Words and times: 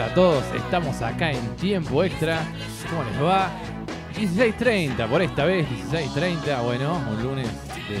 A 0.00 0.08
todos. 0.14 0.42
Estamos 0.54 1.02
acá 1.02 1.30
en 1.30 1.54
tiempo 1.56 2.02
extra. 2.02 2.40
¿Cómo 2.88 3.04
les 3.04 3.22
va? 3.22 3.50
16.30 4.14 5.06
por 5.06 5.20
esta 5.20 5.44
vez, 5.44 5.66
16.30. 5.68 6.64
Bueno, 6.64 6.98
un 7.10 7.22
lunes 7.22 7.46
de 7.88 7.98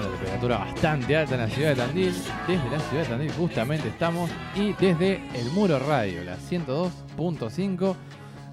una 0.00 0.16
temperatura 0.16 0.58
bastante 0.58 1.16
alta 1.16 1.34
en 1.36 1.40
la 1.42 1.48
ciudad 1.48 1.68
de 1.70 1.76
Tandil. 1.76 2.12
Desde 2.46 2.70
la 2.70 2.80
ciudad 2.80 3.02
de 3.04 3.08
Tandil 3.08 3.32
justamente 3.32 3.88
estamos. 3.88 4.30
Y 4.56 4.72
desde 4.72 5.22
el 5.34 5.50
Muro 5.54 5.78
Radio, 5.78 6.24
la 6.24 6.36
102.5. 6.36 7.96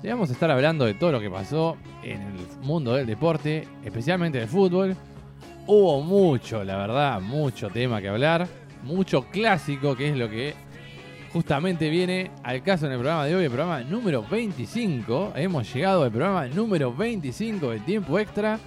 Le 0.04 0.10
vamos 0.12 0.30
a 0.30 0.34
estar 0.34 0.52
hablando 0.52 0.86
de 0.86 0.94
todo 0.94 1.12
lo 1.12 1.20
que 1.20 1.30
pasó 1.30 1.76
en 2.04 2.22
el 2.22 2.38
mundo 2.62 2.94
del 2.94 3.08
deporte, 3.08 3.68
especialmente 3.84 4.38
del 4.38 4.48
fútbol. 4.48 4.96
Hubo 5.66 6.02
mucho, 6.02 6.64
la 6.64 6.78
verdad, 6.78 7.20
mucho 7.20 7.70
tema 7.70 8.00
que 8.00 8.10
hablar. 8.10 8.48
Mucho 8.84 9.26
clásico, 9.26 9.96
que 9.96 10.10
es 10.10 10.16
lo 10.16 10.30
que 10.30 10.69
justamente 11.32 11.90
viene 11.90 12.32
al 12.44 12.62
caso 12.64 12.86
en 12.86 12.92
el 12.94 12.98
programa 13.00 13.26
de 13.26 13.36
hoy, 13.36 13.44
el 13.44 13.50
programa 13.52 13.82
número 13.82 14.24
25. 14.30 15.34
Hemos 15.36 15.74
llegado 15.74 16.04
al 16.04 16.12
programa 16.12 16.48
número 16.48 16.94
25 16.94 17.70
de 17.72 17.80
Tiempo 17.82 18.18
Extra. 18.20 18.60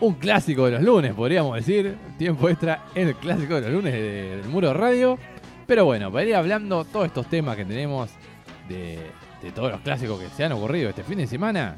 Un 0.00 0.14
clásico 0.14 0.64
de 0.66 0.72
los 0.72 0.82
lunes, 0.82 1.12
podríamos 1.14 1.54
decir. 1.56 1.96
Tiempo 2.18 2.48
Extra, 2.48 2.84
el 2.94 3.14
clásico 3.16 3.54
de 3.56 3.60
los 3.62 3.70
lunes 3.72 3.92
de- 3.92 4.36
del 4.36 4.48
Muro 4.48 4.72
Radio. 4.72 5.18
Pero 5.66 5.84
bueno, 5.84 6.10
para 6.10 6.24
ir 6.24 6.34
hablando 6.34 6.84
todos 6.84 7.06
estos 7.06 7.26
temas 7.28 7.56
que 7.56 7.64
tenemos 7.64 8.10
de, 8.68 8.98
de 9.42 9.52
todos 9.52 9.70
los 9.70 9.80
clásicos 9.82 10.18
que 10.20 10.28
se 10.30 10.44
han 10.44 10.52
ocurrido 10.52 10.88
este 10.90 11.04
fin 11.04 11.18
de 11.18 11.26
semana, 11.26 11.76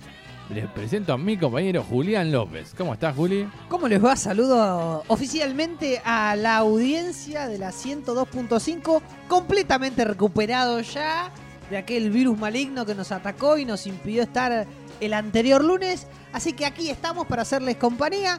les 0.51 0.67
presento 0.71 1.13
a 1.13 1.19
mi 1.19 1.37
compañero 1.37 1.83
Julián 1.83 2.31
López. 2.33 2.75
¿Cómo 2.77 2.95
estás, 2.95 3.15
Juli? 3.17 3.49
¿Cómo 3.69 3.89
les 3.89 4.05
va? 4.05 4.17
Saludo 4.17 5.03
oficialmente 5.09 6.01
a 6.05 6.37
la 6.37 6.57
audiencia 6.57 7.49
de 7.49 7.59
la 7.59 7.71
102.5, 7.71 9.01
completamente 9.29 10.05
recuperado 10.05 10.81
ya 10.81 11.33
de 11.71 11.79
aquel 11.79 12.11
virus 12.11 12.39
maligno 12.39 12.85
que 12.85 12.95
nos 12.95 13.13
atacó 13.13 13.57
y 13.57 13.65
nos 13.65 13.87
impidió 13.87 14.23
estar 14.23 14.67
el 15.01 15.15
anterior 15.15 15.65
lunes. 15.65 16.07
Así 16.33 16.53
que 16.53 16.67
aquí 16.67 16.91
estamos 16.91 17.27
para 17.27 17.43
hacerles 17.43 17.77
compañía. 17.77 18.39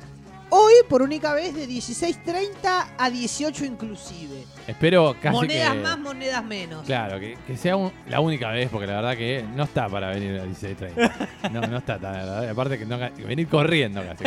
Hoy 0.55 0.73
por 0.87 1.01
única 1.01 1.33
vez 1.33 1.55
de 1.55 1.67
16.30 1.67 2.85
a 2.95 3.09
18 3.09 3.65
inclusive. 3.65 4.43
Espero 4.67 5.15
casi 5.19 5.35
monedas 5.35 5.73
que... 5.73 5.79
más, 5.79 5.97
monedas 5.99 6.45
menos. 6.45 6.85
Claro, 6.85 7.19
que, 7.19 7.35
que 7.47 7.57
sea 7.57 7.75
un- 7.75 7.91
la 8.07 8.19
única 8.19 8.51
vez, 8.51 8.69
porque 8.69 8.85
la 8.85 8.97
verdad 8.97 9.17
que 9.17 9.43
no 9.55 9.63
está 9.63 9.89
para 9.89 10.09
venir 10.11 10.39
a 10.39 10.45
16.30. 10.45 11.49
No, 11.51 11.61
no 11.61 11.77
está 11.77 11.97
tan. 11.97 12.13
la 12.13 12.19
verdad, 12.19 12.49
Aparte 12.51 12.77
que 12.77 12.85
no, 12.85 12.99
venir 13.25 13.47
corriendo 13.47 14.03
casi. 14.05 14.25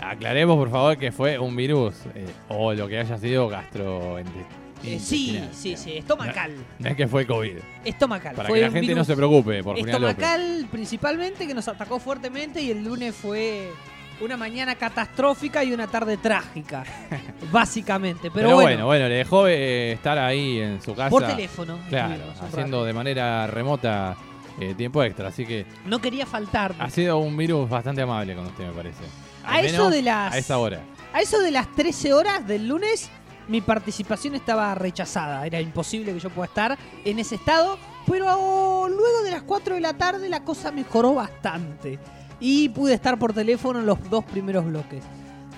Aclaremos, 0.00 0.56
por 0.56 0.70
favor, 0.70 0.96
que 0.96 1.12
fue 1.12 1.38
un 1.38 1.54
virus 1.54 1.96
eh, 2.14 2.26
o 2.48 2.72
lo 2.72 2.88
que 2.88 2.98
haya 2.98 3.18
sido 3.18 3.46
gastrointestinal. 3.48 4.64
Eh, 4.84 4.98
sí, 5.00 5.38
sí, 5.52 5.76
sí, 5.76 5.98
estomacal. 5.98 6.52
No 6.78 6.88
es 6.88 6.96
que 6.96 7.08
fue 7.08 7.26
COVID. 7.26 7.56
Estomacal. 7.84 8.34
Para 8.36 8.48
Fue 8.48 8.58
que 8.58 8.64
la 8.66 8.70
gente 8.70 8.94
no 8.94 9.04
se 9.04 9.14
preocupe 9.16 9.62
por 9.62 9.76
Julián 9.78 10.00
López. 10.00 10.16
estomacal 10.18 10.66
principalmente 10.70 11.46
que 11.46 11.52
nos 11.54 11.68
atacó 11.68 11.98
fuertemente 11.98 12.62
y 12.62 12.70
el 12.70 12.84
lunes 12.84 13.14
fue 13.14 13.70
una 14.20 14.36
mañana 14.36 14.74
catastrófica 14.76 15.62
y 15.64 15.72
una 15.72 15.86
tarde 15.86 16.16
trágica, 16.16 16.84
básicamente. 17.52 18.30
Pero, 18.30 18.34
Pero, 18.34 18.54
bueno, 18.54 18.62
bueno, 18.68 18.86
bueno, 18.86 19.08
le 19.08 19.14
dejó 19.16 19.46
eh, 19.48 19.92
estar 19.92 20.18
ahí 20.18 20.60
en 20.60 20.80
su 20.82 20.94
casa. 20.94 21.10
por 21.10 21.26
teléfono. 21.26 21.78
Claro, 21.88 22.22
haciendo 22.40 22.78
rato. 22.78 22.84
de 22.84 22.92
manera 22.92 23.46
remota 23.46 24.16
eh, 24.60 24.74
tiempo 24.74 25.02
extra. 25.02 25.28
Así 25.28 25.44
que 25.44 25.66
No 25.84 26.00
quería 26.00 26.26
faltar. 26.26 26.74
ha 26.78 26.90
sido 26.90 27.18
un 27.18 27.36
virus 27.36 27.68
bastante 27.68 28.02
amable 28.02 28.34
con 28.34 28.46
usted, 28.46 28.66
me 28.66 28.72
parece. 28.72 29.02
A 29.44 29.60
eso 29.60 29.90
de 29.90 30.02
las- 30.02 30.32
A 30.34 30.38
esa 30.38 30.58
hora. 30.58 30.80
A 31.12 31.20
eso 31.20 31.40
de 31.40 31.50
las 31.50 31.70
13 31.74 32.12
horas 32.14 32.46
del 32.46 32.66
lunes, 32.66 33.10
mi 33.48 33.60
participación 33.60 34.34
estaba 34.34 34.74
rechazada. 34.74 35.46
Era 35.46 35.60
imposible 35.60 36.12
que 36.12 36.20
yo 36.20 36.30
pueda 36.30 36.46
estar 36.46 36.78
en 37.04 37.18
ese 37.18 37.34
estado. 37.36 37.78
Pero 38.06 38.86
luego 38.88 39.22
de 39.22 39.30
las 39.30 39.42
4 39.42 39.76
de 39.76 39.80
la 39.80 39.94
tarde 39.94 40.28
la 40.28 40.44
cosa 40.44 40.70
mejoró 40.70 41.14
bastante. 41.14 41.98
Y 42.40 42.68
pude 42.70 42.94
estar 42.94 43.18
por 43.18 43.32
teléfono 43.32 43.78
en 43.80 43.86
los 43.86 44.10
dos 44.10 44.24
primeros 44.24 44.64
bloques. 44.64 45.02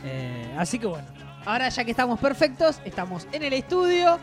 Eh, 0.05 0.55
así 0.59 0.79
que 0.79 0.87
bueno, 0.87 1.07
ahora 1.45 1.69
ya 1.69 1.85
que 1.85 1.91
estamos 1.91 2.19
perfectos, 2.21 2.81
estamos 2.85 3.27
en 3.33 3.43
el 3.43 3.53
estudio. 3.53 4.19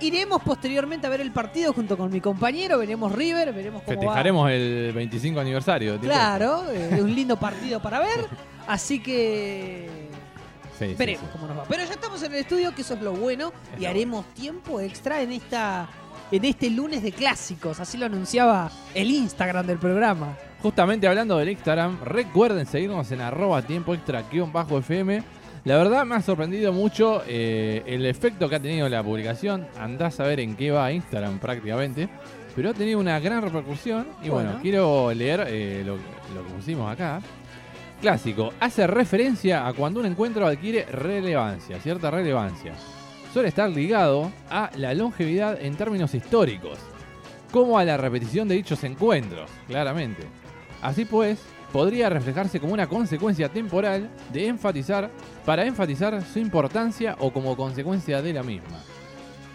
Iremos 0.00 0.40
posteriormente 0.42 1.08
a 1.08 1.10
ver 1.10 1.20
el 1.20 1.32
partido 1.32 1.72
junto 1.72 1.96
con 1.96 2.10
mi 2.12 2.20
compañero. 2.20 2.78
Veremos 2.78 3.10
River, 3.12 3.52
veremos 3.52 3.82
cómo 3.82 3.96
va. 3.96 4.02
Festejaremos 4.02 4.50
el 4.50 4.92
25 4.94 5.40
aniversario. 5.40 5.98
Claro, 5.98 6.70
es 6.70 7.00
un 7.00 7.12
lindo 7.14 7.36
partido 7.36 7.82
para 7.82 7.98
ver. 7.98 8.26
Así 8.68 9.00
que 9.00 10.08
Sí, 10.78 10.94
Veremos 10.96 11.24
sí. 11.24 11.30
cómo 11.32 11.48
nos 11.48 11.58
va. 11.58 11.64
Pero 11.68 11.82
ya 11.84 11.90
estamos 11.90 12.22
en 12.22 12.32
el 12.32 12.38
estudio, 12.38 12.72
que 12.72 12.82
eso 12.82 12.94
es 12.94 13.00
lo 13.02 13.12
bueno. 13.12 13.52
Y 13.80 13.86
haremos 13.86 14.24
tiempo 14.34 14.78
extra 14.80 15.20
en 15.20 15.32
esta. 15.32 15.88
En 16.30 16.44
este 16.44 16.68
lunes 16.70 17.02
de 17.02 17.10
clásicos, 17.10 17.80
así 17.80 17.96
lo 17.96 18.04
anunciaba 18.06 18.70
el 18.94 19.10
Instagram 19.10 19.66
del 19.66 19.78
programa. 19.78 20.36
Justamente 20.62 21.06
hablando 21.06 21.38
del 21.38 21.50
Instagram, 21.50 21.98
recuerden 22.04 22.66
seguirnos 22.66 23.10
en 23.12 23.20
arroba 23.20 23.62
tiempo 23.62 23.94
extra 23.94 24.24
bajo 24.52 24.78
FM. 24.78 25.22
La 25.64 25.76
verdad 25.76 26.04
me 26.04 26.16
ha 26.16 26.22
sorprendido 26.22 26.72
mucho 26.72 27.22
eh, 27.28 27.82
el 27.86 28.06
efecto 28.06 28.48
que 28.48 28.56
ha 28.56 28.60
tenido 28.60 28.88
la 28.88 29.02
publicación. 29.02 29.66
Andás 29.78 30.18
a 30.18 30.24
ver 30.24 30.40
en 30.40 30.56
qué 30.56 30.70
va 30.70 30.90
Instagram 30.92 31.38
prácticamente. 31.38 32.08
Pero 32.56 32.70
ha 32.70 32.74
tenido 32.74 32.98
una 32.98 33.20
gran 33.20 33.42
repercusión. 33.42 34.06
Y 34.22 34.30
bueno, 34.30 34.48
Bueno. 34.50 34.62
quiero 34.62 35.12
leer 35.14 35.44
eh, 35.48 35.82
lo, 35.86 35.94
lo 35.94 36.44
que 36.46 36.52
pusimos 36.56 36.90
acá. 36.92 37.20
Clásico, 38.00 38.52
hace 38.60 38.86
referencia 38.86 39.66
a 39.66 39.72
cuando 39.72 40.00
un 40.00 40.06
encuentro 40.06 40.46
adquiere 40.46 40.84
relevancia, 40.86 41.78
cierta 41.80 42.10
relevancia. 42.10 42.72
Suele 43.32 43.48
estar 43.48 43.68
ligado 43.68 44.30
a 44.50 44.70
la 44.76 44.94
longevidad 44.94 45.60
en 45.60 45.74
términos 45.76 46.14
históricos, 46.14 46.78
como 47.50 47.76
a 47.78 47.84
la 47.84 47.96
repetición 47.96 48.46
de 48.48 48.54
dichos 48.54 48.82
encuentros, 48.84 49.50
claramente. 49.66 50.22
Así 50.82 51.04
pues, 51.04 51.38
podría 51.72 52.08
reflejarse 52.08 52.60
como 52.60 52.72
una 52.72 52.86
consecuencia 52.86 53.48
temporal 53.48 54.08
de 54.32 54.46
enfatizar, 54.46 55.10
para 55.44 55.64
enfatizar 55.66 56.22
su 56.24 56.38
importancia 56.38 57.16
o 57.18 57.32
como 57.32 57.56
consecuencia 57.56 58.22
de 58.22 58.32
la 58.32 58.42
misma. 58.42 58.78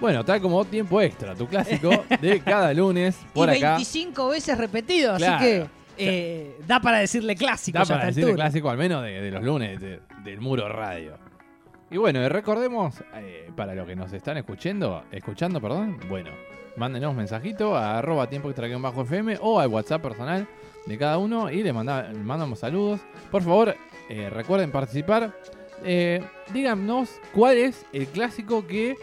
Bueno, 0.02 0.26
tal 0.26 0.42
como 0.42 0.66
tiempo 0.66 1.00
extra, 1.02 1.34
tu 1.36 1.48
clásico 1.48 1.90
de 2.20 2.40
cada 2.46 2.74
lunes 2.74 3.18
por 3.34 3.48
y 3.50 3.58
acá. 3.58 3.76
25 3.76 4.28
veces 4.30 4.58
repetido, 4.58 5.16
Claro. 5.16 5.36
así 5.36 5.46
que 5.46 5.66
eh, 5.98 6.58
da 6.68 6.80
para 6.82 6.98
decirle 7.00 7.36
clásico 7.36 7.78
Da 7.78 7.84
ya 7.86 7.88
para 7.96 8.00
esta 8.02 8.08
decir 8.08 8.24
altura. 8.26 8.44
clásico 8.46 8.70
al 8.70 8.78
menos 8.78 9.04
de, 9.04 9.22
de 9.22 9.32
los 9.32 9.44
lunes 9.44 9.80
de- 9.80 10.02
del 10.24 10.42
Muro 10.42 10.68
Radio. 10.68 11.18
Y 11.92 11.98
bueno, 11.98 12.28
recordemos, 12.28 12.96
eh, 13.16 13.50
para 13.56 13.76
los 13.76 13.86
que 13.88 13.96
nos 13.96 14.12
están 14.12 14.36
escuchando, 14.38 15.04
escuchando, 15.12 15.62
perdón, 15.62 16.00
bueno, 16.10 16.32
mándenos 16.76 17.12
un 17.12 17.18
mensajito 17.18 17.76
a 17.78 18.00
arroba 18.00 18.28
tiempo 18.28 18.50
extra 18.50 18.68
bajo 18.80 19.04
FM 19.04 19.38
o 19.42 19.60
al 19.60 19.68
WhatsApp 19.70 20.02
personal 20.02 20.48
de 20.86 20.98
cada 20.98 21.18
uno 21.18 21.50
y 21.50 21.64
le 21.64 21.72
manda- 21.74 22.10
le 22.12 22.20
mandamos 22.20 22.60
saludos. 22.60 23.00
Por 23.32 23.42
favor, 23.42 23.76
eh, 24.10 24.30
recuerden 24.30 24.72
participar. 24.72 25.34
Eh, 25.86 26.22
díganos 26.54 27.10
cuál 27.34 27.58
es 27.58 27.86
el 27.94 28.08
clásico 28.08 28.66
que 28.68 28.96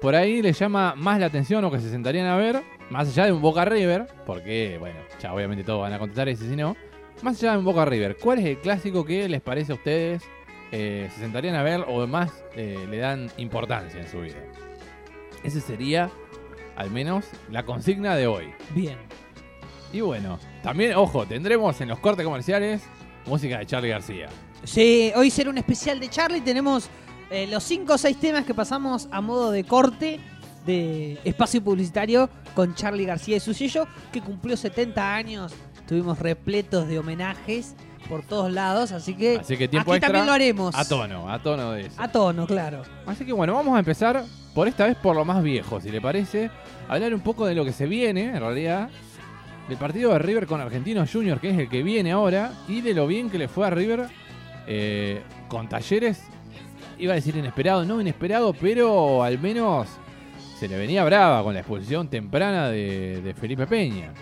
por 0.00 0.14
ahí 0.14 0.42
les 0.42 0.58
llama 0.58 0.94
más 0.96 1.18
la 1.20 1.26
atención 1.26 1.64
o 1.64 1.70
que 1.70 1.80
se 1.80 1.90
sentarían 1.90 2.26
a 2.26 2.36
ver, 2.36 2.62
más 2.90 3.08
allá 3.08 3.26
de 3.26 3.32
un 3.32 3.40
Boca 3.40 3.64
River, 3.64 4.06
porque, 4.26 4.76
bueno, 4.78 4.98
ya 5.20 5.32
obviamente 5.32 5.64
todos 5.64 5.80
van 5.80 5.92
a 5.92 5.98
contestar 5.98 6.28
ese 6.28 6.48
si 6.48 6.56
no. 6.56 6.76
Más 7.22 7.40
allá 7.42 7.52
de 7.52 7.58
un 7.58 7.64
Boca 7.64 7.84
River, 7.84 8.16
¿cuál 8.16 8.40
es 8.40 8.44
el 8.46 8.58
clásico 8.58 9.04
que 9.04 9.28
les 9.28 9.40
parece 9.40 9.72
a 9.72 9.76
ustedes 9.76 10.22
eh, 10.72 11.08
se 11.14 11.20
sentarían 11.20 11.54
a 11.54 11.62
ver 11.62 11.84
o 11.86 12.06
más 12.06 12.44
le 12.56 12.96
dan 12.98 13.30
importancia 13.38 14.00
en 14.00 14.08
su 14.08 14.20
vida? 14.20 14.36
Ese 15.42 15.60
sería, 15.60 16.10
al 16.76 16.90
menos, 16.90 17.26
la 17.50 17.64
consigna 17.64 18.16
de 18.16 18.26
hoy. 18.26 18.52
Bien. 18.74 18.98
Y 19.94 20.00
bueno, 20.00 20.40
también, 20.60 20.96
ojo, 20.96 21.24
tendremos 21.24 21.80
en 21.80 21.86
los 21.86 22.00
cortes 22.00 22.24
comerciales 22.24 22.82
música 23.26 23.58
de 23.58 23.66
Charlie 23.66 23.90
García. 23.90 24.26
Sí, 24.64 25.12
hoy 25.14 25.30
será 25.30 25.50
un 25.50 25.58
especial 25.58 26.00
de 26.00 26.10
Charlie. 26.10 26.40
Tenemos 26.40 26.88
eh, 27.30 27.46
los 27.46 27.62
5 27.62 27.94
o 27.94 27.96
6 27.96 28.16
temas 28.16 28.44
que 28.44 28.54
pasamos 28.54 29.06
a 29.12 29.20
modo 29.20 29.52
de 29.52 29.62
corte 29.62 30.18
de 30.66 31.20
espacio 31.22 31.62
publicitario 31.62 32.28
con 32.56 32.74
Charlie 32.74 33.04
García 33.04 33.36
y 33.36 33.40
su 33.40 33.54
sello, 33.54 33.86
que 34.10 34.20
cumplió 34.20 34.56
70 34.56 35.14
años. 35.14 35.54
Estuvimos 35.76 36.18
repletos 36.18 36.88
de 36.88 36.98
homenajes 36.98 37.76
por 38.08 38.24
todos 38.26 38.50
lados, 38.50 38.90
así 38.90 39.14
que, 39.14 39.36
Así 39.36 39.56
que 39.56 39.68
tiempo 39.68 39.92
aquí 39.92 39.98
extra 39.98 40.08
también 40.08 40.26
lo 40.26 40.32
haremos. 40.32 40.74
a 40.74 40.84
tono, 40.88 41.30
a 41.30 41.40
tono 41.40 41.70
de 41.70 41.82
eso. 41.82 42.02
A 42.02 42.08
tono, 42.08 42.48
claro. 42.48 42.82
Así 43.06 43.24
que 43.24 43.32
bueno, 43.32 43.54
vamos 43.54 43.76
a 43.76 43.78
empezar 43.78 44.24
por 44.56 44.66
esta 44.66 44.86
vez 44.86 44.96
por 44.96 45.14
lo 45.14 45.24
más 45.24 45.40
viejo, 45.40 45.80
si 45.80 45.90
le 45.90 46.00
parece. 46.00 46.50
Hablar 46.88 47.14
un 47.14 47.20
poco 47.20 47.46
de 47.46 47.54
lo 47.54 47.64
que 47.64 47.72
se 47.72 47.86
viene, 47.86 48.24
en 48.24 48.40
realidad. 48.40 48.90
Del 49.68 49.78
partido 49.78 50.12
de 50.12 50.18
River 50.18 50.46
con 50.46 50.60
Argentinos 50.60 51.10
Junior, 51.10 51.40
que 51.40 51.50
es 51.50 51.58
el 51.58 51.68
que 51.68 51.82
viene 51.82 52.12
ahora. 52.12 52.52
Y 52.68 52.82
de 52.82 52.92
lo 52.94 53.06
bien 53.06 53.30
que 53.30 53.38
le 53.38 53.48
fue 53.48 53.66
a 53.66 53.70
River 53.70 54.06
eh, 54.66 55.22
con 55.48 55.68
talleres. 55.68 56.22
Iba 56.98 57.12
a 57.12 57.16
decir 57.16 57.34
inesperado, 57.36 57.84
no 57.84 58.00
inesperado, 58.00 58.52
pero 58.52 59.22
al 59.22 59.38
menos 59.38 59.88
se 60.58 60.68
le 60.68 60.76
venía 60.76 61.02
brava 61.04 61.42
con 61.42 61.54
la 61.54 61.60
expulsión 61.60 62.08
temprana 62.08 62.68
de, 62.68 63.34
Felipe 63.40 63.66
Peña. 63.66 64.12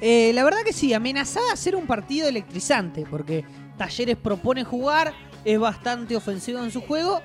Eh, 0.00 0.32
la 0.34 0.44
verdad 0.44 0.60
que 0.64 0.72
sí, 0.72 0.92
amenazaba 0.92 1.52
a 1.52 1.56
ser 1.56 1.76
un 1.76 1.86
partido 1.86 2.28
electrizante, 2.28 3.04
porque 3.08 3.44
Talleres 3.78 4.16
propone 4.16 4.64
jugar, 4.64 5.12
es 5.44 5.58
bastante 5.58 6.16
ofensivo 6.16 6.64
en 6.64 6.70
su 6.70 6.80
juego, 6.80 7.22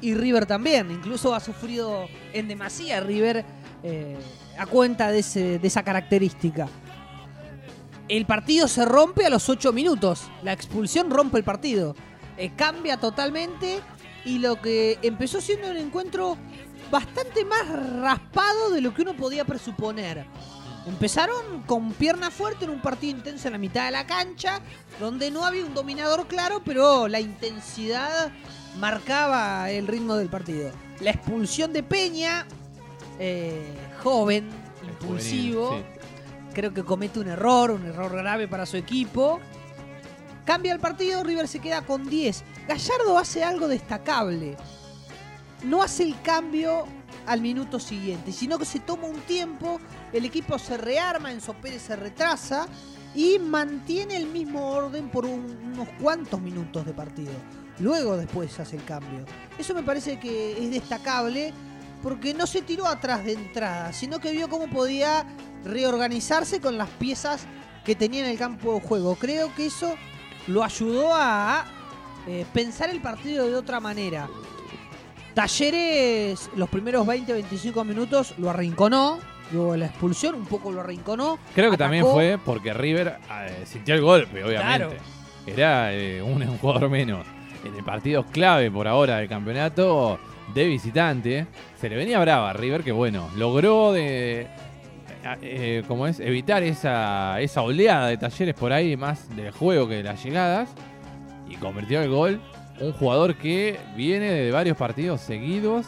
y 0.00 0.14
River 0.14 0.46
también. 0.46 0.90
Incluso 0.90 1.34
ha 1.34 1.40
sufrido 1.40 2.06
en 2.32 2.46
demasía 2.46 3.00
River 3.00 3.44
eh, 3.82 4.16
a 4.58 4.66
cuenta 4.66 5.10
de, 5.10 5.18
ese- 5.18 5.58
de 5.58 5.66
esa 5.66 5.82
característica. 5.82 6.68
El 8.08 8.26
partido 8.26 8.68
se 8.68 8.84
rompe 8.84 9.24
a 9.24 9.30
los 9.30 9.48
8 9.48 9.72
minutos. 9.72 10.24
La 10.42 10.52
expulsión 10.52 11.10
rompe 11.10 11.38
el 11.38 11.44
partido. 11.44 11.96
Eh, 12.36 12.52
cambia 12.54 12.98
totalmente 12.98 13.80
y 14.24 14.38
lo 14.38 14.60
que 14.60 14.98
empezó 15.02 15.40
siendo 15.40 15.70
un 15.70 15.76
encuentro 15.76 16.36
bastante 16.90 17.44
más 17.44 17.66
raspado 18.00 18.70
de 18.70 18.80
lo 18.80 18.92
que 18.92 19.02
uno 19.02 19.16
podía 19.16 19.44
presuponer. 19.44 20.26
Empezaron 20.86 21.62
con 21.62 21.92
pierna 21.92 22.30
fuerte 22.30 22.66
en 22.66 22.70
un 22.70 22.82
partido 22.82 23.16
intenso 23.16 23.48
en 23.48 23.52
la 23.52 23.58
mitad 23.58 23.86
de 23.86 23.92
la 23.92 24.06
cancha, 24.06 24.60
donde 25.00 25.30
no 25.30 25.46
había 25.46 25.64
un 25.64 25.72
dominador 25.72 26.26
claro, 26.26 26.60
pero 26.62 27.08
la 27.08 27.20
intensidad 27.20 28.30
marcaba 28.78 29.70
el 29.70 29.86
ritmo 29.86 30.16
del 30.16 30.28
partido. 30.28 30.72
La 31.00 31.10
expulsión 31.10 31.72
de 31.72 31.82
Peña, 31.82 32.46
eh, 33.18 33.72
joven, 34.02 34.50
impulsivo, 34.86 35.68
Juvenil, 35.68 35.93
creo 36.54 36.72
que 36.72 36.82
comete 36.84 37.18
un 37.20 37.28
error, 37.28 37.70
un 37.72 37.84
error 37.84 38.12
grave 38.16 38.48
para 38.48 38.64
su 38.64 38.76
equipo. 38.78 39.40
Cambia 40.46 40.72
el 40.72 40.80
partido, 40.80 41.22
River 41.22 41.48
se 41.48 41.58
queda 41.58 41.82
con 41.82 42.08
10. 42.08 42.44
Gallardo 42.68 43.18
hace 43.18 43.42
algo 43.44 43.68
destacable. 43.68 44.56
No 45.64 45.82
hace 45.82 46.02
el 46.02 46.20
cambio 46.22 46.84
al 47.26 47.40
minuto 47.40 47.80
siguiente, 47.80 48.32
sino 48.32 48.58
que 48.58 48.66
se 48.66 48.80
toma 48.80 49.06
un 49.06 49.20
tiempo, 49.20 49.80
el 50.12 50.24
equipo 50.26 50.58
se 50.58 50.76
rearma, 50.76 51.32
Enzo 51.32 51.54
Pérez 51.54 51.82
se 51.82 51.96
retrasa 51.96 52.66
y 53.14 53.38
mantiene 53.38 54.16
el 54.16 54.26
mismo 54.26 54.68
orden 54.70 55.08
por 55.08 55.24
un- 55.24 55.72
unos 55.72 55.88
cuantos 56.02 56.40
minutos 56.40 56.84
de 56.84 56.92
partido. 56.92 57.32
Luego 57.78 58.16
después 58.18 58.58
hace 58.60 58.76
el 58.76 58.84
cambio. 58.84 59.24
Eso 59.58 59.74
me 59.74 59.82
parece 59.82 60.20
que 60.20 60.62
es 60.62 60.70
destacable 60.70 61.52
porque 62.02 62.34
no 62.34 62.46
se 62.46 62.60
tiró 62.60 62.86
atrás 62.86 63.24
de 63.24 63.32
entrada, 63.32 63.92
sino 63.94 64.18
que 64.20 64.32
vio 64.32 64.48
cómo 64.50 64.68
podía 64.68 65.24
reorganizarse 65.64 66.60
con 66.60 66.78
las 66.78 66.88
piezas 66.90 67.46
que 67.84 67.94
tenía 67.94 68.24
en 68.24 68.30
el 68.30 68.38
campo 68.38 68.74
de 68.74 68.80
juego. 68.80 69.16
Creo 69.16 69.54
que 69.54 69.66
eso 69.66 69.94
lo 70.46 70.64
ayudó 70.64 71.14
a 71.14 71.64
eh, 72.26 72.44
pensar 72.52 72.90
el 72.90 73.00
partido 73.00 73.46
de 73.46 73.54
otra 73.54 73.80
manera. 73.80 74.28
Talleres, 75.34 76.50
los 76.54 76.68
primeros 76.68 77.06
20-25 77.06 77.84
minutos 77.84 78.34
lo 78.38 78.50
arrinconó. 78.50 79.18
Luego 79.52 79.76
la 79.76 79.86
expulsión, 79.86 80.34
un 80.36 80.46
poco 80.46 80.72
lo 80.72 80.80
arrinconó. 80.80 81.38
Creo 81.54 81.70
que 81.70 81.76
también 81.76 82.04
fue 82.04 82.38
porque 82.42 82.72
River 82.72 83.18
eh, 83.30 83.64
sintió 83.66 83.94
el 83.94 84.00
golpe, 84.00 84.42
obviamente. 84.42 84.86
Claro. 84.86 84.90
Era 85.46 85.92
eh, 85.92 86.22
un, 86.22 86.42
un 86.42 86.58
jugador 86.58 86.88
menos. 86.88 87.26
En 87.64 87.74
el 87.74 87.84
partido 87.84 88.24
clave 88.24 88.70
por 88.70 88.86
ahora 88.88 89.18
del 89.18 89.28
campeonato 89.28 90.18
de 90.52 90.64
visitante, 90.66 91.46
se 91.80 91.88
le 91.88 91.96
venía 91.96 92.18
brava 92.20 92.50
a 92.50 92.52
River, 92.52 92.82
que 92.82 92.92
bueno, 92.92 93.28
logró 93.36 93.92
de. 93.92 94.46
Eh, 95.42 95.82
como 95.88 96.06
es, 96.06 96.20
evitar 96.20 96.62
esa, 96.62 97.40
esa 97.40 97.62
oleada 97.62 98.08
de 98.08 98.16
talleres 98.16 98.54
por 98.54 98.72
ahí, 98.72 98.96
más 98.96 99.34
del 99.34 99.50
juego 99.50 99.88
que 99.88 99.96
de 99.96 100.02
las 100.02 100.22
llegadas, 100.22 100.68
y 101.48 101.56
convirtió 101.56 102.02
el 102.02 102.10
gol. 102.10 102.40
Un 102.80 102.92
jugador 102.92 103.36
que 103.36 103.78
viene 103.96 104.30
de 104.30 104.50
varios 104.50 104.76
partidos 104.76 105.20
seguidos. 105.20 105.86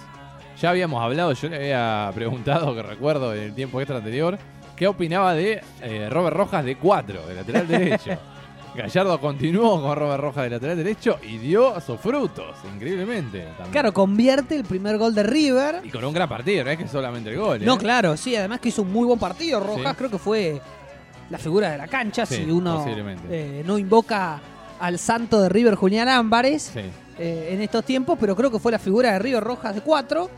Ya 0.61 0.71
habíamos 0.71 1.03
hablado, 1.03 1.33
yo 1.33 1.49
le 1.49 1.57
había 1.57 2.11
preguntado, 2.15 2.75
que 2.75 2.83
recuerdo 2.83 3.35
en 3.35 3.43
el 3.43 3.55
tiempo 3.55 3.81
extra 3.81 3.99
anterior, 3.99 4.39
qué 4.77 4.87
opinaba 4.87 5.35
de 5.35 5.61
eh, 5.83 6.09
Robert 6.11 6.37
Rojas 6.37 6.65
de 6.65 6.77
4, 6.77 7.27
de 7.27 7.35
lateral 7.35 7.69
derecho. 7.69 8.19
Gallardo 8.77 9.21
continuó 9.21 9.81
con 9.83 9.97
Robert 9.97 10.21
Rojas 10.23 10.45
de 10.45 10.51
lateral 10.51 10.77
derecho 10.77 11.19
y 11.23 11.39
dio 11.39 11.81
sus 11.81 11.99
frutos, 12.01 12.57
increíblemente. 12.75 13.41
también. 13.41 13.71
Claro, 13.73 13.93
convierte 13.93 14.55
el 14.57 14.65
primer 14.65 14.99
gol 14.99 15.15
de 15.15 15.23
River. 15.23 15.81
Y 15.85 15.91
con 15.91 16.05
un 16.05 16.13
gran 16.13 16.29
partido, 16.29 16.65
no 16.65 16.71
es 16.71 16.79
que 16.79 16.87
solamente 16.89 17.31
el 17.31 17.39
gol. 17.39 17.63
¿eh? 17.63 17.67
No, 17.67 17.79
claro, 17.79 18.17
sí, 18.17 18.37
además 18.37 18.61
que 18.61 18.69
hizo 18.69 18.83
un 18.83 18.93
muy 18.93 19.07
buen 19.07 19.19
partido. 19.19 19.61
Rojas 19.61 19.93
Sí. 19.93 19.97
creo 19.99 20.11
que 20.11 20.19
fue 20.19 20.61
la 21.31 21.39
figura 21.39 21.71
de 21.71 21.79
la 21.79 21.89
cancha. 21.89 22.25
Sí, 22.27 22.37
si 22.45 22.51
uno 22.51 22.85
eh, 23.31 23.63
no 23.67 23.79
invoca 23.79 24.41
al 24.79 24.99
santo 24.99 25.41
de 25.41 25.49
River, 25.49 25.75
Julián 25.75 26.09
Álvarez, 26.09 26.71
Sí. 26.75 26.81
eh, 27.19 27.49
en 27.53 27.63
estos 27.63 27.85
tiempos, 27.85 28.17
pero 28.21 28.37
creo 28.37 28.51
que 28.51 28.59
fue 28.59 28.71
la 28.73 28.79
figura 28.79 29.13
de 29.13 29.19
River 29.19 29.43
Rojas 29.43 29.75
de 29.75 29.81
4. 29.81 30.29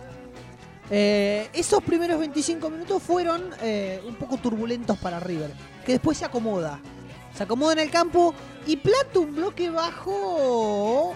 esos 0.90 1.82
primeros 1.82 2.18
25 2.18 2.70
minutos 2.70 3.02
fueron 3.02 3.42
eh, 3.62 4.00
un 4.06 4.14
poco 4.14 4.38
turbulentos 4.38 4.96
para 4.98 5.20
River, 5.20 5.50
que 5.84 5.92
después 5.92 6.16
se 6.16 6.24
acomoda. 6.24 6.80
Se 7.38 7.44
acomoda 7.44 7.74
en 7.74 7.78
el 7.78 7.90
campo 7.92 8.34
y 8.66 8.78
planta 8.78 9.20
un 9.20 9.32
bloque 9.36 9.70
bajo 9.70 11.14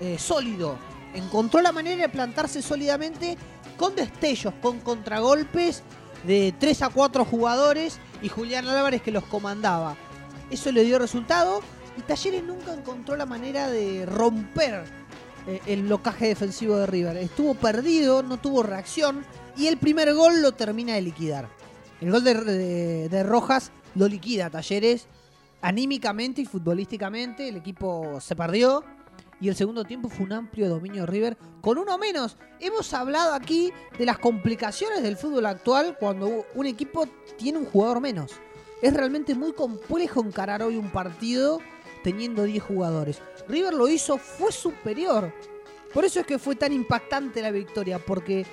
eh, 0.00 0.16
sólido. 0.18 0.78
Encontró 1.12 1.60
la 1.60 1.72
manera 1.72 2.00
de 2.00 2.08
plantarse 2.08 2.62
sólidamente 2.62 3.36
con 3.76 3.94
destellos, 3.94 4.54
con 4.62 4.80
contragolpes 4.80 5.82
de 6.26 6.54
3 6.58 6.80
a 6.82 6.88
4 6.88 7.22
jugadores 7.26 7.98
y 8.22 8.30
Julián 8.30 8.66
Álvarez 8.66 9.02
que 9.02 9.10
los 9.12 9.24
comandaba. 9.24 9.94
Eso 10.50 10.72
le 10.72 10.84
dio 10.84 10.98
resultado 10.98 11.60
y 11.98 12.00
Talleres 12.00 12.44
nunca 12.44 12.72
encontró 12.72 13.14
la 13.14 13.26
manera 13.26 13.68
de 13.68 14.06
romper 14.06 14.84
eh, 15.46 15.60
el 15.66 15.82
blocaje 15.82 16.28
defensivo 16.28 16.78
de 16.78 16.86
River. 16.86 17.18
Estuvo 17.18 17.54
perdido, 17.56 18.22
no 18.22 18.38
tuvo 18.38 18.62
reacción 18.62 19.22
y 19.54 19.66
el 19.66 19.76
primer 19.76 20.14
gol 20.14 20.40
lo 20.40 20.52
termina 20.52 20.94
de 20.94 21.02
liquidar. 21.02 21.46
El 22.00 22.10
gol 22.10 22.24
de, 22.24 23.08
de- 23.10 23.22
Rojas 23.22 23.70
lo 23.94 24.08
liquida 24.08 24.48
Talleres 24.48 25.08
anímicamente 25.60 26.42
y 26.42 26.46
futbolísticamente. 26.46 27.48
El 27.48 27.56
equipo 27.56 28.20
se 28.20 28.36
perdió 28.36 28.84
y 29.40 29.48
el 29.48 29.56
segundo 29.56 29.84
tiempo 29.84 30.08
fue 30.08 30.26
un 30.26 30.32
amplio 30.32 30.68
dominio 30.68 31.02
de 31.02 31.06
River 31.06 31.38
con 31.60 31.78
uno 31.78 31.98
menos. 31.98 32.36
Hemos 32.60 32.92
hablado 32.94 33.34
aquí 33.34 33.72
de 33.98 34.06
las 34.06 34.18
complicaciones 34.18 35.02
del 35.02 35.16
fútbol 35.16 35.46
actual 35.46 35.96
cuando 35.98 36.46
un 36.54 36.66
equipo 36.66 37.06
tiene 37.36 37.58
un 37.58 37.66
jugador 37.66 38.00
menos. 38.00 38.32
Es 38.82 38.94
realmente 38.94 39.34
muy 39.34 39.52
complejo 39.52 40.24
encarar 40.24 40.62
hoy 40.62 40.76
un 40.76 40.90
partido 40.90 41.60
teniendo 42.02 42.44
10 42.44 42.62
jugadores. 42.62 43.20
River 43.48 43.74
lo 43.74 43.88
hizo, 43.88 44.18
fue 44.18 44.52
superior. 44.52 45.32
Por 45.92 46.04
eso 46.04 46.20
es 46.20 46.26
que 46.26 46.38
fue 46.38 46.54
tan 46.54 46.72
impactante 46.72 47.42
la 47.42 47.50
victoria, 47.50 47.98
porque 47.98 48.46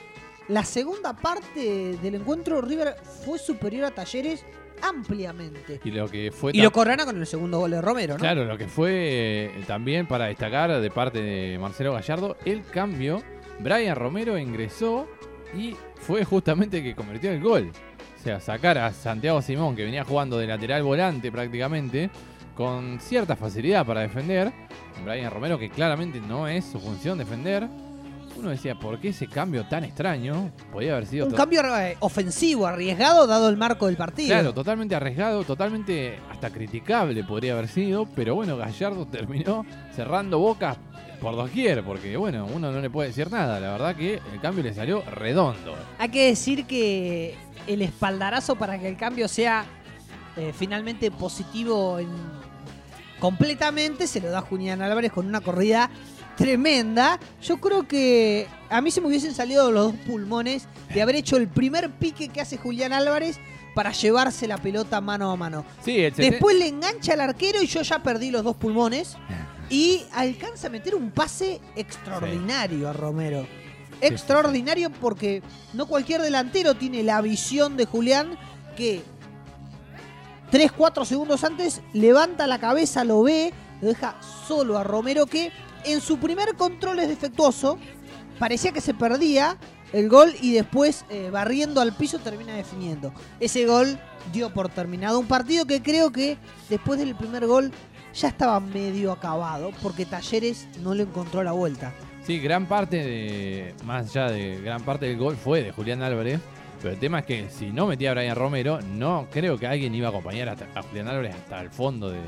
la 0.48 0.64
segunda 0.64 1.14
parte 1.14 1.98
del 1.98 2.16
encuentro 2.16 2.62
River 2.62 2.96
fue 3.26 3.38
superior 3.38 3.86
a 3.86 3.92
Talleres 3.92 4.44
ampliamente. 4.82 5.80
Y 5.84 5.92
lo 5.92 6.08
que 6.08 6.32
fue 6.32 6.52
Y 6.54 6.62
lo 6.62 6.72
corona 6.72 7.06
con 7.06 7.18
el 7.18 7.28
segundo 7.28 7.60
gol 7.60 7.72
de 7.72 7.82
Romero, 7.82 8.16
¿no? 8.16 8.20
Claro, 8.20 8.46
lo 8.46 8.58
que 8.58 8.68
fue 8.68 9.52
eh, 9.56 9.64
también 9.68 10.08
para 10.08 10.26
destacar 10.26 10.80
de 10.80 10.90
parte 10.92 11.22
de 11.22 11.58
Marcelo 11.60 11.94
Gallardo, 11.94 12.38
el 12.46 12.64
cambio. 12.66 13.22
Brian 13.60 13.96
Romero 13.96 14.38
ingresó 14.38 15.08
y 15.58 15.76
fue 15.96 16.26
justamente 16.26 16.78
el 16.78 16.84
que 16.84 16.96
convirtió 16.96 17.32
el 17.32 17.42
gol. 17.42 17.72
O 18.20 18.24
sea, 18.24 18.40
sacar 18.40 18.78
a 18.78 18.92
Santiago 18.92 19.42
Simón, 19.42 19.76
que 19.76 19.86
venía 19.86 20.04
jugando 20.04 20.38
de 20.38 20.48
lateral 20.48 20.84
volante 20.84 21.32
prácticamente, 21.32 22.10
con 22.56 23.00
cierta 23.00 23.36
facilidad 23.36 23.86
para 23.86 24.02
defender. 24.02 24.52
Brian 25.04 25.32
Romero, 25.32 25.60
que 25.60 25.70
claramente 25.70 26.20
no 26.20 26.48
es 26.48 26.66
su 26.66 26.80
función 26.80 27.18
defender. 27.18 27.68
Uno 28.38 28.50
decía, 28.50 28.76
¿por 28.76 29.00
qué 29.00 29.10
ese 29.10 29.28
cambio 29.28 29.66
tan 29.68 29.84
extraño? 29.86 30.52
Podía 30.72 30.92
haber 30.94 31.06
sido 31.08 31.26
Un 31.28 31.34
cambio 31.34 31.62
eh, 31.80 31.96
ofensivo, 32.02 32.68
arriesgado, 32.68 33.26
dado 33.28 33.50
el 33.50 33.58
marco 33.58 33.88
del 33.88 33.96
partido. 33.96 34.28
Claro, 34.30 34.54
totalmente 34.54 34.94
arriesgado, 34.96 35.44
totalmente 35.44 36.20
hasta 36.30 36.50
criticable 36.50 37.24
podría 37.24 37.54
haber 37.54 37.68
sido, 37.70 38.06
pero 38.16 38.36
bueno, 38.36 38.58
Gallardo 38.58 39.06
terminó 39.12 39.66
cerrando 39.96 40.40
bocas 40.40 40.78
por 41.22 41.36
doquier, 41.36 41.82
porque 41.84 42.18
bueno, 42.18 42.46
uno 42.54 42.72
no 42.72 42.82
le 42.82 42.90
puede 42.90 43.08
decir 43.10 43.32
nada, 43.32 43.60
la 43.60 43.72
verdad 43.72 43.96
que 43.96 44.16
el 44.34 44.42
cambio 44.42 44.64
le 44.64 44.74
salió 44.74 45.02
redondo. 45.10 45.74
Hay 45.98 46.10
que 46.10 46.28
decir 46.28 46.66
que 46.66 47.36
el 47.68 47.82
espaldarazo 47.82 48.56
para 48.58 48.78
que 48.78 48.90
el 48.90 48.98
cambio 48.98 49.28
sea 49.30 49.66
eh, 50.36 50.52
finalmente 50.54 51.10
positivo 51.12 52.00
en- 52.00 52.10
completamente 53.20 54.08
se 54.08 54.20
lo 54.20 54.30
da 54.30 54.42
Julián 54.42 54.82
Álvarez 54.82 55.12
con 55.12 55.26
una 55.26 55.40
corrida 55.42 55.90
tremenda. 56.36 57.20
Yo 57.42 57.58
creo 57.58 57.88
que 57.88 58.48
a 58.70 58.82
mí 58.82 58.92
se 58.92 59.02
me 59.02 59.08
hubiesen 59.08 59.34
salido 59.34 59.72
los 59.72 59.94
dos 59.94 60.02
pulmones 60.06 60.68
de 60.94 61.02
haber 61.02 61.16
hecho 61.16 61.38
el 61.38 61.48
primer 61.48 61.92
pique 61.92 62.30
que 62.30 62.42
hace 62.42 62.58
Julián 62.58 62.94
Álvarez 62.94 63.40
para 63.74 63.92
llevarse 63.92 64.48
la 64.48 64.58
pelota 64.58 65.02
mano 65.02 65.32
a 65.32 65.36
mano. 65.36 65.66
Sí, 65.84 66.00
el 66.00 66.14
Después 66.14 66.58
le 66.58 66.68
engancha 66.68 67.14
al 67.14 67.22
arquero 67.22 67.62
y 67.62 67.68
yo 67.68 67.82
ya 67.82 68.02
perdí 68.02 68.32
los 68.32 68.44
dos 68.44 68.56
pulmones. 68.56 69.18
Y 69.70 70.04
alcanza 70.14 70.68
a 70.68 70.70
meter 70.70 70.94
un 70.96 71.12
pase 71.12 71.60
extraordinario 71.76 72.88
a 72.88 72.94
Romero. 72.94 73.48
Extraordinario 74.00 74.92
porque 74.92 75.42
no 75.74 75.88
cualquier 75.88 76.22
delantero 76.22 76.76
tiene 76.76 77.02
la 77.02 77.22
visión 77.22 77.76
de 77.76 77.86
Julián 77.86 78.38
que 78.78 79.02
3, 80.52 80.72
4 80.72 81.06
segundos 81.06 81.44
antes 81.44 81.82
levanta 81.94 82.46
la 82.46 82.60
cabeza, 82.60 83.04
lo 83.04 83.24
ve, 83.24 83.54
lo 83.82 83.88
deja 83.88 84.16
solo 84.48 84.78
a 84.78 84.84
Romero 84.84 85.26
que 85.26 85.52
en 85.86 86.02
su 86.02 86.18
primer 86.18 86.56
control 86.56 87.00
es 87.00 87.10
defectuoso. 87.10 87.78
Parecía 88.40 88.72
que 88.72 88.82
se 88.82 88.94
perdía 88.94 89.58
el 89.94 90.10
gol 90.10 90.34
y 90.42 90.54
después 90.54 91.06
eh, 91.10 91.30
barriendo 91.32 91.82
al 91.82 91.96
piso 91.96 92.20
termina 92.20 92.54
definiendo. 92.54 93.14
Ese 93.40 93.66
gol 93.66 94.00
dio 94.34 94.54
por 94.54 94.70
terminado 94.70 95.20
un 95.20 95.28
partido 95.28 95.66
que 95.66 95.82
creo 95.82 96.12
que 96.12 96.38
después 96.70 97.00
del 97.00 97.16
primer 97.16 97.48
gol 97.48 97.72
ya 98.14 98.28
estaba 98.28 98.60
medio 98.60 99.12
acabado 99.12 99.72
porque 99.82 100.06
Talleres 100.06 100.68
no 100.82 100.94
le 100.94 101.04
encontró 101.04 101.44
la 101.44 101.52
vuelta. 101.52 101.94
Sí, 102.26 102.40
gran 102.40 102.66
parte 102.66 102.98
de, 102.98 103.76
más 103.86 104.10
allá 104.10 104.32
de 104.32 104.60
gran 104.62 104.82
parte 104.82 105.06
del 105.06 105.18
gol 105.18 105.36
fue 105.36 105.62
de 105.62 105.72
Julián 105.72 106.02
Álvarez, 106.02 106.40
Pero 106.82 106.94
el 106.94 107.00
tema 107.00 107.20
es 107.20 107.26
que 107.26 107.50
si 107.50 107.72
no 107.72 107.86
metía 107.86 108.12
a 108.12 108.14
Brian 108.16 108.36
Romero, 108.36 108.80
no 108.82 109.28
creo 109.32 109.58
que 109.58 109.68
alguien 109.68 109.94
iba 109.94 110.08
a 110.08 110.10
acompañar 110.10 110.50
a 110.50 110.82
Julián 110.82 111.08
Álvarez 111.08 111.36
hasta 111.36 111.62
el 111.62 111.70
fondo 111.70 112.10
de. 112.10 112.20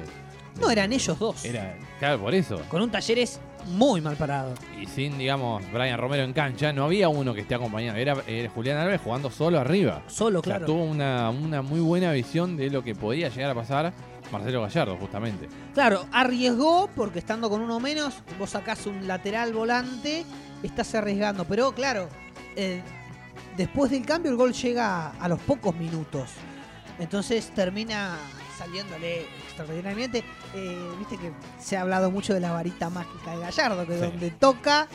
No, 0.60 0.70
eran 0.70 0.92
ellos 0.94 1.18
dos. 1.20 1.46
Era, 1.46 1.76
claro, 2.00 2.20
por 2.20 2.34
eso. 2.34 2.62
Con 2.70 2.82
un 2.82 2.90
Talleres 2.92 3.40
muy 3.68 4.02
mal 4.02 4.16
parado. 4.16 4.54
Y 4.82 4.86
sin, 4.86 5.18
digamos, 5.18 5.64
Brian 5.72 6.00
Romero 6.00 6.24
en 6.24 6.34
cancha, 6.34 6.72
no 6.74 6.86
había 6.86 7.10
uno 7.10 7.34
que 7.34 7.42
esté 7.42 7.56
acompañando. 7.56 8.00
Era, 8.00 8.16
era 8.28 8.50
Julián 8.50 8.78
Álvarez 8.78 9.02
jugando 9.04 9.30
solo 9.30 9.60
arriba. 9.60 10.04
Solo, 10.08 10.40
O 10.40 10.44
sea, 10.44 10.54
claro. 10.54 10.66
tuvo 10.66 10.84
una, 10.84 11.30
una 11.30 11.62
muy 11.62 11.80
buena 11.80 12.12
visión 12.12 12.56
de 12.58 12.70
lo 12.70 12.84
que 12.84 12.96
podía 12.96 13.30
llegar 13.30 13.52
a 13.52 13.56
pasar 13.56 13.94
Marcelo 14.32 14.62
Gallardo, 14.62 14.98
justamente. 14.98 15.48
Claro, 15.74 16.06
arriesgó 16.12 16.90
porque 16.96 17.20
estando 17.20 17.50
con 17.50 17.62
uno 17.62 17.80
menos, 17.80 18.16
vos 18.38 18.50
sacás 18.52 18.86
un 18.86 19.08
lateral 19.08 19.54
volante, 19.54 20.26
estás 20.64 20.94
arriesgando. 20.96 21.46
Pero 21.46 21.72
claro, 21.74 22.10
eh, 22.56 22.82
después 23.56 23.92
del 23.92 24.06
cambio 24.06 24.32
el 24.32 24.38
gol 24.38 24.54
llega 24.54 25.12
a 25.12 25.28
los 25.28 25.40
pocos 25.40 25.76
minutos. 25.76 26.30
Entonces 27.00 27.52
termina 27.54 28.18
saliéndole 28.58 29.26
extraordinariamente. 29.58 30.24
Eh, 30.54 30.78
Viste 31.00 31.18
que 31.18 31.32
se 31.60 31.78
ha 31.78 31.82
hablado 31.82 32.12
mucho 32.12 32.34
de 32.34 32.40
la 32.40 32.52
varita 32.52 32.90
mágica 32.90 33.32
de 33.32 33.40
Gallardo, 33.40 33.86
que 33.86 33.94
Sí. 33.96 34.00
donde 34.02 34.32
toca 34.32 34.88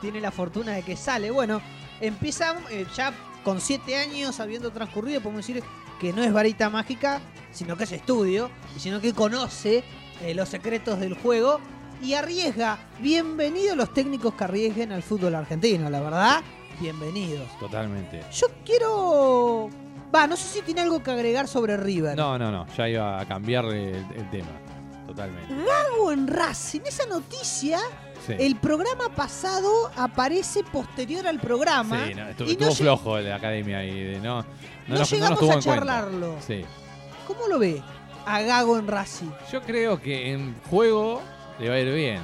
tiene 0.00 0.20
la 0.20 0.30
fortuna 0.30 0.72
de 0.72 0.82
que 0.82 0.96
sale. 0.96 1.30
Bueno, 1.30 1.60
empieza 2.00 2.54
eh, 2.70 2.86
ya 2.94 3.12
con 3.44 3.60
siete 3.60 3.96
años 3.96 4.38
habiendo 4.40 4.70
transcurrido, 4.70 5.20
podemos 5.20 5.46
decir 5.46 5.62
que 6.00 6.12
no 6.12 6.22
es 6.22 6.32
varita 6.32 6.70
mágica, 6.70 7.20
sino 7.52 7.76
que 7.76 7.84
es 7.84 7.92
estudio, 7.92 8.50
y 8.76 8.80
sino 8.80 9.00
que 9.00 9.12
conoce 9.12 9.82
eh, 10.22 10.34
los 10.34 10.48
secretos 10.48 11.00
del 11.00 11.14
juego 11.14 11.60
y 12.02 12.14
arriesga. 12.14 12.78
Bienvenidos 13.00 13.76
los 13.76 13.92
técnicos 13.92 14.34
que 14.34 14.44
arriesguen 14.44 14.92
al 14.92 15.02
fútbol 15.02 15.34
argentino, 15.34 15.90
la 15.90 16.00
verdad, 16.00 16.42
bienvenidos. 16.80 17.46
Totalmente. 17.58 18.22
Yo 18.32 18.46
quiero... 18.64 19.68
Va, 20.14 20.26
no 20.26 20.36
sé 20.36 20.44
si 20.48 20.62
tiene 20.62 20.80
algo 20.80 21.02
que 21.02 21.10
agregar 21.10 21.46
sobre 21.46 21.76
River. 21.76 22.16
No, 22.16 22.38
no, 22.38 22.50
no. 22.50 22.66
Ya 22.76 22.88
iba 22.88 23.20
a 23.20 23.26
cambiarle 23.26 23.90
el, 23.90 24.06
el 24.16 24.30
tema. 24.30 24.48
Totalmente. 25.06 25.54
Gago 25.54 26.12
en 26.12 26.26
Racing, 26.26 26.80
esa 26.84 27.06
noticia, 27.06 27.78
Sí. 28.26 28.34
el 28.38 28.56
programa 28.56 29.08
pasado 29.16 29.90
aparece 29.96 30.62
posterior 30.62 31.26
al 31.26 31.40
programa. 31.40 32.06
Sí, 32.06 32.14
no, 32.14 32.28
estuvo, 32.28 32.48
y 32.50 32.56
no 32.56 32.68
estuvo 32.68 32.74
flojo 32.74 33.18
la 33.20 33.36
academia 33.36 33.82
y 33.82 33.98
de 34.04 34.20
no, 34.20 34.42
no, 34.42 34.46
No 34.88 34.98
nos, 34.98 35.10
llegamos 35.10 35.42
a 35.50 35.58
charlarlo. 35.58 36.36
Sí. 36.46 36.64
¿Cómo 37.26 37.46
lo 37.48 37.58
ve 37.58 37.82
a 38.26 38.42
Gago 38.42 38.78
en 38.78 38.86
Racing? 38.88 39.30
Yo 39.50 39.62
creo 39.62 40.00
que 40.00 40.32
en 40.32 40.54
juego 40.68 41.22
le 41.58 41.70
va 41.70 41.76
a 41.76 41.78
ir 41.80 41.94
bien. 41.94 42.20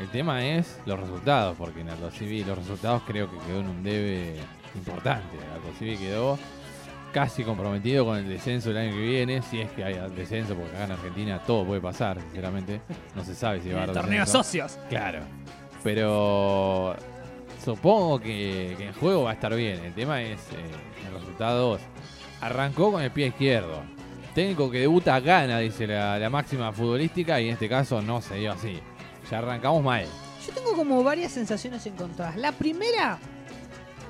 El 0.00 0.08
tema 0.10 0.44
es 0.44 0.78
los 0.86 0.98
resultados, 0.98 1.56
porque 1.58 1.82
en 1.82 1.90
Aldo 1.90 2.10
Civi 2.10 2.42
los 2.42 2.56
resultados 2.58 3.02
creo 3.06 3.30
que 3.30 3.36
quedó 3.46 3.60
en 3.60 3.68
un 3.68 3.82
debe 3.84 4.36
importante. 4.74 5.36
Aldo 5.54 5.72
Civi 5.78 5.98
quedó 5.98 6.38
casi 7.14 7.44
comprometido 7.44 8.04
con 8.04 8.18
el 8.18 8.28
descenso 8.28 8.70
el 8.70 8.76
año 8.76 8.90
que 8.90 9.00
viene, 9.00 9.40
si 9.40 9.60
es 9.60 9.70
que 9.70 9.84
hay 9.84 9.94
descenso, 10.16 10.56
porque 10.56 10.74
acá 10.74 10.84
en 10.86 10.90
Argentina 10.90 11.38
todo 11.46 11.64
puede 11.64 11.80
pasar, 11.80 12.20
sinceramente. 12.20 12.80
No 13.14 13.24
se 13.24 13.36
sabe 13.36 13.60
si 13.60 13.70
va 13.70 13.82
a 13.82 13.82
haber 13.84 13.94
descenso. 14.02 14.42
socios. 14.42 14.78
Claro. 14.88 15.20
Pero 15.84 16.96
supongo 17.64 18.18
que, 18.18 18.74
que 18.76 18.88
en 18.88 18.92
juego 18.94 19.22
va 19.22 19.30
a 19.30 19.34
estar 19.34 19.54
bien. 19.54 19.78
El 19.84 19.94
tema 19.94 20.20
es 20.22 20.40
eh, 20.40 21.12
los 21.12 21.20
resultados. 21.20 21.80
Arrancó 22.40 22.90
con 22.90 23.00
el 23.00 23.12
pie 23.12 23.28
izquierdo. 23.28 23.80
Técnico 24.34 24.68
que 24.68 24.80
debuta 24.80 25.20
gana, 25.20 25.60
dice 25.60 25.86
la, 25.86 26.18
la 26.18 26.28
máxima 26.28 26.72
futbolística, 26.72 27.40
y 27.40 27.46
en 27.46 27.52
este 27.52 27.68
caso 27.68 28.02
no 28.02 28.20
se 28.20 28.34
dio 28.34 28.50
así. 28.50 28.80
Ya 29.30 29.38
arrancamos 29.38 29.84
mal. 29.84 30.04
Yo 30.44 30.52
tengo 30.52 30.74
como 30.74 31.04
varias 31.04 31.30
sensaciones 31.30 31.86
encontradas. 31.86 32.36
La 32.36 32.50
primera 32.50 33.20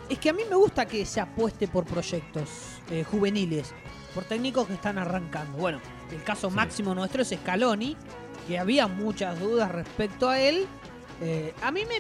es 0.09 0.19
que 0.19 0.31
a 0.31 0.33
mí 0.33 0.43
me 0.49 0.57
gusta 0.57 0.87
que 0.87 1.05
se 1.05 1.21
apueste 1.21 1.69
por 1.69 1.85
proyectos 1.85 2.74
eh, 2.91 3.05
juveniles, 3.05 3.75
por 4.15 4.25
técnicos 4.25 4.67
que 4.67 4.75
están 4.75 4.99
arrancando. 4.99 5.59
Bueno, 5.59 5.81
el 6.13 6.23
caso 6.23 6.51
Sí. 6.51 6.57
máximo 6.57 6.95
nuestro 6.95 7.23
es 7.23 7.29
Scaloni, 7.31 7.97
que 8.47 8.59
había 8.59 8.87
muchas 8.87 9.39
dudas 9.41 9.71
respecto 9.73 10.29
a 10.29 10.39
él. 10.41 10.67
Eh, 11.23 11.53
a 11.63 11.71
mí 11.71 11.83
me 11.89 11.97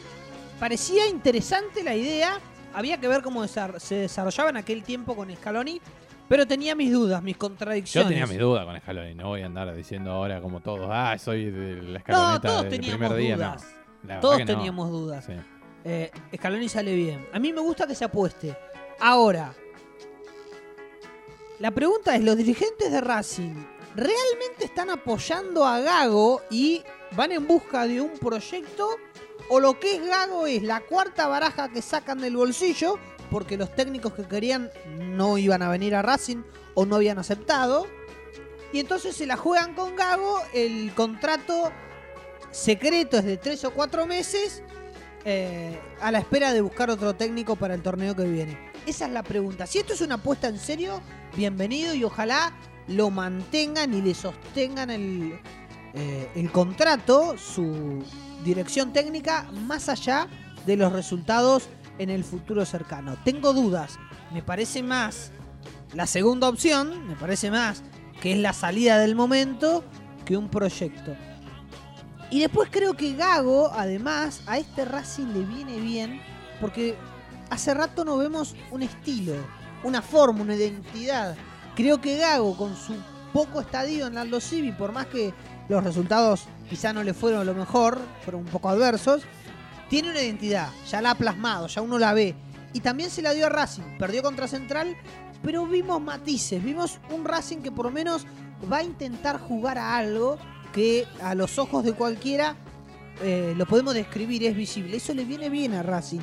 parecía 0.60 1.08
interesante 1.08 1.82
la 1.82 1.94
idea. 1.94 2.38
Había 2.74 2.98
que 2.98 3.08
ver 3.08 3.22
cómo 3.22 3.46
se 3.46 3.94
desarrollaba 3.94 4.50
en 4.50 4.56
aquel 4.58 4.82
tiempo 4.82 5.14
con 5.14 5.34
Scaloni, 5.34 5.80
pero 6.28 6.46
tenía 6.46 6.74
mis 6.74 6.92
dudas, 6.92 7.22
mis 7.22 7.34
Yo 7.34 7.38
contradicciones. 7.38 8.08
tenía 8.08 8.26
mi 8.26 8.36
duda 8.36 8.64
con 8.64 8.78
Scaloni. 8.80 9.14
No 9.14 9.28
voy 9.28 9.42
a 9.42 9.46
andar 9.46 9.74
diciendo 9.74 10.10
ahora 10.10 10.40
como 10.40 10.60
todos, 10.60 10.88
ah, 10.92 11.16
soy 11.18 11.50
de 11.50 11.76
la 11.76 11.90
No, 11.92 11.96
escaloneta 11.98 12.40
todos 12.48 12.62
del 12.62 12.70
teníamos 12.70 12.98
primer 12.98 13.18
día. 13.18 13.36
dudas. 13.36 13.66
No. 14.02 14.20
Todos 14.20 14.38
no. 14.40 14.44
teníamos 14.46 14.90
dudas. 14.90 15.24
Sí. 15.24 15.32
Eh, 15.84 16.10
Scaloni 16.34 16.68
sale 16.68 16.94
bien. 16.94 17.26
A 17.32 17.38
mí 17.38 17.52
me 17.52 17.60
gusta 17.60 17.86
que 17.86 17.94
se 17.94 18.04
apueste. 18.04 18.56
Ahora, 19.00 19.54
la 21.61 21.70
pregunta 21.70 22.16
es, 22.16 22.23
¿los 22.23 22.37
dirigentes 22.37 22.90
de 22.90 23.00
Racing 23.00 23.54
realmente 23.94 24.64
están 24.64 24.90
apoyando 24.90 25.64
a 25.64 25.78
Gago 25.80 26.42
y 26.50 26.82
van 27.16 27.32
en 27.32 27.46
busca 27.46 27.87
de 27.87 28.00
un 28.00 28.18
proyecto? 28.18 28.88
¿O 29.49 29.61
lo 29.61 29.78
que 29.78 29.96
es 29.96 30.06
Gago 30.06 30.46
es 30.46 30.62
la 30.62 30.80
cuarta 30.80 31.28
baraja 31.28 31.70
que 31.70 31.82
sacan 31.82 32.20
del 32.20 32.37
bolsillo 32.37 32.99
porque 33.30 33.56
los 33.56 33.75
técnicos 33.75 34.14
que 34.14 34.26
querían 34.26 34.70
no 34.99 35.38
iban 35.38 35.62
a 35.62 35.68
venir 35.68 35.94
a 35.94 36.02
Racing 36.02 36.42
o 36.75 36.87
no 36.87 36.96
habían 36.96 37.18
aceptado? 37.18 37.87
Y 38.73 38.80
entonces 38.80 39.14
se 39.14 39.26
la 39.26 39.37
juegan 39.37 39.75
con 39.75 39.94
Gago, 39.94 40.40
el 40.52 40.92
contrato 40.94 41.70
secreto 42.50 43.18
es 43.18 43.25
de 43.25 43.37
tres 43.37 43.64
o 43.64 43.73
cuatro 43.73 44.06
meses 44.06 44.62
eh, 45.25 45.78
a 46.00 46.11
la 46.11 46.18
espera 46.18 46.52
de 46.52 46.61
buscar 46.61 46.90
otro 46.90 47.14
técnico 47.14 47.56
para 47.56 47.75
el 47.75 47.82
torneo 47.82 48.16
que 48.16 48.25
viene. 48.25 48.58
Esa 48.87 49.06
es 49.06 49.12
la 49.12 49.23
pregunta. 49.23 49.66
Si 49.66 49.78
esto 49.78 49.92
es 49.92 50.00
una 50.00 50.16
apuesta 50.16 50.49
en 50.49 50.58
serio, 50.58 51.00
bienvenido 51.36 51.94
y 51.94 52.04
ojalá 52.04 52.52
lo 52.88 53.10
mantengan 53.10 53.94
y 53.94 54.02
le 54.02 54.14
sostengan 54.14 54.90
el, 54.90 55.38
eh, 55.94 56.30
el 56.34 56.50
contrato, 56.50 57.36
su 57.38 58.02
dirección 58.44 58.92
técnica, 58.92 59.50
más 59.66 59.88
allá 59.88 60.28
de 60.66 60.76
los 60.76 60.92
resultados 60.92 61.68
en 61.98 62.10
el 62.10 62.24
futuro 62.24 62.64
cercano. 62.64 63.16
Tengo 63.24 63.52
dudas. 63.52 63.98
Me 64.32 64.42
parece 64.42 64.82
más 64.82 65.30
la 65.92 66.06
segunda 66.06 66.48
opción, 66.48 67.06
me 67.06 67.14
parece 67.16 67.50
más 67.50 67.82
que 68.20 68.32
es 68.32 68.38
la 68.38 68.52
salida 68.52 68.98
del 68.98 69.14
momento 69.14 69.84
que 70.24 70.36
un 70.36 70.48
proyecto. 70.48 71.14
Y 72.30 72.40
después 72.40 72.68
creo 72.70 72.94
que 72.94 73.14
Gago, 73.14 73.70
además, 73.72 74.42
a 74.46 74.58
este 74.58 74.84
Racing 74.84 75.26
le 75.28 75.40
viene 75.40 75.78
bien 75.78 76.20
porque 76.60 76.96
hace 77.50 77.74
rato 77.74 78.04
no 78.04 78.16
vemos 78.16 78.56
un 78.70 78.82
estilo, 78.82 79.34
una 79.84 80.02
forma, 80.02 80.42
una 80.42 80.56
identidad. 80.56 81.36
Creo 81.76 82.00
que 82.00 82.16
Gago, 82.16 82.56
con 82.56 82.76
su 82.76 82.94
poco 83.32 83.60
estadio 83.60 84.06
en 84.06 84.18
Aldo 84.18 84.40
Civi, 84.40 84.72
por 84.72 84.92
más 84.92 85.06
que 85.06 85.32
los 85.68 85.82
resultados 85.82 86.46
quizá 86.68 86.92
no 86.92 87.02
le 87.02 87.14
fueron 87.14 87.46
lo 87.46 87.54
mejor, 87.54 87.98
fueron 88.24 88.42
un 88.42 88.48
poco 88.48 88.68
adversos, 88.68 89.22
tiene 89.88 90.10
una 90.10 90.22
identidad, 90.22 90.68
ya 90.88 91.00
la 91.00 91.10
ha 91.10 91.14
plasmado, 91.14 91.66
ya 91.66 91.82
uno 91.82 91.98
la 91.98 92.14
ve. 92.14 92.34
Y 92.72 92.80
también 92.80 93.10
se 93.10 93.22
la 93.22 93.32
dio 93.32 93.46
a 93.46 93.50
Racing, 93.50 93.98
perdió 93.98 94.22
contra 94.22 94.48
Central, 94.48 94.96
pero 95.42 95.66
vimos 95.66 96.00
matices, 96.00 96.62
vimos 96.62 96.98
un 97.10 97.24
Racing 97.24 97.58
que 97.58 97.70
por 97.70 97.86
lo 97.86 97.92
menos 97.92 98.26
va 98.72 98.78
a 98.78 98.82
intentar 98.82 99.38
jugar 99.38 99.78
a 99.78 99.96
algo 99.96 100.38
que 100.72 101.06
a 101.22 101.34
los 101.34 101.58
ojos 101.58 101.84
de 101.84 101.92
cualquiera 101.92 102.56
eh, 103.22 103.54
lo 103.56 103.66
podemos 103.66 103.94
describir, 103.94 104.44
es 104.44 104.56
visible. 104.56 104.96
Eso 104.96 105.14
le 105.14 105.24
viene 105.24 105.48
bien 105.48 105.74
a 105.74 105.82
Racing. 105.82 106.20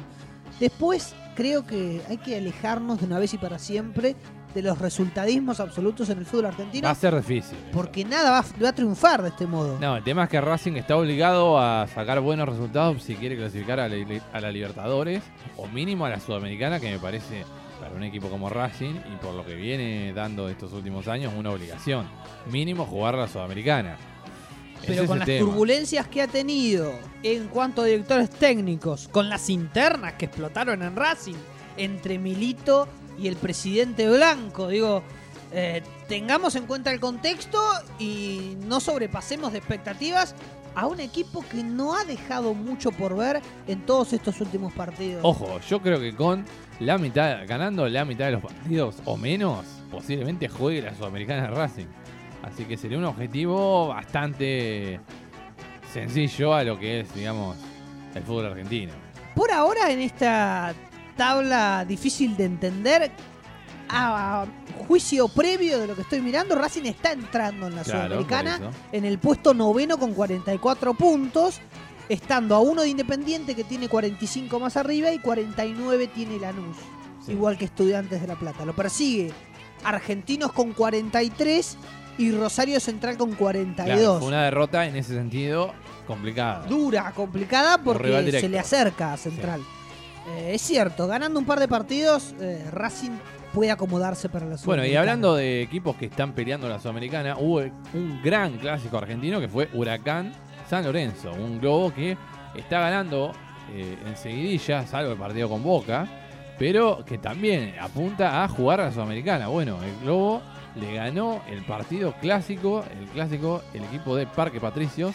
Después 0.60 1.14
creo 1.36 1.66
que 1.66 2.02
hay 2.10 2.18
que 2.18 2.38
alejarnos 2.38 3.00
de 3.00 3.06
una 3.08 3.20
vez 3.20 3.34
y 3.34 3.38
para 3.38 3.60
siempre 3.60 4.16
de 4.54 4.62
los 4.62 4.78
resultadismos 4.80 5.62
absolutos 5.62 6.10
en 6.10 6.18
el 6.18 6.26
fútbol 6.26 6.48
argentino, 6.48 6.86
Va 6.86 6.92
a 6.92 6.96
ser 6.96 7.16
difícil. 7.16 7.58
porque 7.72 8.04
nada 8.04 8.32
va, 8.32 8.46
va 8.62 8.70
a 8.70 8.74
triunfar 8.76 9.22
de 9.22 9.30
este 9.30 9.48
modo. 9.48 9.78
No, 9.80 9.96
el 9.96 10.04
tema 10.04 10.24
es 10.26 10.30
que 10.30 10.42
Racing 10.42 10.74
está 10.74 10.98
obligado 10.98 11.58
a 11.58 11.88
sacar 11.88 12.20
buenos 12.20 12.50
resultados 12.50 13.02
si 13.02 13.16
quiere 13.16 13.38
clasificar 13.38 13.80
a 13.80 13.88
la, 13.88 13.96
a 14.34 14.42
la 14.42 14.52
Libertadores 14.52 15.24
o 15.56 15.68
mínimo 15.68 16.06
a 16.06 16.10
la 16.10 16.20
Sudamericana, 16.20 16.82
que 16.82 16.92
me 16.92 17.00
parece 17.00 17.46
para 17.80 17.96
un 17.96 18.04
equipo 18.04 18.28
como 18.30 18.50
Racing 18.50 18.94
y 19.12 19.16
por 19.24 19.34
lo 19.34 19.46
que 19.46 19.56
viene 19.56 20.12
dando 20.14 20.50
estos 20.50 20.74
últimos 20.74 21.08
años 21.08 21.34
una 21.38 21.50
obligación. 21.52 22.06
Mínimo 22.52 22.86
jugar 22.86 23.16
la 23.16 23.30
Sudamericana. 23.30 23.96
Pero 24.86 25.04
es 25.04 25.08
con 25.08 25.20
las 25.20 25.26
tema. 25.26 25.46
turbulencias 25.46 26.08
que 26.08 26.22
ha 26.22 26.28
tenido 26.28 26.94
en 27.24 27.48
cuanto 27.48 27.82
a 27.82 27.86
directores 27.86 28.30
técnicos, 28.30 29.08
con 29.08 29.30
las 29.30 29.50
internas 29.50 30.14
que 30.14 30.26
explotaron 30.26 30.82
en 30.84 30.96
Racing, 30.96 31.36
entre 31.78 32.18
Milito 32.18 32.88
y 33.20 33.28
el 33.28 33.36
presidente 33.36 34.10
Blanco, 34.10 34.68
digo, 34.68 35.04
eh, 35.52 35.84
tengamos 36.08 36.56
en 36.56 36.66
cuenta 36.66 36.92
el 36.92 37.00
contexto 37.00 37.60
y 38.00 38.58
no 38.66 38.80
sobrepasemos 38.80 39.52
de 39.52 39.60
expectativas 39.60 40.36
a 40.76 40.88
un 40.88 41.00
equipo 41.00 41.44
que 41.50 41.64
no 41.64 41.96
ha 41.96 42.06
dejado 42.06 42.54
mucho 42.54 42.92
por 42.92 43.18
ver 43.18 43.42
en 43.68 43.86
todos 43.86 44.14
estos 44.14 44.40
últimos 44.40 44.72
partidos. 44.74 45.22
Ojo, 45.24 45.60
yo 45.70 45.82
creo 45.82 46.00
que 46.00 46.16
con 46.16 46.46
la 46.80 46.98
mitad, 46.98 47.46
ganando 47.48 47.88
la 47.88 48.06
mitad 48.06 48.26
de 48.26 48.32
los 48.32 48.42
partidos 48.42 48.96
o 49.06 49.18
menos, 49.18 49.66
posiblemente 49.92 50.48
juegue 50.48 50.82
la 50.82 50.96
Sudamericana 50.96 51.44
de 51.44 51.48
Racing. 51.50 51.88
Así 52.44 52.66
que 52.66 52.78
sería 52.78 52.98
un 52.98 53.06
objetivo 53.06 53.90
bastante 53.90 55.00
sencillo 55.94 56.54
a 56.54 56.64
lo 56.64 56.80
que 56.80 57.02
es, 57.02 57.14
digamos, 57.14 57.58
el 58.16 58.24
fútbol 58.24 58.48
argentino. 58.48 58.94
Por 59.36 59.52
ahora 59.52 59.92
en 59.92 60.00
esta 60.00 60.74
tabla 61.16 61.86
difícil 61.86 62.36
de 62.36 62.46
entender, 62.46 63.12
a 63.90 64.46
juicio 64.88 65.28
previo 65.28 65.80
de 65.80 65.88
lo 65.88 65.96
que 65.96 66.02
estoy 66.02 66.22
mirando, 66.22 66.56
Racing 66.56 66.86
está 66.86 67.12
entrando 67.12 67.68
en 67.68 67.76
la 67.76 67.84
Claro, 67.84 68.06
Sudamericana 68.22 68.72
en 68.92 69.06
el 69.06 69.20
puesto 69.20 69.54
noveno 69.54 69.98
con 69.98 70.14
44 70.14 70.94
puntos, 70.94 71.60
estando 72.10 72.56
a 72.56 72.60
uno 72.60 72.82
de 72.84 72.90
Independiente 72.90 73.54
que 73.54 73.64
tiene 73.64 73.90
45 73.90 74.60
más 74.60 74.78
arriba 74.78 75.12
y 75.12 75.20
49 75.20 76.08
tiene 76.08 76.40
Lanús, 76.40 76.78
Sí. 77.26 77.34
igual 77.34 77.58
que 77.58 77.66
Estudiantes 77.66 78.22
de 78.22 78.28
La 78.28 78.36
Plata. 78.36 78.66
Lo 78.66 78.74
persigue 78.74 79.32
Argentinos 79.84 80.52
con 80.54 80.74
43 80.74 81.78
y 82.18 82.32
Rosario 82.32 82.80
Central 82.80 83.18
con 83.18 83.34
42. 83.34 83.86
Claro, 83.98 84.20
fue 84.20 84.28
una 84.28 84.44
derrota 84.44 84.86
en 84.86 84.96
ese 84.96 85.14
sentido 85.16 85.74
complicada. 86.08 86.66
Dura, 86.68 87.12
complicada 87.16 87.78
porque 87.78 88.32
se 88.32 88.50
le 88.50 88.60
acerca 88.60 89.14
a 89.14 89.18
Central. 89.18 89.62
Eh, 90.30 90.52
es 90.54 90.62
cierto, 90.62 91.08
ganando 91.08 91.40
un 91.40 91.46
par 91.46 91.60
de 91.60 91.68
partidos, 91.68 92.36
eh, 92.40 92.64
Racing 92.72 93.12
puede 93.54 93.72
acomodarse 93.72 94.30
para 94.30 94.46
la 94.46 94.52
Bueno, 94.52 94.84
y 94.84 94.88
Sudamericana. 94.88 95.00
hablando 95.00 95.36
de 95.36 95.62
equipos 95.62 95.96
que 95.96 96.06
están 96.06 96.34
peleando 96.34 96.70
la 96.70 96.80
Sudamericana, 96.80 97.38
hubo 97.38 97.60
un 97.94 98.22
gran 98.24 98.58
clásico 98.58 98.98
argentino 98.98 99.40
que 99.40 99.48
fue 99.48 99.70
Huracán 99.74 100.32
San 100.70 100.84
Lorenzo. 100.86 101.32
Un 101.34 101.60
globo 101.60 101.94
que 101.94 102.18
está 102.56 102.80
ganando 102.80 103.34
eh, 103.74 103.98
enseguidilla, 104.06 104.86
salvo 104.86 105.12
el 105.12 105.18
partido 105.18 105.50
con 105.50 105.64
Boca, 105.64 106.08
pero 106.58 107.04
que 107.06 107.18
también 107.18 107.74
apunta 107.82 108.44
a 108.44 108.48
jugar 108.48 108.80
a 108.80 108.86
la 108.86 108.92
Sudamericana. 108.92 109.48
Bueno, 109.48 109.80
el 109.84 110.06
globo 110.06 110.42
le 110.76 110.94
ganó 110.96 111.42
el 111.50 111.64
partido 111.64 112.14
clásico, 112.22 112.84
el 113.00 113.08
clásico, 113.08 113.62
el 113.74 113.84
equipo 113.84 114.16
de 114.16 114.26
Parque 114.28 114.60
Patricios, 114.60 115.14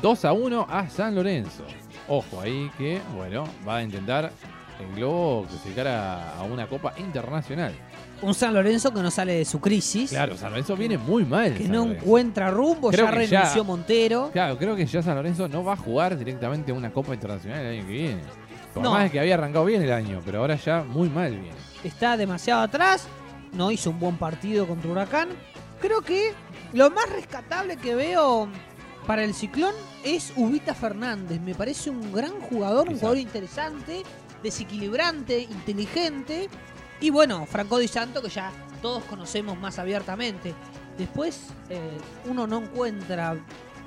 2 0.00 0.24
a 0.24 0.32
1 0.32 0.66
a 0.68 0.88
San 0.88 1.14
Lorenzo. 1.14 1.64
Ojo 2.08 2.40
ahí 2.40 2.70
que, 2.78 3.00
bueno, 3.14 3.44
va 3.66 3.76
a 3.78 3.82
intentar 3.82 4.30
el 4.80 4.96
globo 4.96 5.44
clasificar 5.48 5.86
a, 5.86 6.36
a 6.38 6.42
una 6.42 6.66
copa 6.66 6.94
internacional. 6.98 7.72
Un 8.22 8.34
San 8.34 8.54
Lorenzo 8.54 8.92
que 8.92 9.02
no 9.02 9.10
sale 9.10 9.34
de 9.34 9.44
su 9.44 9.60
crisis, 9.60 10.10
Claro, 10.10 10.36
San 10.36 10.50
Lorenzo 10.50 10.76
viene 10.76 10.96
muy 10.98 11.24
mal. 11.24 11.54
que 11.54 11.64
San 11.64 11.72
no 11.72 11.84
Lorenzo. 11.84 12.04
encuentra 12.04 12.50
rumbo, 12.50 12.90
Creo 12.90 13.06
ya 13.06 13.12
que 13.18 13.26
ya- 13.26 13.38
renunció 13.40 13.64
Montero. 13.64 14.30
Claro, 14.32 14.56
creo 14.58 14.74
que 14.76 14.86
ya 14.86 15.02
San 15.02 15.14
Lorenzo 15.16 15.48
no 15.48 15.62
va 15.64 15.72
a 15.74 15.76
jugar 15.76 16.16
directamente 16.16 16.72
a 16.72 16.74
una 16.74 16.90
Copa 16.92 17.14
Internacional 17.14 17.60
el 17.60 17.78
año 17.78 17.86
que 17.86 17.92
viene. 17.92 18.20
Por 18.74 18.82
No. 18.82 18.92
más 18.92 19.10
que 19.10 19.20
había 19.20 19.34
arrancado 19.34 19.64
bien 19.64 19.82
el 19.82 19.92
año, 19.92 20.20
pero 20.24 20.38
ahora 20.40 20.54
ya 20.56 20.82
muy 20.82 21.08
mal 21.10 21.30
viene. 21.32 21.50
Está 21.84 22.16
demasiado 22.16 22.62
atrás, 22.62 23.06
no 23.52 23.70
hizo 23.70 23.90
un 23.90 24.00
buen 24.00 24.16
partido 24.16 24.66
contra 24.66 24.90
Huracán. 24.90 25.28
Creo 25.80 26.02
que 26.02 26.32
lo 26.72 26.90
más 26.90 27.08
rescatable 27.10 27.76
que 27.76 27.94
veo 27.94 28.48
para 29.06 29.24
el 29.24 29.34
Ciclón 29.34 29.74
es 30.04 30.32
Ubita 30.36 30.74
Fernández. 30.74 31.40
Me 31.40 31.54
parece 31.54 31.90
un 31.90 32.12
gran 32.12 32.40
jugador, 32.40 32.88
un 32.88 32.96
jugador 32.96 33.18
interesante, 33.18 34.02
desequilibrante, 34.42 35.40
inteligente. 35.40 36.48
Y 37.00 37.10
bueno, 37.10 37.46
Franco 37.46 37.78
Di 37.78 37.88
Santo, 37.88 38.22
que 38.22 38.28
ya 38.28 38.52
todos 38.80 39.02
conocemos 39.04 39.58
más 39.58 39.78
abiertamente. 39.78 40.54
Después, 40.96 41.48
eh, 41.68 41.98
uno 42.26 42.46
no 42.46 42.58
encuentra 42.58 43.36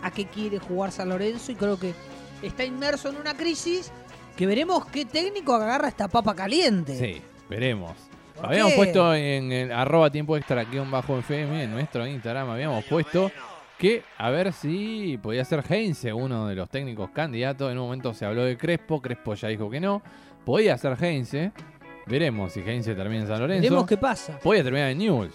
a 0.01 0.11
qué 0.11 0.25
quiere 0.25 0.59
jugar 0.59 0.91
San 0.91 1.09
Lorenzo 1.09 1.51
y 1.51 1.55
creo 1.55 1.79
que 1.79 1.93
está 2.41 2.63
inmerso 2.63 3.09
en 3.09 3.17
una 3.17 3.35
crisis 3.35 3.91
que 4.35 4.45
veremos 4.45 4.85
qué 4.87 5.05
técnico 5.05 5.53
agarra 5.53 5.87
esta 5.87 6.07
papa 6.07 6.35
caliente. 6.35 6.97
Sí, 6.97 7.21
veremos. 7.49 7.93
¿Por 8.35 8.45
Habíamos 8.47 8.71
qué? 8.73 8.77
puesto 8.77 9.13
en 9.15 9.51
el 9.51 9.71
arroba 9.71 10.09
tiempo 10.09 10.35
extra 10.37 10.65
un 10.81 10.91
bajo 10.91 11.17
FM, 11.19 11.63
en 11.63 11.71
nuestro 11.71 12.05
Instagram, 12.05 12.49
habíamos 12.49 12.83
puesto 12.85 13.31
que 13.77 14.03
a 14.17 14.29
ver 14.29 14.53
si 14.53 15.17
podía 15.21 15.43
ser 15.45 15.63
Heinze 15.69 16.13
uno 16.13 16.47
de 16.47 16.55
los 16.55 16.69
técnicos 16.69 17.09
candidatos. 17.11 17.71
En 17.71 17.77
un 17.77 17.85
momento 17.85 18.13
se 18.13 18.25
habló 18.25 18.43
de 18.43 18.57
Crespo, 18.57 19.01
Crespo 19.01 19.33
ya 19.35 19.47
dijo 19.49 19.69
que 19.69 19.79
no. 19.79 20.01
Podía 20.45 20.77
ser 20.77 20.95
Heinze. 21.01 21.51
Veremos 22.07 22.53
si 22.53 22.59
Heinze 22.61 22.93
termina 22.93 23.21
en 23.21 23.27
San 23.27 23.39
Lorenzo. 23.39 23.63
Veremos 23.63 23.87
qué 23.87 23.97
pasa. 23.97 24.37
Podía 24.39 24.63
terminar 24.63 24.91
en. 24.91 25.31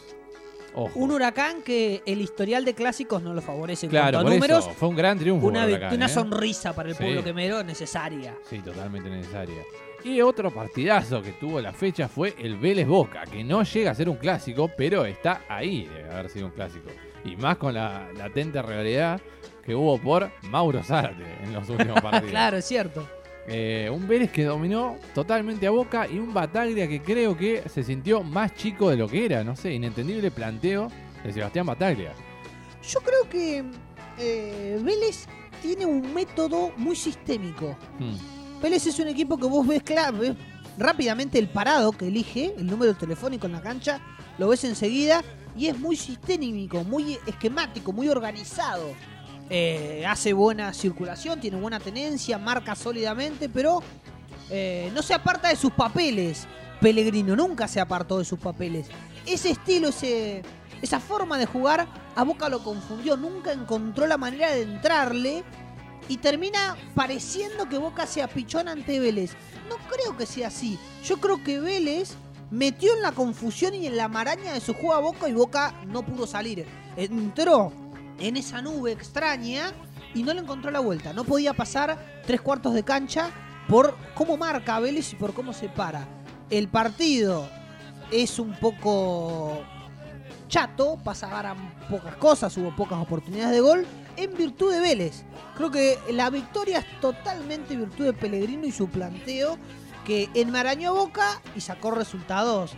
Ojo. 0.72 0.90
Un 1.00 1.10
huracán 1.10 1.62
que 1.62 2.00
el 2.06 2.20
historial 2.20 2.64
de 2.64 2.74
clásicos 2.74 3.20
no 3.22 3.34
lo 3.34 3.42
favorece 3.42 3.86
en 3.86 3.90
claro, 3.90 4.20
por 4.22 4.30
números. 4.30 4.66
eso, 4.66 4.74
fue 4.74 4.88
un 4.88 4.94
gran 4.94 5.18
triunfo. 5.18 5.48
Una, 5.48 5.66
Huracán, 5.66 5.94
una 5.96 6.06
¿eh? 6.06 6.08
sonrisa 6.08 6.72
para 6.74 6.90
el 6.90 6.94
Sí. 6.94 7.02
pueblo 7.02 7.24
quemero 7.24 7.64
necesaria. 7.64 8.36
Sí, 8.48 8.60
totalmente 8.60 9.10
necesaria. 9.10 9.62
Y 10.04 10.20
otro 10.22 10.50
partidazo 10.50 11.22
que 11.22 11.32
tuvo 11.32 11.60
la 11.60 11.72
fecha 11.72 12.08
fue 12.08 12.34
el 12.38 12.56
Vélez 12.56 12.86
Boca, 12.86 13.24
que 13.24 13.44
no 13.44 13.62
llega 13.62 13.90
a 13.90 13.94
ser 13.94 14.08
un 14.08 14.16
clásico, 14.16 14.70
pero 14.76 15.04
está 15.04 15.42
ahí, 15.48 15.86
debe 15.94 16.10
haber 16.10 16.30
sido 16.30 16.46
un 16.46 16.52
clásico. 16.52 16.88
Y 17.24 17.36
más 17.36 17.58
con 17.58 17.74
la 17.74 18.08
latente 18.16 18.62
realidad 18.62 19.20
que 19.64 19.74
hubo 19.74 19.98
por 19.98 20.30
Mauro 20.48 20.82
Zárate 20.82 21.24
en 21.42 21.52
los 21.52 21.68
últimos 21.68 22.00
partidos. 22.02 22.30
claro, 22.30 22.56
es 22.56 22.64
cierto. 22.64 23.06
Eh, 23.46 23.90
un 23.92 24.06
Vélez 24.08 24.30
que 24.30 24.44
dominó 24.44 24.96
totalmente 25.14 25.66
a 25.66 25.70
Boca 25.70 26.06
y 26.08 26.18
un 26.18 26.32
Bataglia 26.32 26.88
que 26.88 27.02
creo 27.02 27.36
que 27.36 27.62
se 27.68 27.82
sintió 27.82 28.22
más 28.22 28.54
chico 28.54 28.88
de 28.90 28.96
lo 28.96 29.08
que 29.08 29.24
era. 29.26 29.44
No 29.44 29.54
sé, 29.56 29.74
inentendible 29.74 30.30
planteo 30.30 30.88
de 31.24 31.32
Sebastián 31.32 31.66
Bataglia. 31.66 32.12
Yo 32.82 33.00
creo 33.00 33.28
que 33.28 33.64
eh, 34.18 34.78
Vélez 34.82 35.26
tiene 35.60 35.84
un 35.84 36.14
método 36.14 36.72
muy 36.76 36.96
sistémico. 36.96 37.76
Hmm. 37.98 38.39
Vélez 38.60 38.86
es 38.86 38.98
un 38.98 39.08
equipo 39.08 39.38
que 39.38 39.46
vos 39.46 39.66
ves, 39.66 39.82
rápidamente 40.76 41.38
el 41.38 41.48
parado 41.48 41.92
que 41.92 42.08
elige, 42.08 42.54
el 42.58 42.66
número 42.66 42.94
telefónico 42.94 43.46
en 43.46 43.52
la 43.52 43.62
cancha, 43.62 44.00
lo 44.38 44.48
ves 44.48 44.64
enseguida 44.64 45.22
y 45.56 45.68
es 45.68 45.78
muy 45.78 45.96
sistémico, 45.96 46.84
muy 46.84 47.18
esquemático, 47.26 47.92
muy 47.92 48.08
organizado. 48.08 48.84
Eh, 49.48 50.04
hace 50.06 50.34
buena 50.34 50.72
circulación, 50.74 51.40
tiene 51.40 51.58
buena 51.58 51.80
tenencia, 51.80 52.38
marca 52.38 52.74
sólidamente, 52.74 53.48
pero 53.48 53.82
eh, 54.50 54.90
no 54.94 55.02
se 55.02 55.14
aparta 55.14 55.48
de 55.48 55.56
sus 55.56 55.72
papeles. 55.72 56.46
Pellegrino 56.80 57.34
nunca 57.36 57.66
se 57.66 57.80
apartó 57.80 58.18
de 58.18 58.24
sus 58.26 58.38
papeles. 58.38 58.88
Ese 59.26 59.50
estilo, 59.50 59.88
ese, 59.88 60.42
esa 60.82 61.00
forma 61.00 61.38
de 61.38 61.46
jugar, 61.46 61.88
a 62.14 62.24
Boca 62.24 62.48
lo 62.48 62.62
confundió. 62.62 63.16
Nunca 63.16 63.52
encontró 63.52 64.06
la 64.06 64.18
manera 64.18 64.50
de 64.50 64.62
entrarle 64.62 65.44
y 66.08 66.16
termina 66.18 66.76
pareciendo 66.94 67.68
que 67.68 67.78
Boca 67.78 68.06
se 68.06 68.22
apichona 68.22 68.72
ante 68.72 69.00
Vélez. 69.00 69.32
No 69.68 69.76
creo 69.88 70.16
que 70.16 70.26
sea 70.26 70.48
así. 70.48 70.78
Yo 71.04 71.18
creo 71.18 71.42
que 71.42 71.60
Vélez 71.60 72.14
metió 72.50 72.94
en 72.94 73.02
la 73.02 73.12
confusión 73.12 73.74
y 73.74 73.86
en 73.86 73.96
la 73.96 74.08
maraña 74.08 74.52
de 74.52 74.60
su 74.60 74.74
juego 74.74 74.94
a 74.94 75.00
Boca 75.00 75.28
y 75.28 75.32
Boca 75.32 75.74
no 75.86 76.02
pudo 76.02 76.26
salir. 76.26 76.66
Entró 76.96 77.72
en 78.18 78.36
esa 78.36 78.60
nube 78.60 78.92
extraña 78.92 79.72
y 80.14 80.22
no 80.22 80.34
le 80.34 80.40
encontró 80.40 80.70
la 80.70 80.80
vuelta. 80.80 81.12
No 81.12 81.24
podía 81.24 81.54
pasar 81.54 82.22
tres 82.26 82.40
cuartos 82.40 82.74
de 82.74 82.82
cancha 82.82 83.30
por 83.68 83.96
cómo 84.14 84.36
marca 84.36 84.80
Vélez 84.80 85.12
y 85.12 85.16
por 85.16 85.32
cómo 85.32 85.52
se 85.52 85.68
para. 85.68 86.06
El 86.50 86.68
partido 86.68 87.48
es 88.10 88.38
un 88.40 88.52
poco 88.54 89.62
chato, 90.48 90.98
pasaban 91.04 91.72
pocas 91.88 92.16
cosas, 92.16 92.56
hubo 92.56 92.74
pocas 92.74 92.98
oportunidades 92.98 93.54
de 93.54 93.60
gol 93.60 93.86
en 94.16 94.34
virtud 94.36 94.72
de 94.72 94.80
Vélez. 94.80 95.24
Creo 95.56 95.70
que 95.70 95.98
la 96.12 96.30
victoria 96.30 96.78
es 96.78 97.00
totalmente 97.00 97.76
virtud 97.76 98.06
de 98.06 98.12
Pellegrino 98.12 98.66
y 98.66 98.72
su 98.72 98.88
planteo 98.88 99.58
que 100.04 100.28
enmarañó 100.34 100.90
a 100.90 100.92
Boca 100.92 101.40
y 101.54 101.60
sacó 101.60 101.90
resultados 101.90 102.72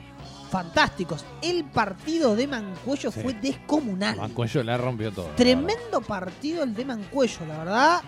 fantásticos. 0.50 1.24
El 1.40 1.64
partido 1.64 2.36
de 2.36 2.46
Mancuello 2.46 3.10
Sí. 3.10 3.20
fue 3.22 3.32
descomunal. 3.34 4.16
Mancuello 4.18 4.62
la 4.62 4.76
rompió 4.76 5.10
todo. 5.12 5.28
Tremendo 5.36 6.00
partido 6.02 6.62
el 6.62 6.74
de 6.74 6.84
Mancuello, 6.84 7.46
la 7.46 7.58
verdad. 7.58 8.00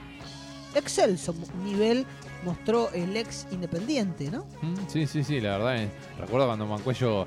Excelso 0.74 1.34
nivel 1.64 2.04
mostró 2.44 2.90
el 2.92 3.16
ex 3.16 3.46
independiente, 3.52 4.30
¿no? 4.30 4.44
Mm, 4.60 4.74
Sí, 4.88 5.06
sí, 5.06 5.22
sí, 5.24 5.40
la 5.40 5.52
verdad. 5.56 5.76
es- 5.76 5.90
recuerdo 6.18 6.46
cuando 6.46 6.66
Mancuello 6.66 7.24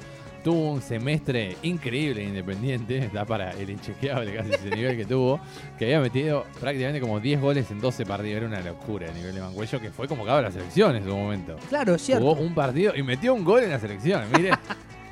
tuvo 0.48 0.72
un 0.72 0.82
semestre 0.82 1.58
increíble 1.64 2.22
en 2.22 2.30
Independiente, 2.30 2.98
está 3.06 3.26
para 3.26 3.52
el 3.52 3.70
inchequeable 3.70 4.34
casi 4.34 4.52
ese 4.52 4.70
nivel 4.70 4.96
que 4.96 5.04
tuvo, 5.04 5.42
que 5.78 5.84
había 5.84 6.00
metido 6.00 6.46
prácticamente 6.62 7.02
como 7.02 7.20
10 7.20 7.42
goles 7.42 7.70
en 7.70 7.82
12 7.82 8.06
partidos. 8.06 8.38
Era 8.38 8.48
una 8.48 8.62
locura 8.62 9.08
el 9.08 9.14
nivel 9.14 9.36
de 9.36 9.42
Mancuello, 9.42 9.82
que 9.82 9.92
fue 9.92 10.08
convocado 10.08 10.38
a 10.38 10.44
la 10.44 10.52
selección 10.52 10.96
en 10.96 11.04
su 11.04 11.10
momento. 11.10 11.58
Claro, 11.68 11.96
es 11.96 12.02
cierto. 12.02 12.24
Jugó 12.24 12.42
un 12.42 12.56
partido 12.56 12.96
y 12.96 13.04
metió 13.04 13.34
un 13.34 13.44
gol 13.44 13.62
en 13.64 13.72
la 13.72 13.80
selección. 13.80 14.24
Mire, 14.34 14.52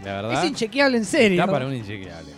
la 0.06 0.14
verdad, 0.22 0.42
Es 0.42 0.50
inchequeable 0.50 1.00
en 1.00 1.06
serio. 1.06 1.42
está 1.42 1.52
para 1.52 1.68
un 1.68 1.74
inchequeable. 1.74 2.32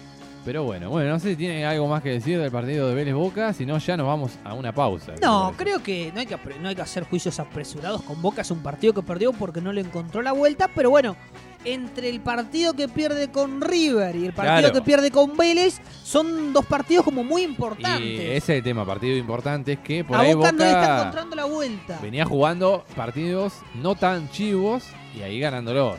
Pero 0.44 0.64
bueno, 0.64 0.90
bueno, 0.90 1.10
no 1.12 1.20
sé 1.20 1.32
si 1.32 1.36
tiene 1.36 1.66
algo 1.66 1.88
más 1.88 2.02
que 2.02 2.10
decir 2.10 2.40
del 2.40 2.50
partido 2.50 2.88
de 2.88 2.96
Vélez 2.96 3.14
Boca, 3.14 3.54
si 3.54 3.66
no 3.66 3.78
ya 3.78 3.96
nos 3.96 4.08
vamos 4.08 4.40
a 4.44 4.54
una 4.56 4.74
pausa. 4.74 5.14
¿qué 5.14 5.22
No, 5.22 5.54
creo 5.56 5.84
que 5.84 6.12
no 6.16 6.22
hay 6.22 6.26
que, 6.26 6.38
no 6.62 6.70
hay 6.70 6.76
que 6.76 6.82
hacer 6.82 7.04
juicios 7.04 7.40
apresurados 7.40 8.02
con 8.02 8.20
Boca. 8.24 8.42
Es 8.42 8.50
un 8.50 8.64
partido 8.64 8.94
que 8.94 9.04
perdió 9.04 9.34
porque 9.34 9.62
no 9.62 9.72
le 9.72 9.82
encontró 9.82 10.24
la 10.24 10.32
vuelta. 10.32 10.70
Pero 10.74 10.90
bueno, 10.90 11.16
entre 11.66 12.10
el 12.10 12.22
partido 12.22 12.74
que 12.74 12.88
pierde 12.88 13.30
con 13.32 13.60
River 13.62 14.16
y 14.16 14.26
el 14.26 14.34
partido 14.34 14.58
Claro. 14.60 14.74
que 14.74 14.82
pierde 14.82 15.12
con 15.12 15.36
Vélez, 15.36 15.80
son 16.04 16.54
dos 16.54 16.66
partidos 16.66 17.04
como 17.04 17.24
muy 17.24 17.44
importantes. 17.44 18.02
Y 18.02 18.16
ese 18.16 18.36
es 18.38 18.50
el 18.50 18.64
tema, 18.64 18.86
partido 18.86 19.18
importante, 19.18 19.74
es 19.74 19.80
que 19.80 20.04
por 20.04 20.18
a 20.18 20.22
ahí 20.22 20.34
Boca, 20.34 20.52
no 20.52 20.58
le 20.60 20.70
está 20.72 20.98
encontrando 21.00 21.36
la 21.36 21.46
vuelta. 21.46 22.00
venía 22.02 22.26
jugando 22.26 22.86
partidos 22.96 23.54
no 23.76 23.96
tan 23.96 24.30
chivos 24.32 24.84
y 25.18 25.22
ahí 25.22 25.40
ganándolos. 25.40 25.98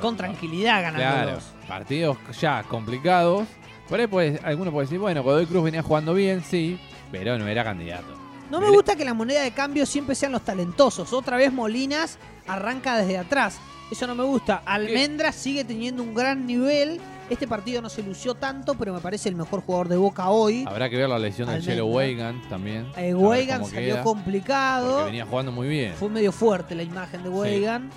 Con 0.00 0.16
tranquilidad 0.16 0.80
Claro, 0.80 0.96
ganándolos. 0.98 1.44
partidos 1.68 2.16
ya 2.40 2.62
complicados. 2.64 3.46
Por 3.88 4.00
ahí 4.00 4.06
puede- 4.06 4.40
alguno 4.44 4.70
puede 4.72 4.86
decir, 4.86 4.98
bueno, 4.98 5.22
Godoy 5.22 5.46
Cruz 5.46 5.64
venía 5.64 5.82
jugando 5.82 6.12
bien, 6.14 6.42
sí, 6.42 6.78
pero 7.12 7.38
no 7.38 7.46
era 7.46 7.64
candidato. 7.64 8.14
No 8.50 8.60
me 8.60 8.70
gusta 8.70 8.96
que 8.96 9.04
la 9.04 9.12
moneda 9.14 9.42
de 9.42 9.50
cambio 9.52 9.84
siempre 9.86 10.14
sean 10.14 10.32
los 10.32 10.42
talentosos. 10.42 11.12
Otra 11.12 11.36
vez 11.36 11.52
Molinas 11.52 12.18
arranca 12.46 12.96
desde 12.96 13.18
atrás. 13.18 13.58
Eso 13.90 14.06
no 14.06 14.14
me 14.14 14.24
gusta. 14.24 14.62
Almendra 14.66 15.32
sigue 15.32 15.64
teniendo 15.64 16.02
un 16.02 16.14
gran 16.14 16.46
nivel. 16.46 17.00
Este 17.30 17.46
partido 17.46 17.80
no 17.82 17.88
se 17.88 18.02
lució 18.02 18.34
tanto, 18.34 18.74
pero 18.74 18.92
me 18.92 19.00
parece 19.00 19.28
el 19.28 19.34
mejor 19.34 19.62
jugador 19.62 19.88
de 19.88 19.96
Boca 19.96 20.28
hoy. 20.30 20.64
Habrá 20.66 20.88
que 20.88 20.96
ver 20.96 21.08
la 21.08 21.18
lesión 21.18 21.46
del 21.48 21.56
Almendra. 21.56 21.74
Chelo 21.74 21.86
Weigan 21.86 22.48
también. 22.48 22.86
Eh, 22.96 22.96
a 22.96 23.00
ver 23.00 23.16
Weigan 23.16 23.60
cómo 23.60 23.72
salió 23.72 23.94
queda, 23.94 24.02
complicado. 24.02 25.04
Venía 25.06 25.26
jugando 25.26 25.52
muy 25.52 25.68
bien. 25.68 25.94
Fue 25.94 26.08
medio 26.08 26.32
fuerte 26.32 26.74
la 26.74 26.82
imagen 26.82 27.22
de 27.22 27.28
Weigan. 27.28 27.90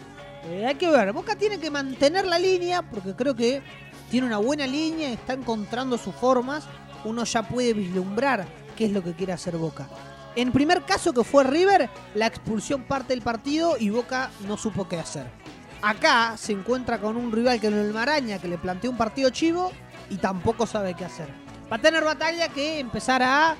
Eh, 0.45 0.65
hay 0.65 0.75
que 0.75 0.89
ver. 0.89 1.11
Boca 1.13 1.35
tiene 1.35 1.59
que 1.59 1.69
mantener 1.69 2.25
la 2.25 2.39
línea 2.39 2.81
porque 2.81 3.13
creo 3.13 3.35
que 3.35 3.61
tiene 4.09 4.27
una 4.27 4.37
buena 4.37 4.67
línea, 4.67 5.11
está 5.11 5.33
encontrando 5.33 5.97
sus 5.97 6.15
formas. 6.15 6.65
Uno 7.03 7.23
ya 7.23 7.43
puede 7.43 7.73
vislumbrar 7.73 8.45
qué 8.75 8.85
es 8.85 8.91
lo 8.91 9.03
que 9.03 9.13
quiere 9.13 9.33
hacer 9.33 9.57
Boca. 9.57 9.87
En 10.35 10.51
primer 10.51 10.83
caso 10.83 11.11
que 11.13 11.23
fue 11.25 11.43
River, 11.43 11.89
la 12.15 12.27
expulsión 12.27 12.83
parte 12.83 13.13
del 13.13 13.21
partido 13.21 13.75
y 13.77 13.89
Boca 13.89 14.31
no 14.47 14.55
supo 14.57 14.87
qué 14.87 14.97
hacer. 14.97 15.40
Acá 15.81 16.35
se 16.37 16.51
encuentra 16.53 16.99
con 16.99 17.17
un 17.17 17.31
rival 17.31 17.59
que 17.59 17.69
no 17.69 17.79
el 17.81 17.93
Maraña, 17.93 18.37
que 18.39 18.47
le 18.47 18.57
planteó 18.57 18.91
un 18.91 18.97
partido 18.97 19.29
chivo 19.31 19.71
y 20.09 20.17
tampoco 20.17 20.65
sabe 20.67 20.93
qué 20.93 21.05
hacer. 21.05 21.27
Va 21.71 21.77
a 21.77 21.79
tener 21.79 22.03
batalla 22.03 22.49
que 22.49 22.79
empezar 22.79 23.23
a 23.23 23.55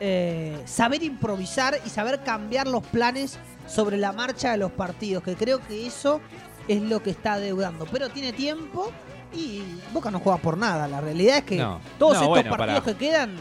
eh, 0.00 0.60
saber 0.64 1.02
improvisar 1.02 1.78
y 1.86 1.88
saber 1.88 2.22
cambiar 2.24 2.66
los 2.66 2.84
planes 2.84 3.38
sobre 3.68 3.96
la 3.96 4.12
marcha 4.12 4.50
de 4.52 4.58
los 4.58 4.72
partidos, 4.72 5.22
que 5.22 5.36
creo 5.36 5.60
que 5.60 5.86
eso 5.86 6.20
es 6.66 6.82
lo 6.82 7.02
que 7.02 7.10
está 7.10 7.38
deudando. 7.38 7.86
Pero 7.92 8.08
tiene 8.10 8.32
tiempo 8.32 8.90
y 9.32 9.62
Boca 9.92 10.10
no 10.10 10.18
juega 10.18 10.38
por 10.38 10.56
nada. 10.58 10.88
La 10.88 11.00
realidad 11.00 11.38
es 11.38 11.44
que 11.44 11.56
No. 11.58 11.80
todos 11.98 12.14
No, 12.14 12.18
estos 12.22 12.28
bueno, 12.28 12.50
partidos 12.56 12.80
para- 12.80 12.92
que 12.98 13.06
quedan 13.06 13.36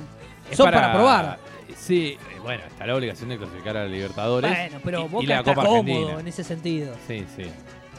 son 0.54 0.66
para, 0.66 0.94
probar. 0.94 1.40
Sí, 1.76 2.18
eh, 2.20 2.40
bueno, 2.44 2.64
está 2.68 2.86
la 2.86 2.96
obligación 2.96 3.30
de 3.30 3.38
clasificar 3.40 3.78
a 3.78 3.86
Libertadores. 3.86 4.52
Bueno, 4.52 4.80
pero 4.84 5.06
y- 5.06 5.08
Boca 5.08 5.24
y 5.24 5.28
la 5.28 5.40
está 5.40 5.56
Copa 5.56 5.66
cómodo 5.68 5.80
Argentina. 5.80 6.20
en 6.20 6.28
ese 6.28 6.44
sentido. 6.44 6.94
Sí, 7.08 7.26
sí. 7.36 7.44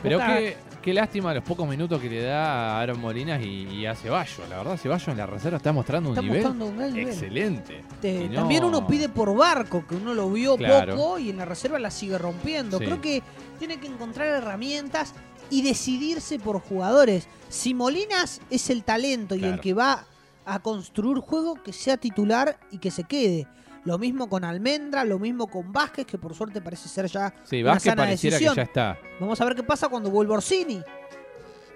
Pero 0.03 0.19
qué, 0.19 0.57
qué 0.83 0.93
lástima 0.93 1.33
los 1.33 1.45
pocos 1.45 1.69
minutos 1.69 2.01
que 2.01 2.11
le 2.11 2.23
da 2.23 2.45
a 2.77 2.81
Aaron 2.81 3.01
Molinas 3.01 3.41
y, 3.43 3.69
y 3.69 3.87
a 3.87 3.95
Ceballos. 3.95 4.49
La 4.49 4.59
verdad, 4.59 4.77
Ceballos 4.77 5.09
en 5.09 5.17
la 5.17 5.27
reserva 5.27 5.57
está 5.59 5.73
mostrando 5.73 6.11
un 6.11 6.15
Está 6.17 6.23
nivel 6.23 6.43
mostrando 6.43 6.67
un 6.67 6.77
nivel. 6.95 7.09
excelente. 7.09 7.85
No- 8.31 8.41
También 8.41 8.65
uno 8.65 8.87
pide 8.87 9.09
por 9.09 9.35
Barco, 9.37 9.87
que 9.87 9.95
uno 9.95 10.15
lo 10.15 10.29
vio 10.31 10.57
Claro. 10.57 10.97
poco 10.97 11.19
y 11.19 11.31
en 11.31 11.37
la 11.37 11.45
reserva 11.45 11.79
la 11.79 11.91
sigue 11.91 12.19
rompiendo. 12.19 12.79
Sí. 12.79 12.85
Creo 12.85 13.01
que 13.01 13.23
tiene 13.59 13.79
que 13.79 13.87
encontrar 13.87 14.27
herramientas 14.29 15.15
y 15.51 15.63
decidirse 15.63 16.39
por 16.39 16.61
jugadores. 16.61 17.29
Si 17.49 17.75
Molinas 17.75 18.41
es 18.51 18.71
el 18.71 18.83
talento 18.85 19.35
y 19.37 19.45
el 19.45 19.61
que 19.61 19.75
va 19.75 20.07
a 20.45 20.59
construir 20.59 21.19
juego, 21.19 21.55
que 21.63 21.73
sea 21.73 21.97
titular 21.97 22.59
y 22.73 22.79
que 22.79 22.91
se 22.91 23.05
quede. 23.05 23.47
Lo 23.85 23.99
mismo 23.99 24.29
con 24.29 24.45
Almendra, 24.45 25.05
lo 25.05 25.19
mismo 25.19 25.47
con 25.49 25.73
Vázquez, 25.73 26.07
que 26.07 26.17
por 26.19 26.35
suerte 26.35 26.61
parece 26.61 26.89
ser 26.89 27.07
ya 27.07 27.35
Sí, 27.45 27.63
una 27.63 27.73
Vázquez 27.73 27.91
sana 27.91 28.03
pareciera 28.05 28.35
decisión. 28.37 28.55
que 28.55 28.59
ya 28.61 28.63
está. 28.63 28.99
Vamos 29.19 29.41
a 29.41 29.45
ver 29.45 29.55
qué 29.57 29.63
pasa 29.65 29.89
cuando 29.89 30.11
vuelva 30.11 30.35
Orsini. 30.35 30.81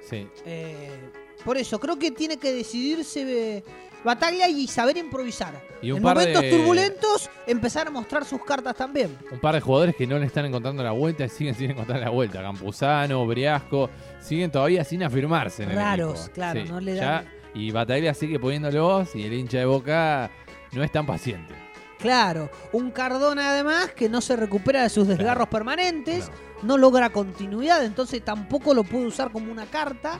Sí. 0.08 0.28
Eh, 0.44 1.10
por 1.44 1.56
eso, 1.56 1.80
creo 1.80 1.98
que 1.98 2.10
tiene 2.12 2.36
que 2.36 2.52
decidirse 2.52 3.56
eh, 3.58 3.64
Bataglia 4.04 4.48
y 4.48 4.68
saber 4.68 4.96
improvisar. 4.98 5.60
Y 5.82 5.90
en 5.90 6.00
momentos 6.00 6.42
de- 6.42 6.50
turbulentos, 6.50 7.28
empezar 7.46 7.88
a 7.88 7.90
mostrar 7.90 8.24
sus 8.24 8.42
cartas 8.44 8.76
también. 8.76 9.16
Un 9.32 9.40
par 9.40 9.54
de 9.56 9.60
jugadores 9.60 9.96
que 9.96 10.06
no 10.06 10.16
le 10.18 10.26
están 10.26 10.44
encontrando 10.46 10.84
la 10.84 10.92
vuelta 10.92 11.24
y 11.24 11.28
siguen 11.28 11.54
sin 11.56 11.72
encontrar 11.72 11.98
la 12.00 12.10
vuelta. 12.10 12.40
Campuzano, 12.40 13.26
Briasco, 13.26 13.90
siguen 14.20 14.52
todavía 14.52 14.84
sin 14.84 15.02
afirmarse 15.02 15.64
en 15.64 15.74
Raros, 15.74 16.30
claro, 16.32 16.64
no 16.66 16.78
le 16.78 16.94
ya- 16.94 17.04
dan- 17.04 17.28
Y 17.54 17.72
Bataglia 17.72 18.14
sigue 18.14 18.38
poniéndolos 18.38 19.14
y 19.16 19.24
el 19.24 19.32
hincha 19.32 19.58
de 19.58 19.64
Boca 19.64 20.30
no 20.72 20.84
es 20.84 20.92
tan 20.92 21.04
paciente. 21.04 21.52
Claro, 21.98 22.50
un 22.72 22.90
Cardona 22.90 23.50
además 23.50 23.92
que 23.92 24.08
no 24.08 24.20
se 24.20 24.36
recupera 24.36 24.82
de 24.82 24.90
sus 24.90 25.08
desgarros 25.08 25.48
permanentes, 25.48 26.26
Claro. 26.26 26.40
no 26.62 26.76
logra 26.78 27.10
continuidad, 27.10 27.84
entonces 27.84 28.22
tampoco 28.24 28.74
lo 28.74 28.84
puede 28.84 29.06
usar 29.06 29.30
como 29.32 29.50
una 29.50 29.66
carta. 29.66 30.18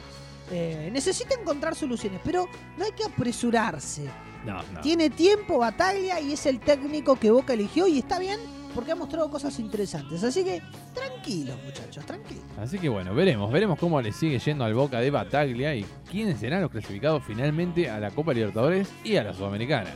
Eh, 0.51 0.89
necesita 0.93 1.35
encontrar 1.39 1.75
soluciones, 1.75 2.21
pero 2.25 2.49
no 2.79 2.85
hay 2.85 2.93
que 2.93 3.05
apresurarse. 3.05 4.05
No, 4.45 4.63
no. 4.73 4.81
Tiene 4.81 5.11
tiempo 5.11 5.59
Bataglia 5.59 6.21
y 6.21 6.33
es 6.35 6.47
el 6.47 6.61
técnico 6.61 7.17
que 7.17 7.31
Boca 7.33 7.53
eligió 7.53 7.87
y 7.89 7.99
está 7.99 8.19
bien 8.21 8.39
porque 8.75 8.93
ha 8.93 8.95
mostrado 8.95 9.29
cosas 9.31 9.59
interesantes. 9.59 10.23
Así 10.23 10.45
que 10.45 10.63
tranquilos 10.95 11.57
muchachos, 11.65 12.05
tranquilos. 12.07 12.45
Así 12.61 12.79
que 12.79 12.89
bueno, 12.89 13.13
veremos, 13.15 13.51
veremos 13.51 13.79
cómo 13.79 14.01
le 14.01 14.13
sigue 14.13 14.39
yendo 14.39 14.65
al 14.65 14.75
Boca 14.75 15.01
de 15.01 15.11
Bataglia 15.11 15.75
y 15.75 15.85
quiénes 16.11 16.39
serán 16.39 16.63
los 16.63 16.71
clasificados 16.71 17.23
finalmente 17.27 17.91
a 17.91 17.99
la 17.99 18.11
Copa 18.13 18.33
Libertadores 18.33 18.89
y 19.03 19.17
a 19.17 19.25
la 19.25 19.35
Sudamericana. 19.35 19.91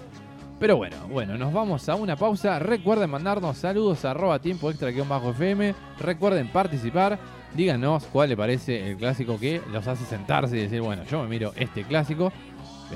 Pero 0.61 0.77
bueno, 0.77 0.96
bueno, 1.11 1.37
nos 1.38 1.53
vamos 1.53 1.88
a 1.88 1.94
una 1.96 2.14
pausa. 2.16 2.59
Recuerden 2.59 3.11
mandarnos 3.11 3.57
saludos 3.57 4.05
a 4.05 4.11
arroba 4.12 4.38
tiempo 4.38 4.70
extra 4.70 4.90
guion 4.90 5.09
bajo 5.09 5.31
FM. 5.31 5.75
Recuerden 5.99 6.49
participar. 6.49 7.18
Díganos 7.55 8.05
cuál 8.12 8.29
le 8.29 8.37
parece 8.37 8.90
el 8.90 8.96
clásico 8.96 9.37
que 9.40 9.61
los 9.73 9.87
hace 9.88 10.05
sentarse 10.05 10.57
y 10.57 10.61
decir, 10.61 10.81
bueno, 10.83 11.03
yo 11.11 11.23
me 11.23 11.29
miro 11.29 11.53
este 11.57 11.83
clásico. 11.85 12.31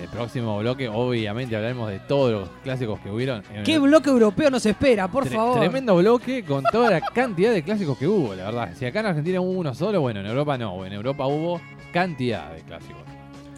El 0.01 0.09
próximo 0.09 0.59
bloque, 0.59 0.89
obviamente, 0.89 1.55
hablaremos 1.57 1.89
de 1.89 2.01
todos 2.01 2.33
los 2.33 2.49
clásicos 2.63 3.01
que 3.01 3.11
hubieron. 3.11 3.43
¿Qué 3.65 3.75
el- 3.75 3.81
bloque 3.81 4.11
europeo 4.11 4.51
nos 4.51 4.67
espera, 4.67 5.09
por 5.09 5.25
Tre- 5.25 5.31
favor? 5.37 5.59
Tremendo 5.61 5.97
bloque 5.97 6.45
con 6.45 6.65
toda 6.65 6.91
la 6.91 7.01
cantidad 7.01 7.53
de 7.53 7.63
clásicos 7.63 7.97
que 7.97 8.07
hubo, 8.07 8.35
la 8.35 8.45
verdad. 8.47 8.71
Si 8.77 8.85
acá 8.85 9.01
en 9.01 9.07
Argentina 9.07 9.41
hubo 9.41 9.53
uno 9.53 9.73
solo, 9.75 10.01
bueno, 10.01 10.21
en 10.21 10.27
Europa 10.27 10.59
no. 10.59 10.85
En 10.85 10.93
Europa 10.93 11.27
hubo 11.27 11.61
cantidad 11.93 12.53
de 12.53 12.61
clásicos. 12.63 13.04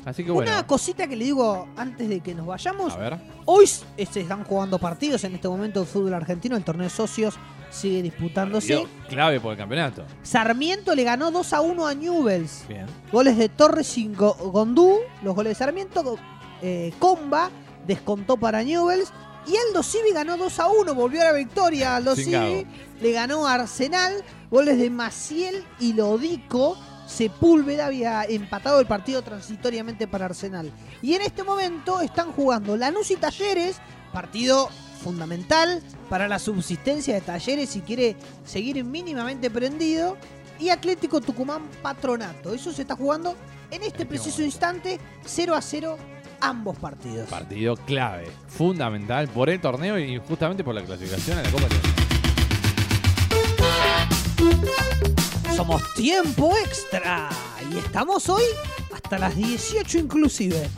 Así 0.06 0.24
que 0.24 0.30
bueno, 0.30 0.50
Una 0.50 0.66
cosita 0.66 1.06
que 1.06 1.16
le 1.16 1.24
digo 1.26 1.68
antes 1.76 2.08
de 2.08 2.20
que 2.20 2.34
nos 2.34 2.46
vayamos. 2.46 2.94
a 2.94 2.96
ver. 2.96 3.18
Hoy 3.44 3.66
se 3.66 3.84
están 4.20 4.44
jugando 4.44 4.78
partidos 4.78 5.22
en 5.24 5.34
este 5.34 5.48
momento 5.48 5.80
de 5.80 5.86
fútbol 5.86 6.14
argentino. 6.14 6.56
El 6.56 6.64
torneo 6.64 6.84
de 6.84 6.90
socios 6.90 7.34
sigue 7.70 8.02
disputándose. 8.02 8.74
Partido 8.78 8.90
Clave 9.08 9.40
por 9.40 9.52
el 9.52 9.58
campeonato. 9.58 10.04
Sarmiento 10.22 10.94
le 10.94 11.02
ganó 11.04 11.30
2 11.32 11.52
a 11.52 11.60
1 11.60 11.86
a 11.86 11.92
Newells. 11.94 12.64
Bien. 12.68 12.86
Goles 13.10 13.36
de 13.36 13.48
Torres 13.48 13.98
y 13.98 14.06
Go- 14.14 14.34
Gondú. 14.52 14.96
Los 15.24 15.34
goles 15.34 15.50
de 15.50 15.54
Sarmiento. 15.56 16.16
Eh, 16.62 16.94
Comba 17.00 17.50
descontó 17.86 18.36
para 18.36 18.62
Newells. 18.62 19.12
Y 19.48 19.56
Aldo 19.68 19.82
Civi 19.82 20.12
ganó 20.12 20.36
2 20.36 20.58
a 20.60 20.68
1. 20.68 20.94
Volvió 20.94 21.20
a 21.22 21.24
la 21.26 21.32
victoria. 21.32 21.96
Aldo 21.96 22.14
Civi 22.14 22.64
le 23.00 23.12
ganó 23.12 23.46
a 23.46 23.54
Arsenal. 23.54 24.24
Goles 24.52 24.78
de 24.78 24.88
Maciel 24.88 25.64
y 25.80 25.92
Lodico. 25.94 26.78
Sepúlveda 27.06 27.86
había 27.86 28.24
empatado 28.24 28.80
el 28.80 28.86
partido 28.86 29.22
transitoriamente 29.22 30.06
para 30.06 30.26
Arsenal. 30.26 30.72
Y 31.02 31.14
en 31.14 31.22
este 31.22 31.44
momento 31.44 32.00
están 32.00 32.32
jugando 32.32 32.76
Lanús 32.76 33.10
y 33.10 33.16
Talleres, 33.16 33.78
partido 34.12 34.68
fundamental 35.02 35.82
para 36.10 36.26
la 36.28 36.38
subsistencia 36.38 37.14
de 37.14 37.20
Talleres 37.20 37.70
si 37.70 37.80
quiere 37.80 38.16
seguir 38.44 38.82
mínimamente 38.84 39.50
prendido. 39.50 40.16
Y 40.58 40.70
Atlético 40.70 41.20
Tucumán 41.20 41.62
Patronato. 41.82 42.54
Eso 42.54 42.72
se 42.72 42.82
está 42.82 42.96
jugando 42.96 43.36
en 43.70 43.82
este 43.82 44.06
preciso 44.06 44.42
instante, 44.42 44.98
0 45.26 45.54
a 45.54 45.60
0 45.60 45.98
ambos 46.40 46.78
partidos. 46.78 47.28
Partido 47.28 47.76
clave, 47.76 48.26
fundamental 48.48 49.28
por 49.28 49.50
el 49.50 49.60
torneo 49.60 49.98
y 49.98 50.18
justamente 50.18 50.64
por 50.64 50.74
la 50.74 50.82
clasificación 50.82 51.38
a 51.38 51.42
la 51.42 51.50
Copa 51.50 51.68
Libertadores. 51.68 52.05
Somos 55.56 55.82
tiempo 55.94 56.54
extra 56.54 57.30
y 57.72 57.78
estamos 57.78 58.28
hoy 58.28 58.44
hasta 58.94 59.18
las 59.18 59.34
18 59.34 59.96
inclusive. 59.96 60.68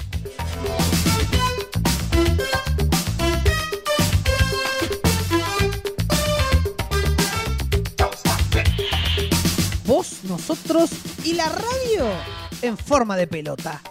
Vos, 9.85 10.21
nosotros 10.23 10.91
y 11.25 11.33
la 11.35 11.49
radio 11.49 12.07
en 12.63 12.79
forma 12.79 13.17
de 13.17 13.27
pelota. 13.27 13.83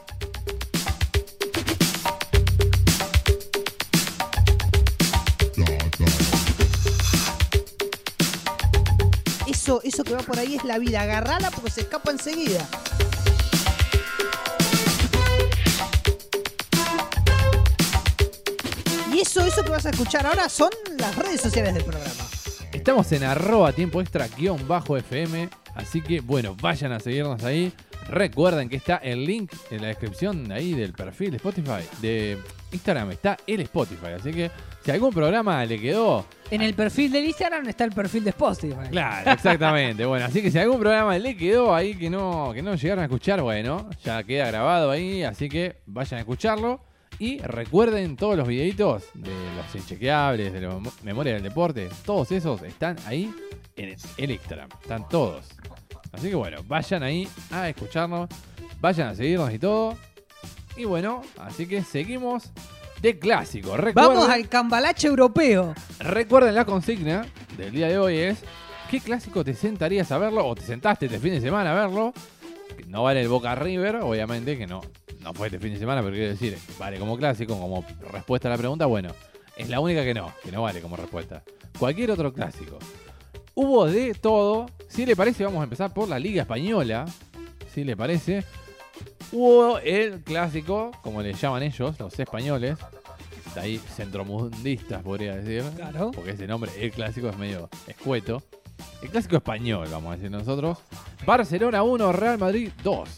Eso, 9.67 9.82
eso 9.84 10.06
que 10.06 10.13
va 10.13 10.19
por 10.19 10.39
ahí 10.39 10.56
es 10.56 10.63
la 10.63 10.80
vida. 10.80 11.01
Agarrala 11.01 11.51
porque 11.51 11.69
se 11.69 11.82
escapa 11.82 12.12
enseguida. 12.12 12.65
Y 19.13 19.19
eso, 19.19 19.45
eso 19.45 19.65
que 19.65 19.69
vas 19.69 19.86
a 19.86 19.89
escuchar 19.89 20.25
ahora 20.25 20.47
son 20.47 20.69
las 20.97 21.13
redes 21.17 21.41
sociales 21.41 21.73
del 21.73 21.84
programa. 21.84 22.23
Estamos 22.71 23.12
en 23.12 23.25
arroba 23.25 23.73
tiempo 23.73 23.99
extra 23.99 24.30
guion 24.30 24.65
bajo 24.69 24.95
FM. 24.95 25.49
Así 25.75 25.99
que 25.99 26.21
bueno, 26.21 26.56
vayan 26.62 26.93
a 26.93 27.01
seguirnos 27.01 27.43
ahí. 27.43 27.73
Recuerden 28.08 28.69
que 28.69 28.77
está 28.77 28.95
el 28.95 29.25
link 29.25 29.51
en 29.69 29.82
la 29.82 29.89
descripción 29.89 30.49
ahí 30.49 30.75
del 30.75 30.93
perfil 30.93 31.32
de 31.32 31.36
Spotify. 31.36 31.84
De 32.01 32.38
Instagram 32.71 33.12
está 33.12 33.36
el 33.45 33.60
Spotify. 33.60 34.13
Así 34.17 34.32
que 34.32 34.49
si 34.88 34.91
algún 34.91 35.13
programa 35.13 35.65
le 35.65 35.82
quedó. 35.82 36.26
En 36.50 36.62
el 36.62 36.73
perfil 36.73 37.12
del 37.12 37.26
Instagram 37.26 37.67
está 37.67 37.84
el 37.84 37.91
perfil 37.91 38.23
de 38.23 38.30
Spotify. 38.30 38.88
Claro, 38.89 39.32
exactamente. 39.32 40.06
bueno, 40.06 40.23
así 40.23 40.41
que 40.41 40.50
si 40.50 40.58
algún 40.60 40.80
programa 40.80 41.17
le 41.19 41.36
quedó 41.36 41.76
ahí 41.76 41.93
que 41.93 42.10
no, 42.10 42.52
que 42.54 42.62
no 42.62 42.73
llegaron 42.73 43.02
a 43.02 43.08
escuchar, 43.08 43.41
bueno, 43.41 43.89
ya 44.02 44.23
queda 44.23 44.47
grabado 44.47 44.89
ahí. 44.89 45.23
Así 45.23 45.50
que 45.50 45.76
vayan 45.88 46.19
a 46.19 46.21
escucharlo. 46.21 46.80
Y 47.19 47.39
recuerden 47.39 48.15
todos 48.15 48.38
los 48.38 48.47
videitos 48.47 49.04
de 49.13 49.34
los 49.58 49.76
inchequeables, 49.76 50.54
de 50.54 50.62
los 50.62 51.04
Memorias 51.04 51.36
del 51.36 51.43
Deporte. 51.43 51.89
Todos 52.06 52.32
esos 52.32 52.62
están 52.62 52.95
ahí 53.06 53.30
en 53.76 53.93
el 54.17 54.32
Instagram. 54.32 54.69
Están 54.82 55.10
todos. 55.10 55.50
Así 56.13 56.30
que 56.30 56.36
bueno, 56.36 56.63
vayan 56.65 57.04
ahí 57.04 57.28
a 57.52 57.67
escucharnos, 57.67 58.30
vayan 58.80 59.10
a 59.10 59.15
seguirnos 59.15 59.54
y 59.54 59.60
todo. 59.60 59.97
Y 60.78 60.86
bueno, 60.86 61.23
así 61.39 61.67
que 61.67 61.84
seguimos 61.84 62.54
de 63.01 63.19
clásico. 63.19 63.77
Recuerden, 63.77 64.15
Vamos 64.15 64.29
al 64.29 64.47
cambalache 64.49 65.07
europeo. 65.07 65.73
recuerden 65.99 66.55
la 66.55 66.65
consigna 66.65 67.25
del 67.57 67.71
día 67.71 67.88
de 67.88 67.97
hoy 67.97 68.17
es 68.17 68.39
¿qué 68.89 68.99
clásico 68.99 69.43
te 69.43 69.53
sentarías 69.53 70.12
a 70.12 70.17
verlo 70.17 70.45
o 70.45 70.55
te 70.55 70.62
sentaste 70.63 71.05
este 71.07 71.19
fin 71.19 71.33
de 71.33 71.41
semana 71.41 71.71
a 71.71 71.86
verlo? 71.88 72.13
Que 72.75 72.86
No 72.86 73.03
vale 73.03 73.21
el 73.21 73.27
Boca 73.27 73.55
River, 73.55 73.97
obviamente 73.97 74.57
que 74.57 74.67
no, 74.67 74.81
no 75.21 75.33
fue 75.33 75.47
este 75.47 75.60
fin 75.60 75.73
de 75.73 75.79
semana, 75.79 76.01
pero 76.01 76.13
quiero 76.13 76.29
decir, 76.29 76.57
vale 76.79 76.97
como 76.99 77.17
clásico, 77.17 77.57
como 77.60 77.86
respuesta 78.12 78.47
a 78.47 78.51
la 78.51 78.57
pregunta, 78.57 78.86
bueno, 78.86 79.10
es 79.55 79.69
la 79.69 79.79
única 79.79 80.03
que 80.03 80.13
no, 80.13 80.31
que 80.43 80.51
no 80.51 80.62
vale 80.62 80.81
como 80.81 80.95
respuesta. 80.95 81.43
Cualquier 81.79 82.12
otro 82.12 82.33
clásico. 82.33 82.77
Hubo 83.55 83.86
de 83.88 84.13
todo. 84.13 84.67
Si 84.88 85.05
le 85.05 85.15
parece, 85.15 85.43
vamos 85.43 85.62
a 85.62 85.63
empezar 85.63 85.91
por 85.93 86.07
la 86.07 86.19
Liga 86.19 86.43
Española. 86.43 87.05
Si 87.73 87.83
le 87.83 87.95
parece. 87.97 88.43
Hubo 89.31 89.79
el 89.79 90.23
clásico, 90.23 90.91
como 91.01 91.21
le 91.21 91.33
llaman 91.33 91.63
ellos, 91.63 91.99
los 91.99 92.17
españoles. 92.19 92.77
De 93.53 93.62
ahí 93.62 93.77
centromundistas, 93.77 95.01
podría 95.03 95.36
decir. 95.36 95.63
Claro. 95.75 96.12
Porque 96.12 96.31
ese 96.31 96.47
nombre, 96.47 96.71
el 96.77 96.91
clásico, 96.91 97.29
es 97.29 97.38
medio 97.38 97.69
escueto. 97.88 98.43
El 99.01 99.10
clásico 99.10 99.38
español, 99.38 99.88
vamos 99.91 100.13
a 100.13 100.15
decir 100.15 100.31
nosotros. 100.31 100.79
Barcelona 101.25 101.83
1, 101.83 102.12
Real 102.12 102.38
Madrid 102.38 102.71
2. 102.83 103.10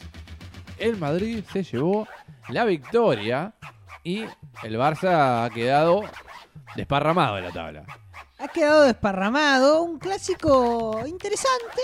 El 0.77 0.97
Madrid 0.97 1.43
se 1.51 1.63
llevó 1.63 2.07
la 2.47 2.65
victoria 2.65 3.53
y 4.03 4.23
el 4.63 4.77
Barça 4.77 5.45
ha 5.45 5.49
quedado 5.49 6.03
desparramado 6.75 7.37
en 7.37 7.43
la 7.45 7.51
tabla. 7.51 7.85
Ha 8.39 8.47
quedado 8.47 8.83
desparramado. 8.83 9.83
Un 9.83 9.99
clásico 9.99 11.01
interesante. 11.05 11.81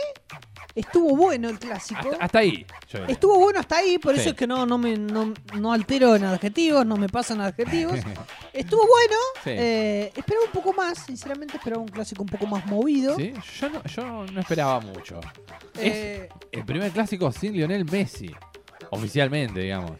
Estuvo 0.75 1.15
bueno 1.15 1.47
el 1.49 1.57
clásico. 1.57 2.09
Hasta, 2.11 2.25
hasta 2.25 2.39
ahí. 2.39 2.65
yo 2.91 2.99
diría. 2.99 3.13
Estuvo 3.13 3.39
bueno 3.39 3.59
hasta 3.61 3.77
ahí, 3.77 3.97
por 3.97 4.13
Sí. 4.15 4.19
eso 4.21 4.29
es 4.31 4.35
que 4.35 4.45
no, 4.45 4.65
no, 4.65 4.77
me, 4.77 4.97
no, 4.97 5.33
no 5.57 5.71
altero 5.71 6.15
en 6.17 6.25
adjetivos, 6.25 6.85
no 6.85 6.97
me 6.97 7.07
pasan 7.07 7.39
adjetivos. 7.39 7.95
Estuvo 8.53 8.81
bueno, 8.85 9.15
Sí. 9.43 9.51
eh, 9.51 10.11
esperaba 10.15 10.45
un 10.45 10.51
poco 10.51 10.73
más, 10.73 11.05
sinceramente 11.05 11.55
esperaba 11.57 11.81
un 11.81 11.87
clásico 11.87 12.23
un 12.23 12.29
poco 12.29 12.45
más 12.45 12.65
movido. 12.65 13.15
Sí, 13.15 13.33
Yo, 13.59 13.69
no, 13.69 13.83
yo 13.85 14.25
no 14.25 14.39
esperaba 14.41 14.79
mucho. 14.81 15.21
Eh, 15.77 16.27
El 16.51 16.65
primer 16.65 16.91
clásico 16.91 17.31
sin 17.31 17.53
Lionel 17.53 17.85
Messi. 17.85 18.29
Oficialmente, 18.91 19.61
digamos. 19.61 19.91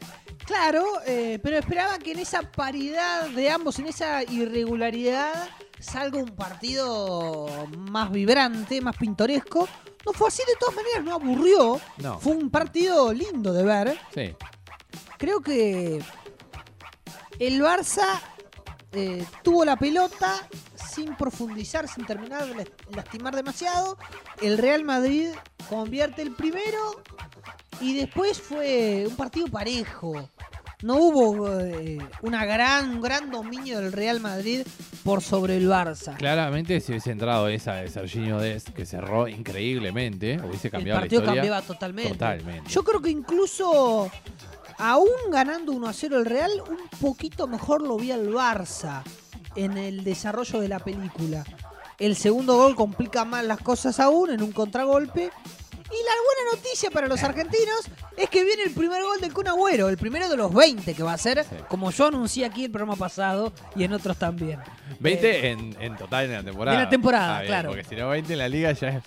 claro, 0.46 0.84
eh, 1.08 1.40
pero 1.42 1.58
esperaba 1.58 1.98
que 2.00 2.12
en 2.12 2.20
esa 2.20 2.44
paridad 2.52 3.30
de 3.30 3.50
ambos, 3.50 3.80
en 3.80 3.88
esa 3.88 4.24
irregularidad, 4.24 5.50
salga 5.86 6.18
un 6.20 6.36
partido 6.36 7.48
más 7.78 8.12
vibrante, 8.12 8.82
más 8.82 8.98
pintoresco. 8.98 9.68
No 10.06 10.14
fue 10.14 10.28
así 10.28 10.44
de 10.48 10.56
todas 10.60 10.76
maneras, 10.76 11.04
no 11.04 11.14
aburrió. 11.16 11.80
No. 11.98 12.20
Fue 12.20 12.34
un 12.36 12.50
partido 12.50 13.12
lindo 13.14 13.54
de 13.54 13.64
ver. 13.64 14.00
Sí. 14.14 14.36
Creo 15.18 15.42
que 15.42 16.04
el 17.40 17.62
Barça 17.62 18.20
eh, 18.92 19.26
tuvo 19.44 19.66
la 19.66 19.76
pelota 19.78 20.48
sin 20.94 21.16
profundizar, 21.16 21.88
sin 21.88 22.06
terminar 22.06 22.46
de 22.48 22.56
las- 22.56 22.68
lastimar 22.96 23.36
demasiado. 23.36 23.98
El 24.42 24.58
Real 24.58 24.84
Madrid 24.84 25.30
convierte 25.70 26.22
el 26.22 26.32
primero 26.34 27.02
y 27.82 27.96
después 27.98 28.42
fue 28.42 29.06
un 29.08 29.16
partido 29.16 29.48
parejo. 29.48 30.30
No 30.82 30.96
hubo 30.98 31.60
eh, 31.60 31.98
una 32.22 32.46
gran, 32.46 32.90
un 32.92 33.02
gran 33.02 33.32
dominio 33.32 33.80
del 33.80 33.92
Real 33.92 34.20
Madrid 34.20 34.62
por 35.04 35.22
sobre 35.22 35.58
el 35.58 35.68
Barça. 35.70 36.16
Claramente, 36.18 36.80
si 36.82 36.92
hubiese 36.92 37.12
entrado 37.12 37.48
esa 37.48 37.76
de 37.76 37.88
Serginho 37.90 38.40
Dest, 38.40 38.70
que 38.70 38.86
cerró 38.86 39.28
increíblemente, 39.28 40.40
hubiese 40.44 40.68
El 40.68 40.72
cambiado 40.72 40.98
la 41.00 41.02
partido 41.04 41.22
historia. 41.22 41.42
cambiaba 41.42 41.62
totalmente. 41.66 42.12
Totalmente. 42.12 42.70
Yo 42.70 42.84
creo 42.84 43.02
que 43.02 43.10
incluso, 43.10 44.12
aún 44.78 45.10
ganando 45.32 45.72
1 45.72 45.88
a 45.88 45.94
0 45.94 46.18
el 46.20 46.26
Real, 46.26 46.52
un 46.70 47.00
poquito 47.00 47.48
mejor 47.48 47.82
lo 47.82 47.98
vi 47.98 48.12
al 48.12 48.30
Barça 48.32 49.02
en 49.56 49.78
el 49.78 50.04
desarrollo 50.04 50.60
de 50.60 50.68
la 50.68 50.80
película. 50.80 51.44
El 51.98 52.16
segundo 52.18 52.58
gol 52.58 52.76
complica 52.76 53.24
más 53.24 53.46
las 53.46 53.60
cosas 53.62 54.00
aún 54.02 54.30
en 54.32 54.44
un 54.44 54.52
contragolpe. 54.52 55.32
Y 55.88 55.98
la 56.04 56.12
buena 56.26 56.56
noticia 56.56 56.90
para 56.90 57.08
los 57.08 57.22
argentinos 57.24 57.86
es 58.18 58.30
que 58.30 58.44
viene 58.44 58.64
el 58.64 58.72
primer 58.72 59.04
gol 59.04 59.22
del 59.22 59.32
Kun 59.34 59.48
Agüero, 59.48 59.88
el 59.88 59.98
primero 59.98 60.28
de 60.28 60.36
los 60.36 60.52
20 60.54 60.94
que 60.96 61.04
va 61.04 61.14
a 61.14 61.18
ser, 61.18 61.44
Sí. 61.44 61.56
como 61.70 61.92
yo 61.92 62.08
anuncié 62.08 62.46
aquí 62.46 62.66
el 62.66 62.72
programa 62.72 62.96
pasado 62.96 63.54
y 63.76 63.84
en 63.84 63.94
otros 63.94 64.18
también. 64.18 64.60
20 65.00 65.50
en, 65.52 65.76
en 65.80 65.96
total 65.96 66.26
en 66.26 66.32
la 66.34 66.44
temporada. 66.44 66.78
en 66.78 66.84
la 66.84 66.90
temporada, 66.90 67.36
Ah, 67.36 67.40
bien, 67.42 67.48
claro. 67.50 67.70
Porque 67.70 67.84
si 67.84 67.96
no 67.96 68.10
20 68.10 68.34
en 68.34 68.40
la 68.40 68.50
liga 68.50 68.72
ya 68.72 68.88
es 68.90 69.04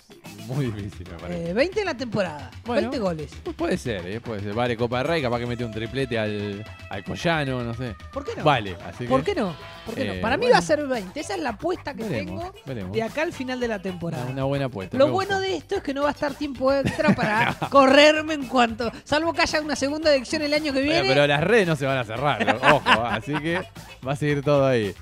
muy 0.47 0.67
difícil, 0.67 1.07
me 1.11 1.17
parece. 1.19 1.49
Eh, 1.49 1.53
20 1.53 1.79
en 1.81 1.85
la 1.85 1.97
temporada, 1.97 2.51
Bueno. 2.65 2.81
20 2.89 2.99
goles. 2.99 3.31
Pues 3.43 3.55
puede 3.55 3.77
ser, 3.77 4.07
¿eh? 4.07 4.21
Puede 4.21 4.41
ser. 4.41 4.53
Vale, 4.53 4.77
Copa 4.77 4.99
del 4.99 5.07
Rey, 5.07 5.21
capaz 5.21 5.39
que 5.39 5.45
mete 5.47 5.65
un 5.65 5.71
triplete 5.71 6.17
al, 6.17 6.65
al 6.89 7.03
Collano, 7.03 7.61
no 7.63 7.73
sé. 7.73 7.93
¿Por 8.13 8.23
qué 8.23 8.31
no? 8.37 8.43
Vale, 8.43 8.75
así 8.85 8.99
que. 9.03 9.09
¿Por 9.09 9.23
qué 9.23 9.35
no? 9.35 9.53
¿Por 9.89 9.95
qué 9.95 10.09
Eh, 10.11 10.15
no? 10.15 10.21
Para 10.21 10.37
mí 10.37 10.41
bueno. 10.41 10.53
va 10.53 10.59
a 10.59 10.61
ser 10.61 10.85
20. 10.85 11.19
Esa 11.19 11.35
es 11.35 11.41
la 11.41 11.49
apuesta 11.49 11.93
que 11.93 12.03
Veremos, 12.03 12.41
tengo 12.51 12.53
veremos. 12.65 12.91
de 12.93 13.03
acá 13.03 13.21
al 13.23 13.33
final 13.33 13.59
de 13.59 13.67
la 13.67 13.79
temporada. 13.81 14.23
Una, 14.23 14.31
una 14.33 14.43
buena 14.45 14.65
apuesta. 14.65 14.97
Lo 14.97 15.07
bueno 15.11 15.35
gusta. 15.35 15.47
de 15.47 15.55
esto 15.57 15.75
es 15.75 15.83
que 15.83 15.93
no 15.93 16.03
va 16.03 16.09
a 16.09 16.11
estar 16.11 16.33
tiempo 16.33 16.71
extra 16.73 17.13
para 17.15 17.55
correrme 17.69 18.33
en 18.33 18.47
cuanto. 18.47 18.91
Salvo 19.03 19.33
que 19.33 19.41
haya 19.41 19.61
una 19.61 19.75
segunda 19.75 20.13
elección 20.13 20.41
el 20.41 20.53
año 20.53 20.73
que 20.73 20.79
Bueno, 20.83 20.91
viene. 21.01 21.09
pero 21.09 21.27
las 21.27 21.41
redes 21.43 21.67
no 21.67 21.75
se 21.75 21.85
van 21.85 21.97
a 21.97 22.03
cerrar, 22.03 22.59
ojo, 22.71 22.89
así 23.05 23.33
que 23.39 23.61
va 24.07 24.13
a 24.13 24.15
seguir 24.15 24.43
todo 24.43 24.65
ahí. 24.65 24.93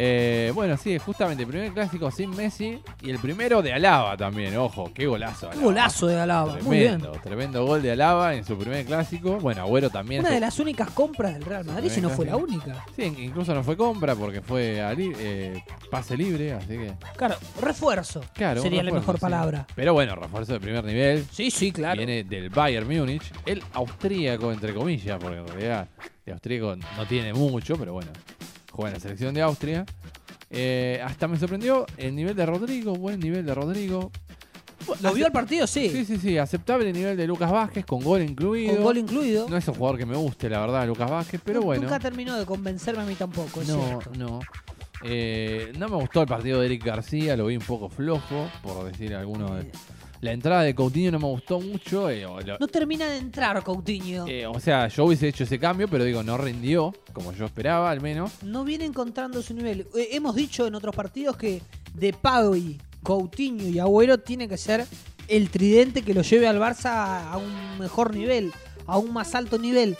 Eh, 0.00 0.52
bueno, 0.54 0.76
sí, 0.76 0.96
justamente 0.98 1.42
el 1.42 1.48
primer 1.48 1.72
clásico 1.72 2.08
sin 2.12 2.30
Messi 2.30 2.80
y 3.02 3.10
el 3.10 3.18
primero 3.18 3.62
de 3.62 3.72
Alaba 3.72 4.16
también, 4.16 4.56
ojo, 4.56 4.92
qué 4.94 5.06
golazo. 5.06 5.46
Qué 5.48 5.54
Alaba. 5.54 5.62
golazo 5.64 6.06
de 6.06 6.20
Alaba. 6.20 6.56
Muy 6.62 6.78
bien. 6.78 6.98
Tremendo, 7.00 7.20
tremendo 7.22 7.66
gol 7.66 7.82
de 7.82 7.90
Alaba 7.92 8.34
en 8.34 8.44
su 8.44 8.56
primer 8.56 8.86
clásico. 8.86 9.38
Bueno, 9.40 9.62
Agüero 9.62 9.90
también. 9.90 10.20
Una 10.20 10.28
se- 10.28 10.34
de 10.36 10.40
las 10.40 10.58
únicas 10.60 10.90
compras 10.90 11.34
del 11.34 11.42
Real 11.44 11.64
Madrid, 11.64 11.90
si 11.90 12.00
no 12.00 12.10
fue 12.10 12.26
la 12.26 12.36
única. 12.36 12.84
Sí, 12.94 13.12
incluso 13.18 13.52
no 13.54 13.64
fue 13.64 13.76
compra 13.76 14.14
porque 14.14 14.40
fue 14.40 14.80
a 14.80 14.92
li- 14.94 15.12
eh, 15.18 15.62
pase 15.90 16.16
libre, 16.16 16.52
así 16.52 16.68
que. 16.68 16.92
Claro, 17.16 17.34
refuerzo. 17.60 18.20
Claro, 18.34 18.62
sería 18.62 18.84
la 18.84 18.92
mejor 18.92 19.16
sí. 19.16 19.20
palabra. 19.20 19.66
Pero 19.74 19.94
bueno, 19.94 20.14
refuerzo 20.14 20.52
de 20.52 20.60
primer 20.60 20.84
nivel. 20.84 21.26
Sí, 21.32 21.50
sí, 21.50 21.72
claro. 21.72 21.96
Viene 21.98 22.22
del 22.22 22.50
Bayern 22.50 22.86
Múnich, 22.86 23.32
el 23.44 23.62
austríaco, 23.72 24.52
entre 24.52 24.72
comillas, 24.74 25.18
porque 25.20 25.38
en 25.38 25.48
realidad 25.48 25.88
el 26.24 26.34
austríaco 26.34 26.76
no 26.76 27.06
tiene 27.08 27.32
mucho, 27.34 27.76
pero 27.76 27.94
bueno, 27.94 28.10
juega 28.78 28.90
en 28.90 28.94
la 28.94 29.00
selección 29.00 29.34
de 29.34 29.42
Austria. 29.42 29.84
Eh, 30.50 31.00
hasta 31.04 31.26
me 31.26 31.36
sorprendió 31.36 31.84
el 31.96 32.14
nivel 32.14 32.36
de 32.36 32.46
Rodrigo, 32.46 32.94
buen 32.94 33.18
nivel 33.18 33.44
de 33.44 33.52
Rodrigo. 33.52 34.12
¿Lo 35.02 35.12
vio 35.12 35.26
el 35.26 35.32
partido? 35.32 35.66
Sí. 35.66 35.90
Sí, 35.90 36.04
sí, 36.04 36.16
sí, 36.16 36.38
aceptable 36.38 36.92
nivel 36.92 37.16
de 37.16 37.26
Lucas 37.26 37.50
Vázquez, 37.50 37.84
con 37.84 38.00
gol 38.00 38.22
incluido. 38.22 38.74
Con 38.76 38.84
gol 38.84 38.98
incluido. 38.98 39.48
No 39.48 39.56
es 39.56 39.66
un 39.66 39.74
jugador 39.74 39.98
que 39.98 40.06
me 40.06 40.16
guste, 40.16 40.48
la 40.48 40.60
verdad, 40.60 40.86
Lucas 40.86 41.10
Vázquez, 41.10 41.40
pero 41.44 41.60
bueno. 41.62 41.82
Nunca 41.82 41.98
terminó 41.98 42.38
de 42.38 42.46
convencerme 42.46 43.02
a 43.02 43.04
mí 43.04 43.16
tampoco. 43.16 43.62
es 43.62 43.68
No, 43.68 43.84
cierto. 43.84 44.10
no. 44.16 44.38
Eh, 45.02 45.72
no 45.76 45.88
me 45.88 45.96
gustó 45.96 46.22
el 46.22 46.28
partido 46.28 46.60
de 46.60 46.66
Eric 46.66 46.84
García, 46.84 47.36
lo 47.36 47.46
vi 47.46 47.56
un 47.56 47.62
poco 47.64 47.88
flojo, 47.88 48.48
por 48.62 48.84
decir 48.84 49.12
alguno. 49.16 49.56
de- 49.56 49.72
La 50.20 50.32
entrada 50.32 50.62
de 50.62 50.74
Coutinho 50.74 51.12
no 51.12 51.18
me 51.20 51.26
gustó 51.26 51.60
mucho. 51.60 52.10
eh, 52.10 52.26
o, 52.26 52.40
lo- 52.40 52.58
No 52.58 52.66
termina 52.66 53.06
de 53.08 53.18
entrar 53.18 53.62
Coutinho. 53.62 54.26
eh, 54.26 54.46
o 54.46 54.58
sea, 54.58 54.88
yo 54.88 55.04
hubiese 55.04 55.28
hecho 55.28 55.44
ese 55.44 55.58
cambio, 55.58 55.86
pero 55.88 56.04
digo, 56.04 56.22
no 56.22 56.36
rindió, 56.36 56.92
como 57.12 57.32
yo 57.32 57.44
esperaba 57.46 57.90
al 57.90 58.00
menos. 58.00 58.32
no 58.42 58.64
viene 58.64 58.84
encontrando 58.84 59.40
su 59.42 59.54
nivel. 59.54 59.86
Eh, 59.96 60.08
hemos 60.12 60.34
dicho 60.34 60.66
en 60.66 60.74
otros 60.74 60.94
partidos 60.94 61.36
que 61.36 61.62
De 61.94 62.12
Paui, 62.12 62.78
Coutinho 63.02 63.68
y 63.68 63.78
Agüero 63.78 64.18
tiene 64.18 64.48
que 64.48 64.56
ser 64.56 64.86
el 65.28 65.50
tridente 65.50 66.02
que 66.02 66.14
lo 66.14 66.22
lleve 66.22 66.48
al 66.48 66.58
Barça 66.58 67.30
a 67.30 67.36
un 67.36 67.78
mejor 67.78 68.14
nivel, 68.14 68.50
a 68.86 68.98
un 68.98 69.12
más 69.12 69.34
alto 69.34 69.58
nivel. 69.58 69.96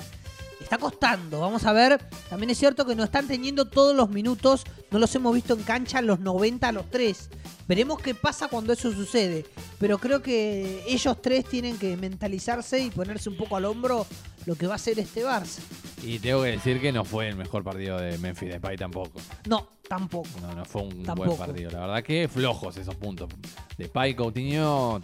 Está 0.68 0.76
costando, 0.76 1.40
vamos 1.40 1.64
a 1.64 1.72
ver. 1.72 1.98
También 2.28 2.50
es 2.50 2.58
cierto 2.58 2.84
que 2.84 2.94
no 2.94 3.02
están 3.02 3.26
teniendo 3.26 3.64
todos 3.64 3.96
los 3.96 4.10
minutos, 4.10 4.64
no 4.90 4.98
los 4.98 5.14
hemos 5.14 5.34
visto 5.34 5.54
en 5.54 5.62
cancha 5.62 6.02
los 6.02 6.20
90 6.20 6.68
a 6.68 6.72
los 6.72 6.90
3. 6.90 7.30
Veremos 7.66 7.98
qué 8.02 8.14
pasa 8.14 8.48
cuando 8.48 8.74
eso 8.74 8.92
sucede. 8.92 9.46
Pero 9.78 9.96
creo 9.96 10.20
que 10.20 10.84
ellos 10.86 11.22
tres 11.22 11.46
tienen 11.46 11.78
que 11.78 11.96
mentalizarse 11.96 12.80
y 12.80 12.90
ponerse 12.90 13.30
un 13.30 13.38
poco 13.38 13.56
al 13.56 13.64
hombro 13.64 14.06
lo 14.44 14.56
que 14.56 14.66
va 14.66 14.74
a 14.74 14.78
ser 14.78 14.98
este 14.98 15.24
Barça. 15.24 15.60
Y 16.02 16.18
tengo 16.18 16.42
que 16.42 16.48
decir 16.50 16.82
que 16.82 16.92
no 16.92 17.02
fue 17.02 17.28
el 17.28 17.36
mejor 17.36 17.64
partido 17.64 17.96
de 17.98 18.18
Memphis 18.18 18.50
Depay 18.50 18.76
tampoco. 18.76 19.22
No, 19.48 19.70
tampoco. 19.88 20.28
No, 20.42 20.52
no 20.54 20.66
fue 20.66 20.82
un 20.82 21.02
Tampoco. 21.02 21.28
buen 21.34 21.38
partido. 21.38 21.70
La 21.70 21.80
verdad 21.80 22.02
que 22.02 22.28
flojos 22.28 22.76
esos 22.76 22.94
puntos. 22.94 23.30
Depay, 23.78 24.14
Coutinho, 24.14 25.00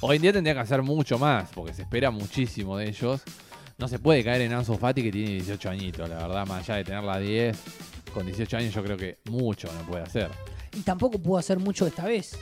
hoy 0.00 0.14
en 0.16 0.22
día 0.22 0.32
tendría 0.32 0.54
que 0.54 0.60
hacer 0.60 0.80
mucho 0.82 1.18
más, 1.18 1.50
porque 1.52 1.74
se 1.74 1.82
espera 1.82 2.12
muchísimo 2.12 2.76
de 2.76 2.88
ellos. 2.88 3.22
No 3.78 3.86
se 3.86 4.00
puede 4.00 4.24
caer 4.24 4.42
en 4.42 4.52
Ansu 4.52 4.76
Fati 4.76 5.04
que 5.04 5.12
tiene 5.12 5.30
18 5.34 5.70
añitos, 5.70 6.08
la 6.08 6.16
verdad, 6.16 6.44
más 6.48 6.64
allá 6.68 6.78
de 6.78 6.84
tenerla 6.84 7.18
10. 7.20 7.56
Con 8.12 8.26
18 8.26 8.56
años 8.56 8.74
yo 8.74 8.82
creo 8.82 8.96
que 8.96 9.18
mucho 9.30 9.72
no 9.72 9.86
puede 9.86 10.02
hacer. 10.02 10.28
Y 10.76 10.80
tampoco 10.80 11.20
pudo 11.20 11.38
hacer 11.38 11.60
mucho 11.60 11.86
esta 11.86 12.04
vez. 12.04 12.36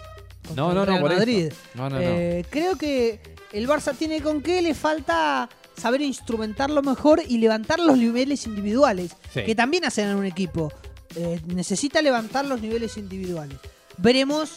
No, 0.55 0.73
no, 0.73 0.87
no, 0.87 0.99
por. 0.99 1.13
Madrid. 1.15 1.53
No, 1.75 1.91
no, 1.91 1.97
no. 1.97 2.01
Eh, 2.03 2.47
Creo 2.49 2.77
que 2.77 3.21
el 3.53 3.69
Barça 3.69 3.95
tiene 3.95 4.23
con 4.23 4.41
qué 4.41 4.63
le 4.63 4.73
falta 4.73 5.51
saber 5.77 6.01
instrumentarlo 6.01 6.81
mejor 6.81 7.21
y 7.29 7.37
levantar 7.37 7.81
los 7.81 7.99
niveles 7.99 8.47
individuales, 8.47 9.15
Sí. 9.35 9.45
que 9.45 9.55
también 9.55 9.85
hacen 9.85 10.09
en 10.09 10.17
un 10.17 10.25
equipo. 10.25 10.73
Eh, 11.17 11.39
necesita 11.45 12.01
levantar 12.01 12.47
los 12.47 12.63
niveles 12.63 12.97
individuales. 12.97 13.59
Veremos 13.99 14.53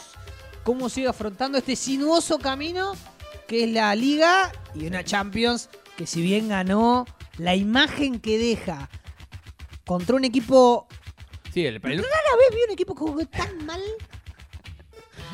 cómo 0.63 0.87
sigue 0.87 1.09
afrontando 1.09 1.57
este 1.57 1.75
sinuoso 1.75 2.39
camino 2.39 2.93
que 3.49 3.65
es 3.65 3.69
la 3.71 3.93
Liga, 3.95 4.51
y 4.75 4.85
una 4.85 5.03
Champions 5.03 5.69
que 5.99 6.07
si 6.07 6.21
bien 6.21 6.47
ganó, 6.47 7.05
la 7.37 7.55
imagen 7.55 8.21
que 8.21 8.37
deja 8.37 8.89
contra 9.85 10.15
un 10.15 10.23
equipo... 10.23 10.87
Sí, 11.53 11.65
el, 11.65 11.75
el- 11.75 11.81
Rara 11.81 11.97
vez 11.97 12.55
vi 12.55 12.63
un 12.67 12.71
equipo 12.71 12.95
que 12.95 13.01
jugó 13.01 13.25
tan 13.25 13.65
mal 13.65 13.81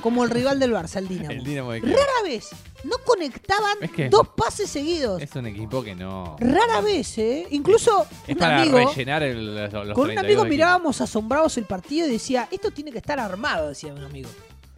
como 0.02 0.24
el 0.24 0.32
rival 0.32 0.60
del 0.60 0.72
Barça, 0.74 0.96
el 0.98 1.08
Dinamo. 1.08 1.30
el 1.30 1.44
Dinamo 1.44 1.72
de 1.72 1.82
Kiev. 1.82 1.94
Rara 1.96 2.24
vez. 2.24 2.50
No 2.84 2.98
conectaban 3.06 3.78
Es 3.82 3.92
que- 3.92 4.10
dos 4.10 4.30
pases 4.30 4.68
seguidos. 4.72 5.22
Es 5.22 5.36
un 5.36 5.46
equipo 5.46 5.84
que 5.84 5.94
no. 5.94 6.36
Rara 6.40 6.82
vez, 6.82 7.16
¿eh? 7.20 7.46
Incluso 7.52 8.08
Es 8.26 8.34
un 8.34 8.40
para 8.40 8.64
amigo... 8.64 8.80
rellenar 8.80 9.22
el, 9.22 9.56
los, 9.56 9.72
los 9.72 9.94
Con 9.94 10.10
un 10.10 10.16
32 10.16 10.24
amigo 10.24 10.46
mirábamos 10.46 11.00
asombrados 11.00 11.58
el 11.60 11.66
partido 11.66 12.08
y 12.08 12.12
decía, 12.14 12.48
esto 12.50 12.72
tiene 12.72 12.92
que 12.92 12.98
estar 12.98 13.20
armado, 13.20 13.70
decía 13.70 13.94
un 13.94 14.04
amigo. 14.04 14.32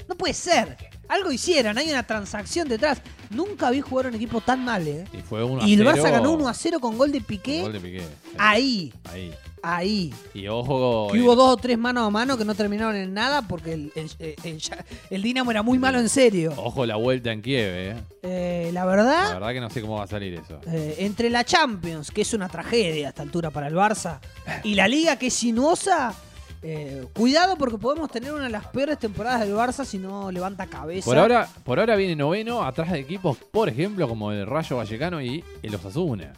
No 0.10 0.16
puede 0.16 0.34
ser. 0.34 0.76
Algo 1.10 1.32
hicieron, 1.32 1.78
hay 1.78 1.90
una 1.90 2.04
transacción 2.04 2.68
detrás. 2.68 3.02
Nunca 3.30 3.70
vi 3.72 3.82
jugar 3.82 4.06
a 4.08 4.10
un 4.10 4.16
equipo 4.16 4.42
tan 4.42 4.64
mal, 4.66 4.88
¿eh? 4.88 5.06
Y 5.14 5.18
fue 5.22 5.44
1 5.44 5.64
a 5.64 5.68
Y 5.68 5.74
el 5.74 5.80
0, 5.80 5.92
Barça 5.92 6.12
ganó 6.12 6.32
1 6.34 6.48
a 6.48 6.54
0 6.54 6.80
con 6.80 6.98
gol 6.98 7.12
de 7.12 7.22
Piqué. 7.22 7.62
Gol 7.62 7.74
de 7.74 7.80
Piqué. 7.80 8.00
sí. 8.00 8.36
Ahí, 8.38 8.94
Ahí. 9.12 9.34
ahí. 9.64 10.14
Y 10.34 10.48
ojo. 10.48 11.08
Que 11.12 11.18
eh, 11.18 11.22
hubo 11.22 11.36
dos 11.36 11.50
o 11.54 11.58
tres 11.58 11.78
manos 11.78 12.06
a 12.08 12.10
mano 12.10 12.38
que 12.38 12.46
no 12.46 12.56
terminaron 12.56 12.96
en 12.96 13.14
nada 13.14 13.42
porque 13.42 13.74
el, 13.74 13.92
el, 13.96 14.10
el- 14.44 14.62
el- 15.10 15.22
Dinamo 15.22 15.52
era 15.52 15.62
muy 15.62 15.78
malo 15.80 16.00
en 16.00 16.08
serio. 16.10 16.54
Ojo 16.58 16.86
la 16.86 16.96
vuelta 16.98 17.32
en 17.32 17.42
Kiev, 17.42 17.70
eh. 17.74 17.96
Eh, 18.24 18.70
la 18.74 18.82
La 18.82 18.86
verdad, 18.86 19.34
verdad 19.34 19.54
que 19.54 19.60
no 19.62 19.70
sé 19.70 19.82
cómo 19.82 19.96
va 19.98 20.04
a 20.04 20.08
salir 20.08 20.34
eso. 20.36 20.60
eh, 20.68 20.96
entre 21.00 21.30
la 21.30 21.44
Champions, 21.44 22.12
que 22.12 22.22
es 22.22 22.34
una 22.34 22.48
tragedia 22.50 23.08
a 23.08 23.10
esta 23.10 23.24
altura 23.24 23.50
para 23.50 23.68
el 23.68 23.76
Barça, 23.76 24.20
y 24.64 24.76
la 24.76 24.88
Liga, 24.88 25.18
que 25.18 25.28
es 25.28 25.34
sinuosa, 25.34 26.14
eh, 26.62 27.06
cuidado 27.14 27.56
porque 27.58 27.78
podemos 27.78 28.10
tener 28.10 28.34
una 28.34 28.46
de 28.46 28.50
las 28.50 28.66
peores 28.68 28.98
temporadas 28.98 29.42
del 29.42 29.54
Barça 29.54 29.86
si 29.86 29.98
no 29.98 30.32
levanta 30.32 30.68
cabeza. 30.68 31.06
Por 31.06 31.18
ahora, 31.18 31.48
por 31.64 31.80
ahora 31.80 31.96
viene 31.96 32.16
noveno 32.16 32.64
atrás 32.64 32.92
de 32.92 33.00
equipos, 33.00 33.38
por 33.38 33.70
ejemplo, 33.70 34.08
como 34.08 34.32
el 34.32 34.46
Rayo 34.46 34.78
Vallecano 34.78 35.22
y 35.22 35.44
el 35.62 35.76
Osasuna. 35.76 36.34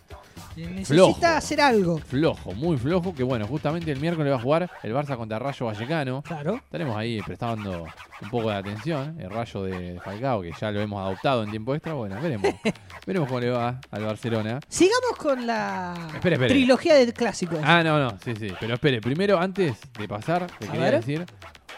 Eh, 0.58 0.62
necesita 0.68 0.86
flojo. 0.94 1.26
hacer 1.26 1.62
algo. 1.62 1.98
Flojo, 2.00 2.52
muy 2.54 2.78
flojo, 2.78 3.14
que 3.14 3.24
bueno, 3.24 3.48
justamente 3.48 3.92
el 3.92 4.00
miércoles 4.00 4.32
va 4.32 4.38
a 4.38 4.42
jugar 4.42 4.70
el 4.84 4.94
Barça 4.94 5.16
contra 5.16 5.40
Rayo 5.40 5.66
Vallecano. 5.68 6.22
Claro. 6.22 6.56
Estaremos 6.56 6.98
ahí 6.98 7.22
prestando 7.22 7.86
un 8.22 8.30
poco 8.30 8.50
de 8.50 8.56
atención. 8.56 9.16
El 9.20 9.30
Rayo 9.30 9.64
de 9.64 10.00
Falcao, 10.04 10.42
que 10.42 10.52
ya 10.60 10.72
lo 10.72 10.82
hemos 10.82 11.00
adoptado 11.06 11.44
en 11.44 11.52
tiempo 11.52 11.74
extra. 11.74 11.94
Bueno, 11.94 12.20
veremos. 12.22 12.52
veremos 13.06 13.28
cómo 13.28 13.40
le 13.40 13.50
va 13.52 13.80
al 13.92 14.04
Barcelona. 14.04 14.60
Sigamos 14.68 15.16
con 15.18 15.46
la 15.48 15.94
Espere, 16.16 16.36
espere. 16.36 16.54
trilogía 16.54 16.96
de 16.96 17.14
clásicos. 17.14 17.60
Ah, 17.64 17.82
no, 17.84 18.00
no, 18.00 18.18
sí, 18.24 18.34
sí. 18.38 18.48
Pero 18.60 18.74
espere, 18.74 19.02
primero, 19.02 19.40
antes 19.40 19.78
de 19.98 20.08
pasar, 20.08 20.48
te 20.60 20.66
A 20.68 20.72
quería 20.72 20.86
ver. 20.92 20.96
decir, 21.06 21.26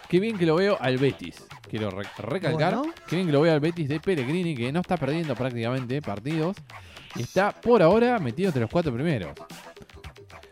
qué 0.10 0.20
bien 0.20 0.38
que 0.38 0.46
lo 0.46 0.56
veo 0.56 0.78
al 0.80 0.98
Betis. 0.98 1.44
Quiero 1.72 1.90
re- 1.90 2.06
recalcar, 2.18 2.76
Bueno. 2.76 2.94
bien 3.10 3.26
que 3.26 3.32
lo 3.32 3.40
veo 3.42 3.54
al 3.54 3.62
Betis 3.62 3.88
de 3.88 4.02
Pellegrini, 4.02 4.54
que 4.54 4.72
no 4.74 4.82
está 4.82 4.98
perdiendo 4.98 5.34
prácticamente 5.36 6.02
partidos. 6.02 6.58
Y 7.16 7.22
está 7.22 7.52
por 7.54 7.82
ahora 7.82 8.20
metido 8.20 8.50
entre 8.50 8.62
los 8.62 8.70
cuatro 8.70 8.94
primeros. 8.94 9.32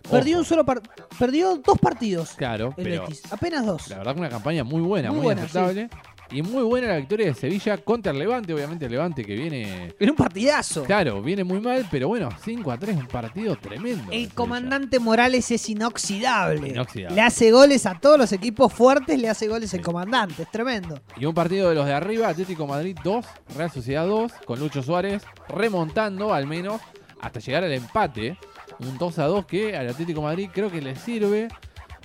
Perdió 0.10 0.36
Ojo, 0.38 0.40
un 0.40 0.46
solo 0.46 0.66
par- 0.66 0.82
perdió 1.20 1.58
dos 1.58 1.78
partidos 1.78 2.32
Claro, 2.36 2.74
el 2.78 2.84
pero 2.86 3.02
Betis, 3.04 3.22
apenas 3.32 3.66
dos. 3.66 3.88
la 3.90 3.98
verdad 3.98 4.14
que 4.14 4.20
una 4.22 4.30
campaña 4.30 4.64
muy 4.64 4.82
buena, 4.82 5.10
Muy 5.10 5.18
muy, 5.18 5.26
buena, 5.26 5.42
aceptable. 5.44 5.90
Y 6.32 6.44
muy 6.44 6.62
buena 6.64 6.88
la 6.90 6.98
victoria 6.98 7.28
de 7.28 7.34
Sevilla 7.34 7.78
contra 7.78 8.12
el 8.12 8.20
Levante, 8.20 8.54
obviamente 8.54 8.86
el 8.86 8.92
Levante 8.92 9.26
que 9.26 9.34
viene... 9.36 9.96
Era 10.00 10.12
un 10.12 10.18
partidazo. 10.18 10.84
Claro, 10.84 11.24
viene 11.24 11.44
muy 11.44 11.60
mal, 11.60 11.88
pero 11.90 12.08
bueno, 12.08 12.30
5 12.44 12.72
a 12.72 12.78
3, 12.78 12.98
un 12.98 13.08
partido 13.08 13.56
tremendo. 13.56 14.04
El 14.04 14.10
Sevilla. 14.10 14.36
comandante 14.36 15.00
Morales 15.00 15.50
es 15.50 15.68
inoxidable. 15.70 16.70
Inoxidable. 16.70 17.16
Le 17.16 17.22
hace 17.22 17.52
goles 17.52 17.88
a 17.88 18.00
todos 18.00 18.20
los 18.20 18.32
equipos 18.32 18.72
fuertes, 18.72 19.20
le 19.20 19.28
hace 19.28 19.48
goles 19.48 19.74
el 19.74 19.82
comandante. 19.82 20.44
Es 20.44 20.52
tremendo. 20.52 21.00
Y 21.18 21.26
un 21.26 21.34
partido 21.34 21.70
de 21.70 21.76
los 21.76 21.88
de 21.88 21.94
arriba, 21.94 22.28
Atlético 22.28 22.68
Madrid 22.68 22.96
2, 23.04 23.26
Real 23.56 23.72
Sociedad 23.72 24.06
2, 24.06 24.32
con 24.46 24.60
Lucho 24.60 24.84
Suárez 24.84 25.24
remontando 25.48 26.34
al 26.34 26.46
menos 26.46 26.80
hasta 27.22 27.40
llegar 27.40 27.64
al 27.64 27.74
empate. 27.74 28.38
Un 28.80 28.98
2 28.98 29.20
a 29.20 29.26
2 29.26 29.46
que 29.46 29.76
al 29.76 29.90
Atlético 29.90 30.22
Madrid 30.22 30.50
creo 30.54 30.72
que 30.72 30.82
le 30.82 30.96
sirve 30.96 31.50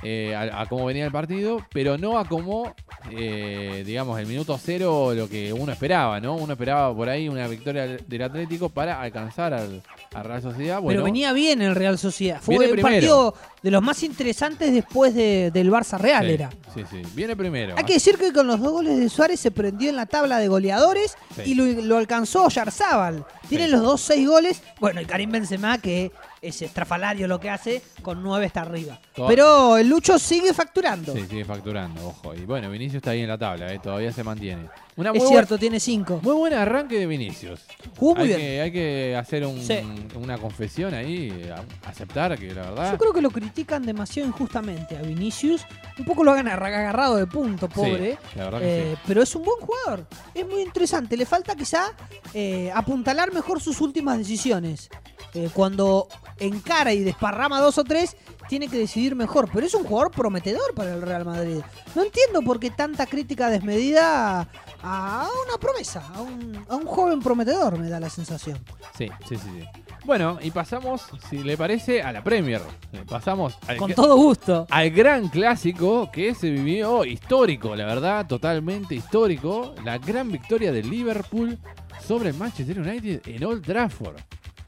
eh, 0.05 0.35
a, 0.35 0.61
a 0.61 0.67
cómo 0.67 0.85
venía 0.85 1.05
el 1.07 1.11
partido, 1.12 1.64
pero 1.73 1.97
no 1.99 2.19
a 2.19 2.27
cómo, 2.29 2.75
eh, 3.11 3.83
digamos, 3.87 4.19
el 4.21 4.27
minuto 4.27 4.59
cero 4.62 5.12
lo 5.14 5.29
que 5.29 5.53
uno 5.53 5.73
esperaba, 5.73 6.21
¿no? 6.21 6.35
Uno 6.37 6.53
esperaba 6.53 6.95
por 6.95 7.09
ahí 7.09 7.29
una 7.29 7.47
victoria 7.49 7.87
del 8.07 8.23
Atlético 8.23 8.69
para 8.69 9.01
alcanzar 9.01 9.55
al, 9.55 9.83
a 10.14 10.23
Real 10.23 10.43
Sociedad. 10.43 10.81
Bueno, 10.81 10.99
Pero 10.99 11.05
venía 11.05 11.33
bien 11.33 11.62
el 11.62 11.75
Real 11.75 11.99
Sociedad. 11.99 12.38
Fue 12.40 12.57
un 12.59 12.81
partido 12.81 13.35
de 13.62 13.71
los 13.71 13.83
más 13.83 14.03
interesantes 14.03 14.73
después 14.73 15.14
de- 15.14 15.51
del 15.51 15.71
Barça 15.71 15.99
Real, 15.99 16.27
sí, 16.27 16.33
era. 16.33 16.51
Sí, 16.75 16.83
sí, 16.90 17.03
viene 17.14 17.35
primero. 17.37 17.75
Hay 17.79 17.85
que 17.85 17.95
decir 17.95 18.19
que 18.19 18.33
con 18.33 18.47
los 18.47 18.61
dos 18.61 18.73
goles 18.73 18.99
de 18.99 19.09
Suárez 19.09 19.40
se 19.40 19.51
prendió 19.51 19.88
en 19.90 19.97
la 19.97 20.07
tabla 20.07 20.38
de 20.38 20.49
goleadores 20.49 21.17
Sí. 21.35 21.43
y 21.53 21.55
lo, 21.55 21.64
lo 21.64 21.97
alcanzó 21.97 22.49
Yarzábal. 22.49 23.25
Tiene 23.49 23.67
Sí. 23.67 23.71
los 23.71 23.83
dos 23.83 24.01
seis 24.01 24.29
goles. 24.29 24.62
Bueno, 24.81 25.01
y 25.01 25.05
Karim 25.07 25.31
Benzema, 25.31 25.79
que 25.79 26.12
es 26.49 26.63
estrafalario 26.63 27.27
lo 27.29 27.41
que 27.41 27.51
hace, 27.51 27.83
con 28.03 28.23
nueve 28.23 28.47
está 28.47 28.63
arriba. 28.63 28.99
Todo- 29.15 29.27
Pero 29.29 29.77
el 29.77 29.89
Lucho 29.89 30.19
sigue 30.19 30.53
facturando. 30.55 31.13
Sí, 31.15 31.25
sigue 31.29 31.45
facturando, 31.45 32.07
ojo. 32.09 32.35
Y 32.35 32.41
bueno, 32.45 32.71
Vinicius 32.71 32.97
está 32.97 33.11
ahí 33.11 33.21
en 33.23 33.29
la 33.29 33.39
tabla, 33.39 33.73
eh, 33.73 33.79
todavía 33.83 34.13
se 34.13 34.23
mantiene. 34.25 34.69
Una 34.97 35.11
es 35.11 35.27
cierto, 35.27 35.59
tiene 35.59 35.81
cinco. 35.81 36.21
Muy 36.23 36.35
buen 36.35 36.55
arranque 36.55 36.99
de 37.01 37.07
Vinicius. 37.07 37.63
Jugó 37.99 38.15
muy 38.15 38.23
hay, 38.23 38.29
bien. 38.29 38.39
Que, 38.39 38.61
hay 38.61 38.73
que 38.73 39.17
hacer 39.17 39.45
un- 39.45 39.61
Sí. 39.61 39.81
una 40.15 40.39
confesión 40.39 40.95
ahí, 40.95 41.51
aceptar 41.85 42.39
que 42.39 42.55
la 42.55 42.63
verdad. 42.63 42.93
Yo 42.93 42.99
creo 42.99 43.13
que 43.13 43.21
lo 43.23 43.31
critican 43.31 43.85
demasiado 43.85 44.29
injustamente 44.29 44.97
a 44.97 45.03
Vinicius. 45.03 45.63
Un 45.99 46.05
poco 46.05 46.23
lo 46.23 46.33
han 46.33 46.47
agarrado 46.47 47.17
de 47.17 47.27
punto, 47.27 47.67
Sí, 47.67 47.73
pobre. 47.75 48.19
la 48.37 48.45
verdad 48.45 48.59
que 48.61 48.93
Eh, 48.93 48.97
Pero 49.07 49.23
es 49.23 49.35
un 49.35 49.43
buen 49.45 49.59
jugador. 49.61 50.07
Es 50.35 50.47
muy 50.47 50.63
interesante. 50.63 51.17
Le 51.17 51.27
falta 51.27 51.55
quizá 51.57 51.87
eh, 52.33 52.71
apuntalar 52.75 53.33
mejor 53.33 53.61
sus 53.61 53.81
últimas 53.81 54.19
decisiones. 54.19 54.89
Eh, 55.35 55.51
cuando 55.53 56.07
encara 56.38 56.92
y 56.92 57.03
desparrama 57.03 57.61
dos 57.61 57.77
o 57.79 57.85
tres, 57.85 58.16
tiene 58.49 58.68
que 58.68 58.77
decidir 58.79 59.16
mejor. 59.16 59.49
Pero 59.53 59.66
es 59.66 59.75
un 59.75 59.85
jugador 59.85 60.12
prometedor 60.12 60.75
para 60.75 60.94
el 60.94 61.03
Real 61.03 61.25
Madrid. 61.25 61.59
No 61.94 62.03
entiendo 62.05 62.40
por 62.42 62.61
qué 62.61 62.70
tanta 62.70 63.07
crítica 63.07 63.49
desmedida 63.51 64.49
a 64.83 65.29
una 65.49 65.59
promesa, 65.59 66.06
a 66.15 66.21
un, 66.23 66.65
a 66.69 66.77
un 66.77 66.87
joven 66.87 67.21
prometedor, 67.21 67.79
me 67.79 67.88
da 67.88 67.98
la 68.00 68.11
sensación. 68.11 68.59
sí. 68.96 69.09
Sí, 69.29 69.37
sí, 69.37 69.37
sí. 69.37 69.65
Bueno, 70.04 70.38
y 70.42 70.50
pasamos, 70.50 71.02
si 71.31 71.38
le 71.42 71.56
parece, 71.56 72.02
a 72.02 72.13
la 72.13 72.23
Premier. 72.23 72.61
Le 72.92 73.06
Pasamos 73.06 73.56
al, 73.67 73.79
Con 73.79 73.94
todo 73.94 74.17
gusto. 74.17 74.67
al 74.69 74.90
gran 74.90 75.29
clásico 75.29 76.11
que 76.13 76.35
se 76.35 76.50
vivió 76.50 77.06
histórico, 77.06 77.75
la 77.75 77.87
verdad, 77.87 78.27
totalmente 78.27 78.94
histórico. 78.94 79.75
La 79.83 79.96
gran 79.96 80.31
victoria 80.31 80.73
del 80.73 80.90
Liverpool 80.90 81.59
sobre 82.06 82.29
el 82.29 82.35
Manchester 82.37 82.79
United 82.81 83.23
en 83.27 83.44
Old 83.44 83.65
Trafford. 83.65 84.17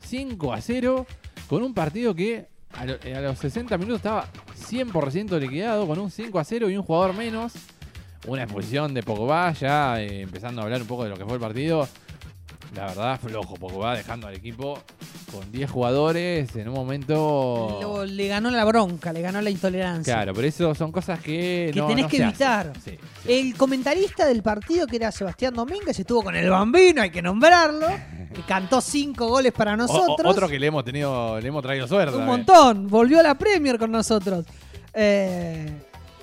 5 0.07 0.53
a 0.53 0.61
0, 0.61 1.07
con 1.49 1.63
un 1.63 1.75
partido 1.75 2.15
que 2.15 2.47
a, 2.73 2.85
lo- 2.87 2.95
a 2.95 3.21
los 3.21 3.39
60 3.39 3.77
minutos 3.79 3.99
estaba 3.99 4.27
100% 4.71 5.39
liquidado, 5.39 5.87
con 5.87 5.99
un 5.99 6.11
5 6.11 6.39
a 6.39 6.45
0 6.45 6.71
y 6.71 6.77
un 6.77 6.83
jugador 6.83 7.15
menos. 7.15 7.53
Una 8.27 8.43
expulsión 8.43 8.93
de 8.93 9.03
Pogba, 9.03 9.53
ya 9.53 10.01
eh, 10.03 10.23
empezando 10.23 10.61
a 10.61 10.65
hablar 10.65 10.81
un 10.83 10.89
poco 10.89 11.05
de 11.05 11.11
lo 11.11 11.17
que 11.17 11.25
fue 11.25 11.35
el 11.35 11.41
partido. 11.41 11.89
La 12.75 12.87
verdad, 12.87 13.19
flojo 13.21 13.55
Pogba, 13.55 13.97
dejando 13.97 14.27
al 14.27 14.35
equipo 14.35 14.79
con 15.33 15.51
10 15.51 15.71
jugadores 15.71 16.55
en 16.57 16.69
un 16.69 16.75
momento... 16.75 17.79
Lo- 17.81 18.05
le 18.05 18.29
ganó 18.29 18.51
la 18.51 18.65
bronca, 18.65 19.13
le 19.13 19.23
ganó 19.23 19.41
la 19.41 19.49
intolerancia. 19.51 20.13
Claro, 20.15 20.35
pero 20.35 20.47
eso 20.47 20.75
son 20.75 20.93
cosas 20.93 21.21
que, 21.21 21.71
Que 21.73 21.81
no, 21.81 21.87
tenés 21.87 22.05
no 22.05 22.09
que 22.11 22.17
evitar. 22.19 22.69
hacen. 22.77 22.83
Sí, 22.83 22.99
sí. 23.25 23.33
El 23.33 23.57
comentarista 23.57 24.27
del 24.27 24.43
partido, 24.43 24.87
que 24.87 24.97
era 24.97 25.11
Sebastián 25.11 25.55
Domínguez, 25.55 25.99
estuvo 25.99 26.23
con 26.23 26.37
el 26.37 26.51
bambino, 26.51 27.01
hay 27.03 27.11
que 27.11 27.23
nombrarlo, 27.23 27.89
que 28.35 28.43
cantó 28.43 28.81
cinco 28.81 29.27
goles 29.29 29.53
para 29.53 29.75
nosotros. 29.77 30.21
o- 30.25 30.29
otro 30.29 30.49
que 30.49 30.59
le 30.59 30.67
hemos 30.67 30.85
tenido, 30.85 31.41
le 31.41 31.49
hemos 31.49 31.63
traído 31.63 31.89
suerte. 31.89 32.15
Un 32.15 32.27
también. 32.27 32.39
montón, 32.47 32.89
volvió 32.89 33.21
a 33.21 33.23
la 33.23 33.35
Premier 33.37 33.79
con 33.79 33.91
nosotros. 33.91 34.45
Eh, 34.93 35.71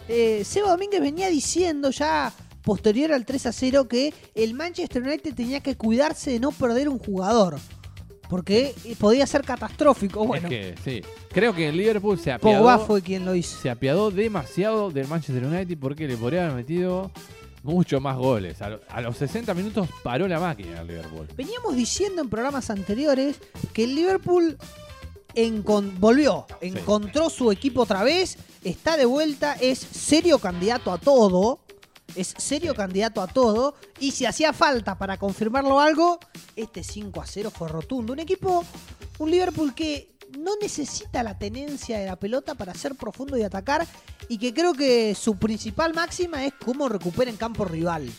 eh, 0.08 0.44
Seba 0.46 0.72
Domínguez 0.72 1.02
venía 1.02 1.30
diciendo 1.30 1.90
ya 1.90 2.32
posterior 2.64 3.12
al 3.12 3.26
3 3.26 3.46
a 3.48 3.52
0 3.52 3.88
que 3.88 4.14
el 4.36 4.54
Manchester 4.54 5.04
United 5.04 5.34
tenía 5.36 5.60
que 5.62 5.76
cuidarse 5.76 6.32
de 6.32 6.40
no 6.40 6.52
perder 6.52 6.90
un 6.90 7.00
jugador. 7.00 7.58
Porque 8.30 8.74
eh, 8.86 8.96
podía 8.98 9.28
ser 9.28 9.44
catastrófico. 9.44 10.26
Bueno, 10.26 10.48
Es 10.48 10.50
que, 10.50 10.76
sí. 10.84 11.02
Creo 11.32 11.54
que 11.54 11.70
el 11.70 11.78
Liverpool 11.78 12.18
se 12.18 12.38
Pogba 12.40 12.74
apiadó, 12.74 12.86
fue 12.88 13.02
quien 13.02 13.26
lo 13.26 13.36
hizo. 13.36 13.62
se 13.62 13.70
apiadó 13.70 14.10
demasiado 14.10 14.90
del 14.90 15.08
Manchester 15.08 15.44
United 15.46 15.78
porque 15.80 16.08
le 16.08 16.18
podría 16.18 16.44
haber 16.46 16.56
metido 16.56 17.12
mucho 17.62 18.00
más 18.02 18.18
goles. 18.18 18.62
A, 18.62 18.70
lo- 18.70 18.80
a 18.90 19.02
los 19.02 19.18
60 19.18 19.54
minutos 19.54 19.88
paró 20.04 20.28
la 20.28 20.40
máquina 20.40 20.82
el 20.82 20.88
Liverpool. 20.88 21.28
Veníamos 21.36 21.76
diciendo 21.76 22.22
en 22.24 22.30
programas 22.30 22.70
anteriores 22.72 23.40
que 23.72 23.84
el 23.84 23.94
Liverpool 23.94 24.58
encon- 25.36 25.94
volvió, 26.00 26.46
encontró 26.62 27.30
su 27.30 27.52
equipo 27.52 27.82
otra 27.82 28.04
vez, 28.04 28.38
está 28.64 28.98
de 28.98 29.06
vuelta, 29.06 29.54
es 29.60 29.80
serio 29.80 30.40
candidato 30.40 30.92
a 30.92 30.98
todo, 30.98 31.60
es 32.16 32.34
serio 32.38 32.76
candidato 32.76 33.22
a 33.22 33.28
todo, 33.28 33.76
y 34.00 34.12
si 34.12 34.26
hacía 34.26 34.54
falta 34.54 34.98
para 34.98 35.18
confirmarlo 35.18 35.80
algo, 35.80 36.20
este 36.56 36.84
5 36.84 37.22
a 37.22 37.26
0 37.26 37.52
fue 37.56 37.70
rotundo. 37.70 38.14
Un 38.14 38.20
equipo, 38.20 38.64
un 39.20 39.32
Liverpool 39.32 39.74
que 39.74 40.14
no 40.38 40.52
necesita 40.62 41.24
la 41.24 41.38
tenencia 41.38 42.00
de 42.00 42.06
la 42.08 42.16
pelota 42.16 42.56
para 42.56 42.74
ser 42.74 42.96
profundo 42.96 43.38
y 43.38 43.44
atacar, 43.44 43.88
y 44.30 44.38
que 44.38 44.54
creo 44.54 44.74
que 44.74 45.16
su 45.16 45.38
principal 45.38 45.94
máxima 45.94 46.46
es 46.46 46.54
cómo 46.64 46.90
recupera 46.90 47.30
en 47.30 47.38
campo 47.38 47.66
rival. 47.66 48.12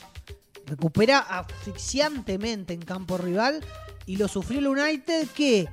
recupera 0.67 1.19
asfixiantemente 1.19 2.73
en 2.73 2.81
campo 2.81 3.19
rival 3.19 3.65
y 4.07 4.17
lo 4.17 4.29
sufrió 4.29 4.61
el 4.61 4.67
United 4.69 5.29
que 5.35 5.69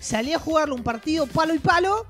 salía 0.00 0.36
a 0.36 0.40
jugarle 0.40 0.74
un 0.74 0.82
partido 0.82 1.26
palo 1.26 1.54
y 1.54 1.58
palo 1.58 2.06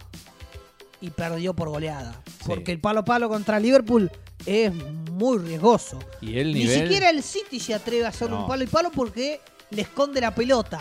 y 1.00 1.10
perdió 1.10 1.54
por 1.54 1.68
goleada. 1.68 2.20
Sí. 2.26 2.44
Porque 2.46 2.72
el 2.72 2.80
palo 2.80 3.00
a 3.00 3.04
palo 3.04 3.28
contra 3.28 3.58
Liverpool 3.58 4.10
es 4.44 4.72
muy 5.12 5.38
riesgoso. 5.38 5.98
Y 6.20 6.38
el 6.38 6.52
Ni 6.52 6.66
siquiera 6.66 7.10
el 7.10 7.22
City 7.22 7.58
se 7.60 7.74
atreve 7.74 8.04
a 8.04 8.08
hacer 8.08 8.28
No. 8.30 8.42
un 8.42 8.46
palo 8.48 8.64
y 8.64 8.66
palo 8.66 8.90
porque 8.94 9.40
le 9.70 9.82
esconde 9.82 10.20
la 10.20 10.34
pelota. 10.34 10.80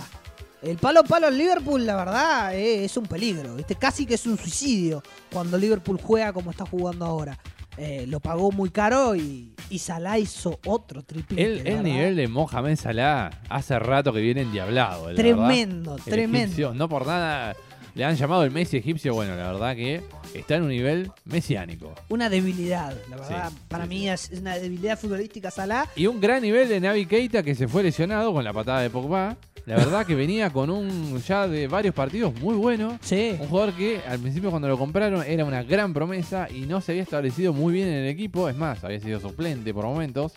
El 0.61 0.77
palo 0.77 1.01
a 1.01 1.03
palo 1.03 1.27
al 1.27 1.37
Liverpool, 1.37 1.85
la 1.85 1.95
verdad, 1.95 2.55
eh, 2.55 2.85
es 2.85 2.97
un 2.97 3.05
peligro. 3.05 3.55
¿viste? 3.55 3.75
Casi 3.75 4.05
que 4.05 4.15
es 4.15 4.25
un 4.25 4.37
suicidio 4.37 5.03
cuando 5.31 5.57
Liverpool 5.57 5.99
juega 6.01 6.33
como 6.33 6.49
está 6.51 6.65
jugando 6.65 7.05
ahora. 7.05 7.37
Eh, 7.77 8.05
lo 8.07 8.19
pagó 8.21 8.51
muy 8.53 8.69
caro 8.69 9.15
y, 9.17 9.51
y 9.69 9.79
Salah 9.79 10.17
hizo 10.17 10.59
otro 10.65 11.03
triplete. 11.03 11.43
El, 11.43 11.67
el 11.67 11.83
nivel 11.83 12.15
de 12.15 12.27
Mohamed 12.29 12.77
Salah 12.77 13.29
hace 13.49 13.77
rato 13.79 14.13
que 14.13 14.21
viene 14.21 14.41
endiablado. 14.43 15.09
la 15.09 15.15
Tremendo, 15.15 15.97
tremendo. 15.97 16.37
egipcio, 16.45 16.73
no 16.73 16.87
por 16.87 17.05
nada 17.05 17.53
le 17.95 18.03
han 18.03 18.15
llamado 18.15 18.43
el 18.43 18.51
Messi 18.51 18.77
egipcio. 18.77 19.13
Bueno, 19.13 19.35
la 19.35 19.51
verdad 19.51 19.75
que 19.75 20.01
está 20.33 20.55
en 20.55 20.63
un 20.63 20.69
nivel 20.69 21.11
mesiánico. 21.23 21.95
Una 22.09 22.29
debilidad, 22.29 22.93
la 23.09 23.15
verdad. 23.15 23.49
Sí, 23.49 23.57
para 23.69 23.85
sí, 23.85 23.89
mí 23.89 23.99
sí. 24.01 24.07
es 24.09 24.31
una 24.39 24.57
debilidad 24.57 24.99
futbolística 24.99 25.49
Salah. 25.49 25.87
Y 25.95 26.07
un 26.07 26.19
gran 26.19 26.41
nivel 26.41 26.67
de 26.67 26.79
Navi 26.79 27.05
Keita 27.05 27.41
que 27.41 27.55
se 27.55 27.67
fue 27.67 27.83
lesionado 27.83 28.33
con 28.33 28.43
la 28.43 28.53
patada 28.53 28.81
de 28.81 28.89
Pogba. 28.89 29.37
La 29.65 29.77
verdad 29.77 30.05
que 30.05 30.13
venía 30.13 30.51
con 30.51 30.69
un 30.69 31.19
ya 31.21 31.47
de 31.47 31.67
varios 31.67 31.95
partidos 31.95 32.39
muy 32.39 32.55
bueno. 32.55 32.99
Sí. 33.01 33.35
Un 33.39 33.47
jugador 33.47 33.73
que 33.73 33.99
al 34.07 34.19
principio 34.19 34.51
cuando 34.51 34.67
lo 34.67 34.77
compraron 34.77 35.23
era 35.25 35.43
una 35.43 35.63
gran 35.63 35.91
promesa 35.91 36.47
y 36.53 36.61
no 36.61 36.81
se 36.81 36.91
había 36.91 37.01
establecido 37.01 37.51
muy 37.51 37.73
bien 37.73 37.87
en 37.87 37.95
el 37.95 38.07
equipo. 38.07 38.47
Es 38.47 38.55
más, 38.55 38.83
había 38.83 38.99
sido 38.99 39.19
suplente 39.19 39.73
por 39.73 39.85
momentos. 39.85 40.33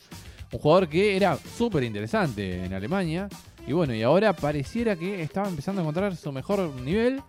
Un 0.51 0.61
jugador 0.61 0.89
que 0.89 1.15
era 1.15 1.37
súper 1.37 1.83
interesante 1.83 2.65
en 2.65 2.73
Alemania. 2.73 3.29
Y 3.69 3.73
bueno, 3.75 3.95
y 3.95 4.03
ahora 4.03 4.33
pareciera 4.33 4.97
que 4.97 5.21
estaba 5.23 5.47
empezando 5.47 5.81
a 5.81 5.85
encontrar 5.85 6.17
su 6.17 6.33
mejor 6.33 6.71
nivel. 6.81 7.21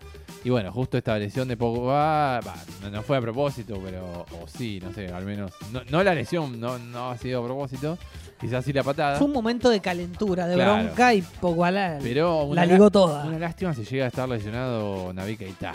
Y 0.45 0.49
bueno, 0.49 0.71
justo 0.71 0.97
esta 0.97 1.17
lesión 1.19 1.49
de 1.49 1.57
Pogba, 1.57 2.39
bah, 2.39 2.55
no, 2.81 2.89
no 2.89 3.03
fue 3.03 3.17
a 3.17 3.21
propósito, 3.21 3.77
pero 3.83 4.25
o 4.41 4.47
sí, 4.47 4.79
no 4.81 4.93
sé, 4.93 5.09
al 5.09 5.25
menos. 5.25 5.51
No, 5.73 5.81
no 5.89 6.01
la 6.01 6.15
lesión, 6.15 6.57
no, 6.57 6.79
no 6.79 7.09
ha 7.11 7.17
sido 7.17 7.41
a 7.41 7.45
propósito. 7.45 7.97
Quizás 8.39 8.63
sí 8.63 8.71
la 8.71 8.83
patada. 8.83 9.17
Fue 9.17 9.27
un 9.27 9.33
momento 9.33 9.69
de 9.69 9.81
calentura, 9.81 10.47
de 10.47 10.55
Claro. 10.55 10.81
bronca 10.85 11.13
y 11.13 11.21
Pogba 11.21 11.71
la, 11.71 11.99
Pero 12.01 12.49
la- 12.53 12.65
ligó 12.65 12.89
toda. 12.89 13.25
una 13.25 13.37
lástima 13.37 13.73
si 13.73 13.83
llega 13.83 14.05
a 14.05 14.07
estar 14.07 14.29
lesionado 14.29 15.11
Navi 15.13 15.35
Keita. 15.35 15.73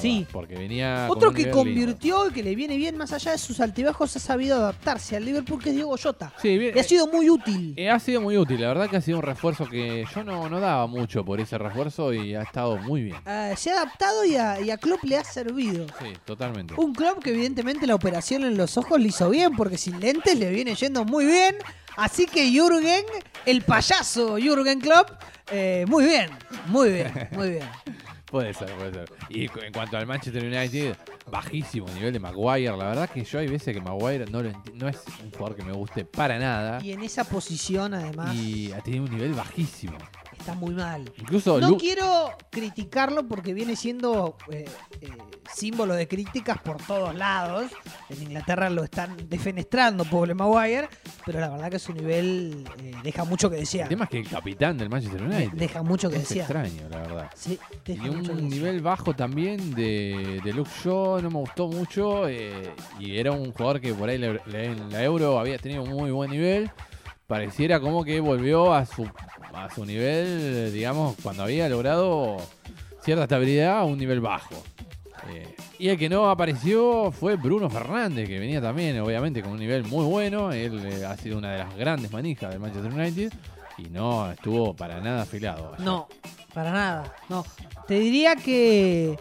Sí. 0.00 0.26
Porque 0.30 0.54
venía. 0.54 1.06
Otro 1.10 1.32
que 1.32 1.42
lindo. 1.42 1.56
convirtió 1.56 2.28
y 2.28 2.32
que 2.32 2.42
le 2.42 2.54
viene 2.54 2.76
bien 2.76 2.96
más 2.96 3.12
allá 3.12 3.32
de 3.32 3.38
sus 3.38 3.60
altibajos 3.60 4.14
ha 4.16 4.20
sabido 4.20 4.56
adaptarse 4.56 5.16
al 5.16 5.24
Liverpool, 5.24 5.62
que 5.62 5.70
es 5.70 5.74
Diego 5.74 5.96
Jota. 6.00 6.32
Sí, 6.40 6.56
bien, 6.58 6.78
ha 6.78 6.82
sido 6.82 7.06
muy 7.06 7.28
útil. 7.30 7.74
eh, 7.76 7.90
ha 7.90 7.98
sido 7.98 8.20
muy 8.20 8.36
útil. 8.36 8.60
La 8.60 8.68
verdad 8.68 8.88
que 8.88 8.96
ha 8.96 9.00
sido 9.00 9.18
un 9.18 9.22
refuerzo 9.24 9.68
que 9.68 10.04
yo 10.14 10.24
no, 10.24 10.48
no 10.48 10.60
daba 10.60 10.86
mucho 10.86 11.24
por 11.24 11.40
ese 11.40 11.58
refuerzo 11.58 12.12
y 12.12 12.34
ha 12.34 12.42
estado 12.42 12.76
muy 12.78 13.02
bien. 13.02 13.16
Ah, 13.26 13.52
se 13.56 13.70
ha 13.70 13.74
adaptado 13.82 14.24
y 14.24 14.36
a, 14.36 14.60
y 14.60 14.70
a 14.70 14.76
Klopp 14.78 15.04
le 15.04 15.16
ha 15.16 15.24
servido. 15.24 15.86
Sí, 16.00 16.12
totalmente. 16.24 16.74
Un 16.76 16.94
Klopp 16.94 17.22
que 17.22 17.30
evidentemente 17.30 17.86
la 17.86 17.94
operación 17.94 18.44
en 18.44 18.56
los 18.56 18.76
ojos 18.76 19.00
le 19.00 19.08
hizo 19.08 19.30
bien, 19.30 19.56
porque 19.56 19.78
sin 19.78 19.98
lentes 20.00 20.38
le 20.38 20.50
viene 20.50 20.74
yendo 20.74 21.04
muy 21.04 21.24
bien. 21.26 21.56
Así 21.96 22.26
que 22.26 22.50
Jürgen, 22.50 23.04
el 23.44 23.62
payaso 23.62 24.36
Jürgen 24.38 24.80
Klopp, 24.80 25.10
eh, 25.50 25.84
muy 25.88 26.04
bien, 26.06 26.30
muy 26.68 26.90
bien, 26.90 27.12
muy 27.32 27.50
bien. 27.50 27.64
Puede 28.32 28.54
ser, 28.54 28.74
puede 28.76 28.92
ser. 28.94 29.12
Y 29.28 29.42
en 29.42 29.72
cuanto 29.74 29.98
al 29.98 30.06
Manchester 30.06 30.42
United, 30.42 30.96
bajísimo 31.30 31.86
nivel 31.90 32.14
de 32.14 32.18
Maguire. 32.18 32.74
La 32.78 32.86
verdad 32.86 33.10
que 33.10 33.22
yo 33.24 33.38
hay 33.38 33.46
veces 33.46 33.74
que 33.74 33.80
Maguire 33.82 34.24
no, 34.24 34.42
lo 34.42 34.50
no 34.72 34.88
es 34.88 35.02
un 35.22 35.30
jugador 35.30 35.54
que 35.54 35.62
me 35.62 35.72
guste 35.72 36.06
para 36.06 36.38
nada. 36.38 36.82
Y 36.82 36.92
en 36.92 37.02
esa 37.02 37.24
posición 37.24 37.92
además 37.92 38.34
Y 38.34 38.72
ha 38.72 38.80
tenido 38.80 39.04
un 39.04 39.10
nivel 39.10 39.34
bajísimo. 39.34 39.98
Está 40.42 40.54
muy 40.54 40.74
mal. 40.74 41.10
Incluso 41.18 41.58
No 41.60 41.70
Lu- 41.70 41.78
quiero 41.78 42.30
criticarlo 42.50 43.26
porque 43.26 43.54
viene 43.54 43.74
siendo 43.76 44.36
eh, 44.50 44.66
eh, 45.00 45.08
símbolo 45.52 45.94
de 45.94 46.06
críticas 46.06 46.58
por 46.60 46.76
todos 46.78 47.14
lados. 47.14 47.70
En 48.10 48.22
Inglaterra 48.22 48.68
lo 48.70 48.84
están 48.84 49.16
defenestrando, 49.28 50.04
pobre 50.04 50.34
Maguire, 50.34 50.88
pero 51.24 51.40
la 51.40 51.48
verdad 51.48 51.70
que 51.70 51.78
su 51.78 51.92
nivel 51.92 52.64
eh, 52.82 52.92
deja 53.02 53.24
mucho 53.24 53.48
que 53.48 53.56
el 53.56 53.62
desear. 53.62 53.88
tema 53.88 54.04
es 54.04 54.10
que 54.10 54.18
el 54.20 54.28
capitán 54.28 54.76
del 54.76 54.88
Manchester 54.90 55.22
United 55.22 55.52
Deja 55.52 55.82
mucho 55.82 56.10
que 56.10 56.16
es 56.16 56.28
desear. 56.28 56.44
extraño, 56.66 56.88
la 56.90 56.98
verdad. 56.98 57.30
Sí, 57.34 57.58
deja 57.84 58.04
Y 58.06 58.08
un 58.10 58.18
mucho 58.18 58.34
nivel 58.34 58.80
bajo 58.82 59.14
también 59.14 59.74
de, 59.74 60.40
de 60.44 60.52
Luke 60.52 60.70
Shaw, 60.84 61.20
no 61.22 61.30
me 61.30 61.38
gustó 61.38 61.68
mucho. 61.68 62.28
y 62.28 63.16
era 63.16 63.32
un 63.32 63.52
jugador 63.52 63.80
que 63.80 63.94
por 63.94 64.08
ahí 64.08 64.22
en 64.52 64.90
la 64.90 65.02
Euro 65.02 65.38
había 65.38 65.58
tenido 65.58 65.82
un 65.82 65.90
muy 65.90 66.10
buen 66.10 66.30
nivel. 66.30 66.70
Pareciera 67.32 67.80
como 67.80 68.04
que 68.04 68.20
volvió 68.20 68.74
a 68.74 68.84
su, 68.84 69.08
a 69.54 69.70
su 69.74 69.86
nivel, 69.86 70.70
digamos, 70.70 71.16
cuando 71.22 71.44
había 71.44 71.66
logrado 71.66 72.36
cierta 73.02 73.22
estabilidad 73.22 73.78
a 73.78 73.84
un 73.84 73.96
nivel 73.96 74.20
bajo. 74.20 74.62
Eh, 75.30 75.56
y 75.78 75.88
el 75.88 75.96
que 75.96 76.10
no 76.10 76.28
apareció 76.28 77.10
fue 77.10 77.36
Bruno 77.36 77.70
Fernández, 77.70 78.28
que 78.28 78.38
venía 78.38 78.60
también, 78.60 79.00
obviamente, 79.00 79.40
con 79.40 79.52
un 79.52 79.60
nivel 79.60 79.84
muy 79.84 80.04
bueno. 80.04 80.52
Él 80.52 80.78
eh, 80.84 81.06
ha 81.06 81.16
sido 81.16 81.38
una 81.38 81.52
de 81.52 81.58
las 81.60 81.74
grandes 81.74 82.12
manijas 82.12 82.50
del 82.50 82.60
Manchester 82.60 82.92
United. 82.92 83.32
Y 83.78 83.84
no 83.84 84.30
estuvo 84.30 84.74
para 84.76 85.00
nada 85.00 85.22
afilado. 85.22 85.74
No, 85.78 86.08
para 86.52 86.70
nada. 86.70 87.14
No. 87.30 87.46
Te 87.88 87.98
diría 87.98 88.36
que 88.36 89.18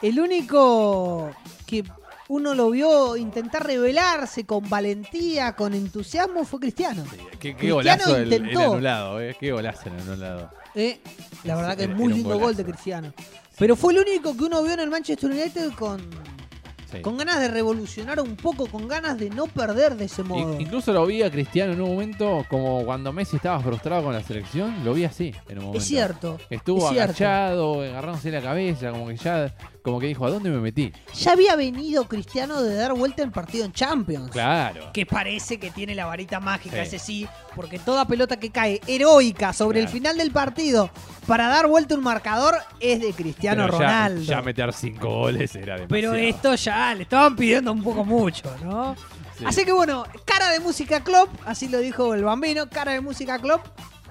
el 0.00 0.18
único 0.18 1.32
que 1.66 1.84
uno 2.32 2.54
lo 2.54 2.70
vio 2.70 3.16
intentar 3.16 3.66
rebelarse 3.66 4.44
con 4.46 4.68
valentía, 4.70 5.56
con 5.56 5.74
entusiasmo, 5.74 6.44
fue 6.44 6.60
Cristiano. 6.60 7.04
Sí, 7.10 7.16
Qué, 7.32 7.38
qué 7.38 7.56
Cristiano 7.56 7.74
golazo 7.74 8.16
el, 8.16 8.32
el 8.32 8.40
intentó. 8.42 8.60
anulado, 8.72 9.20
eh, 9.20 9.36
qué 9.38 9.50
golazo 9.52 9.88
el 9.88 10.00
anulado. 10.00 10.50
Eh, 10.76 11.00
la 11.44 11.56
verdad 11.56 11.76
que 11.76 11.84
es 11.84 11.90
muy 11.90 12.12
lindo 12.12 12.38
gol 12.38 12.54
de 12.54 12.64
Cristiano. 12.64 13.12
Pero 13.58 13.74
fue 13.74 13.92
el 13.94 13.98
único 14.00 14.36
que 14.36 14.44
uno 14.44 14.62
vio 14.62 14.72
en 14.74 14.80
el 14.80 14.90
Manchester 14.90 15.28
United 15.30 15.72
con, 15.72 16.00
Sí. 16.90 17.00
con 17.02 17.16
ganas 17.16 17.38
de 17.38 17.46
revolucionar 17.48 18.20
un 18.20 18.34
poco, 18.34 18.66
con 18.66 18.88
ganas 18.88 19.16
de 19.16 19.30
no 19.30 19.46
perder 19.46 19.94
de 19.96 20.06
ese 20.06 20.24
modo. 20.24 20.54
In- 20.54 20.60
incluso 20.62 20.92
lo 20.92 21.06
vi 21.06 21.22
a 21.22 21.30
Cristiano 21.30 21.72
en 21.72 21.80
un 21.80 21.90
momento, 21.90 22.44
como 22.48 22.84
cuando 22.84 23.12
Messi 23.12 23.36
estaba 23.36 23.60
frustrado 23.60 24.02
con 24.04 24.12
la 24.12 24.22
selección, 24.24 24.84
lo 24.84 24.92
vi 24.94 25.04
así 25.04 25.32
en 25.48 25.58
un 25.58 25.64
momento. 25.66 25.78
es 25.78 25.84
cierto. 25.86 26.38
Estuvo 26.50 26.78
es 26.78 26.90
cierto. 26.90 27.02
agachado, 27.24 27.82
agarrándose 27.82 28.30
la 28.32 28.40
cabeza, 28.40 28.90
como 28.90 29.06
que 29.06 29.16
ya, 29.16 29.54
como 29.82 29.98
que 30.00 30.06
dijo, 30.06 30.26
¿a 30.26 30.30
dónde 30.30 30.50
me 30.50 30.58
metí? 30.60 30.92
Ya 31.14 31.32
había 31.32 31.56
venido 31.56 32.04
Cristiano 32.06 32.62
de 32.62 32.74
dar 32.74 32.92
vuelta 32.94 33.22
el 33.22 33.30
partido 33.30 33.64
en 33.64 33.72
Champions. 33.72 34.30
Claro. 34.30 34.90
que 34.92 35.06
parece 35.06 35.58
que 35.58 35.70
tiene 35.70 35.94
la 35.94 36.06
varita 36.06 36.40
mágica, 36.40 36.76
Sí. 36.76 36.82
ese 36.82 36.98
sí, 36.98 37.26
porque 37.54 37.78
toda 37.78 38.04
pelota 38.06 38.38
que 38.38 38.50
cae 38.50 38.80
heroica 38.86 39.52
sobre 39.52 39.80
el 39.80 39.88
final 39.88 40.16
del 40.18 40.30
partido 40.30 40.90
para 41.26 41.48
dar 41.48 41.66
vuelta 41.68 41.94
un 41.94 42.02
marcador 42.02 42.56
es 42.80 43.00
de 43.00 43.12
Cristiano 43.12 43.64
Pero 43.66 43.78
ya- 43.78 43.84
Ronaldo. 43.86 44.22
Ya, 44.22 44.42
meter 44.42 44.72
cinco 44.72 45.08
goles 45.08 45.54
era 45.54 45.76
demasiado. 45.76 45.88
Pero 45.88 46.14
esto 46.14 46.54
ya 46.56 46.94
le 46.94 47.02
estaban 47.04 47.36
pidiendo 47.36 47.72
un 47.72 47.82
poco 47.82 48.04
mucho, 48.04 48.50
¿no? 48.64 48.94
Sí. 49.38 49.44
Así 49.46 49.64
que 49.64 49.72
bueno, 49.72 50.04
cara 50.24 50.50
de 50.50 50.60
música 50.60 51.02
club, 51.02 51.28
así 51.46 51.68
lo 51.68 51.78
dijo 51.78 52.12
el 52.14 52.24
bambino, 52.24 52.68
cara 52.68 52.92
de 52.92 53.00
música 53.00 53.38
club, 53.38 53.60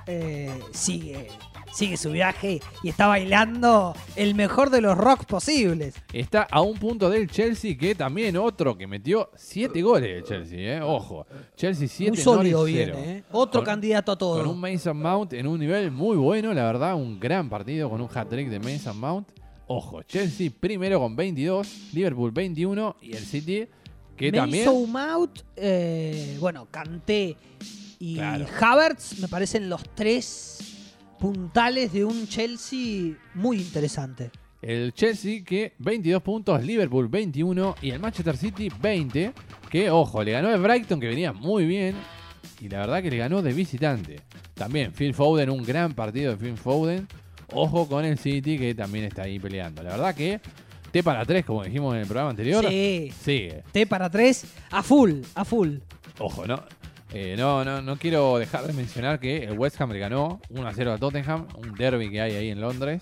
eh, 0.07 0.59
sigue, 0.73 1.29
sigue 1.73 1.97
su 1.97 2.11
viaje 2.11 2.59
y 2.83 2.89
está 2.89 3.07
bailando 3.07 3.95
el 4.15 4.35
mejor 4.35 4.69
de 4.69 4.81
los 4.81 4.97
rocks 4.97 5.25
posibles. 5.25 5.95
Está 6.13 6.43
a 6.49 6.61
un 6.61 6.77
punto 6.77 7.09
del 7.09 7.29
Chelsea, 7.29 7.77
que 7.77 7.95
también 7.95 8.37
otro 8.37 8.77
que 8.77 8.87
metió 8.87 9.29
siete 9.35 9.81
goles 9.81 10.17
el 10.17 10.23
Chelsea, 10.23 10.77
¿eh? 10.77 10.81
Ojo. 10.81 11.25
Chelsea 11.55 11.87
7, 11.87 12.11
Muy 12.11 12.17
sólido 12.21 12.63
viene. 12.63 12.93
¿eh? 13.17 13.23
Otro 13.31 13.61
Con- 13.61 13.65
candidato 13.65 14.11
a 14.11 14.17
todo. 14.17 14.39
Con 14.39 14.47
un 14.49 14.59
Mason 14.59 14.97
Mount 14.97 15.33
en 15.33 15.47
un 15.47 15.59
nivel 15.59 15.91
muy 15.91 16.17
bueno, 16.17 16.53
la 16.53 16.63
verdad, 16.65 16.95
un 16.95 17.19
gran 17.19 17.49
partido 17.49 17.89
con 17.89 18.01
un 18.01 18.09
hat-trick 18.13 18.49
de 18.49 18.59
Mason 18.59 18.97
Mount. 18.99 19.27
Ojo, 19.67 20.01
Chelsea 20.03 20.49
primero 20.59 20.99
con 20.99 21.15
22, 21.15 21.93
Liverpool 21.93 22.31
21 22.31 22.95
y 23.01 23.11
el 23.13 23.23
City 23.23 23.67
que 24.17 24.31
también... 24.31 24.65
Mason 24.65 24.91
Mount, 24.91 25.39
eh, 25.55 26.37
bueno, 26.39 26.67
Kanté 26.71 27.37
y 27.99 28.15
Claro. 28.15 28.45
Havertz 28.59 29.19
me 29.19 29.27
parecen 29.27 29.69
los 29.69 29.83
tres 29.95 30.78
puntales 31.19 31.93
de 31.93 32.05
un 32.05 32.27
Chelsea 32.27 33.13
muy 33.35 33.57
interesante. 33.57 34.31
El 34.61 34.93
Chelsea 34.93 35.43
que 35.43 35.73
22 35.79 36.21
puntos, 36.21 36.63
Liverpool 36.63 37.07
21 37.07 37.75
y 37.81 37.91
el 37.91 37.99
Manchester 37.99 38.35
City 38.35 38.69
20, 38.81 39.33
que 39.69 39.89
ojo, 39.89 40.23
le 40.23 40.31
ganó 40.31 40.53
el 40.53 40.61
Brighton 40.61 40.99
que 40.99 41.07
venía 41.07 41.31
muy 41.31 41.65
bien 41.65 41.95
y 42.59 42.67
la 42.67 42.79
verdad 42.79 43.01
que 43.01 43.09
le 43.11 43.17
ganó 43.17 43.41
de 43.41 43.53
visitante. 43.53 44.21
También 44.53 44.91
Phil 44.91 45.13
Foden, 45.13 45.49
un 45.49 45.63
gran 45.63 45.93
partido 45.93 46.31
de 46.31 46.37
Phil 46.37 46.57
Foden. 46.57 47.07
Ojo 47.53 47.87
con 47.87 48.05
el 48.05 48.17
City 48.19 48.57
que 48.57 48.75
también 48.75 49.05
está 49.05 49.23
ahí 49.23 49.39
peleando. 49.39 49.81
La 49.81 49.91
verdad 49.91 50.13
que 50.13 50.39
T 50.91 51.03
para 51.03 51.25
3, 51.25 51.45
como 51.45 51.63
dijimos 51.63 51.95
en 51.95 52.01
el 52.01 52.07
programa 52.07 52.31
anterior, 52.31 52.65
Sí, 52.67 53.11
sigue. 53.23 53.63
T 53.71 53.87
para 53.87 54.09
tres, 54.09 54.45
a 54.71 54.83
full, 54.83 55.21
a 55.35 55.45
full. 55.45 55.77
Ojo, 56.19 56.45
¿no? 56.45 56.61
Eh, 57.11 57.35
no, 57.37 57.65
no, 57.65 57.81
no 57.81 57.97
quiero 57.97 58.37
dejar 58.37 58.67
de 58.67 58.73
mencionar 58.73 59.19
que 59.19 59.43
el 59.43 59.57
West 59.57 59.81
Ham 59.81 59.91
le 59.91 59.99
ganó 59.99 60.39
1-0 60.51 60.93
a 60.93 60.97
Tottenham, 60.99 61.47
un 61.57 61.73
derby 61.73 62.09
que 62.11 62.21
hay 62.21 62.35
ahí 62.35 62.49
en 62.49 62.61
Londres, 62.61 63.01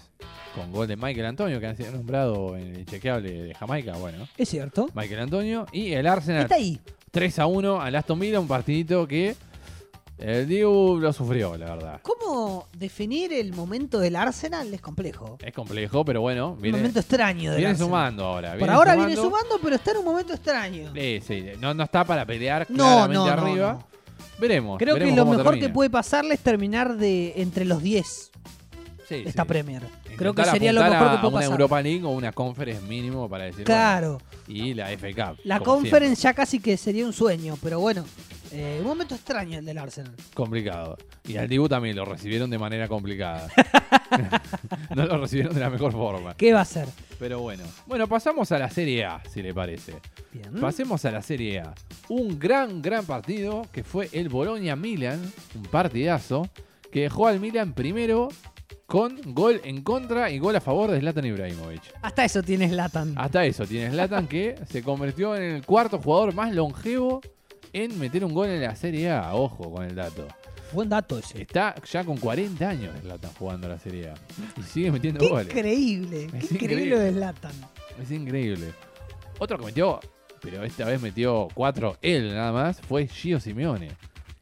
con 0.55 0.72
gol 0.72 0.88
de 0.88 0.95
Michael 0.95 1.26
Antonio, 1.26 1.60
que 1.60 1.68
ha 1.68 1.76
sido 1.76 1.91
nombrado 1.91 2.55
en 2.55 2.74
el 2.78 2.86
chequeable 2.86 3.30
de 3.43 3.53
Jamaica, 3.53 3.97
bueno, 3.97 4.26
Es 4.38 4.47
cierto. 4.47 4.88
Michael 4.93 5.20
Antonio, 5.22 5.66
y 5.74 5.91
el 5.91 6.08
Arsenal 6.08 6.43
Está 6.43 6.55
ahí. 6.55 6.80
3 7.12 7.39
a 7.39 7.47
1 7.47 7.82
al 7.82 7.95
Aston 7.95 8.18
Villa, 8.20 8.39
un 8.39 8.47
partidito 8.47 9.05
que 9.08 9.36
El 10.18 10.47
Dibu 10.47 10.99
lo 10.99 11.12
sufrió, 11.12 11.58
la 11.58 11.76
verdad. 11.76 11.99
¿Cómo 12.01 12.68
definir 12.78 13.34
el 13.34 13.53
momento 13.53 13.99
del 13.99 14.16
Arsenal? 14.16 14.74
Es 14.74 14.80
complejo. 14.82 15.38
Es 15.43 15.53
complejo, 15.53 16.05
pero 16.05 16.22
bueno, 16.22 16.51
Un 16.53 16.62
viene, 16.62 16.78
momento 16.78 16.99
extraño 17.01 17.51
del 17.51 17.58
viene 17.60 17.72
Arsenal. 17.72 17.88
sumando 17.89 18.24
ahora. 18.26 18.58
Por 18.58 18.70
ahora 18.70 18.93
sumando. 18.93 19.05
viene 19.08 19.22
sumando, 19.22 19.60
pero 19.62 19.76
está 19.76 19.91
en 19.91 19.97
un 19.97 20.05
momento 20.05 20.34
extraño. 20.34 20.91
Sí, 20.95 21.20
sí, 21.28 21.45
no, 21.60 21.74
no 21.74 21.84
está 21.84 22.03
para 22.05 22.26
pelear 22.26 22.66
claramente 22.66 23.14
no, 23.16 23.26
no, 23.26 23.32
arriba. 23.32 23.74
no. 23.74 23.97
Veremos. 24.40 24.78
Creo 24.78 24.96
que 24.96 25.12
lo 25.12 25.26
mejor 25.26 25.46
termina. 25.46 25.68
que 25.68 25.74
puede 25.74 25.90
pasarle 25.90 26.36
es 26.36 26.40
terminar 26.42 26.98
de 26.98 27.34
entre 27.38 27.66
los 27.66 27.82
10 27.82 28.32
Sí, 29.08 29.24
esta 29.26 29.44
sí. 29.44 29.48
Premier. 29.48 29.84
Creo 30.18 30.34
que 30.34 30.44
sería 30.44 30.74
lo 30.74 30.82
mejor 30.82 30.98
que 30.98 31.04
a 31.06 31.22
puede 31.22 31.28
una 31.30 31.40
pasar. 31.40 31.52
Europa 31.52 31.82
League 31.82 32.04
o 32.04 32.10
una 32.10 32.32
Conference 32.34 32.86
mínimo 32.86 33.30
para 33.30 33.46
decir. 33.46 33.64
Claro. 33.64 34.20
bueno, 34.48 34.66
y 34.66 34.74
la 34.74 34.90
Cup. 34.98 35.38
La 35.46 35.60
conference 35.62 36.22
ya 36.22 36.34
casi 36.34 36.60
que 36.60 36.76
sería 36.76 37.06
un 37.06 37.14
sueño, 37.14 37.58
pero 37.62 37.80
bueno, 37.80 38.04
eh, 38.52 38.78
un 38.82 38.88
momento 38.88 39.16
extraño 39.16 39.60
el 39.60 39.66
del 39.66 39.78
Arsenal. 39.78 40.14
Complicado. 40.34 40.98
Y 41.26 41.38
al 41.38 41.48
Dibu 41.48 41.68
también 41.68 41.95
lo 41.95 42.06
recibieron 42.06 42.50
de 42.50 42.58
manera 42.58 42.88
complicada. 42.88 43.50
no 44.95 45.06
lo 45.06 45.18
recibieron 45.20 45.54
de 45.54 45.60
la 45.60 45.70
mejor 45.70 45.91
forma. 45.91 46.36
¿Qué 46.36 46.54
va 46.54 46.62
a 46.62 46.66
ser? 46.66 46.88
Pero 47.20 47.39
bueno. 47.39 47.64
Bueno, 47.86 48.08
pasamos 48.08 48.52
a 48.52 48.60
la 48.60 48.70
Serie 48.70 49.06
A, 49.06 49.22
si 49.30 49.41
le 49.41 49.54
parece. 49.54 49.95
Bien. 50.32 50.54
Pasemos 50.60 51.04
a 51.06 51.12
la 51.12 51.22
Serie 51.22 51.60
A. 51.60 51.74
Un 52.10 52.39
gran, 52.39 52.82
gran 52.82 53.06
partido 53.06 53.68
que 53.72 53.84
fue 53.84 54.10
el 54.12 54.30
Bolonia-Milan. 54.30 55.22
Un 55.56 55.64
partidazo 55.64 56.50
que 56.91 57.02
dejó 57.02 57.28
al 57.28 57.39
Milan 57.39 57.74
primero 57.74 58.30
con 58.88 59.20
gol 59.34 59.60
en 59.66 59.84
contra 59.84 60.32
y 60.32 60.39
gol 60.39 60.56
a 60.56 60.62
favor 60.62 60.89
de 60.89 61.00
Zlatan 61.00 61.26
Ibrahimovic. 61.26 61.82
Hasta 62.02 62.24
eso 62.24 62.41
tienes 62.41 62.72
Latan. 62.72 63.14
Hasta 63.18 63.45
eso 63.45 63.66
tiene 63.66 63.91
Zlatan 63.91 64.28
que 64.28 64.56
se 64.70 64.82
convirtió 64.82 65.36
en 65.36 65.43
el 65.43 65.66
cuarto 65.66 66.00
jugador 66.00 66.34
más 66.34 66.56
longevo 66.56 67.22
en 67.84 67.99
meter 67.99 68.23
un 68.25 68.34
gol 68.34 68.49
en 68.49 68.61
la 68.61 68.75
Serie 68.75 69.11
A. 69.11 69.34
Ojo 69.36 69.71
con 69.71 69.84
el 69.86 69.95
dato. 69.95 70.28
Buen 70.73 70.89
dato 70.89 71.17
ese. 71.17 71.41
Está 71.41 71.75
ya 71.89 72.03
con 72.03 72.17
40 72.17 72.67
años 72.67 72.93
Zlatan 73.01 73.32
jugando 73.39 73.67
la 73.69 73.80
Serie 73.80 74.09
A. 74.09 74.13
Y 74.59 74.63
sigue 74.63 74.91
metiendo 74.91 75.19
Qué 75.19 75.30
goles. 75.30 75.47
increíble, 75.47 76.28
qué 76.32 76.38
Es 76.38 76.51
increíble 76.51 76.84
increíble. 76.86 77.11
lo 77.11 77.28
de. 77.34 78.03
Es 78.03 78.11
increíble. 78.11 78.73
Otro 79.39 79.57
que 79.57 79.65
metió, 79.65 79.99
pero 80.41 80.63
esta 80.63 80.86
vez 80.86 81.01
metió 81.01 81.47
cuatro 81.53 81.97
él 82.01 82.34
nada 82.34 82.51
más, 82.51 82.82
fue 82.82 83.07
Gio 83.07 83.39
Simeone. 83.39 83.89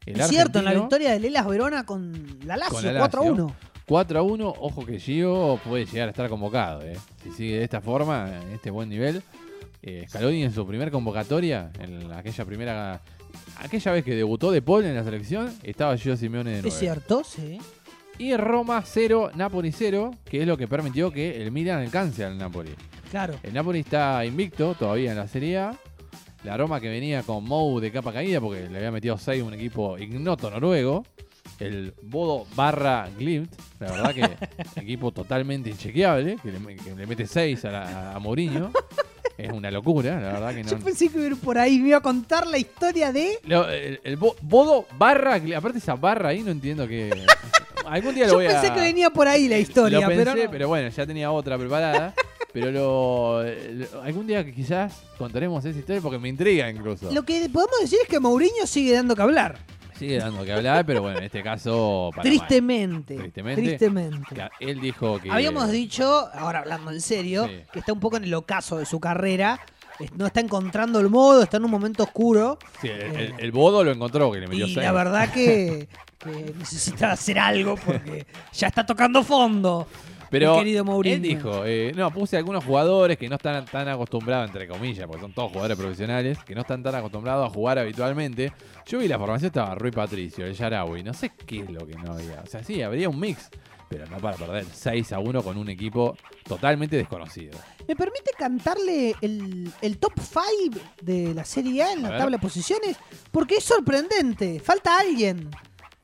El 0.04 0.20
Es 0.20 0.28
cierto, 0.28 0.58
en 0.60 0.64
la 0.66 0.74
victoria 0.74 1.10
de 1.12 1.20
Lelas 1.20 1.46
Verona 1.46 1.84
con 1.86 2.12
la 2.44 2.56
Lazio, 2.56 2.74
Con 2.76 2.84
la 2.86 2.92
Lazio. 2.92 3.20
4-1. 3.20 3.52
4 3.86 4.18
a 4.18 4.22
1, 4.22 4.48
ojo 4.58 4.84
que 4.84 4.98
Gio 4.98 5.60
puede 5.64 5.86
llegar 5.86 6.08
a 6.08 6.10
estar 6.10 6.28
convocado. 6.28 6.82
eh. 6.82 6.96
Si 7.22 7.30
sigue 7.30 7.58
de 7.58 7.64
esta 7.64 7.80
forma, 7.80 8.28
en 8.42 8.50
este 8.52 8.70
buen 8.70 8.88
nivel. 8.88 9.22
Eh, 9.82 10.04
Scaloni 10.08 10.42
en 10.42 10.52
su 10.52 10.66
primer 10.66 10.90
convocatoria, 10.90 11.70
en 11.78 12.10
aquella 12.12 12.44
primera. 12.44 13.00
Aquella 13.58 13.92
vez 13.92 14.04
que 14.04 14.14
debutó 14.14 14.50
de 14.52 14.62
Paul 14.62 14.84
en 14.84 14.94
la 14.94 15.04
selección, 15.04 15.52
estaba 15.62 15.96
Gio 15.96 16.16
Simeone 16.16 16.50
de 16.50 16.56
nuevo. 16.62 16.68
Es 16.68 16.78
cierto, 16.78 17.22
sí. 17.24 17.58
Y 18.18 18.34
Roma 18.36 18.82
0, 18.84 19.32
Napoli 19.34 19.72
0, 19.72 20.10
que 20.24 20.40
es 20.42 20.46
lo 20.46 20.56
que 20.56 20.66
permitió 20.68 21.10
que 21.10 21.42
el 21.42 21.52
Milan 21.52 21.80
alcance 21.82 22.24
al 22.24 22.38
Napoli. 22.38 22.70
Claro. 23.10 23.34
El 23.42 23.52
Napoli 23.54 23.80
está 23.80 24.24
invicto 24.24 24.74
todavía 24.74 25.10
en 25.12 25.18
la 25.18 25.28
Serie 25.28 25.58
A. 25.58 25.74
La 26.44 26.56
Roma 26.56 26.80
que 26.80 26.88
venía 26.88 27.22
con 27.22 27.44
Mou 27.44 27.80
de 27.80 27.90
capa 27.90 28.12
caída 28.12 28.40
porque 28.40 28.68
le 28.68 28.76
había 28.78 28.90
metido 28.92 29.18
6 29.18 29.42
un 29.42 29.54
equipo 29.54 29.98
ignoto 29.98 30.50
noruego. 30.50 31.04
El 31.58 31.94
Bodo 32.02 32.46
barra 32.54 33.08
Glimt. 33.18 33.52
La 33.80 33.90
verdad 33.92 34.14
que 34.14 34.80
equipo 34.80 35.12
totalmente 35.12 35.70
inchequeable. 35.70 36.36
Que 36.42 36.52
le, 36.52 36.76
que 36.76 36.94
le 36.94 37.06
mete 37.06 37.26
6 37.26 37.64
a, 37.66 37.70
la- 37.70 38.14
a 38.14 38.18
Mourinho. 38.18 38.70
Es 39.38 39.52
una 39.52 39.70
locura, 39.70 40.18
la 40.20 40.32
verdad 40.32 40.54
que 40.54 40.64
Yo 40.64 40.78
no. 40.78 40.84
pensé 40.84 41.08
que 41.08 41.16
iba 41.18 41.24
a 41.26 41.28
ir 41.30 41.36
por 41.36 41.58
ahí, 41.58 41.78
me 41.78 41.88
iba 41.88 41.98
a 41.98 42.02
contar 42.02 42.46
la 42.46 42.56
historia 42.58 43.12
de... 43.12 43.38
Lo- 43.44 43.68
el, 43.68 44.00
el 44.02 44.16
Bo- 44.16 44.36
Bodo 44.40 44.86
barra. 44.96 45.40
Aparte 45.56 45.78
esa 45.78 45.94
barra 45.94 46.30
ahí 46.30 46.42
no 46.42 46.50
entiendo 46.50 46.88
que... 46.88 47.10
Algún 47.86 48.14
día 48.14 48.24
lo 48.24 48.30
Yo 48.32 48.36
voy 48.38 48.46
a... 48.46 48.60
pensé 48.60 48.72
que 48.74 48.80
venía 48.80 49.10
por 49.10 49.28
ahí 49.28 49.46
la 49.48 49.58
historia, 49.58 50.00
Lo 50.00 50.08
pensé, 50.08 50.24
pero, 50.24 50.44
no. 50.44 50.50
pero 50.50 50.68
bueno, 50.68 50.88
ya 50.88 51.06
tenía 51.06 51.30
otra 51.30 51.56
preparada. 51.58 52.14
pero 52.52 52.70
lo, 52.72 53.42
lo- 53.44 54.02
algún 54.02 54.26
día 54.26 54.44
quizás 54.50 55.02
contaremos 55.18 55.64
esa 55.64 55.78
historia 55.78 56.00
porque 56.00 56.18
me 56.18 56.28
intriga 56.28 56.68
incluso. 56.70 57.12
Lo 57.12 57.22
que 57.22 57.48
podemos 57.52 57.78
decir 57.80 57.98
es 58.02 58.08
que 58.08 58.18
Mourinho 58.18 58.66
sigue 58.66 58.92
dando 58.94 59.14
que 59.14 59.22
hablar. 59.22 59.58
Sigue 59.98 60.18
dando 60.18 60.44
que 60.44 60.52
hablar, 60.52 60.84
pero 60.84 61.02
bueno, 61.02 61.18
en 61.18 61.24
este 61.24 61.42
caso... 61.42 62.10
Tristemente. 62.22 63.16
Tristemente. 63.16 63.62
Tristemente. 63.62 64.48
Él 64.60 64.80
dijo 64.80 65.18
que... 65.18 65.30
Habíamos 65.30 65.70
dicho, 65.70 66.28
ahora 66.34 66.58
hablando 66.60 66.90
en 66.90 67.00
serio, 67.00 67.46
Sí. 67.46 67.60
que 67.72 67.78
está 67.78 67.92
un 67.92 68.00
poco 68.00 68.16
en 68.18 68.24
el 68.24 68.34
ocaso 68.34 68.78
de 68.78 68.84
su 68.86 69.00
carrera. 69.00 69.58
No 70.14 70.26
está 70.26 70.40
encontrando 70.40 71.00
el 71.00 71.08
modo, 71.08 71.42
está 71.42 71.56
en 71.56 71.64
un 71.64 71.70
momento 71.70 72.02
oscuro. 72.02 72.58
Sí, 72.82 72.88
el, 72.88 73.16
el- 73.16 73.34
el 73.38 73.52
Bodo 73.52 73.82
lo 73.82 73.90
encontró, 73.92 74.30
que 74.30 74.40
le 74.40 74.46
metió 74.48 74.66
Y 74.66 74.74
seis. 74.74 74.84
la 74.84 74.92
verdad 74.92 75.32
que, 75.32 75.88
que 76.18 76.52
necesita 76.58 77.12
hacer 77.12 77.38
algo 77.38 77.76
porque 77.76 78.26
ya 78.52 78.66
está 78.66 78.84
tocando 78.84 79.22
fondo. 79.24 79.88
Pero 80.30 80.58
querido 80.58 80.84
Mourinho. 80.84 81.16
él 81.16 81.22
dijo, 81.22 81.64
eh, 81.64 81.92
no, 81.94 82.10
puse 82.10 82.36
algunos 82.36 82.64
jugadores 82.64 83.16
que 83.16 83.28
no 83.28 83.36
están 83.36 83.64
tan 83.64 83.88
acostumbrados, 83.88 84.48
entre 84.48 84.66
comillas, 84.68 85.06
porque 85.06 85.20
son 85.22 85.32
todos 85.32 85.50
jugadores 85.50 85.76
profesionales, 85.78 86.38
que 86.44 86.54
no 86.54 86.62
están 86.62 86.82
tan 86.82 86.94
acostumbrados 86.94 87.48
a 87.48 87.52
jugar 87.52 87.78
habitualmente. 87.78 88.52
Yo 88.86 88.98
vi 88.98 89.08
la 89.08 89.18
formación, 89.18 89.46
estaba 89.48 89.74
Rui 89.74 89.90
Patricio, 89.90 90.46
el 90.46 90.54
Yarawi, 90.54 91.02
no 91.02 91.14
sé 91.14 91.30
qué 91.46 91.60
es 91.60 91.70
lo 91.70 91.86
que 91.86 91.94
no 91.94 92.12
había. 92.12 92.40
O 92.42 92.46
sea, 92.46 92.62
sí, 92.64 92.82
habría 92.82 93.08
un 93.08 93.18
mix, 93.20 93.48
pero 93.88 94.06
no 94.06 94.16
para 94.18 94.36
perder 94.36 94.64
6 94.64 95.12
a 95.12 95.18
1 95.20 95.42
con 95.42 95.56
un 95.56 95.68
equipo 95.68 96.16
totalmente 96.44 96.96
desconocido. 96.96 97.56
¿Me 97.86 97.94
permite 97.94 98.32
cantarle 98.36 99.14
el, 99.20 99.70
el 99.80 99.98
top 99.98 100.12
5 100.18 100.76
de 101.02 101.34
la 101.34 101.44
Serie 101.44 101.84
A 101.84 101.92
en 101.92 101.98
A 102.00 102.02
la 102.02 102.08
ver. 102.10 102.18
tabla 102.18 102.36
de 102.36 102.42
posiciones? 102.42 102.96
Porque 103.30 103.56
es 103.58 103.64
sorprendente. 103.64 104.58
Falta 104.58 104.98
alguien. 104.98 105.50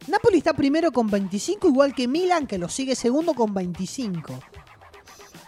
Napoli 0.09 0.39
está 0.39 0.53
primero 0.53 0.91
con 0.93 1.09
25, 1.09 1.69
igual 1.69 1.95
que 1.95 2.09
Milan, 2.09 2.47
que 2.47 2.59
lo 2.59 2.69
sigue 2.69 2.95
segundo 2.95 3.35
con 3.35 3.55
25. 3.55 4.39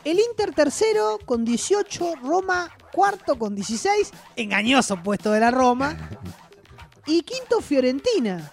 El 0.04 0.18
Inter 0.20 0.52
tercero 0.54 1.18
con 1.24 1.44
18, 1.44 2.16
Roma 2.22 2.70
cuarto 2.92 3.36
con 3.38 3.54
16, 3.54 4.10
engañoso 4.36 5.02
puesto 5.02 5.32
de 5.32 5.40
la 5.40 5.50
Roma. 5.50 5.96
Y 7.06 7.20
quinto 7.20 7.60
Fiorentina. 7.60 8.50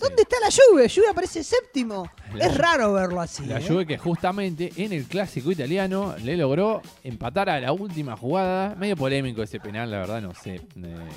¿Dónde 0.00 0.22
está 0.22 0.34
la 0.40 0.48
Juve? 0.50 0.88
Juve 0.92 1.06
aparece 1.08 1.44
séptimo. 1.44 2.10
La 2.34 2.46
es 2.46 2.58
raro 2.58 2.92
verlo 2.94 3.20
así. 3.20 3.46
La 3.46 3.60
¿eh? 3.60 3.64
Juve 3.64 3.86
que 3.86 3.96
justamente 3.96 4.72
en 4.76 4.92
el 4.92 5.04
clásico 5.04 5.52
italiano 5.52 6.16
le 6.20 6.36
logró 6.36 6.82
empatar 7.04 7.48
a 7.48 7.60
la 7.60 7.70
última 7.70 8.16
jugada. 8.16 8.74
Medio 8.74 8.96
polémico 8.96 9.40
ese 9.44 9.60
penal, 9.60 9.88
la 9.88 9.98
verdad, 9.98 10.20
no 10.20 10.34
sé. 10.34 10.56
eh, 10.56 11.08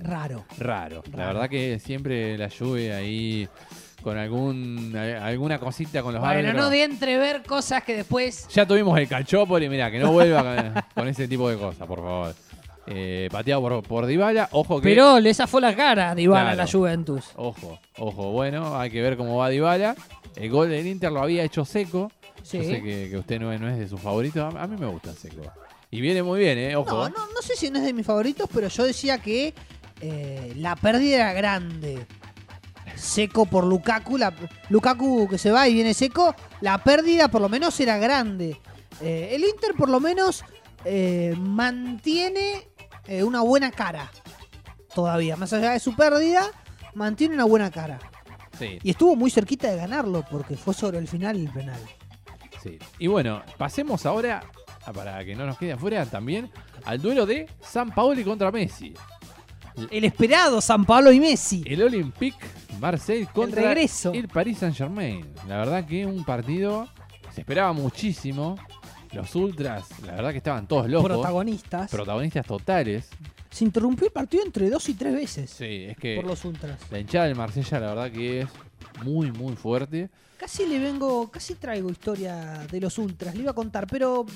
Raro. 0.00 0.44
raro. 0.58 1.02
La 1.12 1.16
Raro. 1.16 1.32
verdad 1.32 1.48
que 1.48 1.78
siempre 1.78 2.36
la 2.36 2.50
Juve 2.50 2.92
ahí 2.94 3.48
con 4.06 4.16
algún 4.16 4.94
a- 4.96 5.26
alguna 5.26 5.58
cosita 5.58 6.00
con 6.00 6.14
los 6.14 6.20
Bueno, 6.22 6.38
árbitros. 6.38 6.54
no 6.62 6.70
de 6.70 6.84
entrever 6.84 7.42
cosas 7.42 7.82
que 7.82 7.96
después 7.96 8.46
Ya 8.54 8.64
tuvimos 8.64 8.96
el 9.00 9.08
Calchópoli, 9.08 9.68
mira, 9.68 9.90
que 9.90 9.98
no 9.98 10.12
vuelva 10.12 10.44
con, 10.44 10.74
con 10.94 11.08
ese 11.08 11.26
tipo 11.26 11.50
de 11.50 11.56
cosas, 11.56 11.88
por 11.88 11.98
favor. 11.98 12.34
Eh, 12.86 13.28
pateado 13.32 13.60
por, 13.62 13.82
por 13.82 14.06
Dybala, 14.06 14.48
ojo 14.52 14.80
que... 14.80 14.90
Pero 14.90 15.18
le 15.18 15.34
zafó 15.34 15.58
la 15.58 15.74
cara 15.74 16.12
a 16.12 16.14
Dybala 16.14 16.50
a 16.52 16.54
la 16.54 16.62
Claro. 16.66 16.78
Juventus. 16.78 17.24
Ojo, 17.34 17.80
ojo, 17.98 18.30
bueno, 18.30 18.78
hay 18.78 18.90
que 18.90 19.02
ver 19.02 19.16
cómo 19.16 19.38
va 19.38 19.48
Dybala. 19.48 19.96
El 20.36 20.50
gol 20.50 20.70
del 20.70 20.86
Inter 20.86 21.10
lo 21.10 21.20
había 21.20 21.42
hecho 21.42 21.64
Seco. 21.64 22.12
Sí. 22.44 22.58
Yo 22.58 22.62
sé 22.62 22.82
que, 22.84 23.08
que 23.10 23.16
usted 23.18 23.40
no 23.40 23.52
es, 23.52 23.60
no 23.60 23.68
es 23.68 23.76
de 23.76 23.88
sus 23.88 23.98
favoritos. 24.00 24.54
A, 24.54 24.62
a 24.62 24.66
mí 24.68 24.76
me 24.78 24.86
gusta 24.86 25.12
Seco. 25.14 25.42
Y 25.90 26.00
viene 26.00 26.22
muy 26.22 26.38
bien, 26.38 26.58
¿eh? 26.58 26.76
Ojo. 26.76 26.92
No, 26.92 27.08
no, 27.08 27.26
no 27.34 27.42
sé 27.42 27.56
si 27.56 27.70
no 27.70 27.78
es 27.80 27.84
de 27.84 27.92
mis 27.92 28.06
favoritos, 28.06 28.48
pero 28.54 28.68
yo 28.68 28.84
decía 28.84 29.18
que 29.18 29.52
eh, 30.00 30.52
la 30.56 30.76
pérdida 30.76 31.16
era 31.16 31.32
grande. 31.32 32.06
Seco 32.96 33.46
por 33.46 33.64
Lukaku, 33.64 34.16
la- 34.18 34.34
Lukaku 34.70 35.28
que 35.28 35.38
se 35.38 35.50
va 35.50 35.68
y 35.68 35.74
viene 35.74 35.94
seco, 35.94 36.34
la 36.60 36.78
pérdida 36.78 37.28
por 37.28 37.40
lo 37.40 37.48
menos 37.48 37.78
era 37.80 37.98
grande. 37.98 38.60
Eh, 39.00 39.30
el 39.32 39.44
Inter 39.44 39.74
por 39.76 39.88
lo 39.88 40.00
menos 40.00 40.44
eh, 40.84 41.34
mantiene 41.38 42.66
eh, 43.06 43.22
una 43.22 43.42
buena 43.42 43.70
cara 43.70 44.10
todavía, 44.94 45.36
más 45.36 45.52
allá 45.52 45.72
de 45.72 45.80
su 45.80 45.94
pérdida, 45.94 46.50
mantiene 46.94 47.34
una 47.34 47.44
buena 47.44 47.70
cara. 47.70 47.98
Sí, 48.58 48.78
Y 48.82 48.90
estuvo 48.90 49.14
muy 49.16 49.30
cerquita 49.30 49.68
de 49.70 49.76
ganarlo 49.76 50.24
porque 50.30 50.56
fue 50.56 50.72
sobre 50.72 50.98
el 50.98 51.06
final 51.06 51.36
el 51.36 51.50
penal. 51.50 51.80
sí. 52.62 52.78
Y 52.98 53.06
bueno, 53.06 53.42
pasemos 53.58 54.06
ahora, 54.06 54.42
a- 54.86 54.92
para 54.94 55.22
que 55.24 55.34
no 55.34 55.44
nos 55.44 55.58
quede 55.58 55.72
afuera 55.72 56.06
también, 56.06 56.50
al 56.86 57.02
duelo 57.02 57.26
de 57.26 57.46
San 57.60 57.90
Paoli 57.94 58.24
contra 58.24 58.50
Messi. 58.50 58.94
El 59.90 60.04
esperado 60.06 60.62
San 60.62 60.86
Pablo 60.86 61.12
y 61.12 61.20
Messi. 61.20 61.62
El 61.66 61.82
Olympique 61.82 62.38
Marseille 62.80 63.26
contra 63.32 63.62
regreso. 63.62 64.12
el 64.12 64.28
Paris 64.28 64.58
Saint 64.58 64.76
Germain. 64.76 65.24
La 65.48 65.58
verdad 65.58 65.84
que 65.86 66.04
un 66.06 66.24
partido 66.24 66.88
se 67.34 67.40
esperaba 67.42 67.72
muchísimo. 67.72 68.56
Los 69.12 69.34
ultras, 69.34 69.86
la 70.04 70.16
verdad 70.16 70.30
que 70.32 70.38
estaban 70.38 70.66
todos 70.66 70.88
locos. 70.90 71.08
protagonistas. 71.10 71.90
protagonistas 71.90 72.46
totales. 72.46 73.08
Se 73.50 73.64
interrumpió 73.64 74.06
el 74.06 74.12
partido 74.12 74.44
entre 74.44 74.68
dos 74.68 74.86
y 74.90 74.94
tres 74.94 75.14
veces 75.14 75.48
Sí, 75.48 75.86
es 75.88 75.96
que 75.96 76.16
por 76.16 76.26
los 76.26 76.44
ultras. 76.44 76.78
la 76.90 76.98
hinchada 76.98 77.24
del 77.26 77.36
Marsella 77.36 77.80
la 77.80 77.86
verdad 77.94 78.10
que 78.10 78.40
es 78.42 78.48
muy, 79.04 79.32
muy 79.32 79.54
fuerte. 79.56 80.10
Casi 80.36 80.66
le 80.66 80.78
vengo, 80.78 81.30
casi 81.30 81.54
traigo 81.54 81.88
historia 81.88 82.66
de 82.70 82.80
los 82.80 82.98
ultras, 82.98 83.34
le 83.34 83.42
iba 83.42 83.52
a 83.52 83.54
contar, 83.54 83.86
pero 83.86 84.26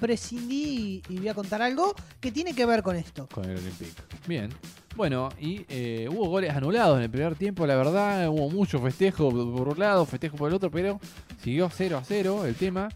prescindí 0.00 1.02
y, 1.08 1.18
voy 1.18 1.28
a 1.28 1.34
contar 1.34 1.62
algo 1.62 1.94
que 2.20 2.32
tiene 2.32 2.54
que 2.54 2.66
ver 2.66 2.82
con 2.82 2.96
esto. 2.96 3.28
con 3.32 3.44
el 3.44 3.56
Olympique. 3.56 4.02
Bien. 4.26 4.50
Bueno, 4.96 5.28
y 5.40 5.64
eh, 5.68 6.08
hubo 6.10 6.28
goles 6.28 6.54
anulados 6.54 6.98
en 6.98 7.04
el 7.04 7.10
primer 7.10 7.36
tiempo, 7.36 7.66
la 7.66 7.76
verdad, 7.76 8.28
hubo 8.28 8.50
mucho 8.50 8.80
festejo 8.80 9.30
por 9.30 9.68
un 9.68 9.78
lado, 9.78 10.04
festejo 10.06 10.36
por 10.36 10.48
el 10.48 10.54
otro, 10.54 10.70
pero 10.70 10.98
siguió 11.40 11.70
0 11.70 11.98
a 11.98 12.04
0 12.04 12.46
el 12.46 12.54
tema. 12.56 12.88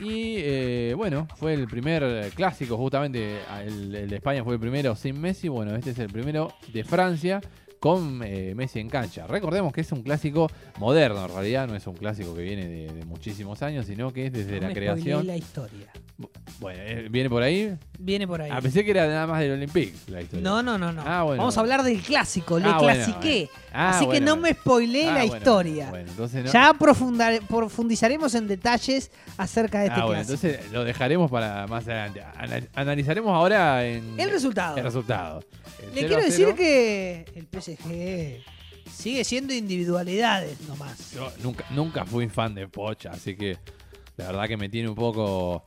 Y 0.00 0.34
eh, 0.38 0.94
bueno, 0.96 1.28
fue 1.36 1.54
el 1.54 1.66
primer 1.68 2.30
clásico, 2.34 2.76
justamente 2.76 3.38
el 3.64 4.08
de 4.08 4.16
España 4.16 4.42
fue 4.44 4.54
el 4.54 4.60
primero 4.60 4.96
sin 4.96 5.20
Messi, 5.20 5.48
bueno, 5.48 5.74
este 5.76 5.90
es 5.90 5.98
el 6.00 6.10
primero 6.10 6.52
de 6.72 6.84
Francia 6.84 7.40
con 7.84 8.22
eh, 8.24 8.54
Messi 8.56 8.80
en 8.80 8.88
cancha. 8.88 9.26
Recordemos 9.26 9.70
que 9.70 9.82
es 9.82 9.92
un 9.92 10.02
clásico 10.02 10.50
moderno, 10.78 11.22
en 11.26 11.34
realidad 11.34 11.68
no 11.68 11.76
es 11.76 11.86
un 11.86 11.92
clásico 11.94 12.34
que 12.34 12.40
viene 12.40 12.66
de, 12.66 12.90
de 12.94 13.04
muchísimos 13.04 13.60
años, 13.60 13.84
sino 13.84 14.10
que 14.10 14.28
es 14.28 14.32
desde 14.32 14.54
No 14.54 14.60
la 14.62 14.68
me 14.68 14.72
creación. 14.74 15.26
la 15.26 15.36
historia. 15.36 15.92
Bueno, 16.60 16.80
eh, 16.82 17.08
¿viene 17.10 17.28
por 17.28 17.42
ahí? 17.42 17.76
Viene 17.98 18.26
por 18.26 18.40
ahí. 18.40 18.50
Ah, 18.50 18.60
pensé 18.62 18.84
que 18.86 18.90
era 18.92 19.06
nada 19.06 19.26
más 19.26 19.40
del 19.40 19.50
Olympique 19.52 19.92
la 20.06 20.22
historia. 20.22 20.42
No, 20.42 20.62
no, 20.62 20.78
no, 20.78 20.92
no. 20.92 21.02
Ah, 21.04 21.24
bueno. 21.24 21.42
Vamos 21.42 21.58
a 21.58 21.60
hablar 21.60 21.82
del 21.82 22.00
clásico, 22.00 22.58
le 22.58 22.64
Ah, 22.68 22.78
bueno, 22.78 23.04
clasiqué. 23.04 23.50
Ah, 23.70 23.90
Así 23.98 24.08
que 24.08 24.20
no 24.22 24.36
me 24.38 24.54
spoileé 24.54 25.10
Ah, 25.10 25.14
la 25.14 25.24
historia. 25.26 25.90
Bueno, 25.90 26.08
entonces 26.08 26.42
no. 26.42 26.50
Ya 26.52 26.72
profundizaremos 27.48 28.34
en 28.34 28.46
detalles 28.48 29.10
acerca 29.36 29.80
de 29.80 29.86
este 29.88 29.96
clásico. 30.00 30.14
entonces 30.20 30.72
lo 30.72 30.84
dejaremos 30.84 31.30
para 31.30 31.66
más 31.66 31.84
adelante. 31.86 32.22
Ana- 32.36 32.66
analizaremos 32.74 33.30
ahora 33.34 33.84
en 33.86 34.18
El 34.18 34.30
resultado. 34.30 34.76
el 34.78 34.84
resultado. 34.84 35.40
El 35.82 35.88
Le 35.94 36.00
0 36.02 36.08
quiero 36.08 36.22
decir 36.22 36.44
0. 36.46 36.56
que 36.56 37.24
el 37.34 37.46
PSG 37.46 37.73
sigue 38.90 39.24
siendo 39.24 39.54
individualidades 39.54 40.60
nomás. 40.68 41.12
Yo 41.12 41.32
nunca, 41.42 41.64
nunca 41.70 42.04
fui 42.04 42.28
fan 42.28 42.54
de 42.54 42.68
Pocha, 42.68 43.10
así 43.10 43.36
que 43.36 43.58
la 44.16 44.26
verdad 44.26 44.48
que 44.48 44.56
me 44.56 44.68
tiene 44.68 44.88
un 44.88 44.94
poco. 44.94 45.62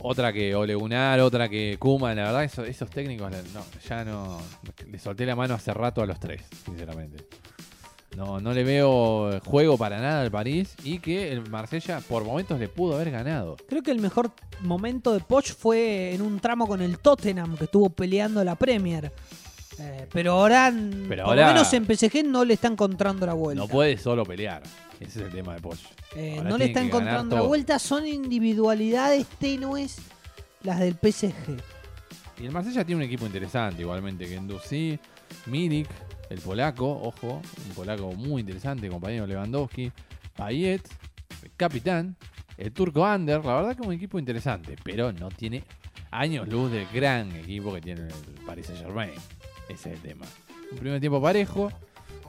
Otra 0.00 0.32
que 0.32 0.54
Ole 0.56 0.74
Gunnar, 0.74 1.20
otra 1.20 1.48
que 1.48 1.76
Kuma, 1.78 2.14
la 2.14 2.24
verdad 2.24 2.44
esos, 2.44 2.68
esos 2.68 2.90
técnicos 2.90 3.30
no, 3.52 3.64
ya 3.88 4.04
no. 4.04 4.40
Le 4.86 4.98
solté 4.98 5.24
la 5.24 5.36
mano 5.36 5.54
hace 5.54 5.72
rato 5.72 6.02
a 6.02 6.06
los 6.06 6.18
tres, 6.18 6.42
sinceramente. 6.64 7.24
No, 8.16 8.40
no 8.40 8.52
le 8.52 8.64
veo 8.64 9.40
juego 9.44 9.76
para 9.76 10.00
nada 10.00 10.22
al 10.22 10.30
París 10.30 10.74
y 10.84 10.98
que 10.98 11.32
el 11.32 11.48
Marsella 11.48 12.00
por 12.00 12.24
momentos 12.24 12.58
le 12.60 12.68
pudo 12.68 12.94
haber 12.94 13.10
ganado. 13.10 13.56
Creo 13.68 13.82
que 13.82 13.90
el 13.90 14.00
mejor 14.00 14.32
momento 14.60 15.12
de 15.12 15.20
Poch 15.20 15.52
fue 15.52 16.14
en 16.14 16.22
un 16.22 16.38
tramo 16.38 16.66
con 16.66 16.80
el 16.80 16.98
Tottenham 16.98 17.56
que 17.56 17.64
estuvo 17.64 17.90
peleando 17.90 18.42
la 18.44 18.56
Premier. 18.56 19.12
Eh, 19.78 20.06
pero 20.12 20.32
ahora, 20.32 20.72
Pero 20.72 21.24
por 21.24 21.32
ahora- 21.34 21.48
lo 21.48 21.52
menos 21.54 21.72
en 21.72 21.84
PSG 21.86 22.24
no 22.24 22.44
le 22.44 22.54
está 22.54 22.68
encontrando 22.68 23.26
la 23.26 23.34
vuelta. 23.34 23.62
No 23.62 23.68
puede 23.68 23.96
solo 23.98 24.24
pelear. 24.24 24.62
Ese 25.00 25.18
es 25.20 25.26
el 25.26 25.32
tema 25.32 25.54
de 25.54 25.60
Poch. 25.60 25.78
Eh, 26.14 26.40
no 26.42 26.56
le 26.56 26.66
está 26.66 26.80
encontrando 26.80 27.36
la 27.36 27.42
vuelta. 27.42 27.78
Son 27.78 28.06
individualidades 28.06 29.26
tenues 29.38 29.98
las 30.62 30.78
del 30.78 30.94
PSG. 30.94 31.34
Y 32.40 32.46
el 32.46 32.52
Marsella 32.52 32.84
tiene 32.84 33.02
un 33.02 33.06
equipo 33.06 33.26
interesante, 33.26 33.82
igualmente, 33.82 34.26
que 34.26 34.40
Milik, 35.46 35.88
el 36.30 36.40
polaco, 36.40 36.90
ojo, 36.90 37.40
un 37.68 37.74
polaco 37.74 38.12
muy 38.12 38.40
interesante, 38.40 38.88
compañero 38.88 39.26
Lewandowski, 39.26 39.92
Payet, 40.36 40.82
el 41.42 41.50
capitán, 41.56 42.16
el 42.56 42.72
turco 42.72 43.04
Ander, 43.04 43.44
la 43.44 43.54
verdad 43.56 43.76
que 43.76 43.82
es 43.82 43.86
un 43.88 43.92
equipo 43.94 44.18
interesante, 44.18 44.76
pero 44.82 45.12
no 45.12 45.28
tiene 45.28 45.64
años 46.10 46.48
luz 46.48 46.70
del 46.70 46.86
gran 46.92 47.32
equipo 47.32 47.72
que 47.74 47.80
tiene 47.80 48.02
el 48.02 48.44
Paris 48.46 48.66
Saint 48.66 48.82
Germain. 48.82 49.10
Ese 49.68 49.90
es 49.90 49.96
el 49.96 50.00
tema. 50.02 50.26
Un 50.72 50.78
primer 50.78 51.00
tiempo 51.00 51.20
parejo, 51.20 51.70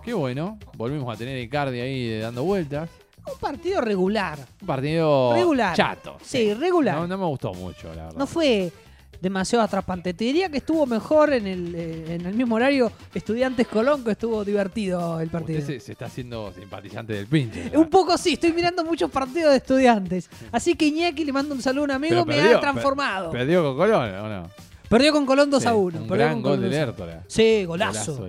qué 0.03 0.13
bueno, 0.13 0.57
volvimos 0.77 1.13
a 1.13 1.17
tener 1.17 1.37
Icardi 1.39 1.79
ahí 1.79 2.19
dando 2.19 2.43
vueltas. 2.43 2.89
Un 3.31 3.39
partido 3.39 3.81
regular. 3.81 4.37
Un 4.61 4.67
partido 4.67 5.33
Regular. 5.33 5.75
chato. 5.75 6.17
Sí, 6.21 6.53
regular. 6.53 6.95
No, 6.95 7.07
no 7.07 7.17
me 7.17 7.25
gustó 7.25 7.53
mucho, 7.53 7.87
la 7.89 8.03
verdad. 8.05 8.17
No 8.17 8.27
fue 8.27 8.71
demasiado 9.19 9.63
atrapante. 9.65 10.13
Te 10.13 10.25
diría 10.25 10.49
que 10.49 10.57
estuvo 10.57 10.85
mejor 10.85 11.33
en 11.33 11.47
el, 11.47 11.73
eh, 11.73 12.15
en 12.15 12.25
el 12.27 12.35
mismo 12.35 12.55
horario 12.55 12.91
Estudiantes 13.15 13.67
Colón, 13.67 14.03
que 14.03 14.11
estuvo 14.11 14.45
divertido 14.45 15.19
el 15.19 15.29
partido. 15.29 15.57
Usted 15.59 15.79
se, 15.79 15.85
se 15.85 15.91
está 15.93 16.05
haciendo 16.05 16.53
simpatizante 16.53 17.13
del 17.13 17.25
pinche. 17.25 17.71
Un 17.75 17.89
poco 17.89 18.15
sí, 18.19 18.33
estoy 18.33 18.53
mirando 18.53 18.83
muchos 18.85 19.09
partidos 19.09 19.49
de 19.51 19.57
estudiantes. 19.57 20.29
Así 20.51 20.75
que 20.75 20.85
Iñaki 20.85 21.25
le 21.25 21.33
mando 21.33 21.55
un 21.55 21.61
saludo 21.63 21.81
a 21.81 21.85
un 21.85 21.91
amigo, 21.91 22.11
Pero 22.13 22.25
me 22.25 22.35
perdió, 22.35 22.57
ha 22.57 22.61
transformado. 22.61 23.31
¿Perdió 23.31 23.63
con 23.63 23.75
Colón 23.77 24.13
o 24.13 24.29
no? 24.29 24.49
Perdió 24.89 25.11
con 25.11 25.25
Colón 25.25 25.49
2 25.49 25.61
Sí, 25.63 25.67
a 25.69 25.73
1. 25.75 25.99
Un 26.01 26.07
perdió 26.07 26.25
gran 26.25 26.33
con 26.33 26.41
gol 26.43 26.51
Colón 26.57 26.61
del 26.61 26.71
2 26.71 26.79
a 26.79 26.83
1. 26.83 26.89
Hértola. 26.91 27.23
Sí, 27.27 27.65
golazo. 27.65 28.27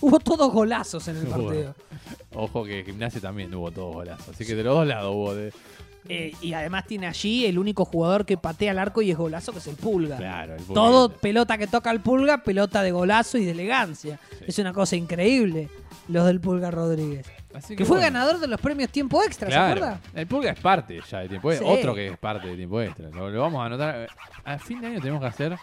Hubo 0.00 0.18
todos 0.20 0.52
golazos 0.52 1.06
en 1.08 1.16
el 1.18 1.26
Hubo. 1.28 1.46
partido. 1.46 1.74
Ojo 2.34 2.64
que 2.64 2.82
Gimnasia 2.84 3.20
también 3.20 3.54
hubo 3.54 3.70
todo 3.70 3.92
golazo. 3.92 4.30
Así 4.32 4.44
que 4.44 4.54
de 4.54 4.62
los 4.64 4.74
dos 4.74 4.86
lados 4.86 5.12
hubo 5.14 5.34
de. 5.34 5.52
Eh, 6.06 6.32
y 6.42 6.52
además 6.52 6.84
tiene 6.86 7.06
allí 7.06 7.46
el 7.46 7.58
único 7.58 7.86
jugador 7.86 8.26
que 8.26 8.36
patea 8.36 8.72
al 8.72 8.78
arco 8.78 9.00
y 9.00 9.10
es 9.10 9.16
golazo, 9.16 9.52
que 9.52 9.58
es 9.58 9.66
el 9.68 9.76
Pulga. 9.76 10.18
Claro, 10.18 10.54
el 10.56 10.64
Todo 10.64 11.08
Pulga. 11.08 11.20
pelota 11.22 11.56
que 11.58 11.66
toca 11.66 11.90
el 11.90 12.00
Pulga, 12.00 12.38
pelota 12.44 12.82
de 12.82 12.92
golazo 12.92 13.38
y 13.38 13.44
de 13.46 13.52
elegancia. 13.52 14.20
Sí. 14.38 14.44
Es 14.48 14.58
una 14.58 14.74
cosa 14.74 14.96
increíble, 14.96 15.70
los 16.08 16.26
del 16.26 16.40
Pulga 16.40 16.70
Rodríguez. 16.70 17.24
Así 17.54 17.76
Que 17.76 17.84
fue 17.84 17.98
bueno. 17.98 18.12
ganador 18.12 18.40
de 18.40 18.48
los 18.48 18.60
premios 18.60 18.90
tiempo 18.90 19.22
extra, 19.22 19.46
¿se 19.48 19.52
Claro. 19.54 19.72
acuerda? 19.84 20.00
El 20.14 20.26
Pulga 20.26 20.50
es 20.50 20.58
parte 20.60 21.00
ya 21.08 21.20
de 21.20 21.28
tiempo 21.28 21.50
extra. 21.52 21.68
Sí. 21.68 21.74
Otro 21.78 21.94
que 21.94 22.06
es 22.08 22.18
parte 22.18 22.48
de 22.48 22.56
tiempo 22.56 22.80
extra. 22.82 23.08
Lo, 23.10 23.30
lo 23.30 23.40
vamos 23.40 23.62
a 23.62 23.66
anotar. 23.66 24.08
A 24.44 24.58
fin 24.58 24.80
de 24.80 24.88
año 24.88 25.00
tenemos 25.00 25.20
que 25.20 25.26
hacer 25.28 25.56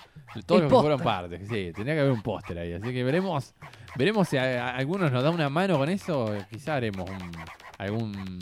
todos 0.46 0.62
los 0.62 0.72
que 0.72 0.80
fueron 0.80 1.00
partes. 1.02 1.42
Sí, 1.50 1.72
tendría 1.76 1.96
que 1.96 2.00
haber 2.02 2.12
un 2.14 2.22
póster 2.22 2.58
ahí. 2.60 2.74
Así 2.74 2.94
que 2.94 3.04
veremos. 3.04 3.54
Veremos 3.98 4.30
si 4.30 4.38
a- 4.38 4.68
a- 4.70 4.76
algunos 4.78 5.12
nos 5.12 5.22
da 5.22 5.30
una 5.32 5.50
mano 5.50 5.78
con 5.78 5.90
eso. 5.90 6.34
Quizá 6.50 6.76
haremos 6.76 7.10
un- 7.10 7.32
algún 7.78 8.40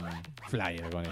flyer 0.47 0.89
con 0.91 1.01
eso. 1.03 1.11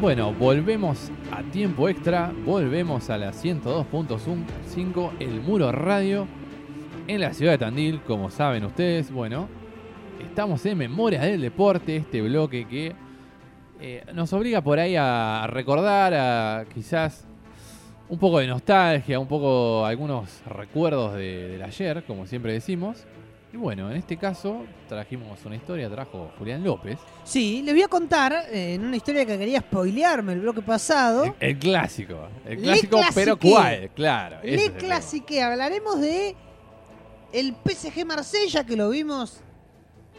Bueno, 0.00 0.32
volvemos 0.32 1.10
a 1.32 1.42
tiempo 1.42 1.88
extra, 1.88 2.32
volvemos 2.44 3.10
a 3.10 3.18
la 3.18 3.32
102.5, 3.32 5.10
el 5.18 5.40
Muro 5.40 5.72
Radio, 5.72 6.26
en 7.08 7.20
la 7.20 7.32
ciudad 7.32 7.52
de 7.52 7.58
Tandil, 7.58 8.00
como 8.02 8.30
saben 8.30 8.64
ustedes. 8.64 9.10
Bueno, 9.10 9.48
estamos 10.22 10.64
en 10.66 10.78
Memoria 10.78 11.20
del 11.22 11.40
Deporte, 11.40 11.96
este 11.96 12.22
bloque 12.22 12.66
que 12.68 12.92
eh, 13.80 14.04
nos 14.14 14.32
obliga 14.32 14.60
por 14.62 14.78
ahí 14.78 14.94
a 14.96 15.46
recordar, 15.48 16.14
a 16.14 16.64
quizás 16.72 17.26
un 18.08 18.18
poco 18.18 18.38
de 18.38 18.46
nostalgia, 18.46 19.18
un 19.18 19.26
poco 19.28 19.84
algunos 19.84 20.40
recuerdos 20.46 21.14
de- 21.14 21.48
del 21.48 21.62
ayer, 21.62 22.04
como 22.06 22.24
siempre 22.26 22.52
decimos. 22.52 23.04
Y 23.52 23.56
bueno, 23.56 23.90
en 23.90 23.96
este 23.96 24.18
caso 24.18 24.64
trajimos 24.88 25.42
una 25.46 25.56
historia, 25.56 25.88
trajo 25.88 26.30
Julián 26.38 26.62
López. 26.62 26.98
Sí, 27.24 27.62
les 27.62 27.74
voy 27.74 27.82
a 27.82 27.88
contar 27.88 28.32
eh, 28.50 28.74
en 28.74 28.84
una 28.84 28.96
historia 28.96 29.24
que 29.24 29.38
quería 29.38 29.60
spoilearme 29.60 30.34
el 30.34 30.40
bloque 30.40 30.60
pasado. 30.60 31.24
El, 31.24 31.34
el 31.40 31.58
clásico. 31.58 32.28
El 32.44 32.56
Le 32.56 32.62
clásico, 32.62 33.00
pero 33.14 33.38
clasiqué. 33.38 33.50
¿cuál? 33.50 33.90
Claro. 33.94 34.38
Le 34.42 34.72
clasique, 34.72 35.42
hablaremos 35.42 35.98
de 35.98 36.36
el 37.32 37.54
PSG 37.64 38.04
Marsella 38.04 38.64
que 38.64 38.76
lo 38.76 38.90
vimos 38.90 39.40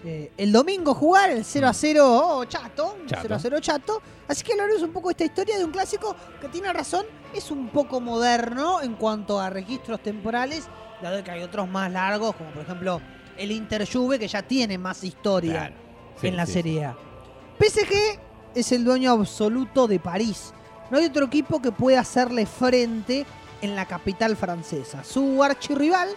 eh, 0.05 0.31
el 0.37 0.51
domingo 0.51 0.93
jugar, 0.93 1.29
el 1.29 1.43
0 1.43 1.67
a 1.67 1.73
0 1.73 2.21
oh, 2.23 2.45
chato, 2.45 2.97
Chato. 3.05 3.21
0 3.23 3.35
a 3.35 3.39
0 3.39 3.59
chato. 3.59 4.01
Así 4.27 4.43
que 4.43 4.53
hablaremos 4.53 4.81
un 4.81 4.93
poco 4.93 5.09
de 5.09 5.11
esta 5.11 5.25
historia 5.25 5.57
de 5.57 5.65
un 5.65 5.71
clásico 5.71 6.15
que 6.39 6.47
tiene 6.47 6.71
razón, 6.71 7.05
es 7.35 7.51
un 7.51 7.67
poco 7.69 7.99
moderno 7.99 8.81
en 8.81 8.95
cuanto 8.95 9.39
a 9.39 9.49
registros 9.49 10.01
temporales, 10.01 10.67
dado 11.01 11.23
que 11.23 11.31
hay 11.31 11.43
otros 11.43 11.67
más 11.67 11.91
largos, 11.91 12.35
como 12.35 12.49
por 12.51 12.63
ejemplo 12.63 13.01
el 13.39 13.51
Inter 13.51 13.87
Juve, 13.91 14.19
que 14.19 14.27
ya 14.27 14.41
tiene 14.43 14.77
más 14.77 15.03
historia 15.03 15.53
Claro. 15.53 15.75
Sí, 16.19 16.27
en 16.27 16.35
la 16.35 16.45
sí, 16.45 16.53
Serie 16.53 16.85
A. 16.85 16.97
PSG 17.59 18.19
es 18.55 18.71
el 18.71 18.83
dueño 18.83 19.11
absoluto 19.11 19.87
de 19.87 19.99
París. 19.99 20.53
No 20.91 20.97
hay 20.97 21.05
otro 21.05 21.25
equipo 21.25 21.61
que 21.61 21.71
pueda 21.71 22.01
hacerle 22.01 22.45
frente 22.45 23.25
en 23.61 23.75
la 23.75 23.85
capital 23.85 24.35
francesa. 24.35 25.03
Su 25.03 25.43
archirrival 25.43 26.09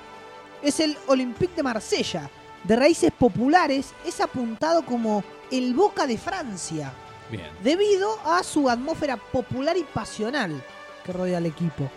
es 0.63 0.81
el 0.81 0.97
Olympique 1.07 1.55
de 1.57 1.63
Marsella. 1.63 2.31
De 2.65 2.77
raíces 2.77 3.11
populares, 3.17 3.93
es 4.07 4.21
apuntado 4.21 4.85
como 4.85 5.25
el 5.51 5.75
Boca 5.75 6.07
de 6.07 6.19
Francia. 6.19 6.93
Bien. 7.31 7.47
debido 7.65 8.19
a 8.27 8.43
su 8.43 8.69
atmósfera 8.69 9.17
popular 9.17 9.75
y 9.79 9.85
pasional 9.85 10.63
que 11.03 11.13
rodea 11.15 11.39
al 11.39 11.47
equipo. 11.47 11.91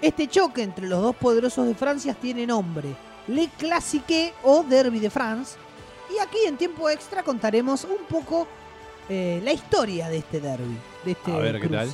Este 0.00 0.28
choque 0.28 0.62
entre 0.62 0.86
los 0.86 1.02
dos 1.02 1.16
poderosos 1.16 1.66
de 1.66 1.74
Francia 1.74 2.14
tiene 2.14 2.46
nombre, 2.46 2.94
Le 3.30 3.48
Classique 3.56 4.34
o 4.42 4.62
Derby 4.62 4.98
de 4.98 5.08
France. 5.08 5.56
Y 6.14 6.18
aquí 6.18 6.38
en 6.46 6.56
tiempo 6.56 6.90
extra 6.90 7.22
contaremos 7.22 7.84
un 7.84 8.04
poco 8.08 8.48
eh, 9.08 9.40
la 9.44 9.52
historia 9.52 10.08
de 10.08 10.18
este 10.18 10.40
derby, 10.40 10.76
de 11.04 11.12
este 11.12 11.32
A 11.32 11.38
ver, 11.38 11.60
¿qué 11.60 11.68
tal? 11.68 11.92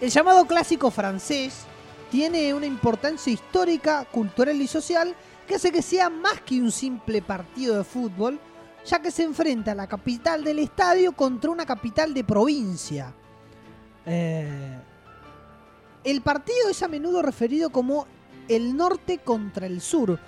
El 0.00 0.10
llamado 0.10 0.46
clásico 0.46 0.90
francés 0.90 1.64
tiene 2.10 2.54
una 2.54 2.64
importancia 2.64 3.32
histórica, 3.32 4.06
cultural 4.06 4.60
y 4.60 4.66
social 4.66 5.14
que 5.46 5.56
hace 5.56 5.70
que 5.70 5.82
sea 5.82 6.08
más 6.08 6.40
que 6.40 6.60
un 6.60 6.72
simple 6.72 7.20
partido 7.20 7.76
de 7.76 7.84
fútbol, 7.84 8.38
ya 8.86 9.02
que 9.02 9.10
se 9.10 9.24
enfrenta 9.24 9.74
la 9.74 9.86
capital 9.86 10.42
del 10.42 10.60
estadio 10.60 11.12
contra 11.12 11.50
una 11.50 11.66
capital 11.66 12.14
de 12.14 12.24
provincia. 12.24 13.12
Eh, 14.06 14.78
el 16.04 16.22
partido 16.22 16.70
es 16.70 16.82
a 16.82 16.88
menudo 16.88 17.20
referido 17.20 17.68
como 17.70 18.06
el 18.48 18.76
norte 18.76 19.18
contra 19.18 19.66
el 19.66 19.80
sur, 19.80 20.18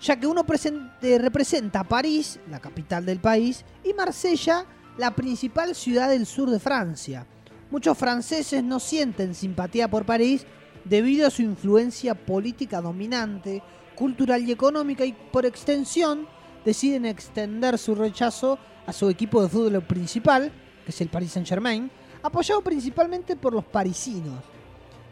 ya 0.00 0.18
que 0.18 0.26
uno 0.26 0.44
presen- 0.44 0.92
eh, 1.02 1.18
representa 1.18 1.84
París, 1.84 2.38
la 2.50 2.60
capital 2.60 3.06
del 3.06 3.20
país, 3.20 3.64
y 3.84 3.94
Marsella, 3.94 4.66
la 4.98 5.14
principal 5.14 5.74
ciudad 5.74 6.08
del 6.08 6.26
sur 6.26 6.50
de 6.50 6.58
Francia. 6.58 7.26
Muchos 7.70 7.98
franceses 7.98 8.62
no 8.62 8.80
sienten 8.80 9.34
simpatía 9.34 9.88
por 9.88 10.06
París 10.06 10.46
debido 10.84 11.26
a 11.26 11.30
su 11.30 11.42
influencia 11.42 12.14
política 12.14 12.80
dominante, 12.80 13.62
cultural 13.94 14.42
y 14.42 14.52
económica 14.52 15.04
y 15.04 15.12
por 15.12 15.46
extensión 15.46 16.26
deciden 16.64 17.06
extender 17.06 17.78
su 17.78 17.94
rechazo 17.94 18.58
a 18.86 18.92
su 18.92 19.08
equipo 19.08 19.42
de 19.42 19.48
fútbol 19.48 19.82
principal, 19.82 20.52
que 20.84 20.90
es 20.90 21.00
el 21.00 21.08
Paris 21.08 21.32
Saint-Germain, 21.32 21.90
apoyado 22.22 22.60
principalmente 22.60 23.34
por 23.36 23.52
los 23.52 23.64
parisinos. 23.64 24.42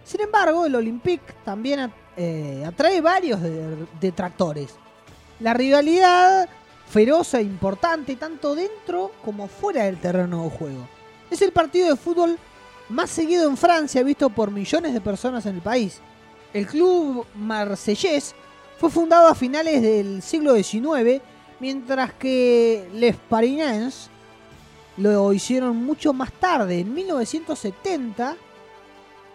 Sin 0.04 0.20
embargo, 0.20 0.66
el 0.66 0.74
Olympique 0.74 1.34
también 1.44 1.80
eh, 2.16 2.64
atrae 2.66 3.00
varios 3.00 3.40
de- 3.40 3.86
detractores. 4.00 4.74
La 5.40 5.54
rivalidad 5.54 6.48
feroz 6.88 7.34
e 7.34 7.42
importante 7.42 8.16
tanto 8.16 8.54
dentro 8.54 9.12
como 9.24 9.48
fuera 9.48 9.84
del 9.84 9.98
terreno 9.98 10.44
de 10.44 10.50
juego. 10.50 10.88
Es 11.30 11.42
el 11.42 11.52
partido 11.52 11.88
de 11.88 11.96
fútbol 11.96 12.38
más 12.88 13.10
seguido 13.10 13.48
en 13.48 13.56
Francia, 13.56 14.02
visto 14.02 14.28
por 14.30 14.50
millones 14.50 14.92
de 14.94 15.00
personas 15.00 15.46
en 15.46 15.56
el 15.56 15.62
país. 15.62 16.00
El 16.52 16.66
club 16.66 17.26
marsellés 17.34 18.34
fue 18.78 18.90
fundado 18.90 19.26
a 19.28 19.34
finales 19.34 19.82
del 19.82 20.22
siglo 20.22 20.54
XIX, 20.54 21.20
mientras 21.58 22.12
que 22.12 22.88
Les 22.94 23.16
Parisins 23.16 24.10
lo 24.96 25.32
hicieron 25.32 25.76
mucho 25.76 26.12
más 26.12 26.30
tarde, 26.32 26.80
en 26.80 26.94
1970, 26.94 28.36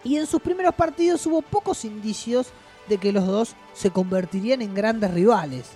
y 0.04 0.16
en 0.16 0.26
sus 0.26 0.40
primeros 0.40 0.74
partidos 0.74 1.26
hubo 1.26 1.42
pocos 1.42 1.84
indicios 1.84 2.46
de 2.90 2.98
que 2.98 3.12
los 3.12 3.26
dos 3.26 3.54
se 3.72 3.90
convertirían 3.90 4.60
en 4.60 4.74
grandes 4.74 5.14
rivales. 5.14 5.70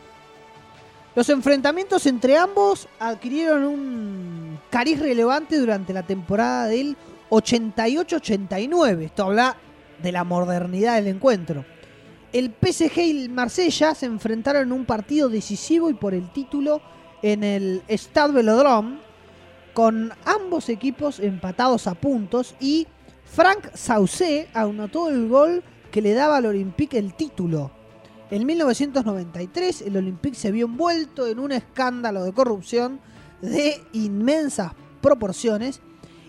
Los 1.15 1.31
enfrentamientos 1.31 2.07
entre 2.07 2.37
ambos 2.37 2.89
adquirieron 2.99 3.65
un 3.65 4.59
cariz 4.69 4.99
relevante 4.99 5.57
durante 5.59 5.93
la 5.93 6.03
temporada 6.03 6.67
del 6.67 6.97
88-89. 7.31 9.05
Esto 9.05 9.25
habla 9.25 9.57
de 10.03 10.13
la 10.13 10.25
modernidad 10.25 10.97
del 10.97 11.07
encuentro. 11.07 11.65
El 12.33 12.53
PSG 12.61 12.99
y 12.99 13.11
el 13.23 13.31
Marsella 13.31 13.95
se 13.95 14.07
enfrentaron 14.07 14.65
en 14.65 14.73
un 14.73 14.85
partido 14.85 15.29
decisivo 15.29 15.89
y 15.89 15.95
por 15.95 16.15
el 16.15 16.33
título 16.33 16.83
en 17.23 17.45
el 17.45 17.83
Stade 17.89 18.33
Velodrome, 18.33 18.99
con 19.73 20.13
ambos 20.25 20.69
equipos 20.69 21.21
empatados 21.21 21.87
a 21.87 21.95
puntos 21.95 22.57
y 22.59 22.89
Frank 23.25 23.69
Saucé 23.75 24.49
anotó 24.53 25.09
el 25.09 25.29
gol 25.29 25.63
que 25.95 26.03
le 26.03 26.13
daba 26.13 26.39
al 26.39 26.47
Olympique 26.47 26.99
el 26.99 27.15
título. 27.15 27.71
En 28.29 28.45
1993 28.47 29.83
el 29.83 29.97
Olympique 29.97 30.35
se 30.37 30.51
vio 30.51 30.67
envuelto 30.67 31.29
en 31.29 31.39
un 31.39 31.53
escándalo 31.53 32.25
de 32.25 32.33
corrupción 32.33 32.99
de 33.41 33.81
inmensas 33.93 34.73
proporciones 35.01 35.81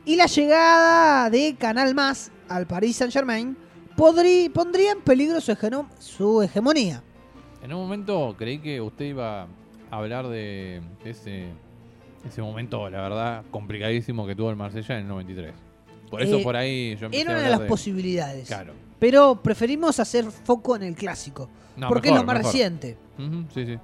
y 0.05 0.18
la 0.18 0.28
llegada 0.28 1.32
de 1.32 1.55
Canal 1.57 1.95
Más 1.95 2.30
al 2.47 2.68
Paris 2.68 2.97
Saint-Germain 2.97 3.57
pondría 3.95 4.91
en 4.91 5.01
peligro 5.03 5.41
su, 5.41 5.51
hegeno- 5.51 5.89
su 5.97 6.43
hegemonía. 6.43 7.01
En 7.63 7.74
un 7.74 7.82
momento 7.82 8.36
creí 8.38 8.59
que 8.59 8.80
usted 8.82 9.05
iba 9.05 9.41
a 9.41 9.47
hablar 9.89 10.28
de 10.28 10.80
ese, 11.03 11.47
ese 12.24 12.39
momento, 12.43 12.88
la 12.91 13.01
verdad, 13.01 13.43
complicadísimo 13.49 14.28
que 14.28 14.36
tuvo 14.36 14.51
el 14.51 14.57
Marsella 14.57 14.93
en 14.93 15.01
el 15.01 15.07
93. 15.07 15.53
Por 16.11 16.22
eso 16.22 16.38
Eh, 16.38 16.43
por 16.43 16.55
ahí 16.55 16.95
yo 16.97 17.07
empecé 17.07 17.24
Era 17.24 17.32
a 17.32 17.36
una 17.38 17.43
de 17.45 17.49
las 17.49 17.59
de... 17.61 17.66
posibilidades. 17.66 18.47
Claro. 18.47 18.84
Pero 19.06 19.39
preferimos 19.39 19.99
hacer 19.99 20.32
foco 20.32 20.76
en 20.76 20.82
el 20.82 20.95
clásico. 20.95 21.47
No, 21.78 21.89
porque 21.89 22.08
mejor, 22.08 22.18
es 22.18 22.22
lo 22.24 22.26
más 22.26 22.38
mejor. 22.38 22.51
reciente. 22.51 22.97
Ujú, 23.20 23.45
sí, 23.53 23.66
sí. 23.68 23.78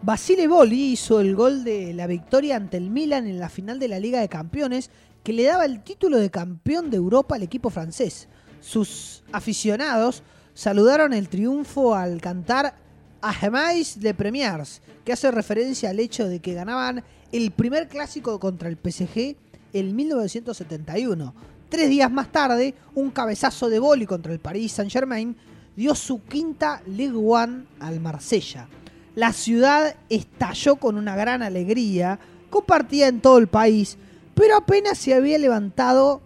Basile 0.00 0.48
Boli 0.48 0.92
hizo 0.92 1.20
el 1.20 1.36
gol 1.36 1.64
de 1.64 1.92
la 1.92 2.06
victoria 2.06 2.56
ante 2.56 2.78
el 2.78 2.88
Milan 2.88 3.26
en 3.26 3.38
la 3.38 3.50
final 3.50 3.78
de 3.78 3.88
la 3.88 4.00
Liga 4.00 4.20
de 4.20 4.28
Campeones 4.30 4.90
que 5.22 5.34
le 5.34 5.42
daba 5.42 5.66
el 5.66 5.82
título 5.82 6.16
de 6.16 6.30
campeón 6.30 6.88
de 6.88 6.96
Europa 6.96 7.34
al 7.34 7.42
equipo 7.42 7.68
francés. 7.68 8.28
Sus 8.62 9.22
aficionados 9.32 10.22
saludaron 10.54 11.12
el 11.12 11.28
triunfo 11.28 11.94
al 11.94 12.22
cantar 12.22 12.74
A 13.20 13.34
Jamais 13.34 14.00
de 14.00 14.14
Premiers, 14.14 14.80
que 15.04 15.12
hace 15.12 15.30
referencia 15.30 15.90
al 15.90 16.00
hecho 16.00 16.26
de 16.26 16.40
que 16.40 16.54
ganaban 16.54 17.04
el 17.32 17.50
primer 17.50 17.86
clásico 17.88 18.40
contra 18.40 18.70
el 18.70 18.78
PSG 18.78 19.36
en 19.74 19.94
1971. 19.94 21.34
Tres 21.68 21.88
días 21.90 22.10
más 22.10 22.32
tarde, 22.32 22.74
un 22.94 23.10
cabezazo 23.10 23.68
de 23.68 23.78
Boli 23.78 24.06
contra 24.06 24.32
el 24.32 24.38
Paris 24.38 24.72
Saint-Germain 24.72 25.36
dio 25.76 25.94
su 25.94 26.22
quinta 26.24 26.82
Ligue 26.86 27.16
1 27.16 27.64
al 27.80 28.00
Marsella. 28.00 28.68
La 29.14 29.32
ciudad 29.32 29.94
estalló 30.08 30.76
con 30.76 30.96
una 30.96 31.14
gran 31.14 31.42
alegría, 31.42 32.18
compartida 32.50 33.08
en 33.08 33.20
todo 33.20 33.38
el 33.38 33.48
país, 33.48 33.98
pero 34.34 34.56
apenas 34.56 34.96
se 34.98 35.12
había 35.14 35.38
levantado 35.38 36.20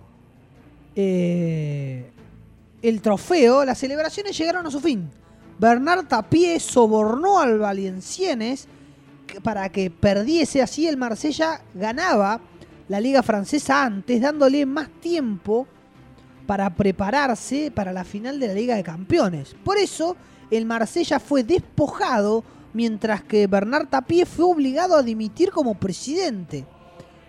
eh, 0.95 2.11
el 2.82 3.01
trofeo, 3.01 3.64
las 3.64 3.78
celebraciones 3.78 4.36
llegaron 4.36 4.66
a 4.66 4.70
su 4.70 4.80
fin. 4.80 5.11
Bernard 5.59 6.07
Tapie 6.07 6.61
sobornó 6.61 7.40
al 7.40 7.59
Valenciennes 7.59 8.66
que- 9.26 9.40
para 9.40 9.68
que 9.70 9.90
perdiese, 9.90 10.61
así 10.62 10.86
el 10.86 10.97
Marsella 10.97 11.62
ganaba 11.74 12.40
la 12.89 13.01
liga 13.01 13.22
francesa 13.22 13.85
antes, 13.85 14.20
dándole 14.20 14.66
más 14.66 14.89
tiempo 15.01 15.66
para 16.47 16.74
prepararse 16.74 17.70
para 17.70 17.93
la 17.93 18.05
final 18.05 18.39
de 18.39 18.49
la 18.49 18.55
Liga 18.55 18.76
de 18.76 18.83
Campeones. 18.83 19.55
Por 19.64 19.78
eso, 19.78 20.16
el 20.51 20.66
Marsella 20.66 21.20
fue 21.20 21.43
despojado, 21.45 22.45
mientras 22.72 23.22
que 23.22 23.47
Bernard 23.47 23.89
Tapie 23.89 24.26
fue 24.26 24.45
obligado 24.47 24.97
a 24.97 25.03
dimitir 25.03 25.51
como 25.51 25.74
presidente. 25.74 26.66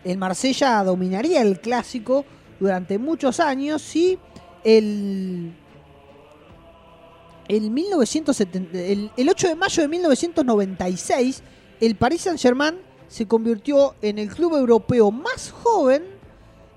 El 0.03 0.17
Marsella 0.17 0.83
dominaría 0.83 1.41
el 1.41 1.59
clásico 1.61 2.25
durante 2.59 2.97
muchos 2.97 3.39
años 3.39 3.95
y 3.95 4.17
el, 4.63 5.53
el, 7.47 7.71
1970 7.71 8.77
el, 8.77 9.11
el 9.15 9.29
8 9.29 9.47
de 9.49 9.55
mayo 9.55 9.81
de 9.81 9.89
1996 9.89 11.43
el 11.81 11.95
Paris 11.95 12.21
Saint-Germain 12.21 12.75
se 13.13 13.27
convirtió 13.27 13.93
en 14.01 14.17
el 14.17 14.27
club 14.27 14.55
europeo 14.55 15.11
más 15.11 15.51
joven 15.51 16.03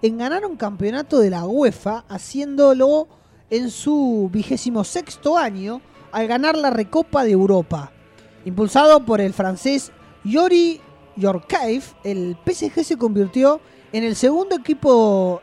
en 0.03 0.19
ganar 0.19 0.45
un 0.45 0.57
campeonato 0.57 1.19
de 1.19 1.31
la 1.31 1.47
UEFA, 1.47 2.05
haciéndolo 2.11 3.09
en 3.49 3.71
su 3.71 4.29
vigésimo 4.31 4.85
sexto 4.85 5.39
año 5.39 5.81
al 6.13 6.27
ganar 6.27 6.59
la 6.59 6.69
Recopa 6.69 7.25
de 7.25 7.31
Europa. 7.31 7.91
Impulsado 8.45 9.07
por 9.07 9.23
el 9.23 9.33
francés 9.33 9.93
Yori 10.25 10.79
Yorkaeff, 11.17 11.95
el 12.05 12.37
PSG 12.45 12.85
se 12.85 12.99
convirtió 12.99 13.63
en 13.95 14.05
el 14.05 14.15
segundo 14.15 14.57
equipo 14.57 15.41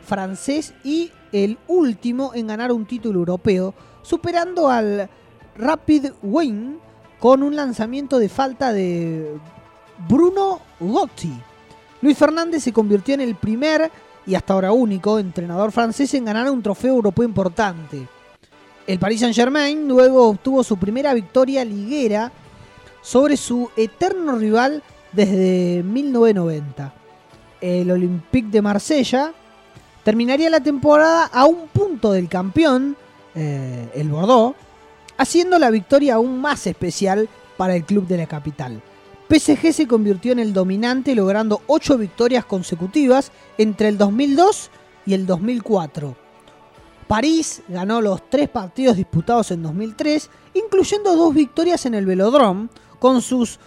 francés 0.00 0.74
y 0.82 1.12
el 1.30 1.56
último 1.68 2.32
en 2.34 2.48
ganar 2.48 2.72
un 2.72 2.84
título 2.84 3.20
europeo, 3.20 3.74
superando 4.02 4.68
al 4.68 5.08
Rapid 5.56 6.06
Wien 6.20 6.80
con 7.20 7.44
un 7.44 7.54
lanzamiento 7.54 8.18
de 8.18 8.28
falta 8.28 8.72
de 8.72 9.38
Bruno 10.08 10.60
Gotti. 10.80 11.32
Luis 12.00 12.18
Fernández 12.18 12.62
se 12.62 12.72
convirtió 12.72 13.14
en 13.14 13.20
el 13.20 13.34
primer 13.34 13.90
y 14.26 14.34
hasta 14.34 14.54
ahora 14.54 14.72
único 14.72 15.18
entrenador 15.18 15.72
francés 15.72 16.12
en 16.14 16.24
ganar 16.24 16.50
un 16.50 16.62
trofeo 16.62 16.94
europeo 16.94 17.24
importante. 17.24 18.06
El 18.86 18.98
Paris 18.98 19.20
Saint-Germain 19.20 19.86
luego 19.86 20.28
obtuvo 20.28 20.64
su 20.64 20.76
primera 20.76 21.14
victoria 21.14 21.64
liguera 21.64 22.32
sobre 23.00 23.36
su 23.36 23.70
eterno 23.76 24.36
rival 24.36 24.82
desde 25.12 25.82
1990. 25.84 26.92
El 27.60 27.90
Olympique 27.90 28.50
de 28.50 28.62
Marsella 28.62 29.32
terminaría 30.02 30.50
la 30.50 30.60
temporada 30.60 31.26
a 31.26 31.46
un 31.46 31.68
punto 31.68 32.12
del 32.12 32.28
campeón, 32.28 32.96
eh, 33.34 33.88
el 33.94 34.08
Bordeaux, 34.08 34.56
haciendo 35.16 35.58
la 35.58 35.70
victoria 35.70 36.14
aún 36.14 36.40
más 36.40 36.66
especial 36.66 37.28
para 37.56 37.76
el 37.76 37.84
club 37.84 38.06
de 38.08 38.16
la 38.16 38.26
capital. 38.26 38.82
PSG 39.28 39.72
se 39.72 39.86
convirtió 39.86 40.32
en 40.32 40.38
el 40.38 40.52
dominante 40.52 41.14
logrando 41.14 41.62
8 41.66 41.98
victorias 41.98 42.44
consecutivas 42.44 43.32
entre 43.58 43.88
el 43.88 43.98
2002 43.98 44.70
y 45.06 45.14
el 45.14 45.26
2004. 45.26 46.16
París 47.08 47.62
ganó 47.68 48.00
los 48.00 48.28
tres 48.30 48.48
partidos 48.48 48.96
disputados 48.96 49.50
en 49.50 49.62
2003, 49.62 50.30
incluyendo 50.54 51.14
dos 51.14 51.34
victorias 51.34 51.84
en 51.86 51.94
el 51.94 52.06
Velodrome, 52.06 52.68
con 52.98 53.20
sus 53.20 53.58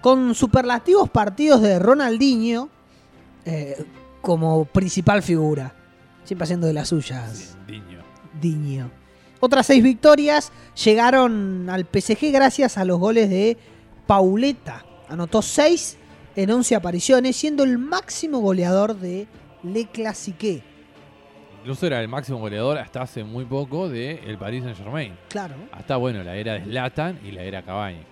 con 0.00 0.34
superlativos 0.34 1.08
partidos 1.08 1.62
de 1.62 1.78
Ronaldinho 1.78 2.68
eh, 3.46 3.84
como 4.20 4.66
principal 4.66 5.22
figura. 5.22 5.74
Siempre 6.24 6.44
haciendo 6.44 6.66
de 6.66 6.74
las 6.74 6.88
suyas. 6.88 7.56
Diño. 7.66 8.00
Diño. 8.40 8.90
Otras 9.40 9.66
seis 9.66 9.82
victorias 9.82 10.52
llegaron 10.84 11.68
al 11.70 11.84
PSG 11.84 12.32
gracias 12.32 12.78
a 12.78 12.84
los 12.84 12.98
goles 12.98 13.28
de 13.28 13.56
Pauleta. 14.06 14.84
Anotó 15.08 15.42
seis 15.42 15.96
en 16.36 16.50
11 16.50 16.74
apariciones, 16.74 17.36
siendo 17.36 17.62
el 17.62 17.78
máximo 17.78 18.38
goleador 18.40 18.96
de 18.96 19.26
Le 19.62 19.86
Classique. 19.86 20.62
Incluso 21.60 21.86
era 21.86 22.00
el 22.00 22.08
máximo 22.08 22.38
goleador 22.38 22.76
hasta 22.78 23.02
hace 23.02 23.24
muy 23.24 23.44
poco 23.44 23.88
de 23.88 24.20
el 24.26 24.36
Paris 24.36 24.64
Saint 24.64 24.76
Germain. 24.76 25.16
Claro. 25.28 25.54
Hasta 25.72 25.96
bueno, 25.96 26.22
la 26.22 26.36
era 26.36 26.54
de 26.54 26.64
Zlatan 26.64 27.20
y 27.24 27.30
la 27.30 27.42
era 27.42 27.62
Cavani. 27.62 28.02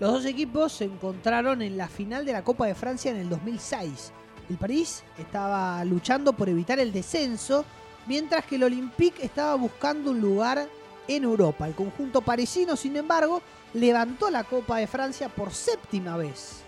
Los 0.00 0.12
dos 0.12 0.24
equipos 0.24 0.72
se 0.72 0.84
encontraron 0.84 1.60
en 1.60 1.76
la 1.76 1.88
final 1.88 2.24
de 2.24 2.32
la 2.32 2.44
Copa 2.44 2.66
de 2.66 2.74
Francia 2.74 3.10
en 3.10 3.16
el 3.16 3.28
2006. 3.28 4.12
El 4.48 4.56
París 4.56 5.02
estaba 5.18 5.84
luchando 5.84 6.32
por 6.32 6.48
evitar 6.48 6.78
el 6.78 6.92
descenso, 6.92 7.64
mientras 8.06 8.46
que 8.46 8.54
el 8.54 8.62
Olympique 8.62 9.24
estaba 9.24 9.56
buscando 9.56 10.12
un 10.12 10.20
lugar 10.20 10.68
en 11.08 11.24
Europa. 11.24 11.66
El 11.66 11.74
conjunto 11.74 12.20
parisino, 12.22 12.76
sin 12.76 12.96
embargo, 12.96 13.42
levantó 13.74 14.30
la 14.30 14.44
Copa 14.44 14.78
de 14.78 14.86
Francia 14.86 15.28
por 15.28 15.52
séptima 15.52 16.16
vez. 16.16 16.62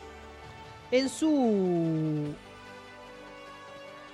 En 0.90 1.09
su 1.09 2.34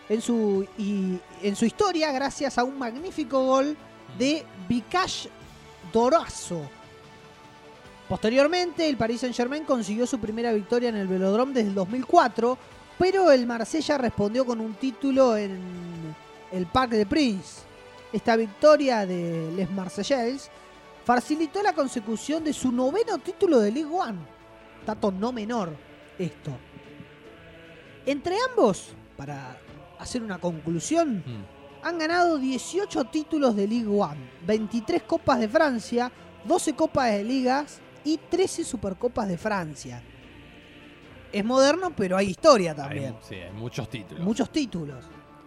en 0.09 0.21
su, 0.21 0.67
y, 0.79 1.19
en 1.43 1.57
su 1.57 1.65
historia, 1.65 2.13
gracias 2.13 2.59
a 2.59 2.65
un 2.65 2.79
magnífico 2.79 3.45
gol 3.45 3.77
de 4.19 4.45
Vikash 4.69 5.27
Dorazo. 5.93 6.63
Posteriormente, 8.09 8.89
el 8.89 8.97
Paris 8.97 9.21
Saint-Germain 9.21 9.65
consiguió 9.65 10.07
su 10.07 10.21
primera 10.21 10.53
victoria 10.53 10.91
en 10.91 10.97
el 10.97 11.09
Velodrome 11.09 11.53
desde 11.53 11.71
el 11.71 11.75
2004, 11.75 12.57
pero 12.99 13.33
el 13.33 13.47
Marsella 13.47 13.99
respondió 13.99 14.47
con 14.47 14.61
un 14.61 14.75
título 14.75 15.37
en 15.37 15.59
el 16.53 16.67
Parc 16.67 16.93
de 16.93 17.05
Prince. 17.05 17.63
Esta 18.13 18.37
victoria 18.37 19.05
de 19.05 19.51
Les 19.57 19.69
Marsellais 19.71 20.49
facilitó 21.07 21.63
la 21.63 21.73
consecución 21.73 22.43
de 22.43 22.53
su 22.53 22.73
noveno 22.73 23.19
título 23.19 23.61
de 23.61 23.71
Ligue 23.71 23.87
1. 23.87 24.15
Dato 24.85 25.13
no 25.13 25.31
menor 25.33 25.73
esto. 26.19 26.51
Entre 28.05 28.35
ambos, 28.51 28.89
para 29.17 29.57
hacer 30.01 30.21
una 30.23 30.39
conclusión, 30.39 31.23
Mm. 31.25 31.87
han 31.87 31.99
ganado 31.99 32.39
18 32.39 33.05
títulos 33.05 33.55
de 33.55 33.69
Ligue 33.69 33.87
1, 33.87 34.17
23 34.47 35.05
Copas 35.05 35.39
de 35.39 35.49
Francia, 35.49 36.11
12 36.45 36.75
Copas 36.75 37.13
de 37.13 37.23
Ligas 37.23 37.79
y 38.05 38.19
13 38.19 38.65
Supercopas 38.65 39.29
de 39.29 39.39
Francia. 39.39 40.03
Es 41.33 41.45
moderno, 41.45 41.93
pero 41.95 42.17
hay 42.17 42.31
historia 42.31 42.75
también. 42.75 43.15
Hay, 43.15 43.19
sí, 43.29 43.35
hay 43.37 43.53
muchos 43.53 43.89
títulos. 43.89 44.25
Muchos 44.25 44.51
títulos. 44.51 45.05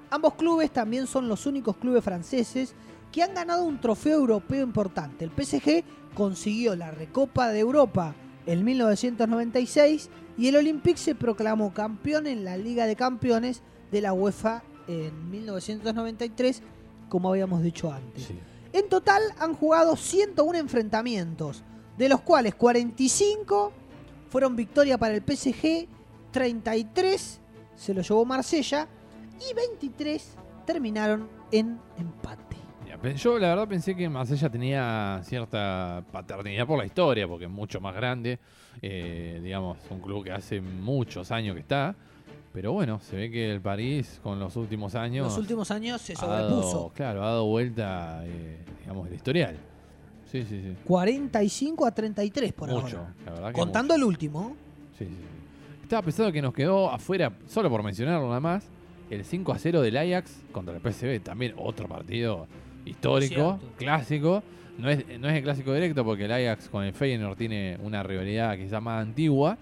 Ambos 0.10 0.36
clubes 0.36 0.72
también 0.72 1.05
son 1.05 1.28
los 1.28 1.45
únicos 1.45 1.76
clubes 1.78 2.03
franceses 2.03 2.74
que 3.12 3.24
han 3.24 3.34
ganado 3.34 3.64
un 3.64 3.80
trofeo 3.80 4.20
europeo 4.20 4.64
importante. 4.64 5.26
El 5.26 5.32
PSG 5.32 5.84
consiguió 6.14 6.76
la 6.76 6.91
Recopa 6.91 7.49
de 7.49 7.60
Europa 7.60 8.16
en 8.45 8.64
1996 8.64 10.10
y 10.38 10.47
el 10.47 10.55
Olympique 10.55 10.97
se 10.97 11.16
proclamó 11.16 11.74
campeón 11.74 12.28
en 12.28 12.43
la 12.43 12.57
Liga 12.57 12.86
de 12.86 12.95
Campeones 12.95 13.62
de 13.91 14.01
la 14.01 14.14
UEFA 14.14 14.64
en 14.88 15.30
1993, 15.30 16.62
como 17.10 17.30
habíamos 17.30 17.62
dicho 17.62 17.91
antes. 17.91 18.26
Sí. 18.26 18.39
En 18.72 18.88
total 18.88 19.22
han 19.39 19.55
jugado 19.55 19.95
101 19.95 20.57
enfrentamientos, 20.57 21.64
de 21.97 22.10
los 22.10 22.22
cuales 22.22 22.55
45 22.55 23.74
fueron 24.30 24.55
victoria 24.55 24.97
para 24.97 25.16
el 25.16 25.24
PSG, 25.24 25.88
33 26.32 27.39
se 27.76 27.93
lo 27.93 28.01
llevó 28.01 28.26
Marsella 28.26 28.88
y 29.49 29.53
23 29.53 30.36
terminaron 30.66 31.28
en 31.51 31.80
empate. 31.97 32.49
Yo 33.16 33.39
la 33.39 33.50
verdad 33.50 33.68
pensé 33.68 33.95
que 33.95 34.10
Marsella 34.10 34.50
tenía 34.50 35.22
cierta 35.24 36.04
paternidad 36.12 36.68
por 36.68 36.78
la 36.78 36.86
historia, 36.86 37.28
porque 37.28 37.45
es 37.45 37.52
mucho 37.52 37.80
más 37.80 37.95
grande. 37.95 38.39
eh, 38.82 39.39
digamos, 39.43 39.78
un 39.89 40.00
club 40.00 40.24
que 40.24 40.32
hace 40.32 40.62
muchos 40.62 41.32
años 41.32 41.54
que 41.56 41.62
está. 41.62 41.95
Pero 42.54 42.72
bueno, 42.74 43.00
se 43.02 43.16
ve 43.16 43.30
que 43.32 43.52
el 43.52 43.62
París 43.62 44.20
con 44.24 44.39
los 44.39 44.56
últimos 44.56 44.95
años. 44.95 45.28
Los 45.28 45.38
últimos 45.38 45.70
años 45.72 46.02
se 46.02 46.14
dado- 46.14 46.50
sobrepuso. 46.62 46.91
claro, 46.95 47.22
ha 47.24 47.28
dado 47.28 47.45
vuelta, 47.45 48.22
eh, 48.26 48.60
digamos, 48.82 49.08
el 49.08 49.14
historial. 49.16 49.56
Sí, 50.32 50.43
sí, 50.43 50.62
sí. 50.62 50.76
45 50.86 51.86
a 51.86 51.91
33 51.91 52.54
por 52.54 52.70
mucho, 52.70 52.97
ahora. 53.00 53.14
la 53.26 53.32
verdad 53.34 53.47
que 53.50 53.54
Contando 53.60 53.95
el 53.95 54.04
último. 54.04 54.56
Sí, 54.97 55.06
sí, 55.06 55.12
sí. 55.12 55.84
Estaba 55.84 56.02
pensando 56.04 56.32
que 56.32 56.41
nos 56.41 56.54
quedó 56.54 56.89
afuera, 56.91 57.32
solo 57.47 57.70
por 57.70 57.82
mencionarlo 57.84 58.28
nada 58.28 58.39
más, 58.39 58.66
el 59.10 59.26
5 59.26 59.52
a 59.52 59.58
0 59.60 59.82
del 59.82 59.97
Ajax 59.97 60.43
contra 60.52 60.76
el 60.76 60.82
PSV. 60.82 61.20
También 61.24 61.54
otro 61.58 61.88
partido 61.88 62.47
histórico, 62.86 63.60
clásico. 63.78 64.44
No 64.78 64.90
es, 64.90 65.06
no 65.20 65.28
es 65.28 65.36
el 65.36 65.44
clásico 65.44 65.74
directo 65.74 66.06
porque 66.06 66.26
el 66.26 66.32
Ajax 66.32 66.70
con 66.70 66.84
el 66.86 66.94
Feyenoord 66.94 67.38
tiene 67.38 67.78
una 67.84 68.02
rivalidad 68.02 68.58
quizá 68.58 68.80
más 68.80 69.02
antigua. 69.02 69.58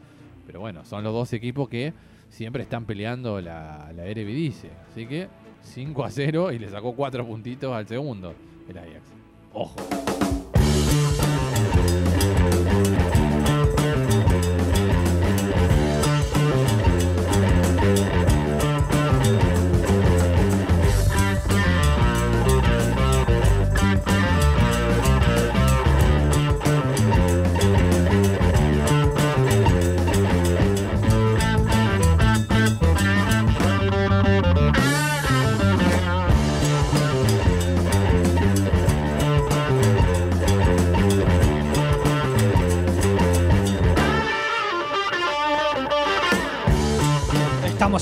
Pero 0.46 0.60
bueno, 0.60 0.86
son 0.86 1.04
los 1.04 1.14
dos 1.14 1.34
equipos 1.34 1.68
que 1.68 1.94
siempre 2.30 2.64
están 2.64 2.86
peleando 2.86 3.42
la, 3.42 3.92
la 3.96 4.06
Eredivisie. 4.06 4.70
Así 4.92 5.06
que 5.08 5.28
5 5.64 6.04
a 6.04 6.12
0 6.12 6.52
y 6.52 6.60
le 6.60 6.70
sacó 6.70 6.94
4 6.94 7.26
puntitos 7.26 7.74
al 7.74 7.88
segundo 7.88 8.34
el 8.70 8.78
Ajax. 8.78 9.12
Ojo. 9.54 9.76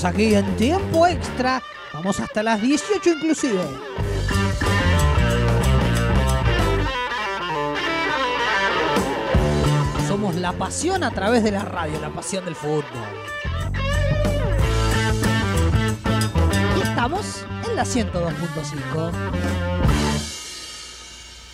Aquí 0.04 0.34
en 0.34 0.56
tiempo 0.56 1.06
extra. 1.06 1.62
Vamos 1.94 2.20
hasta 2.20 2.42
las 2.42 2.60
18 2.60 3.12
inclusive. 3.12 3.64
Somos 10.06 10.34
la 10.36 10.52
pasión 10.52 11.02
a 11.02 11.10
través 11.10 11.42
de 11.42 11.50
la 11.50 11.64
radio, 11.64 11.98
la 11.98 12.10
pasión 12.10 12.44
del 12.44 12.54
fútbol. 12.54 12.84
Y 16.76 16.82
estamos 16.82 17.46
en 17.66 17.76
la 17.76 17.84
102.5. 17.84 19.12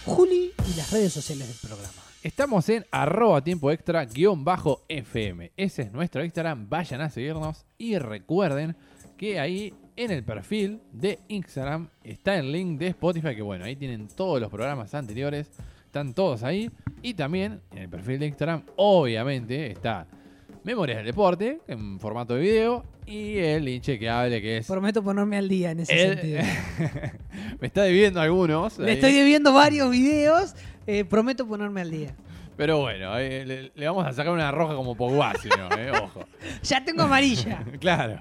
Juli 0.05 0.53
y 0.69 0.75
las 0.75 0.91
redes 0.91 1.13
sociales 1.13 1.47
del 1.47 1.57
programa. 1.59 2.02
Estamos 2.23 2.69
en 2.69 2.85
arroba 2.93 3.43
tiempo 3.43 3.71
extra 3.73 4.05
guion 4.05 4.45
bajo 4.45 4.85
FM. 4.89 5.51
Ese 5.57 5.83
es 5.83 5.93
nuestro 5.93 6.23
Instagram. 6.25 6.69
Vayan 6.69 7.01
a 7.01 7.11
seguirnos 7.11 7.65
y 7.79 7.99
recuerden 7.99 8.77
que 9.17 9.41
ahí 9.41 9.75
en 9.97 10.11
el 10.13 10.23
perfil 10.23 10.81
de 10.93 11.19
Instagram 11.29 11.89
está 12.05 12.37
el 12.39 12.53
link 12.53 12.79
de 12.79 12.89
Spotify. 12.89 13.35
Que 13.35 13.43
bueno, 13.43 13.65
ahí 13.65 13.75
tienen 13.75 14.07
todos 14.07 14.41
los 14.41 14.51
programas 14.51 14.95
anteriores. 14.95 15.51
Están 15.87 16.15
todos 16.15 16.45
ahí. 16.45 16.71
Y 17.03 17.15
también 17.15 17.61
en 17.73 17.79
el 17.79 17.89
perfil 17.89 18.21
de 18.21 18.27
Instagram, 18.27 18.63
obviamente, 18.77 19.73
está 19.73 20.07
Memorias 20.63 20.99
del 20.99 21.07
Deporte 21.07 21.61
en 21.67 21.99
formato 21.99 22.35
de 22.35 22.41
video. 22.41 22.85
Y 23.05 23.39
el 23.39 23.69
hinche 23.69 23.99
que 23.99 24.09
hable, 24.09 24.41
que 24.41 24.59
es. 24.59 24.67
Prometo 24.69 25.03
ponerme 25.03 25.37
al 25.37 25.49
día 25.49 25.73
en 25.73 25.81
ese 25.81 26.05
el- 26.05 26.19
sentido. 26.21 26.43
Me 27.61 27.67
está 27.67 27.83
debiendo 27.83 28.21
algunos. 28.21 28.79
Le 28.79 28.91
ahí. 28.93 28.95
estoy 28.95 29.13
debiendo 29.13 29.53
varios 29.53 29.91
videos. 29.91 30.55
Eh, 30.87 31.05
prometo 31.05 31.47
ponerme 31.47 31.81
al 31.81 31.91
día. 31.91 32.15
Pero 32.57 32.81
bueno, 32.81 33.17
eh, 33.19 33.45
le, 33.47 33.73
le 33.75 33.87
vamos 33.87 34.07
a 34.07 34.13
sacar 34.13 34.33
una 34.33 34.51
roja 34.51 34.75
como 34.75 34.95
Pogba, 34.95 35.33
si 35.41 35.49
no, 35.49 35.69
eh, 35.77 35.91
ojo. 35.91 36.25
Ya 36.63 36.85
tengo 36.85 37.03
amarilla. 37.05 37.65
claro. 37.81 38.21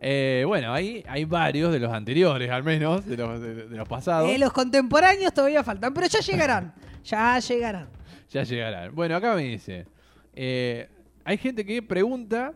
Eh, 0.00 0.44
bueno, 0.46 0.72
ahí 0.72 1.02
hay 1.08 1.24
varios 1.24 1.72
de 1.72 1.80
los 1.80 1.92
anteriores, 1.92 2.50
al 2.50 2.62
menos, 2.62 3.04
de 3.06 3.16
los, 3.16 3.40
de, 3.40 3.66
de 3.66 3.76
los 3.76 3.88
pasados. 3.88 4.30
Eh, 4.30 4.38
los 4.38 4.52
contemporáneos 4.52 5.32
todavía 5.34 5.64
faltan, 5.64 5.92
pero 5.94 6.06
ya 6.06 6.20
llegarán. 6.20 6.74
Ya 7.04 7.38
llegarán. 7.40 7.88
Ya 8.30 8.42
llegarán. 8.44 8.94
Bueno, 8.94 9.16
acá 9.16 9.34
me 9.34 9.42
dice. 9.42 9.86
eh, 10.34 10.88
hay 11.24 11.38
gente 11.38 11.64
que 11.64 11.82
pregunta 11.82 12.52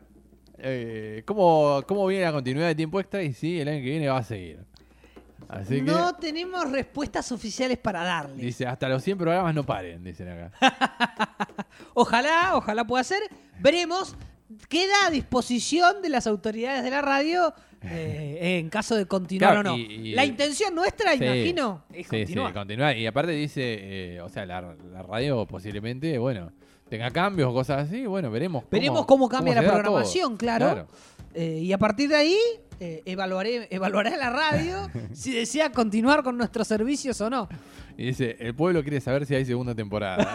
eh, 0.59 1.23
cómo, 1.27 1.83
cómo 1.89 2.07
viene 2.07 2.25
la 2.25 2.33
continuidad 2.33 2.69
de 2.69 2.75
tiempo 2.77 3.01
extra 3.01 3.23
y 3.23 3.33
si 3.33 3.59
el 3.61 3.67
año 3.69 3.79
que 3.79 3.91
viene 3.91 4.09
va 4.09 4.19
a 4.19 4.23
seguir. 4.23 4.61
Así 5.51 5.83
no 5.83 6.15
tenemos 6.15 6.71
respuestas 6.71 7.31
oficiales 7.33 7.77
para 7.79 8.03
darle. 8.05 8.43
Dice, 8.45 8.67
hasta 8.67 8.89
los 8.89 9.03
100 9.03 9.19
programas 9.19 9.55
no 9.55 9.65
paren, 9.65 10.03
dicen 10.05 10.29
acá. 10.29 10.53
ojalá, 11.95 12.53
ojalá 12.57 12.87
pueda 12.87 13.05
ser. 13.05 13.21
Veremos. 13.61 14.17
Queda 14.69 15.07
a 15.07 15.11
disposición 15.11 16.03
de 16.03 16.09
las 16.09 16.27
autoridades 16.27 16.83
de 16.83 16.91
la 16.91 17.03
radio 17.03 17.55
eh, 17.83 18.59
en 18.59 18.69
caso 18.69 18.97
de 18.97 19.07
continuar 19.07 19.53
Claro, 19.53 19.75
o 19.75 19.77
no. 19.77 19.79
y- 19.79 20.09
y- 20.09 20.15
la 20.15 20.25
intención 20.25 20.75
nuestra, 20.75 21.13
Sí. 21.17 21.25
imagino, 21.25 21.85
es 21.93 22.09
Sí, 22.09 22.19
continuar. 22.19 22.49
sí, 22.49 22.55
continuar. 22.59 22.97
Y 22.97 23.07
aparte 23.07 23.31
dice, 23.31 23.61
eh, 24.17 24.21
o 24.21 24.29
sea, 24.29 24.45
la, 24.47 24.75
la 24.93 25.03
radio 25.05 25.47
posiblemente, 25.47 26.19
bueno, 26.19 26.51
tenga 26.89 27.11
cambios 27.13 27.49
o 27.51 27.55
cosas 27.55 27.87
así. 27.89 28.07
Bueno, 28.07 28.29
veremos 28.33 28.63
cómo, 28.65 28.71
Veremos 28.73 29.07
cómo 29.07 29.29
cambia 29.29 29.55
la 29.55 29.63
todo. 29.63 29.73
programación, 29.75 30.37
claro. 30.37 30.89
Eh, 31.33 31.61
y 31.63 31.73
a 31.73 31.79
partir 31.79 32.09
de 32.09 32.17
ahí, 32.17 32.37
eh, 32.81 33.03
evaluaré, 33.05 33.69
evaluaré 33.71 34.17
la 34.17 34.31
radio 34.31 34.89
si 35.13 35.33
desea 35.35 35.71
continuar 35.71 36.23
con 36.23 36.37
nuestros 36.37 36.67
servicios 36.67 37.21
o 37.21 37.29
no. 37.29 37.49
Y 37.97 38.07
dice, 38.07 38.37
el 38.41 38.55
pueblo 38.55 38.83
quiere 38.83 39.01
saber 39.01 39.27
si 39.27 39.35
hay 39.35 39.45
segunda 39.45 39.75
temporada. 39.75 40.27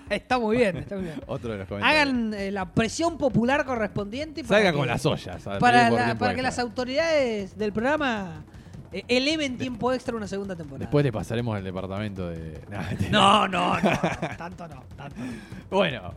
está 0.10 0.38
muy 0.38 0.56
bien, 0.56 0.78
está 0.78 0.94
muy 0.94 1.04
bien. 1.04 1.20
Otro 1.26 1.52
de 1.52 1.58
los 1.58 1.68
comentarios. 1.68 2.00
Hagan 2.02 2.32
eh, 2.34 2.50
la 2.50 2.72
presión 2.72 3.18
popular 3.18 3.66
correspondiente 3.66 4.42
para, 4.42 4.56
Salga 4.56 4.72
que, 4.72 4.78
con 4.78 4.88
las 4.88 5.04
ollas. 5.04 5.42
para, 5.60 5.90
la- 5.90 6.34
que 6.34 6.42
las 6.42 6.58
autoridades 6.58 7.58
del 7.58 7.74
programa 7.74 8.42
eh, 8.90 9.04
eleven 9.08 9.58
tiempo 9.58 9.92
extra 9.92 10.16
una 10.16 10.26
segunda 10.26 10.56
temporada. 10.56 10.86
Después 10.86 11.04
le 11.04 11.12
pasaremos 11.12 11.58
el 11.58 11.64
departamento 11.64 12.30
de... 12.30 12.58
Mentira. 12.70 13.10
No, 13.10 13.46
no, 13.48 13.78
no. 13.78 13.90
tanto 14.38 14.66
no, 14.68 14.84
tanto 14.96 15.16
no. 15.18 15.32
Bueno, 15.70 16.14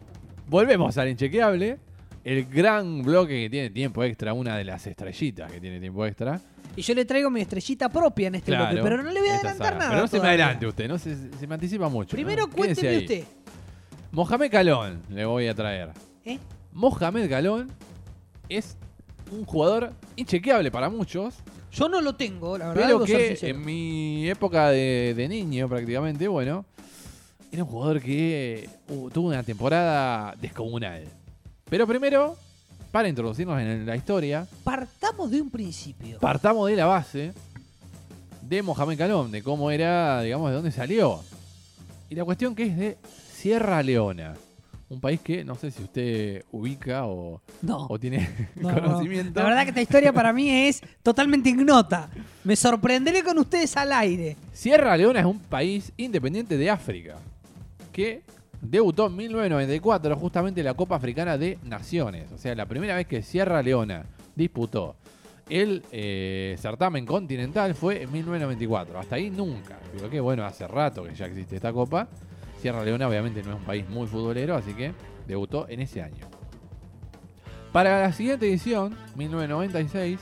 volvemos 0.48 0.98
al 0.98 1.10
inchequeable. 1.10 1.78
El 2.26 2.46
gran 2.46 3.04
bloque 3.04 3.44
que 3.44 3.50
tiene 3.52 3.70
tiempo 3.70 4.04
extra, 4.04 4.34
una 4.34 4.58
de 4.58 4.64
las 4.66 4.86
estrellitas 4.88 5.50
que 5.52 5.62
tiene 5.62 5.80
tiempo 5.80 6.06
extra. 6.06 6.42
Y 6.76 6.82
yo 6.82 6.94
le 6.96 7.06
traigo 7.06 7.30
mi 7.30 7.40
estrellita 7.40 7.88
propia 7.88 8.28
en 8.30 8.36
este 8.36 8.52
Claro, 8.52 8.66
bloque, 8.74 8.82
pero 8.84 9.02
no 9.04 9.12
le 9.12 9.20
voy 9.20 9.30
a 9.30 9.36
adelantar 9.36 9.68
saga. 9.68 9.78
nada. 9.78 9.90
Pero 9.92 10.02
no 10.02 10.08
se 10.08 10.20
me 10.20 10.28
adelante 10.28 10.66
usted, 10.68 10.88
no 10.88 10.98
se, 10.98 11.16
se 11.38 11.46
me 11.48 11.54
anticipa 11.54 11.88
mucho. 11.88 12.12
Primero 12.16 12.48
¿no? 12.48 12.54
Cuénteme 12.54 12.98
usted. 12.98 13.24
Mohamed 14.12 14.52
Calón 14.52 15.02
le 15.10 15.24
voy 15.26 15.48
a 15.48 15.54
traer. 15.54 15.92
¿eh? 16.26 16.40
Mohamed 16.74 17.30
Calón 17.30 17.72
es 18.50 18.76
un 19.32 19.46
jugador 19.46 19.94
inchequeable 20.16 20.72
para 20.72 20.90
muchos, 20.90 21.36
Yo 21.72 21.88
no 21.90 22.02
lo 22.02 22.16
tengo, 22.16 22.58
la 22.58 22.70
verdad. 22.70 22.84
pero 22.84 23.04
que 23.06 23.38
en 23.42 23.64
mi 23.64 24.28
época 24.30 24.70
de, 24.72 25.14
de 25.16 25.28
niño 25.28 25.70
prácticamente, 25.70 26.28
bueno, 26.28 26.66
era 27.52 27.64
un 27.64 27.70
jugador 27.70 28.02
que 28.02 28.68
uh, 28.90 29.10
tuvo 29.12 29.28
una 29.30 29.44
temporada 29.44 30.36
descomunal. 30.42 31.04
Pero 31.70 31.88
primero, 31.88 32.36
para 32.91 33.07
introducirnos 33.09 33.59
en 33.59 33.86
la 33.86 33.95
historia, 33.95 34.47
Partamos 34.63 35.32
de 35.32 35.41
un 35.41 35.49
principio. 35.49 36.20
partamos 36.20 36.70
de 36.70 36.76
la 36.76 36.86
base 36.86 37.34
de 38.41 38.61
Mohamed 38.61 38.97
Calón, 38.97 39.32
de 39.32 39.41
cómo 39.41 39.72
era, 39.72 40.22
digamos, 40.22 40.49
de 40.49 40.55
dónde 40.55 40.72
salió. 40.72 41.22
Y 42.09 42.16
la 42.16 42.24
cuestión 42.24 42.53
que 42.53 42.63
es 42.68 42.78
de 42.78 42.97
Sierra 43.34 43.82
Leona, 43.82 44.36
un 44.88 45.01
país 45.01 45.20
que 45.22 45.43
no 45.43 45.55
sé 45.55 45.72
si 45.72 45.82
usted 45.82 46.43
ubica 46.51 47.07
o, 47.07 47.41
no. 47.63 47.88
o 47.89 47.97
tiene 47.99 48.30
no, 48.55 48.72
no. 48.72 48.82
conocimiento. 48.84 49.39
La 49.39 49.47
verdad 49.49 49.63
que 49.63 49.70
esta 49.70 49.82
historia 49.82 50.13
para 50.13 50.32
mí 50.32 50.47
es 50.49 50.82
totalmente 51.01 51.49
ignota. 51.49 52.07
Me 52.43 52.55
sorprenderé 52.55 53.24
con 53.24 53.39
ustedes 53.39 53.76
al 53.76 53.91
aire. 53.91 54.38
Sierra 54.53 54.95
Leona 54.95 55.22
es 55.22 55.26
un 55.26 55.39
país 55.39 55.91
independiente 55.97 56.55
de 56.59 56.70
África 56.70 57.16
que 57.91 58.22
debutó 58.70 59.07
en 59.07 59.16
1994 59.16 60.16
justamente 60.18 60.61
en 60.61 60.66
la 60.66 60.74
Copa 60.74 60.95
Africana 60.95 61.38
de 61.38 61.57
Naciones. 61.63 62.32
O 62.32 62.38
sea, 62.38 62.55
la 62.55 62.66
primera 62.66 62.95
vez 62.95 63.07
que 63.07 63.22
Sierra 63.22 63.61
Leona 63.61 64.05
disputó 64.36 64.95
el 65.49 65.84
eh, 65.91 66.55
certamen 66.59 67.05
continental 67.05 67.76
fue 67.76 68.03
en 68.03 68.11
1994. 68.11 68.99
Hasta 68.99 69.16
ahí 69.16 69.30
nunca. 69.30 69.78
Pero 69.93 70.24
bueno, 70.24 70.45
hace 70.45 70.68
rato 70.68 71.03
que 71.03 71.13
ya 71.13 71.26
existe 71.26 71.55
esta 71.55 71.72
copa. 71.72 72.07
Sierra 72.61 72.84
Leona 72.84 73.07
obviamente 73.07 73.43
no 73.43 73.51
es 73.51 73.57
un 73.57 73.66
país 73.66 73.88
muy 73.89 74.07
futbolero, 74.07 74.55
así 74.55 74.74
que 74.74 74.91
debutó 75.28 75.68
en 75.70 75.82
ese 75.82 76.01
año. 76.01 76.26
Para 77.72 78.01
la 78.01 78.13
siguiente 78.13 78.47
edición, 78.47 78.97
1996, 79.16 80.20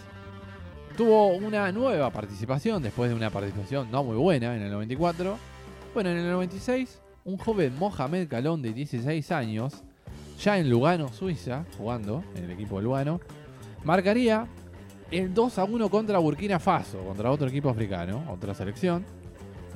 tuvo 0.97 1.27
una 1.35 1.71
nueva 1.71 2.09
participación 2.09 2.81
después 2.81 3.09
de 3.09 3.15
una 3.15 3.29
participación 3.29 3.89
no 3.91 4.03
muy 4.03 4.17
buena 4.17 4.55
en 4.55 4.63
el 4.63 4.71
94. 4.71 5.37
Bueno, 5.93 6.09
en 6.09 6.17
el 6.17 6.31
96, 6.31 7.02
un 7.25 7.37
joven 7.37 7.73
Mohamed 7.77 8.27
Calón 8.27 8.61
de 8.61 8.73
16 8.73 9.31
años, 9.31 9.83
ya 10.41 10.57
en 10.57 10.69
Lugano, 10.69 11.11
Suiza, 11.13 11.65
jugando 11.77 12.23
en 12.35 12.45
el 12.45 12.51
equipo 12.51 12.77
de 12.77 12.83
Lugano, 12.83 13.19
marcaría 13.83 14.47
el 15.11 15.33
2 15.33 15.59
a 15.59 15.63
1 15.63 15.89
contra 15.89 16.17
Burkina 16.19 16.59
Faso, 16.59 16.99
contra 16.99 17.31
otro 17.31 17.47
equipo 17.47 17.69
africano, 17.69 18.23
otra 18.29 18.53
selección. 18.53 19.05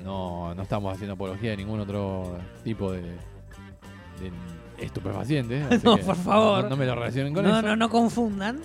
No, 0.04 0.54
no 0.56 0.62
estamos 0.64 0.94
haciendo 0.94 1.14
apología 1.14 1.52
de 1.52 1.58
ningún 1.58 1.80
otro 1.80 2.38
tipo 2.64 2.92
de, 2.92 3.02
de 3.02 4.32
estupefacientes. 4.80 5.66
así 5.72 5.82
No, 5.86 5.98
que 5.98 6.04
por 6.04 6.16
favor. 6.16 6.64
No, 6.64 6.70
no 6.72 6.78
me 6.78 6.86
lo 6.86 6.96
relacionen 6.96 7.34
con 7.34 7.44
No, 7.44 7.58
eso. 7.60 7.68
no, 7.68 7.76
no 7.76 7.90
confundan. 7.90 8.60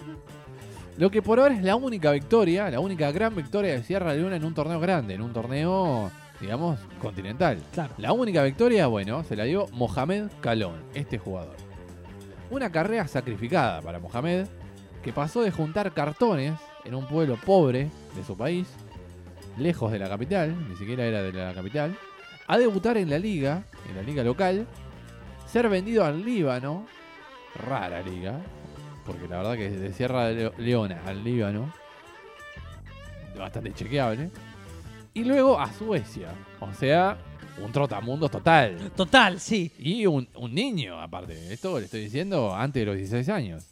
Lo 0.99 1.11
que 1.11 1.23
por 1.23 1.41
ahora 1.41 1.55
es 1.55 1.63
la 1.63 1.75
única 1.75 2.11
victoria, 2.13 2.71
la 2.71 2.79
única 2.81 3.11
gran 3.13 3.35
victoria 3.35 3.73
de 3.73 3.83
Sierra 3.83 4.13
Leona 4.15 4.37
en 4.37 4.45
un 4.45 4.55
torneo 4.55 4.79
grande, 4.79 5.15
en 5.15 5.23
un 5.23 5.33
torneo, 5.33 6.11
digamos, 6.43 6.79
continental. 7.01 7.59
Claro. 7.73 7.95
La 7.97 8.13
única 8.13 8.43
victoria, 8.43 8.87
bueno, 8.89 9.25
se 9.25 9.37
la 9.37 9.45
dio 9.45 9.67
Mohamed 9.73 10.25
Calón, 10.43 10.83
este 10.93 11.17
jugador. 11.17 11.57
Una 12.51 12.71
carrera 12.71 13.07
sacrificada 13.09 13.81
para 13.81 13.99
Mohamed, 13.99 14.47
que 15.03 15.13
pasó 15.13 15.41
de 15.43 15.51
juntar 15.51 15.93
cartones 15.95 16.59
en 16.85 16.95
un 16.95 17.07
pueblo 17.07 17.37
pobre 17.37 17.89
de 18.15 18.25
su 18.25 18.37
país, 18.37 18.69
lejos 19.57 19.91
de 19.93 19.99
la 19.99 20.09
capital, 20.09 20.69
ni 20.69 20.77
siquiera 20.77 21.05
era 21.05 21.23
de 21.23 21.33
la 21.33 21.55
capital, 21.55 21.97
a 22.49 22.59
debutar 22.59 22.97
en 22.99 23.09
la 23.09 23.19
liga, 23.19 23.63
en 23.89 23.97
la 23.97 24.03
liga 24.03 24.23
local, 24.25 24.67
ser 25.47 25.69
vendido 25.69 26.05
al 26.05 26.25
Líbano, 26.25 26.87
rara 27.55 28.03
liga, 28.03 28.35
porque 29.07 29.29
la 29.29 29.39
verdad 29.39 29.55
que 29.55 29.71
de 29.71 29.93
Sierra 29.93 30.31
Leo- 30.31 30.53
Leona 30.59 31.01
al 31.07 31.23
Líbano, 31.23 31.73
bastante 33.39 33.73
chequeable, 33.73 34.31
y 35.15 35.25
luego 35.25 35.61
a 35.61 35.73
Suecia, 35.73 36.29
o 36.61 36.73
sea, 36.73 37.19
un 37.63 37.73
trotamundo 37.73 38.29
total. 38.29 38.91
Total, 38.97 39.39
sí. 39.41 39.71
Y 39.79 40.07
un, 40.07 40.29
un 40.37 40.55
niño, 40.55 41.01
aparte. 41.01 41.53
Esto 41.53 41.79
le 41.79 41.85
estoy 41.85 42.01
diciendo 42.01 42.55
antes 42.55 42.81
de 42.81 42.87
los 42.87 42.97
16 42.97 43.29
años. 43.29 43.67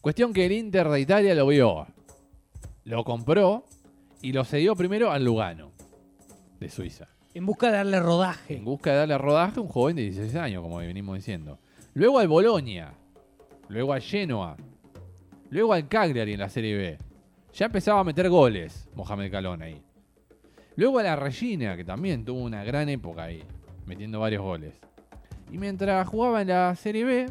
Cuestión 0.00 0.32
que 0.32 0.46
el 0.46 0.52
Inter 0.52 0.88
de 0.88 1.00
Italia 1.00 1.34
lo 1.34 1.48
vio. 1.48 1.86
Lo 2.84 3.02
compró 3.02 3.64
y 4.22 4.32
lo 4.32 4.44
cedió 4.44 4.76
primero 4.76 5.10
al 5.10 5.24
Lugano, 5.24 5.72
de 6.60 6.70
Suiza. 6.70 7.08
En 7.34 7.44
busca 7.44 7.66
de 7.66 7.78
darle 7.78 8.00
rodaje. 8.00 8.56
En 8.56 8.64
busca 8.64 8.92
de 8.92 8.98
darle 8.98 9.18
rodaje 9.18 9.58
a 9.58 9.62
un 9.62 9.68
joven 9.68 9.96
de 9.96 10.02
16 10.02 10.36
años, 10.36 10.62
como 10.62 10.78
venimos 10.78 11.16
diciendo. 11.16 11.58
Luego 11.94 12.20
al 12.20 12.28
Bolonia. 12.28 12.94
Luego 13.68 13.92
al 13.92 14.00
Genoa. 14.00 14.56
Luego 15.50 15.72
al 15.72 15.88
Cagliari 15.88 16.34
en 16.34 16.40
la 16.40 16.48
Serie 16.48 16.76
B. 16.76 16.98
Ya 17.56 17.64
empezaba 17.64 18.00
a 18.00 18.04
meter 18.04 18.28
goles 18.28 18.86
Mohamed 18.94 19.30
Calón 19.30 19.62
ahí. 19.62 19.80
Luego 20.74 20.98
a 20.98 21.02
la 21.02 21.16
Regina, 21.16 21.74
que 21.74 21.84
también 21.84 22.22
tuvo 22.22 22.40
una 22.40 22.62
gran 22.64 22.90
época 22.90 23.22
ahí, 23.22 23.42
metiendo 23.86 24.20
varios 24.20 24.42
goles. 24.42 24.78
Y 25.50 25.56
mientras 25.56 26.06
jugaba 26.06 26.42
en 26.42 26.48
la 26.48 26.76
Serie 26.76 27.04
B, 27.04 27.26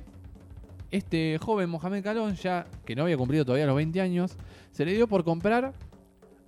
este 0.89 1.37
joven 1.37 1.69
Mohamed 1.69 2.03
Calón, 2.03 2.33
ya 2.33 2.65
que 2.85 2.95
no 2.95 3.03
había 3.03 3.17
cumplido 3.17 3.45
todavía 3.45 3.67
los 3.67 3.75
20 3.75 4.01
años, 4.01 4.35
se 4.71 4.83
le 4.83 4.93
dio 4.93 5.07
por 5.07 5.23
comprar 5.23 5.73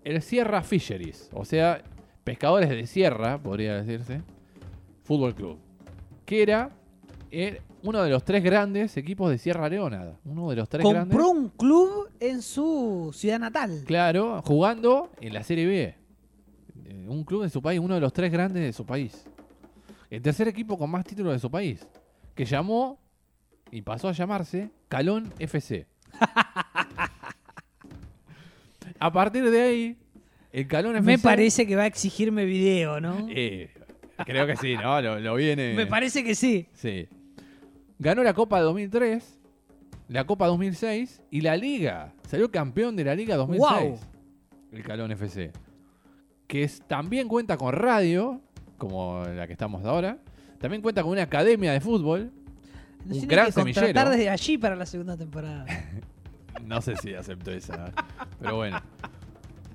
el 0.04 0.24
Sierra 0.24 0.64
Fisheries, 0.64 1.30
o 1.32 1.46
sea, 1.46 1.84
pescadores 2.24 2.70
de 2.70 2.88
sierra, 2.88 3.38
podría 3.38 3.84
decirse, 3.84 4.24
Fútbol 5.04 5.36
Club, 5.36 5.60
que 6.26 6.42
era 6.42 6.72
eh, 7.30 7.62
uno 7.84 8.02
de 8.04 8.10
los 8.10 8.24
tres 8.24 8.44
grandes 8.44 8.98
equipos 8.98 9.30
de 9.30 9.38
Sierra 9.38 9.70
Leona, 9.70 10.14
uno 10.26 10.50
de 10.50 10.56
los 10.56 10.68
tres 10.70 10.84
grandes. 10.88 11.16
Compró 11.16 11.30
un 11.32 11.50
club 11.50 12.10
en 12.20 12.42
su 12.42 13.12
ciudad 13.14 13.40
natal. 13.40 13.84
Claro, 13.86 14.42
jugando 14.46 15.12
en 15.22 15.34
la 15.34 15.44
Serie 15.44 15.66
B. 15.66 15.96
Eh, 16.86 17.06
Un 17.08 17.24
club 17.24 17.44
de 17.44 17.50
su 17.50 17.62
país, 17.62 17.80
uno 17.80 17.96
de 17.96 18.02
los 18.02 18.12
tres 18.14 18.32
grandes 18.32 18.64
de 18.64 18.74
su 18.74 18.86
país. 18.86 19.26
El 20.10 20.22
tercer 20.22 20.48
equipo 20.48 20.78
con 20.78 20.90
más 20.90 21.06
títulos 21.06 21.34
de 21.34 21.40
su 21.40 21.52
país. 21.52 21.86
Que 22.36 22.46
llamó 22.46 23.00
y 23.72 23.82
pasó 23.82 24.08
a 24.10 24.12
llamarse 24.14 24.70
Calón 24.88 25.34
FC. 25.40 25.86
a 29.00 29.12
partir 29.12 29.50
de 29.50 29.62
ahí, 29.62 29.98
el 30.52 30.68
Calón 30.68 30.96
FC. 30.96 31.06
Me 31.06 31.20
parece 31.20 31.68
que 31.68 31.76
va 31.76 31.84
a 31.84 31.88
exigirme 31.88 32.46
video, 32.46 33.00
¿no? 33.00 33.28
Eh, 33.30 33.70
creo 34.26 34.48
que 34.48 34.56
sí, 34.56 34.76
¿no? 34.76 35.02
Lo, 35.02 35.20
lo 35.20 35.36
viene. 35.36 35.74
Me 35.74 35.86
parece 35.88 36.24
que 36.24 36.36
sí. 36.36 36.68
Sí. 36.74 37.08
Ganó 38.00 38.24
la 38.24 38.34
Copa 38.34 38.60
2003, 38.62 39.40
la 40.10 40.26
Copa 40.26 40.48
2006 40.48 41.22
y 41.32 41.42
la 41.42 41.56
Liga. 41.58 42.14
Salió 42.28 42.52
campeón 42.52 42.96
de 42.96 43.04
la 43.04 43.16
Liga 43.16 43.36
2006. 43.36 43.60
Guau. 43.60 44.00
El 44.72 44.84
Calón 44.84 45.12
FC. 45.12 45.52
Que 46.48 46.64
es- 46.64 46.82
también 46.88 47.28
cuenta 47.28 47.58
con 47.58 47.74
radio, 47.74 48.42
como 48.78 49.24
la 49.26 49.48
que 49.48 49.54
estamos 49.54 49.84
ahora. 49.86 50.18
También 50.60 50.82
cuenta 50.82 51.02
con 51.04 51.12
una 51.12 51.24
academia 51.24 51.72
de 51.72 51.82
fútbol. 51.82 52.32
Nos 53.06 53.20
Un 53.20 53.28
gran 53.28 53.46
que 53.48 53.52
semillero. 53.54 54.10
desde 54.10 54.30
allí 54.30 54.58
para 54.58 54.76
la 54.76 54.86
segunda 54.86 55.18
temporada. 55.18 55.66
No 56.66 56.82
sé 56.82 56.96
si 56.98 57.14
acepto 57.14 57.52
esa. 57.52 57.94
Pero 58.42 58.56
bueno. 58.56 58.82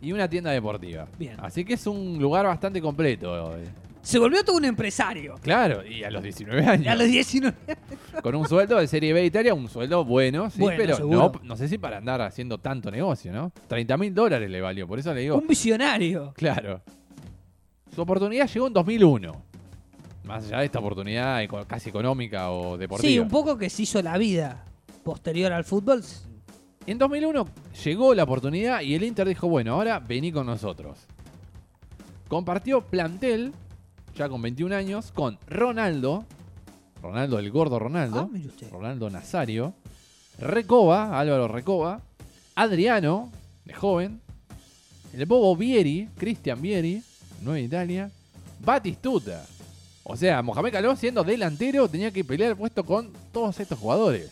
y 0.01 0.11
una 0.13 0.29
tienda 0.29 0.51
deportiva. 0.51 1.07
Bien. 1.17 1.37
Así 1.41 1.65
que 1.65 1.75
es 1.75 1.87
un 1.87 2.19
lugar 2.19 2.45
bastante 2.45 2.83
completo. 2.83 3.57
Se 4.03 4.19
volvió 4.19 4.45
todo 4.45 4.57
un 4.57 4.65
empresario. 4.65 5.37
Claro, 5.41 5.87
y 5.87 6.03
a 6.03 6.11
los 6.11 6.23
19 6.23 6.67
años. 6.67 6.89
A 6.89 6.95
los 6.97 7.07
19. 7.07 7.57
Con 8.21 8.35
un 8.35 8.49
sueldo 8.49 8.79
de 8.79 8.89
Serie 8.89 9.13
B 9.13 9.25
Italia, 9.25 9.55
un 9.55 9.69
sueldo 9.69 10.05
bueno, 10.05 10.51
sí, 10.51 10.59
Bueno, 10.59 10.77
pero 10.77 10.99
no, 11.07 11.33
no 11.43 11.57
sé 11.57 11.69
si 11.69 11.79
para 11.79 11.99
andar 11.99 12.21
haciendo 12.21 12.59
tanto 12.59 12.91
negocio, 12.91 13.33
¿no? 13.33 13.53
30 13.69 13.97
mil 13.97 14.13
dólares 14.13 14.51
le 14.51 14.61
valió, 14.61 14.89
por 14.89 14.99
eso 14.99 15.15
le 15.15 15.21
digo. 15.21 15.39
Un 15.39 15.47
visionario. 15.47 16.33
Claro. 16.37 16.83
Su 17.95 18.03
oportunidad 18.03 18.49
llegó 18.49 18.67
en 18.67 18.73
2001. 18.73 19.43
Más 20.25 20.47
allá 20.47 20.59
de 20.59 20.65
esta 20.67 20.79
oportunidad 20.79 21.41
casi 21.67 21.91
económica 21.91 22.51
o 22.51 22.77
deportiva. 22.77 23.09
Sí, 23.09 23.19
un 23.19 23.29
poco 23.29 23.57
que 23.57 23.71
se 23.71 23.83
hizo 23.83 24.03
la 24.03 24.19
vida 24.19 24.65
posterior 25.05 25.53
al 25.53 25.65
fútbol. 25.65 26.03
En 26.87 26.99
2001 26.99 27.47
llegó 27.85 28.15
la 28.15 28.25
oportunidad 28.25 28.81
y 28.81 28.95
el 28.95 29.05
Inter 29.05 29.29
dijo, 29.29 29.49
bueno, 29.49 29.75
ahora 29.75 30.01
vení 30.01 30.33
con 30.33 30.47
nosotros. 30.47 30.99
Compartió 32.29 32.81
plantel, 32.81 33.53
ya 34.17 34.29
con 34.29 34.43
21 34.43 34.75
años, 34.75 35.13
con 35.13 35.39
Ronaldo, 35.47 36.25
Ronaldo 37.03 37.39
el 37.39 37.51
gordo 37.51 37.77
Ah, 37.77 37.81
Ronaldo, 37.81 38.31
usted. 38.47 38.71
Ronaldo 38.71 39.11
Nazario, 39.11 39.75
Recoba, 40.39 41.19
Álvaro 41.19 41.49
Recoba, 41.49 42.01
Adriano, 42.55 43.31
de 43.65 43.75
joven, 43.75 44.21
el 45.15 45.27
Bobo 45.27 45.57
Vieri, 45.57 46.09
Cristian 46.17 46.61
Vieri, 46.61 47.03
Nueva 47.43 47.61
Italia, 47.61 48.11
Batistuta. 48.61 49.45
O 50.05 50.17
sea, 50.17 50.43
Mohamed 50.43 50.73
Caló 50.73 50.97
siendo 50.97 51.23
delantero 51.23 51.89
tenía 51.89 52.11
que 52.11 52.25
pelear 52.25 52.53
el 52.53 52.57
puesto 52.57 52.85
con 52.85 53.13
todos 53.33 53.59
estos 53.61 53.79
jugadores. 53.79 54.31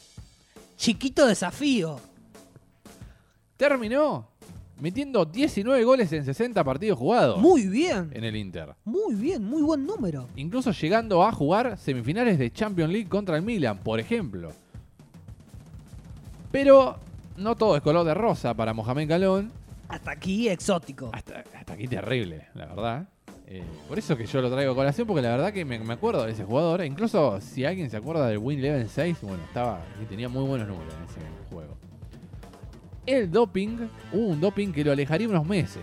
Chiquito 0.76 1.26
desafío. 1.26 2.01
Terminó 3.57 4.30
metiendo 4.81 5.24
19 5.24 5.85
goles 5.85 6.12
en 6.12 6.24
60 6.24 6.64
partidos 6.64 6.99
jugados 6.99 7.39
Muy 7.39 7.68
bien. 7.68 8.11
en 8.12 8.24
el 8.24 8.37
Inter. 8.37 8.74
Muy 8.85 9.14
bien, 9.14 9.45
muy 9.45 9.62
buen 9.62 9.87
número. 9.87 10.26
Incluso 10.37 10.72
llegando 10.72 11.22
a 11.22 11.33
jugar 11.33 11.76
semifinales 11.78 12.39
de 12.39 12.51
Champions 12.51 12.93
League 12.93 13.09
contra 13.09 13.37
el 13.37 13.43
Milan, 13.43 13.78
por 13.78 14.01
ejemplo. 14.01 14.53
Pero 16.51 16.97
no 17.37 17.55
todo 17.57 17.76
es 17.76 17.83
color 17.83 18.05
de 18.05 18.14
rosa 18.14 18.55
para 18.55 18.72
Mohamed 18.74 19.09
Calón. 19.09 19.53
Hasta 19.89 20.12
aquí 20.12 20.49
exótico. 20.49 21.11
Hasta, 21.12 21.45
hasta 21.55 21.72
aquí 21.72 21.87
terrible, 21.87 22.49
la 22.55 22.66
verdad. 22.66 23.09
Eh, 23.47 23.64
por 23.89 23.99
eso 23.99 24.16
que 24.16 24.26
yo 24.26 24.41
lo 24.41 24.49
traigo 24.51 24.72
a 24.72 24.74
colación, 24.76 25.09
porque 25.09 25.22
la 25.22 25.31
verdad 25.31 25.53
que 25.53 25.64
me, 25.64 25.78
me 25.81 25.95
acuerdo 25.95 26.24
de 26.24 26.33
ese 26.33 26.45
jugador. 26.45 26.81
E 26.83 26.87
incluso 26.87 27.41
si 27.41 27.64
alguien 27.64 27.91
se 27.91 27.97
acuerda 27.97 28.28
del 28.28 28.39
Win 28.39 28.62
Level 28.62 28.89
6, 28.89 29.18
bueno, 29.22 29.43
estaba 29.45 29.81
y 30.01 30.05
tenía 30.07 30.28
muy 30.28 30.45
buenos 30.45 30.68
números 30.68 30.95
en 30.95 31.05
ese 31.05 31.20
juego. 31.53 31.76
El 33.07 33.30
doping, 33.30 33.88
un 34.12 34.40
doping 34.40 34.72
que 34.72 34.84
lo 34.84 34.92
alejaría 34.92 35.28
unos 35.28 35.46
meses. 35.46 35.82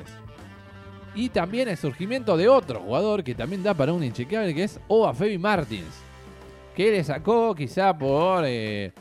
Y 1.15 1.30
también 1.30 1.68
el 1.68 1.78
surgimiento 1.78 2.38
de 2.38 2.47
otro 2.47 2.80
jugador 2.80 3.24
que 3.24 3.34
también 3.34 3.63
da 3.63 3.74
para 3.74 3.91
un 3.91 4.03
inchequeable, 4.03 4.53
que 4.53 4.63
es 4.63 4.80
Oba 4.88 5.13
Febi 5.13 5.38
Martins. 5.39 6.03
Que 6.76 6.91
le 6.91 7.03
sacó 7.03 7.55
quizá 7.55 7.97
por 7.97 8.43
eh, 8.45 8.93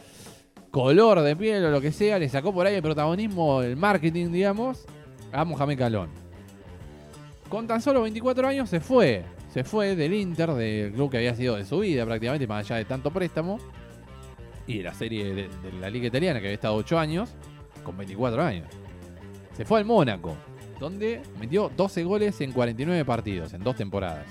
color 0.70 1.20
de 1.20 1.36
piel 1.36 1.64
o 1.66 1.70
lo 1.70 1.80
que 1.80 1.92
sea, 1.92 2.18
le 2.18 2.28
sacó 2.30 2.54
por 2.54 2.66
ahí 2.66 2.74
el 2.74 2.82
protagonismo, 2.82 3.60
el 3.62 3.76
marketing, 3.76 4.32
digamos, 4.32 4.86
a 5.30 5.44
Mohamed 5.44 5.78
Calón. 5.78 6.08
Con 7.50 7.66
tan 7.66 7.82
solo 7.82 8.00
24 8.02 8.48
años 8.48 8.70
se 8.70 8.80
fue. 8.80 9.22
Se 9.52 9.62
fue 9.62 9.94
del 9.94 10.14
Inter, 10.14 10.52
del 10.54 10.92
club 10.92 11.10
que 11.10 11.18
había 11.18 11.34
sido 11.34 11.56
de 11.56 11.66
su 11.66 11.80
vida 11.80 12.04
prácticamente, 12.06 12.46
más 12.46 12.64
allá 12.64 12.76
de 12.76 12.86
tanto 12.86 13.10
préstamo. 13.10 13.58
Y 14.66 14.78
de 14.78 14.84
la 14.84 14.94
serie 14.94 15.34
de, 15.34 15.48
de 15.48 15.72
la 15.80 15.90
Liga 15.90 16.06
Italiana, 16.06 16.40
que 16.40 16.46
había 16.46 16.54
estado 16.54 16.74
8 16.74 16.98
años, 16.98 17.34
con 17.86 17.96
24 17.96 18.42
años. 18.42 18.66
Se 19.56 19.64
fue 19.64 19.78
al 19.78 19.84
Mónaco, 19.84 20.36
donde 20.80 21.22
metió 21.38 21.70
12 21.74 22.02
goles 22.04 22.40
en 22.40 22.52
49 22.52 23.04
partidos, 23.04 23.54
en 23.54 23.62
dos 23.62 23.76
temporadas. 23.76 24.26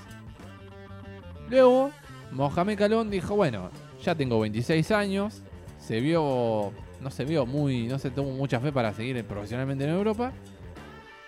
Luego, 1.50 1.92
Mohamed 2.32 2.78
Calón 2.78 3.10
dijo, 3.10 3.36
bueno, 3.36 3.70
ya 4.04 4.14
tengo 4.14 4.40
26 4.42 4.92
años, 4.92 5.42
se 5.80 6.02
vio, 6.02 6.72
no 7.02 7.10
se 7.10 7.24
vio 7.24 7.46
muy, 7.46 7.88
no 7.88 7.98
se 7.98 8.12
tuvo 8.12 8.32
mucha 8.32 8.60
fe 8.60 8.72
para 8.72 8.94
seguir 8.94 9.24
profesionalmente 9.26 9.86
en 9.86 9.92
Europa. 9.92 10.34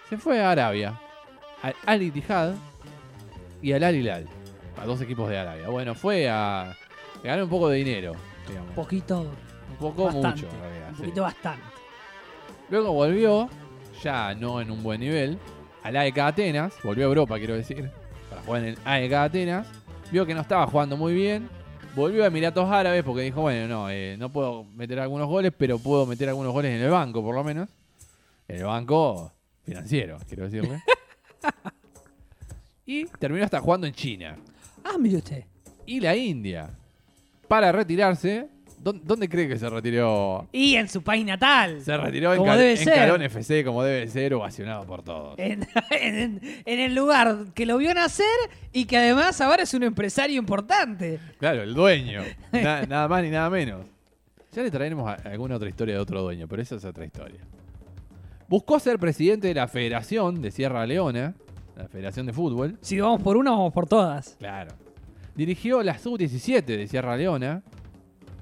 Se 0.09 0.17
fue 0.17 0.41
a 0.43 0.51
Arabia, 0.51 0.99
al 1.61 1.75
Al 1.85 2.01
Ittihad 2.03 2.53
y 3.61 3.71
al 3.73 3.83
Al 3.83 3.95
Hilal, 3.95 4.25
a 4.81 4.85
dos 4.85 4.99
equipos 5.01 5.29
de 5.29 5.37
Arabia. 5.37 5.69
Bueno, 5.69 5.95
fue 5.95 6.29
a 6.29 6.75
ganar 7.23 7.43
un 7.43 7.49
poco 7.49 7.69
de 7.69 7.77
dinero, 7.77 8.13
digamos. 8.47 8.73
poquito, 8.73 9.21
Un 9.21 9.77
poco 9.79 10.05
bastante. 10.05 10.27
mucho, 10.43 10.47
en 10.55 10.61
realidad, 10.61 10.89
un 10.89 10.95
sí. 10.95 11.01
poquito 11.03 11.21
bastante. 11.23 11.76
Luego 12.69 12.91
volvió, 12.93 13.49
ya 14.03 14.33
no 14.35 14.59
en 14.61 14.71
un 14.71 14.83
buen 14.83 14.99
nivel, 14.99 15.37
al 15.83 15.95
AEK 15.95 16.17
Atenas, 16.19 16.73
volvió 16.83 17.05
a 17.05 17.07
Europa, 17.07 17.37
quiero 17.37 17.55
decir, 17.55 17.89
para 18.29 18.41
jugar 18.41 18.63
en 18.63 18.67
el 18.69 18.77
AEK 18.83 19.13
Atenas. 19.13 19.67
Vio 20.11 20.25
que 20.25 20.33
no 20.33 20.41
estaba 20.41 20.67
jugando 20.67 20.95
muy 20.97 21.13
bien, 21.13 21.49
volvió 21.95 22.23
a 22.23 22.27
Emiratos 22.27 22.69
Árabes 22.69 23.03
porque 23.03 23.21
dijo, 23.23 23.41
bueno, 23.41 23.67
no, 23.67 23.89
eh, 23.89 24.15
no 24.17 24.29
puedo 24.31 24.63
meter 24.65 24.99
algunos 24.99 25.27
goles, 25.27 25.51
pero 25.57 25.79
puedo 25.79 26.05
meter 26.05 26.29
algunos 26.29 26.53
goles 26.53 26.73
en 26.75 26.81
el 26.81 26.89
banco, 26.91 27.21
por 27.23 27.35
lo 27.35 27.43
menos. 27.43 27.69
En 28.47 28.57
el 28.57 28.63
banco 28.65 29.31
financiero, 29.63 30.17
quiero 30.27 30.45
decirle. 30.49 30.81
y 32.85 33.05
terminó 33.05 33.43
hasta 33.43 33.59
jugando 33.59 33.85
en 33.87 33.93
China 33.93 34.37
Ah, 34.83 34.97
mire 34.97 35.17
usted. 35.17 35.43
y 35.85 35.99
la 35.99 36.15
India. 36.15 36.69
Para 37.47 37.71
retirarse, 37.73 38.47
¿dó- 38.81 38.93
¿dónde 38.93 39.27
cree 39.29 39.47
que 39.47 39.57
se 39.57 39.69
retiró 39.69 40.47
Y 40.51 40.75
en 40.75 40.87
su 40.89 41.01
país 41.01 41.25
natal. 41.25 41.81
se 41.81 41.95
retiró 41.97 42.31
en, 42.33 42.39
Como 42.39 42.51
Cal- 42.51 42.57
debe 42.59 42.71
en 42.71 42.77
ser. 42.77 42.95
Calón 42.95 43.21
FC 43.21 43.63
como 43.63 43.83
debe 43.83 44.07
ser, 44.07 44.33
ovacionado 44.33 44.85
por 44.85 45.03
todos. 45.03 45.35
En, 45.39 45.67
en- 45.91 46.41
en 46.65 46.79
el 46.79 46.95
lugar 46.95 47.37
que 47.53 47.65
lo 47.65 47.77
vio 47.77 47.93
nacer 47.93 48.25
y 48.73 48.85
que 48.85 48.97
además 48.97 49.39
ahora 49.41 49.63
es 49.63 49.73
un 49.73 49.83
empresario 49.83 50.37
importante. 50.39 51.19
Claro, 51.39 51.63
el 51.63 51.73
dueño. 51.73 52.21
Na- 52.51 52.83
nada 52.83 53.07
más 53.07 53.23
ni 53.23 53.29
nada 53.29 53.49
menos. 53.49 53.85
Ya 54.53 54.63
le 54.63 54.71
traeremos 54.71 55.07
a- 55.09 55.15
alguna 55.29 55.55
otra 55.55 55.69
historia 55.69 55.95
de 55.95 55.99
otro 56.01 56.21
dueño, 56.21 56.47
pero 56.47 56.61
esa 56.61 56.75
es 56.75 56.85
otra 56.85 57.05
historia. 57.05 57.39
Buscó 58.47 58.79
ser 58.79 58.97
presidente 58.97 59.47
de 59.49 59.53
la 59.53 59.67
Federación 59.67 60.41
de 60.41 60.51
Sierra 60.51 60.85
Leona, 60.85 61.33
la 61.75 61.87
Federación 61.89 62.25
de 62.25 62.33
Fútbol. 62.33 62.77
Si 62.81 62.99
vamos 62.99 63.21
por 63.21 63.35
una, 63.37 63.51
vamos 63.51 63.73
por 63.73 63.87
todas. 63.87 64.35
Claro. 64.39 64.71
Dirigió 65.35 65.83
la 65.83 65.99
Sub-17 65.99 66.63
de 66.65 66.87
Sierra 66.87 67.15
Leona 67.17 67.61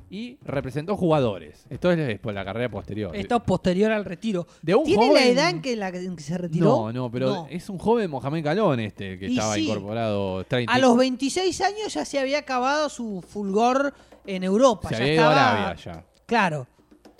y 0.10 0.38
representó 0.44 0.96
jugadores. 0.96 1.66
Esto 1.70 1.92
es 1.92 2.20
por 2.20 2.34
la 2.34 2.46
carrera 2.46 2.70
posterior. 2.70 3.16
Esto 3.16 3.38
es 3.38 3.42
posterior 3.44 3.92
al 3.92 4.06
retiro. 4.06 4.46
De 4.62 4.76
un 4.76 4.84
¿Tiene 4.86 5.12
la 5.12 5.26
edad 5.26 5.50
en 5.50 5.62
que, 5.62 5.76
la, 5.76 5.90
en 5.90 6.16
que 6.16 6.24
se 6.24 6.38
retiró? 6.38 6.66
No, 6.66 6.94
no, 6.94 7.12
pero 7.12 7.28
No. 7.28 7.48
es 7.50 7.70
un 7.70 7.78
joven 7.80 8.10
Mohamed 8.12 8.44
Calón 8.44 8.80
este 8.80 9.18
que 9.18 9.28
Y 9.28 9.34
estaba 9.34 9.56
sí. 9.56 9.66
incorporado 9.66 10.44
30 10.44 10.72
A 10.72 10.78
los 10.80 10.96
26 10.98 11.60
años 11.62 11.94
ya 11.94 12.06
se 12.06 12.20
había 12.20 12.40
acabado 12.40 12.88
su 12.90 13.24
fulgor 13.28 13.94
en 14.26 14.44
Europa. 14.44 14.90
Se 14.90 14.96
ya 14.96 15.02
había 15.02 15.14
ido 15.16 15.24
a 15.24 15.30
estaba- 15.32 15.52
Arabia 15.64 15.76
ya. 15.84 16.06
Claro. 16.26 16.68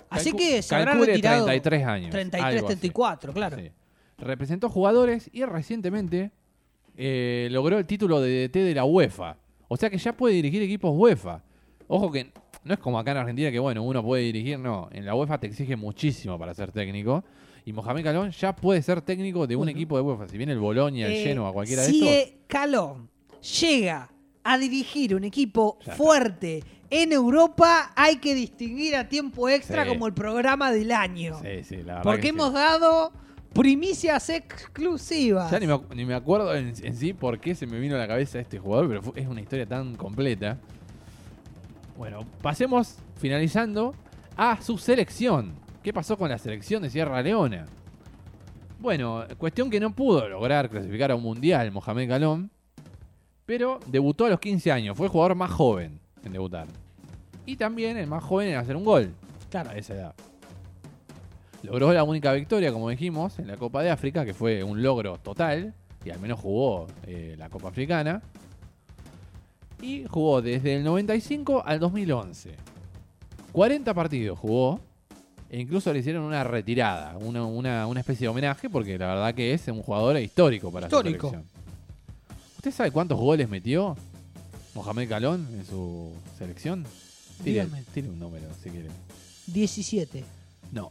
Así 0.08 0.30
Calcu- 0.32 0.36
que 0.38 0.62
se 0.62 0.74
habrá 0.74 0.92
calcule 0.92 1.12
retirado 1.12 1.44
33 1.46 1.86
años. 1.86 2.10
33, 2.10 2.44
algo 2.44 2.58
así. 2.68 2.76
34, 2.76 3.32
claro. 3.32 3.56
Sí. 3.58 3.70
Representó 4.18 4.68
jugadores 4.70 5.28
y 5.32 5.44
recientemente 5.44 6.30
eh, 6.96 7.48
logró 7.50 7.78
el 7.78 7.84
título 7.86 8.20
de 8.20 8.48
DT 8.48 8.60
de 8.64 8.74
la 8.74 8.84
UEFA. 8.84 9.36
O 9.68 9.76
sea 9.76 9.90
que 9.90 9.98
ya 9.98 10.16
puede 10.16 10.34
dirigir 10.34 10.62
equipos 10.62 10.92
UEFA. 10.94 11.42
Ojo 11.88 12.10
que 12.10 12.32
no 12.66 12.74
es 12.74 12.80
como 12.80 12.98
acá 12.98 13.12
en 13.12 13.16
Argentina 13.18 13.50
que, 13.50 13.58
bueno, 13.58 13.82
uno 13.82 14.02
puede 14.02 14.22
dirigir, 14.24 14.58
no. 14.58 14.88
En 14.92 15.06
la 15.06 15.14
UEFA 15.14 15.38
te 15.38 15.46
exige 15.46 15.76
muchísimo 15.76 16.38
para 16.38 16.52
ser 16.54 16.72
técnico. 16.72 17.24
Y 17.64 17.72
Mohamed 17.72 18.04
Calón 18.04 18.30
ya 18.30 18.54
puede 18.54 18.82
ser 18.82 19.00
técnico 19.00 19.46
de 19.46 19.56
un 19.56 19.60
Bueno. 19.60 19.72
equipo 19.72 19.96
de 19.96 20.02
UEFA. 20.02 20.28
Si 20.28 20.36
viene 20.36 20.52
el 20.52 20.58
Bolonia, 20.58 21.06
el 21.06 21.12
Eh, 21.14 21.22
Genoa, 21.24 21.52
cualquiera 21.52 21.82
de 21.82 21.88
si 21.88 21.98
estos. 22.06 22.10
eh, 22.12 22.38
Calón 22.46 23.08
llega 23.60 24.10
a 24.44 24.58
dirigir 24.58 25.14
un 25.14 25.24
equipo 25.24 25.78
fuerte 25.96 26.62
en 26.90 27.12
Europa, 27.12 27.92
hay 27.96 28.16
que 28.18 28.34
distinguir 28.34 28.94
a 28.94 29.08
tiempo 29.08 29.48
extra 29.48 29.82
Sí. 29.82 29.88
como 29.88 30.06
el 30.06 30.12
programa 30.14 30.70
del 30.70 30.92
año. 30.92 31.40
Sí, 31.42 31.64
sí, 31.64 31.76
la 31.78 31.94
verdad 31.96 32.02
porque 32.04 32.22
sí. 32.22 32.28
hemos 32.28 32.52
dado 32.52 33.12
primicias 33.52 34.28
exclusivas. 34.30 35.50
Ya 35.50 35.58
ni 35.58 35.66
me, 35.66 35.72
acu- 35.74 35.94
ni 35.94 36.04
me 36.04 36.14
acuerdo 36.14 36.54
en, 36.54 36.72
en 36.82 36.94
sí 36.96 37.12
por 37.12 37.40
qué 37.40 37.54
se 37.54 37.66
me 37.66 37.78
vino 37.80 37.96
a 37.96 37.98
la 37.98 38.06
cabeza 38.06 38.38
este 38.38 38.58
jugador, 38.58 38.86
pero 38.88 39.02
fue- 39.02 39.20
es 39.20 39.26
una 39.26 39.40
historia 39.40 39.66
tan 39.66 39.96
completa. 39.96 40.58
Bueno, 41.96 42.20
pasemos 42.42 42.96
finalizando 43.16 43.94
a 44.36 44.60
su 44.60 44.76
selección. 44.78 45.54
¿Qué 45.82 45.92
pasó 45.92 46.16
con 46.16 46.28
la 46.28 46.38
selección 46.38 46.82
de 46.82 46.90
Sierra 46.90 47.22
Leona? 47.22 47.66
Bueno, 48.78 49.24
cuestión 49.38 49.70
que 49.70 49.80
no 49.80 49.94
pudo 49.94 50.28
lograr 50.28 50.68
clasificar 50.68 51.10
a 51.10 51.14
un 51.14 51.22
mundial 51.22 51.72
Mohamed 51.72 52.08
Galón, 52.08 52.50
pero 53.46 53.80
debutó 53.86 54.26
a 54.26 54.30
los 54.30 54.40
15 54.40 54.70
años, 54.72 54.96
fue 54.96 55.06
el 55.06 55.12
jugador 55.12 55.34
más 55.36 55.50
joven 55.50 55.98
en 56.24 56.32
debutar. 56.32 56.66
Y 57.46 57.56
también 57.56 57.96
el 57.96 58.06
más 58.08 58.22
joven 58.24 58.48
en 58.48 58.56
hacer 58.56 58.76
un 58.76 58.84
gol 58.84 59.14
Claro. 59.50 59.70
a 59.70 59.76
esa 59.76 59.94
edad. 59.94 60.14
Logró 61.62 61.92
la 61.92 62.04
única 62.04 62.32
victoria, 62.32 62.72
como 62.72 62.90
dijimos, 62.90 63.38
en 63.38 63.46
la 63.46 63.56
Copa 63.56 63.82
de 63.82 63.90
África, 63.90 64.24
que 64.24 64.34
fue 64.34 64.62
un 64.62 64.82
logro 64.82 65.16
total, 65.18 65.72
y 66.04 66.10
al 66.10 66.20
menos 66.20 66.38
jugó 66.38 66.86
eh, 67.06 67.34
la 67.38 67.48
Copa 67.48 67.68
Africana. 67.68 68.20
Y 69.86 70.04
jugó 70.08 70.42
desde 70.42 70.76
el 70.76 70.84
95 70.84 71.62
al 71.64 71.78
2011. 71.78 72.54
40 73.52 73.94
partidos 73.94 74.38
jugó 74.38 74.80
E 75.48 75.60
incluso 75.60 75.92
le 75.92 76.00
hicieron 76.00 76.24
una 76.24 76.42
retirada, 76.42 77.16
una, 77.18 77.44
una- 77.46 77.86
una 77.86 78.00
especie 78.00 78.24
de 78.24 78.28
homenaje, 78.30 78.68
porque 78.68 78.98
la 78.98 79.06
verdad 79.06 79.32
que 79.34 79.54
es 79.54 79.68
un 79.68 79.80
jugador 79.80 80.18
histórico 80.18 80.72
para 80.72 80.88
Histórico. 80.88 81.28
su 81.28 81.34
selección. 81.34 81.56
¿Usted 82.56 82.72
sabe 82.72 82.90
cuántos 82.90 83.16
goles 83.18 83.48
metió 83.48 83.96
Mohamed 84.74 85.08
Calón 85.08 85.46
en 85.52 85.64
su 85.64 86.12
selección? 86.36 86.84
Tire, 87.44 87.64
tire 87.94 88.08
un 88.08 88.18
número, 88.18 88.44
si 88.60 88.70
quiere. 88.70 88.88
17. 89.46 90.24
No, 90.72 90.90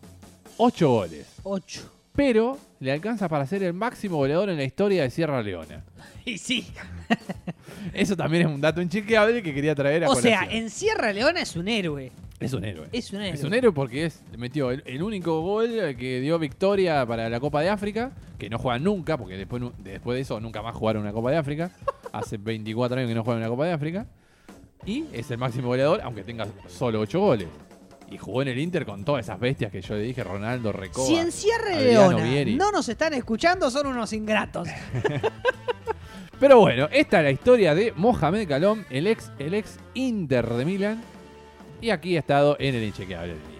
8 0.55 0.89
goles. 0.89 1.27
8. 1.43 1.81
Pero 2.15 2.57
le 2.79 2.93
alcanza 2.93 3.27
para 3.27 3.45
ser 3.45 3.61
el 3.61 3.73
máximo 3.73 4.15
goleador 4.15 4.49
en 4.49 4.55
la 4.55 4.63
historia 4.63 5.03
de 5.03 5.09
Sierra 5.09 5.43
Leona. 5.43 5.83
Y 6.25 6.37
sí. 6.37 6.65
Eso 7.93 8.15
también 8.15 8.47
es 8.47 8.53
un 8.53 8.61
dato 8.61 8.81
inchequeable 8.81 9.41
que 9.43 9.53
quería 9.53 9.75
traer 9.75 10.03
a 10.05 10.09
O 10.09 10.15
sea, 10.15 10.39
colación. 10.39 10.63
en 10.63 10.69
Sierra 10.69 11.13
Leona 11.13 11.41
es 11.41 11.55
un 11.55 11.67
héroe. 11.67 12.11
Es 12.39 12.51
un 12.53 12.65
héroe. 12.65 12.87
Es 12.91 13.11
un 13.13 13.21
héroe. 13.21 13.33
Es 13.35 13.43
un 13.43 13.53
héroe 13.53 13.71
porque 13.71 14.05
es, 14.05 14.21
metió 14.37 14.71
el, 14.71 14.83
el 14.85 15.01
único 15.01 15.41
gol 15.41 15.69
que 15.97 16.19
dio 16.19 16.37
victoria 16.37 17.05
para 17.05 17.29
la 17.29 17.39
Copa 17.39 17.61
de 17.61 17.69
África, 17.69 18.11
que 18.37 18.49
no 18.49 18.57
juegan 18.59 18.83
nunca, 18.83 19.17
porque 19.17 19.37
después, 19.37 19.61
nu- 19.61 19.71
después 19.79 20.15
de 20.15 20.21
eso 20.21 20.39
nunca 20.41 20.61
más 20.61 20.75
jugaron 20.75 21.03
una 21.03 21.13
Copa 21.13 21.31
de 21.31 21.37
África. 21.37 21.71
Hace 22.11 22.37
24 22.37 22.97
años 22.97 23.07
que 23.09 23.15
no 23.15 23.23
juegan 23.23 23.41
una 23.41 23.49
Copa 23.49 23.65
de 23.65 23.71
África. 23.73 24.05
Y 24.85 25.05
es 25.13 25.31
el 25.31 25.37
máximo 25.37 25.67
goleador, 25.69 26.01
aunque 26.03 26.23
tenga 26.23 26.45
solo 26.67 26.99
8 26.99 27.19
goles. 27.19 27.47
Y 28.11 28.17
jugó 28.19 28.43
en 28.43 28.49
el 28.49 28.59
Inter 28.59 28.85
con 28.85 29.03
todas 29.03 29.25
esas 29.25 29.39
bestias 29.39 29.71
que 29.71 29.81
yo 29.81 29.95
le 29.95 30.01
dije, 30.01 30.23
Ronaldo, 30.23 30.71
Recoba. 30.71 31.07
Si 31.07 31.15
en 31.15 31.31
Sierra 31.31 31.75
Adriano 31.75 32.09
Leona 32.11 32.23
Vieri. 32.29 32.55
no 32.55 32.71
nos 32.71 32.87
están 32.89 33.13
escuchando, 33.13 33.71
son 33.71 33.87
unos 33.87 34.13
ingratos. 34.13 34.67
Pero 36.39 36.59
bueno, 36.59 36.89
esta 36.91 37.19
es 37.19 37.23
la 37.23 37.31
historia 37.31 37.73
de 37.73 37.93
Mohamed 37.95 38.47
Calom, 38.47 38.83
el 38.89 39.07
ex, 39.07 39.31
el 39.39 39.53
ex 39.53 39.79
Inter 39.93 40.47
de 40.47 40.65
Milán. 40.65 41.03
Y 41.81 41.89
aquí 41.89 42.15
ha 42.17 42.19
estado 42.19 42.57
en 42.59 42.75
el 42.75 42.83
inchequeable 42.83 43.33
del 43.33 43.41
día. 43.41 43.55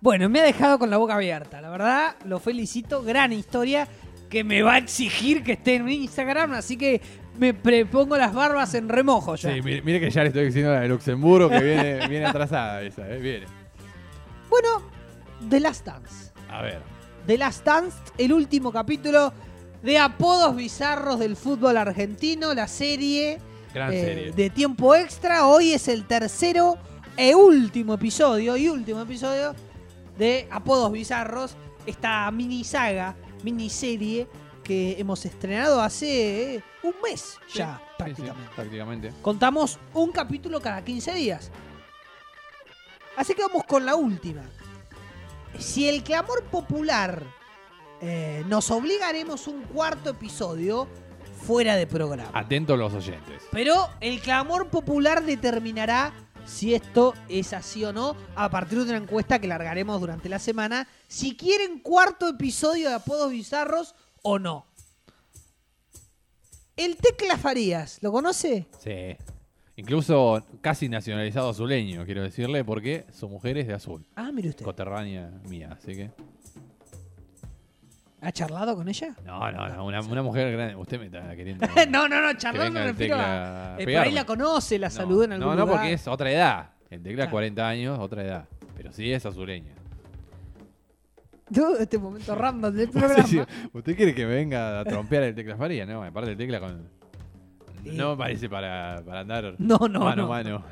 Bueno, 0.00 0.28
me 0.28 0.40
ha 0.40 0.44
dejado 0.44 0.78
con 0.78 0.90
la 0.90 0.96
boca 0.96 1.14
abierta. 1.14 1.60
La 1.60 1.70
verdad, 1.70 2.16
lo 2.24 2.38
felicito. 2.38 3.02
Gran 3.02 3.32
historia 3.32 3.88
que 4.28 4.44
me 4.44 4.62
va 4.62 4.74
a 4.74 4.78
exigir 4.78 5.42
que 5.42 5.52
esté 5.52 5.76
en 5.76 5.88
Instagram. 5.88 6.52
Así 6.52 6.76
que 6.76 7.00
me 7.38 7.52
prepongo 7.52 8.16
las 8.16 8.32
barbas 8.32 8.74
en 8.74 8.88
remojo 8.88 9.34
ya. 9.34 9.52
Sí, 9.52 9.60
mire, 9.62 9.82
mire 9.82 10.00
que 10.00 10.10
ya 10.10 10.22
le 10.22 10.28
estoy 10.28 10.46
diciendo 10.46 10.72
la 10.72 10.80
de 10.80 10.88
Luxemburgo 10.88 11.48
que 11.50 11.60
viene, 11.60 12.06
viene 12.08 12.26
atrasada 12.26 12.82
esa, 12.82 13.10
¿eh? 13.10 13.18
Viene. 13.18 13.46
Bueno, 14.48 14.82
The 15.48 15.60
Last 15.60 15.86
Dance. 15.86 16.32
A 16.48 16.62
ver. 16.62 16.80
The 17.26 17.36
Last 17.36 17.64
Dance, 17.64 17.96
el 18.18 18.32
último 18.32 18.72
capítulo 18.72 19.32
de 19.82 19.98
apodos 19.98 20.54
bizarros 20.56 21.18
del 21.18 21.36
fútbol 21.36 21.76
argentino, 21.76 22.54
la 22.54 22.68
serie, 22.68 23.38
Gran 23.72 23.92
eh, 23.92 24.00
serie. 24.00 24.32
de 24.32 24.50
tiempo 24.50 24.94
extra. 24.94 25.46
Hoy 25.46 25.72
es 25.72 25.88
el 25.88 26.06
tercero 26.06 26.76
e 27.16 27.34
último 27.34 27.94
episodio, 27.94 28.56
y 28.56 28.68
último 28.68 29.00
episodio 29.02 29.54
de 30.18 30.48
Apodos 30.50 30.92
Bizarros, 30.92 31.56
esta 31.86 32.30
mini 32.30 32.64
saga, 32.64 33.16
miniserie 33.42 34.28
que 34.62 34.96
hemos 34.98 35.24
estrenado 35.24 35.80
hace 35.80 36.56
eh, 36.56 36.62
un 36.82 36.94
mes 37.02 37.38
ya, 37.52 37.78
sí, 37.78 37.94
prácticamente. 37.98 38.50
prácticamente. 38.54 39.12
Contamos 39.22 39.78
un 39.94 40.12
capítulo 40.12 40.60
cada 40.60 40.84
15 40.84 41.14
días. 41.14 41.50
Así 43.16 43.34
que 43.34 43.42
vamos 43.42 43.64
con 43.64 43.84
la 43.84 43.96
última. 43.96 44.42
Si 45.58 45.88
el 45.88 46.02
clamor 46.02 46.44
popular 46.44 47.24
eh, 48.00 48.44
nos 48.48 48.70
obliga, 48.70 49.08
haremos 49.08 49.46
un 49.46 49.62
cuarto 49.62 50.10
episodio 50.10 50.88
fuera 51.42 51.76
de 51.76 51.86
programa. 51.86 52.30
Atentos 52.34 52.78
los 52.78 52.92
oyentes. 52.94 53.42
Pero 53.50 53.74
el 54.00 54.20
clamor 54.20 54.68
popular 54.68 55.24
determinará 55.24 56.12
si 56.44 56.74
esto 56.74 57.14
es 57.28 57.52
así 57.52 57.84
o 57.84 57.92
no 57.92 58.16
a 58.34 58.50
partir 58.50 58.78
de 58.78 58.84
una 58.84 58.96
encuesta 58.96 59.38
que 59.38 59.46
largaremos 59.46 60.00
durante 60.00 60.28
la 60.28 60.38
semana. 60.38 60.88
Si 61.08 61.36
quieren 61.36 61.80
cuarto 61.80 62.28
episodio 62.28 62.88
de 62.88 62.94
Apodos 62.96 63.30
Bizarros 63.30 63.94
o 64.22 64.38
no. 64.38 64.66
El 66.76 66.96
Tecla 66.96 67.36
Farías, 67.36 67.98
¿lo 68.02 68.10
conoce? 68.10 68.66
Sí. 68.78 69.16
Incluso 69.76 70.44
casi 70.60 70.88
nacionalizado 70.88 71.50
azuleño, 71.50 72.04
quiero 72.04 72.22
decirle, 72.22 72.64
porque 72.64 73.06
su 73.12 73.28
mujer 73.28 73.58
es 73.58 73.66
de 73.66 73.74
azul. 73.74 74.06
Ah, 74.14 74.30
mire 74.32 74.50
usted. 74.50 74.64
Coterránea 74.64 75.30
mía, 75.48 75.70
así 75.72 75.94
que. 75.94 76.10
¿Ha 78.22 78.32
charlado 78.32 78.76
con 78.76 78.86
ella? 78.88 79.14
No, 79.24 79.50
no, 79.50 79.68
no. 79.68 79.86
Una, 79.86 80.00
una 80.02 80.22
mujer 80.22 80.52
grande. 80.52 80.76
Usted 80.76 80.98
me 80.98 81.06
está 81.06 81.34
queriendo. 81.34 81.66
no, 81.90 82.06
no, 82.08 82.20
no, 82.20 82.34
charlado 82.34 82.70
me 82.70 82.80
el 82.80 82.86
refiero 82.88 83.16
a... 83.16 83.76
eh, 83.78 83.84
por 83.84 83.96
ahí 84.02 84.12
la 84.12 84.24
conoce, 84.26 84.78
la 84.78 84.88
No, 84.88 84.94
saludó 84.94 85.24
en 85.24 85.32
algún 85.32 85.48
No, 85.48 85.54
no, 85.54 85.62
lugar. 85.62 85.76
porque 85.78 85.92
es 85.94 86.06
otra 86.06 86.30
edad. 86.30 86.70
El 86.90 87.02
tecla 87.02 87.16
Claro. 87.24 87.30
40 87.30 87.68
años, 87.68 87.98
otra 87.98 88.22
edad. 88.22 88.48
Pero 88.76 88.92
sí 88.92 89.10
es 89.12 89.24
azuleña. 89.24 89.72
Todo 91.52 91.78
este 91.78 91.98
momento 91.98 92.34
random 92.34 92.74
del 92.74 92.88
programa. 92.90 93.46
¿Usted 93.72 93.96
quiere 93.96 94.14
que 94.14 94.24
me 94.26 94.34
venga 94.34 94.80
a 94.80 94.84
trompear 94.84 95.22
el 95.24 95.34
tecla 95.34 95.56
Faría? 95.56 95.84
No, 95.86 96.02
aparte 96.04 96.30
el 96.32 96.36
tecla 96.36 96.60
con. 96.60 96.88
Sí. 97.82 97.90
No 97.92 98.10
me 98.10 98.16
parece 98.18 98.48
para, 98.48 99.02
para 99.04 99.20
andar 99.20 99.54
No, 99.58 99.78
no, 99.88 100.00
mano 100.00 100.16
no. 100.16 100.24
a 100.26 100.28
mano. 100.28 100.62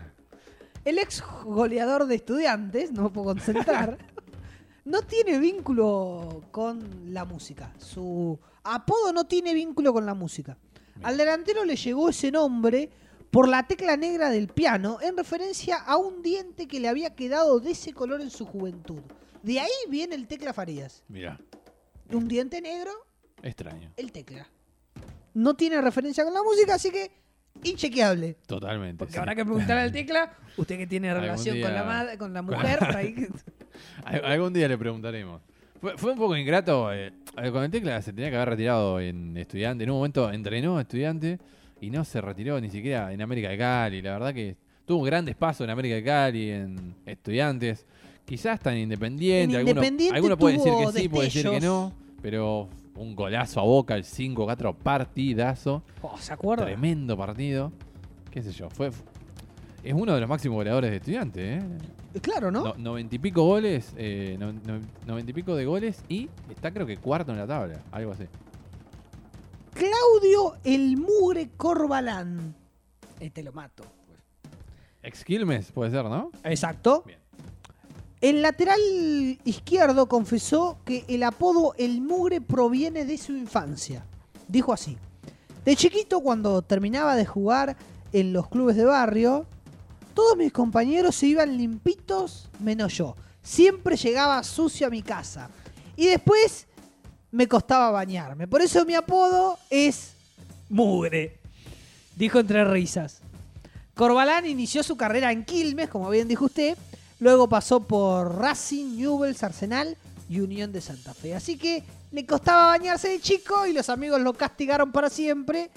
El 0.84 0.98
ex 0.98 1.22
goleador 1.44 2.06
de 2.06 2.14
estudiantes, 2.14 2.92
no 2.92 3.04
me 3.04 3.10
puedo 3.10 3.28
concentrar, 3.28 3.98
no 4.88 5.02
tiene 5.02 5.38
vínculo 5.38 6.42
con 6.50 7.12
la 7.12 7.24
música. 7.24 7.72
Su 7.78 8.38
apodo 8.64 9.12
no 9.12 9.24
tiene 9.26 9.52
vínculo 9.54 9.92
con 9.92 10.06
la 10.06 10.14
música. 10.14 10.56
Al 11.02 11.16
delantero 11.16 11.64
le 11.64 11.76
llegó 11.76 12.08
ese 12.08 12.30
nombre 12.30 12.90
por 13.30 13.46
la 13.48 13.66
tecla 13.66 13.96
negra 13.96 14.30
del 14.30 14.48
piano 14.48 14.98
en 15.02 15.16
referencia 15.16 15.76
a 15.76 15.96
un 15.98 16.22
diente 16.22 16.66
que 16.66 16.80
le 16.80 16.88
había 16.88 17.14
quedado 17.14 17.60
de 17.60 17.72
ese 17.72 17.92
color 17.92 18.20
en 18.22 18.30
su 18.30 18.46
juventud. 18.46 19.00
De 19.42 19.60
ahí 19.60 19.70
viene 19.88 20.14
el 20.14 20.26
tecla 20.26 20.52
Farías. 20.54 21.02
Mira, 21.08 21.38
Un 22.10 22.26
diente 22.26 22.60
negro, 22.62 22.90
extraño. 23.42 23.92
el 23.96 24.10
tecla. 24.10 24.48
No 25.34 25.54
tiene 25.54 25.80
referencia 25.82 26.24
con 26.24 26.32
la 26.32 26.42
música, 26.42 26.74
así 26.74 26.90
que 26.90 27.12
inchequeable. 27.64 28.36
Totalmente. 28.46 28.98
Porque 28.98 29.12
sí. 29.14 29.18
habrá 29.18 29.34
que 29.34 29.44
preguntarle 29.44 29.82
al 29.82 29.92
tecla, 29.92 30.32
usted 30.56 30.78
que 30.78 30.86
tiene 30.86 31.12
relación 31.14 31.60
con 31.60 31.72
la 31.74 32.16
con 32.18 32.32
la 32.34 32.42
mujer, 32.42 32.78
ahí. 32.96 33.14
Algún 34.04 34.52
día 34.52 34.68
le 34.68 34.78
preguntaremos. 34.78 35.40
Fue, 35.80 35.96
fue 35.96 36.12
un 36.12 36.18
poco 36.18 36.36
ingrato. 36.36 36.92
eh, 36.92 37.12
eh, 37.40 37.50
con 37.52 37.62
el 37.62 37.70
tecla 37.70 38.02
se 38.02 38.12
tenía 38.12 38.30
que 38.30 38.36
haber 38.36 38.50
retirado 38.50 39.00
en 39.00 39.36
estudiante. 39.36 39.84
En 39.84 39.90
un 39.90 39.96
momento 39.96 40.30
entrenó 40.32 40.80
estudiante 40.80 41.38
y 41.80 41.90
no 41.90 42.04
se 42.04 42.20
retiró 42.20 42.60
ni 42.60 42.70
siquiera 42.70 43.12
en 43.12 43.22
América 43.22 43.48
de 43.50 43.58
Cali. 43.58 44.02
La 44.02 44.12
verdad 44.12 44.34
que 44.34 44.56
tuvo 44.84 45.04
grandes 45.04 45.36
pasos 45.36 45.64
en 45.64 45.70
América 45.70 45.94
de 45.94 46.02
Cali, 46.04 46.50
en 46.50 46.94
estudiantes. 47.06 47.86
Quizás 48.24 48.60
en 48.66 48.78
Independiente. 48.78 49.54
En 49.54 49.60
alguno, 49.60 49.70
Independiente 49.80 50.16
alguno 50.16 50.36
puede 50.36 50.54
decir 50.56 50.72
que 50.72 51.00
sí, 51.00 51.08
puede 51.08 51.24
decir 51.26 51.42
que 51.44 51.50
destellos. 51.50 51.62
no. 51.92 51.92
Pero 52.20 52.68
un 52.98 53.14
golazo 53.14 53.60
a 53.60 53.64
boca, 53.64 53.94
el 53.94 54.04
5-4 54.04 54.74
partidazo. 54.74 55.82
Oh, 56.02 56.16
¿Se 56.18 56.32
acuerda? 56.32 56.64
Tremendo 56.66 57.16
partido. 57.16 57.72
¿Qué 58.30 58.42
sé 58.42 58.52
yo? 58.52 58.68
Fue, 58.70 58.90
es 59.82 59.94
uno 59.94 60.14
de 60.14 60.20
los 60.20 60.28
máximos 60.28 60.56
goleadores 60.56 60.90
de 60.90 60.96
estudiantes, 60.96 61.62
¿eh? 61.62 61.66
Eh, 62.14 62.20
Claro, 62.20 62.50
¿no? 62.50 62.64
No- 62.64 62.74
Noventa 62.76 63.14
y 63.14 63.18
pico 63.18 63.42
goles, 63.44 63.92
eh, 63.96 64.36
no- 64.38 64.52
no- 64.52 64.80
noventa 65.06 65.30
y 65.30 65.34
pico 65.34 65.54
de 65.54 65.64
goles 65.66 66.02
y 66.08 66.28
está 66.50 66.70
creo 66.72 66.86
que 66.86 66.96
cuarto 66.96 67.32
en 67.32 67.38
la 67.38 67.46
tabla, 67.46 67.80
algo 67.92 68.12
así. 68.12 68.24
Claudio 69.74 70.56
el 70.64 70.96
Mugre 70.96 71.50
Corbalán. 71.56 72.54
Este 73.20 73.42
lo 73.42 73.52
mato. 73.52 73.84
Ex 75.02 75.24
Quilmes 75.24 75.70
puede 75.72 75.90
ser, 75.90 76.04
¿no? 76.04 76.30
Exacto. 76.44 77.04
Bien. 77.06 77.18
El 78.20 78.42
lateral 78.42 78.80
izquierdo 79.44 80.08
confesó 80.08 80.78
que 80.84 81.04
el 81.08 81.22
apodo 81.22 81.74
El 81.78 82.00
Mugre 82.00 82.40
proviene 82.40 83.04
de 83.04 83.16
su 83.16 83.32
infancia. 83.32 84.04
Dijo 84.48 84.72
así. 84.72 84.96
De 85.64 85.76
chiquito, 85.76 86.20
cuando 86.20 86.62
terminaba 86.62 87.14
de 87.14 87.26
jugar 87.26 87.76
en 88.12 88.32
los 88.32 88.48
clubes 88.48 88.74
de 88.76 88.84
barrio, 88.84 89.46
todos 90.14 90.36
mis 90.36 90.52
compañeros 90.52 91.14
se 91.14 91.28
iban 91.28 91.56
limpitos 91.56 92.48
menos 92.58 92.94
yo. 92.94 93.14
Siempre 93.40 93.96
llegaba 93.96 94.42
sucio 94.42 94.88
a 94.88 94.90
mi 94.90 95.02
casa. 95.02 95.48
Y 95.94 96.06
después 96.06 96.66
me 97.30 97.46
costaba 97.46 97.90
bañarme. 97.90 98.48
Por 98.48 98.62
eso 98.62 98.84
mi 98.84 98.94
apodo 98.94 99.58
es 99.70 100.14
Mugre. 100.68 101.38
Dijo 102.16 102.40
entre 102.40 102.64
risas. 102.64 103.20
Corbalán 103.94 104.46
inició 104.46 104.82
su 104.82 104.96
carrera 104.96 105.30
en 105.30 105.44
Quilmes, 105.44 105.88
como 105.88 106.10
bien 106.10 106.26
dijo 106.26 106.46
usted. 106.46 106.76
Luego 107.20 107.48
pasó 107.48 107.80
por 107.80 108.36
Racing, 108.36 108.96
Newell's, 108.96 109.42
Arsenal 109.42 109.96
y 110.28 110.40
Unión 110.40 110.72
de 110.72 110.80
Santa 110.80 111.14
Fe. 111.14 111.34
Así 111.34 111.56
que 111.56 111.82
le 112.12 112.24
costaba 112.24 112.66
bañarse 112.68 113.08
de 113.08 113.20
chico 113.20 113.66
y 113.66 113.72
los 113.72 113.88
amigos 113.88 114.20
lo 114.20 114.32
castigaron 114.34 114.92
para 114.92 115.10
siempre. 115.10 115.70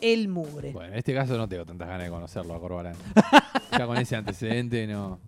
El 0.00 0.28
mugre. 0.28 0.72
Bueno, 0.72 0.92
en 0.92 0.98
este 0.98 1.12
caso 1.12 1.36
no 1.36 1.48
tengo 1.48 1.64
tantas 1.66 1.88
ganas 1.88 2.04
de 2.04 2.10
conocerlo 2.10 2.54
a 2.54 2.60
Corbalán. 2.60 2.94
ya 3.72 3.86
con 3.86 3.96
ese 3.96 4.14
antecedente, 4.14 4.86
no. 4.86 5.18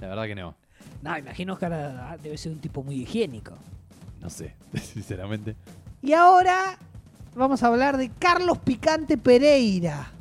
La 0.00 0.08
verdad 0.08 0.26
que 0.26 0.34
no. 0.34 0.54
No, 1.02 1.18
imagino 1.18 1.58
que 1.58 1.64
ahora 1.66 2.16
debe 2.22 2.38
ser 2.38 2.52
un 2.52 2.60
tipo 2.60 2.82
muy 2.82 3.02
higiénico. 3.02 3.56
No 4.20 4.30
sé, 4.30 4.54
sinceramente. 4.74 5.56
Y 6.02 6.12
ahora 6.12 6.78
vamos 7.34 7.62
a 7.62 7.66
hablar 7.66 7.96
de 7.96 8.10
Carlos 8.10 8.58
Picante 8.58 9.18
Pereira. 9.18 10.12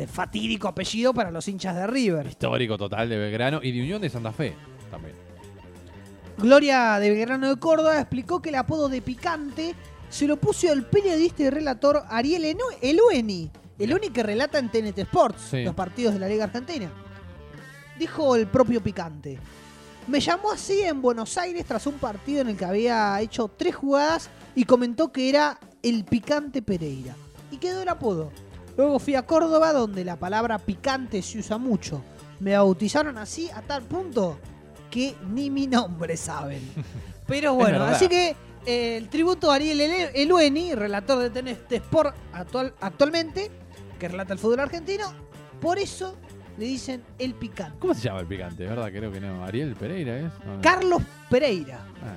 De 0.00 0.06
fatídico 0.06 0.66
apellido 0.66 1.12
para 1.12 1.30
los 1.30 1.46
hinchas 1.46 1.76
de 1.76 1.86
River. 1.86 2.26
Histórico 2.26 2.78
total 2.78 3.06
de 3.10 3.18
Belgrano 3.18 3.60
y 3.62 3.70
de 3.70 3.82
Unión 3.82 4.00
de 4.00 4.08
Santa 4.08 4.32
Fe 4.32 4.54
también. 4.90 5.14
Gloria 6.38 6.98
de 6.98 7.10
Belgrano 7.10 7.50
de 7.50 7.56
Córdoba 7.60 8.00
explicó 8.00 8.40
que 8.40 8.48
el 8.48 8.54
apodo 8.54 8.88
de 8.88 9.02
picante 9.02 9.74
se 10.08 10.26
lo 10.26 10.38
puso 10.38 10.72
el 10.72 10.86
periodista 10.86 11.42
y 11.42 11.50
relator 11.50 12.02
Ariel 12.08 12.56
Elueni, 12.80 13.50
el 13.78 13.92
único 13.92 14.14
que 14.14 14.22
relata 14.22 14.58
en 14.58 14.70
TNT 14.70 15.00
Sports 15.00 15.48
Sí. 15.50 15.64
los 15.64 15.74
partidos 15.74 16.14
de 16.14 16.20
la 16.20 16.28
Liga 16.28 16.44
Argentina. 16.44 16.90
Dijo 17.98 18.36
el 18.36 18.46
propio 18.46 18.82
picante. 18.82 19.38
Me 20.06 20.18
llamó 20.18 20.50
así 20.52 20.80
en 20.80 21.02
Buenos 21.02 21.36
Aires 21.36 21.66
tras 21.66 21.86
un 21.86 21.96
partido 21.98 22.40
en 22.40 22.48
el 22.48 22.56
que 22.56 22.64
había 22.64 23.20
hecho 23.20 23.48
tres 23.54 23.76
jugadas 23.76 24.30
y 24.54 24.64
comentó 24.64 25.12
que 25.12 25.28
era 25.28 25.60
el 25.82 26.06
picante 26.06 26.62
Pereira. 26.62 27.14
Y 27.50 27.58
quedó 27.58 27.82
el 27.82 27.88
apodo. 27.90 28.32
Luego 28.80 28.98
fui 28.98 29.14
a 29.14 29.26
Córdoba 29.26 29.74
donde 29.74 30.06
la 30.06 30.16
palabra 30.16 30.58
picante 30.58 31.20
se 31.20 31.38
usa 31.38 31.58
mucho. 31.58 32.02
Me 32.38 32.56
bautizaron 32.56 33.18
así 33.18 33.50
a 33.54 33.60
tal 33.60 33.82
punto 33.82 34.38
que 34.90 35.14
ni 35.34 35.50
mi 35.50 35.66
nombre 35.66 36.16
saben. 36.16 36.62
Pero 37.26 37.52
bueno, 37.52 37.84
así 37.84 38.08
que 38.08 38.34
eh, 38.64 38.96
el 38.96 39.10
tributo 39.10 39.52
a 39.52 39.56
Ariel 39.56 39.82
Elueni, 40.14 40.74
relator 40.74 41.18
de 41.18 41.28
TNT 41.28 41.72
Sport 41.72 42.16
actual, 42.32 42.72
actualmente, 42.80 43.50
que 43.98 44.08
relata 44.08 44.32
el 44.32 44.38
fútbol 44.38 44.60
argentino, 44.60 45.12
por 45.60 45.78
eso 45.78 46.16
le 46.56 46.64
dicen 46.64 47.02
el 47.18 47.34
picante. 47.34 47.76
¿Cómo 47.80 47.92
se 47.92 48.00
llama 48.00 48.20
el 48.20 48.26
picante? 48.26 48.64
¿Verdad? 48.66 48.88
Creo 48.90 49.12
que 49.12 49.20
no. 49.20 49.44
Ariel 49.44 49.76
Pereira 49.76 50.16
es. 50.20 50.32
No, 50.46 50.56
no. 50.56 50.62
Carlos 50.62 51.02
Pereira. 51.28 51.80
Ah, 52.02 52.16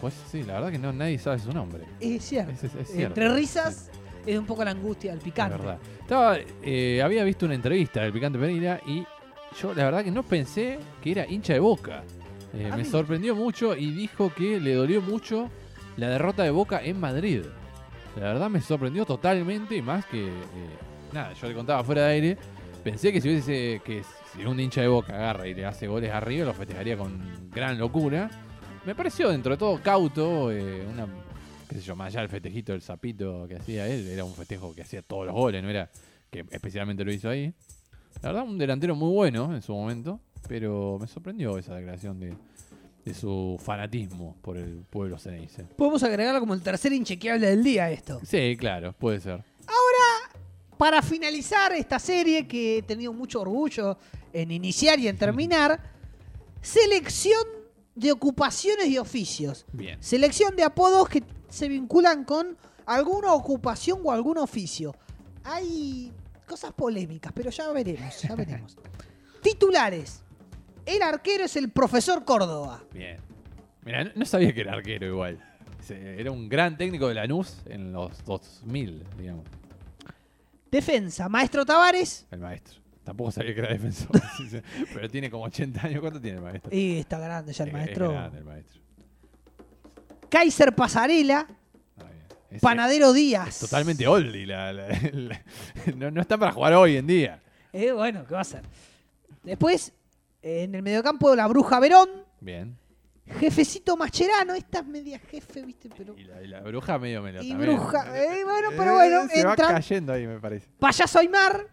pues 0.00 0.14
sí, 0.28 0.42
la 0.42 0.54
verdad 0.54 0.72
que 0.72 0.78
no 0.78 0.92
nadie 0.92 1.20
sabe 1.20 1.38
su 1.38 1.52
nombre. 1.52 1.84
Es 2.00 2.24
cierto. 2.24 2.50
Es, 2.50 2.64
es- 2.64 2.74
es 2.74 2.88
cierto. 2.88 3.20
Entre 3.20 3.28
risas 3.32 3.90
es 4.26 4.38
un 4.38 4.46
poco 4.46 4.64
la 4.64 4.70
angustia 4.72 5.12
del 5.12 5.20
picante. 5.20 5.56
verdad. 5.56 5.78
Estaba, 6.00 6.36
eh, 6.62 7.00
había 7.02 7.24
visto 7.24 7.46
una 7.46 7.54
entrevista 7.54 8.02
del 8.02 8.12
Picante 8.12 8.38
Pereira 8.38 8.80
y 8.86 9.04
yo 9.60 9.72
la 9.74 9.84
verdad 9.84 10.04
que 10.04 10.10
no 10.10 10.22
pensé 10.22 10.78
que 11.02 11.12
era 11.12 11.26
hincha 11.28 11.52
de 11.54 11.60
Boca. 11.60 12.02
Eh, 12.54 12.66
A 12.66 12.76
me 12.76 12.82
mí- 12.82 12.88
sorprendió 12.88 13.34
mucho 13.36 13.76
y 13.76 13.90
dijo 13.92 14.32
que 14.34 14.58
le 14.60 14.74
dolió 14.74 15.00
mucho 15.00 15.48
la 15.96 16.08
derrota 16.08 16.42
de 16.42 16.50
Boca 16.50 16.80
en 16.82 16.98
Madrid. 16.98 17.42
La 18.16 18.22
verdad 18.24 18.50
me 18.50 18.60
sorprendió 18.60 19.04
totalmente 19.06 19.76
y 19.76 19.82
más 19.82 20.04
que... 20.06 20.26
eh, 20.26 20.30
nada, 21.12 21.32
yo 21.34 21.46
le 21.48 21.54
contaba 21.54 21.84
fuera 21.84 22.06
de 22.06 22.12
aire. 22.12 22.38
Pensé 22.82 23.12
que 23.12 23.20
si 23.20 23.28
hubiese... 23.28 23.80
que 23.84 24.02
si 24.34 24.44
un 24.44 24.58
hincha 24.58 24.80
de 24.80 24.88
Boca 24.88 25.14
agarra 25.14 25.46
y 25.46 25.54
le 25.54 25.64
hace 25.66 25.86
goles 25.86 26.10
arriba 26.12 26.46
lo 26.46 26.54
festejaría 26.54 26.96
con 26.96 27.20
gran 27.50 27.78
locura. 27.78 28.30
Me 28.84 28.94
pareció 28.94 29.28
dentro 29.28 29.52
de 29.52 29.58
todo 29.58 29.80
cauto, 29.82 30.50
eh, 30.50 30.86
una 30.92 31.06
qué 31.70 31.76
sé 31.76 31.82
yo, 31.82 31.94
más 31.94 32.08
allá 32.08 32.20
del 32.22 32.28
festejito 32.28 32.72
del 32.72 32.82
sapito 32.82 33.46
que 33.46 33.54
hacía 33.54 33.86
él, 33.86 34.08
era 34.08 34.24
un 34.24 34.34
festejo 34.34 34.74
que 34.74 34.82
hacía 34.82 35.02
todos 35.02 35.26
los 35.26 35.34
goles, 35.34 35.62
no 35.62 35.70
era 35.70 35.88
que 36.28 36.44
especialmente 36.50 37.04
lo 37.04 37.12
hizo 37.12 37.28
ahí. 37.28 37.54
La 38.22 38.32
verdad, 38.32 38.44
un 38.44 38.58
delantero 38.58 38.96
muy 38.96 39.10
bueno 39.12 39.54
en 39.54 39.62
su 39.62 39.72
momento, 39.72 40.18
pero 40.48 40.98
me 41.00 41.06
sorprendió 41.06 41.56
esa 41.58 41.76
declaración 41.76 42.18
de, 42.18 42.34
de 43.04 43.14
su 43.14 43.56
fanatismo 43.62 44.36
por 44.42 44.56
el 44.56 44.82
pueblo 44.90 45.16
ceneice. 45.16 45.62
Podemos 45.76 46.02
agregarlo 46.02 46.40
como 46.40 46.54
el 46.54 46.60
tercer 46.60 46.92
inchequeable 46.92 47.46
del 47.46 47.62
día 47.62 47.88
esto. 47.88 48.20
Sí, 48.24 48.56
claro, 48.58 48.92
puede 48.92 49.20
ser. 49.20 49.44
Para 50.76 51.02
finalizar 51.02 51.72
esta 51.72 51.98
serie 51.98 52.48
que 52.48 52.78
he 52.78 52.82
tenido 52.82 53.12
mucho 53.12 53.42
orgullo 53.42 53.98
en 54.32 54.50
iniciar 54.50 54.98
y 54.98 55.08
en 55.08 55.16
terminar, 55.18 55.78
selección 56.62 57.42
de 57.94 58.10
ocupaciones 58.10 58.86
y 58.86 58.96
oficios. 58.96 59.66
Bien. 59.74 60.02
Selección 60.02 60.56
de 60.56 60.62
apodos 60.62 61.06
que 61.10 61.22
se 61.50 61.68
vinculan 61.68 62.24
con 62.24 62.56
alguna 62.86 63.32
ocupación 63.34 64.00
o 64.02 64.10
algún 64.12 64.38
oficio. 64.38 64.94
Hay 65.44 66.12
cosas 66.46 66.72
polémicas, 66.72 67.32
pero 67.34 67.50
ya 67.50 67.70
veremos, 67.72 68.22
ya 68.22 68.34
veremos. 68.34 68.76
Titulares. 69.42 70.22
El 70.86 71.02
arquero 71.02 71.44
es 71.44 71.56
el 71.56 71.70
profesor 71.70 72.24
Córdoba. 72.24 72.82
Bien. 72.92 73.18
Mira, 73.82 74.04
no, 74.14 74.24
sabía 74.24 74.52
que 74.54 74.60
era 74.62 74.72
arquero 74.72 75.06
igual. 75.06 75.38
Era 75.88 76.30
un 76.30 76.48
gran 76.48 76.76
técnico 76.76 77.08
de 77.08 77.14
Lanús 77.14 77.62
en 77.66 77.92
los 77.92 78.24
2000, 78.24 79.04
digamos, 79.18 79.44
Defensa, 80.70 81.28
Maestro 81.28 81.64
Tavares. 81.66 82.26
el 82.30 82.38
maestro. 82.40 82.80
Tampoco 83.02 83.32
sabía 83.32 83.54
que 83.54 83.60
era 83.60 83.72
defensor, 83.72 84.10
pero 84.94 85.08
tiene 85.08 85.30
como 85.30 85.44
80 85.44 85.86
años. 85.86 86.00
¿Cuánto 86.00 86.20
tiene 86.20 86.36
el 86.38 86.44
maestro? 86.44 86.70
Y 86.74 86.98
está 86.98 87.18
grande 87.18 87.52
ya 87.52 87.64
el 87.64 87.68
Es- 87.70 87.74
maestro. 87.74 88.06
Es 88.06 88.12
grande 88.12 88.38
el 88.38 88.44
maestro. 88.44 88.79
Kaiser 90.30 90.74
Pasarela. 90.74 91.46
Es- 92.50 92.60
Panadero 92.62 93.12
Díaz. 93.12 93.48
es 93.48 93.58
totalmente 93.60 94.06
oldie. 94.08 94.46
La, 94.46 94.72
la- 94.72 94.88
la- 95.12 95.42
no, 95.96 96.10
no 96.10 96.20
está 96.20 96.36
para 96.38 96.50
jugar 96.52 96.72
hoy 96.74 96.96
en 96.96 97.06
día. 97.06 97.42
Eh, 97.72 97.92
bueno, 97.92 98.24
¿qué 98.26 98.34
va 98.34 98.40
a 98.40 98.44
ser? 98.44 98.62
Después, 99.44 99.92
en 100.42 100.74
el 100.74 100.82
mediocampo, 100.82 101.34
la 101.36 101.46
Bruja 101.46 101.78
Verón. 101.78 102.08
Bien. 102.40 102.76
Jefecito 103.38 103.96
Mascherano. 103.96 104.54
Esta 104.54 104.80
es 104.80 104.86
media 104.86 105.20
jefe, 105.20 105.62
¿viste? 105.62 105.88
Pero. 105.96 106.16
Y 106.18 106.24
la, 106.24 106.42
y 106.42 106.48
la 106.48 106.60
bruja 106.62 106.98
medio 106.98 107.22
me 107.22 107.32
lo 107.32 107.40
Y 107.42 107.50
también. 107.50 107.76
bruja, 107.76 108.18
eh, 108.20 108.42
bueno, 108.44 108.68
pero 108.76 108.94
bueno, 108.94 109.28
Se 109.28 109.44
va 109.44 109.54
cayendo 109.54 110.12
ahí, 110.12 110.26
me 110.26 110.40
parece. 110.40 110.66
Payaso 110.80 111.20
Aymar. 111.20 111.68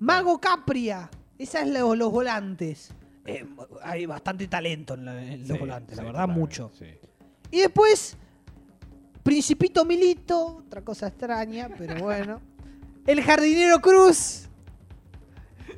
Mago 0.00 0.40
Capria. 0.40 1.08
Esas 1.38 1.62
son 1.62 1.74
los, 1.74 1.96
los 1.96 2.10
volantes. 2.10 2.90
Eh, 3.24 3.46
hay 3.82 4.06
bastante 4.06 4.48
talento 4.48 4.94
en, 4.94 5.04
la- 5.04 5.22
en 5.22 5.40
los 5.40 5.48
Sí, 5.48 5.58
volantes, 5.58 5.96
la 5.96 6.02
sí, 6.02 6.06
verdad, 6.06 6.26
mucho. 6.28 6.72
sí. 6.76 6.86
Y 7.50 7.60
después, 7.60 8.16
Principito 9.22 9.84
Milito, 9.84 10.62
otra 10.66 10.82
cosa 10.82 11.08
extraña, 11.08 11.68
pero 11.76 11.96
bueno. 12.02 12.40
El 13.06 13.22
Jardinero 13.22 13.80
Cruz 13.80 14.48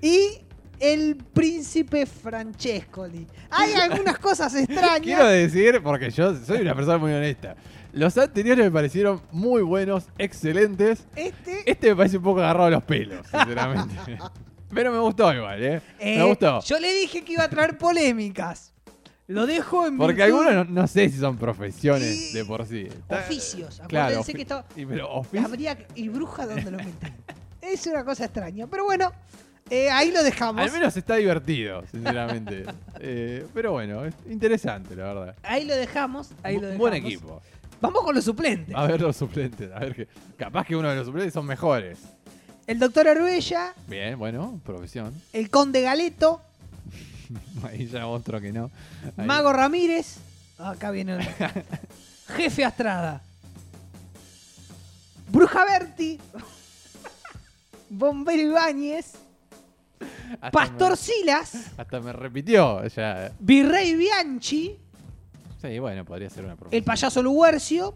y 0.02 0.40
el 0.80 1.16
Príncipe 1.16 2.06
Francescoli. 2.06 3.26
Hay 3.50 3.74
algunas 3.74 4.18
cosas 4.18 4.52
Quiero 4.52 4.72
extrañas. 4.72 5.30
decir, 5.30 5.80
porque 5.82 6.10
yo 6.10 6.34
soy 6.36 6.62
una 6.62 6.74
persona 6.74 6.98
muy 6.98 7.12
honesta. 7.12 7.54
Los 7.92 8.16
anteriores 8.18 8.64
me 8.64 8.70
parecieron 8.70 9.20
muy 9.32 9.62
buenos, 9.62 10.06
excelentes. 10.16 11.06
Este, 11.14 11.70
Este 11.70 11.90
me 11.90 11.96
parece 11.96 12.16
un 12.18 12.22
poco 12.22 12.40
agarrado 12.40 12.66
a 12.66 12.70
los 12.70 12.84
pelos, 12.84 13.26
sinceramente. 13.28 13.94
Pero 14.72 14.92
me 14.92 14.98
gustó 15.00 15.32
igual, 15.34 15.62
¿eh? 15.62 15.82
eh, 15.98 16.18
me 16.18 16.24
gustó. 16.24 16.60
Yo 16.62 16.78
le 16.78 16.92
dije 16.94 17.22
que 17.24 17.32
iba 17.32 17.42
a 17.44 17.48
traer 17.50 17.76
polémicas. 17.76 18.69
Lo 19.30 19.46
dejo 19.46 19.86
en 19.86 19.96
Porque 19.96 20.24
virtud- 20.24 20.40
algunos 20.46 20.68
no, 20.68 20.82
no 20.82 20.86
sé 20.88 21.08
si 21.08 21.18
son 21.18 21.36
profesiones 21.36 22.30
Y- 22.32 22.34
de 22.34 22.44
por 22.44 22.66
sí. 22.66 22.88
Oficios. 23.08 23.80
Claro, 23.86 24.20
ofi- 24.22 24.34
que 24.34 24.42
esto... 24.42 24.64
y, 24.76 24.84
pero 24.86 25.08
oficio- 25.12 25.44
Habría... 25.46 25.78
¿Y 25.94 26.08
bruja 26.08 26.46
dónde 26.46 26.70
lo 26.70 26.78
meten? 26.78 27.14
es 27.62 27.86
una 27.86 28.04
cosa 28.04 28.24
extraña. 28.24 28.66
Pero 28.66 28.84
bueno, 28.84 29.12
eh, 29.70 29.88
ahí 29.90 30.10
lo 30.10 30.22
dejamos. 30.24 30.62
Al 30.62 30.72
menos 30.72 30.96
está 30.96 31.14
divertido, 31.16 31.84
sinceramente. 31.90 32.64
Eh, 33.02 33.46
pero 33.54 33.72
bueno, 33.72 34.04
es 34.04 34.14
interesante, 34.28 34.94
la 34.94 35.04
verdad. 35.14 35.34
Ahí 35.42 35.64
lo 35.64 35.74
dejamos. 35.74 36.30
Ahí 36.42 36.54
lo 36.56 36.58
Un 36.60 36.64
dejamos. 36.66 36.78
buen 36.80 36.94
equipo. 36.94 37.40
Vamos 37.80 38.02
con 38.02 38.14
los 38.14 38.24
suplentes. 38.24 38.74
A 38.76 38.86
ver 38.86 39.00
los 39.00 39.16
suplentes. 39.16 39.70
A 39.72 39.78
ver 39.78 39.94
que. 39.94 40.06
Capaz 40.36 40.66
que 40.66 40.76
uno 40.76 40.90
de 40.90 40.96
los 40.96 41.06
suplentes 41.06 41.32
son 41.32 41.46
mejores. 41.46 41.98
El 42.66 42.78
doctor 42.78 43.08
Arguella, 43.08 43.72
Bien, 43.88 44.18
bueno, 44.18 44.60
profesión. 44.64 45.14
el 45.32 45.48
conde 45.48 45.80
Galeto, 45.80 46.42
Ahí 47.64 47.86
ya 47.86 48.06
otro 48.06 48.40
que 48.40 48.52
no. 48.52 48.70
Ahí. 49.16 49.26
Mago 49.26 49.52
Ramírez. 49.52 50.16
Acá 50.58 50.90
viene 50.90 51.14
el 51.16 51.22
jefe 52.36 52.64
Astrada. 52.64 53.22
Bruja 55.30 55.64
Berti. 55.64 56.18
Bombero 57.88 58.42
Ibáñez. 58.42 59.12
Pastor 60.52 60.90
me- 60.92 60.96
Silas. 60.96 61.52
hasta 61.76 62.00
me 62.00 62.12
repitió 62.12 62.86
ya. 62.86 63.32
Virrey 63.38 63.94
Bianchi. 63.96 64.78
Sí, 65.60 65.78
bueno, 65.78 66.04
podría 66.04 66.30
ser 66.30 66.44
una. 66.44 66.56
El 66.70 66.82
payaso 66.82 67.22
Luguercio. 67.22 67.94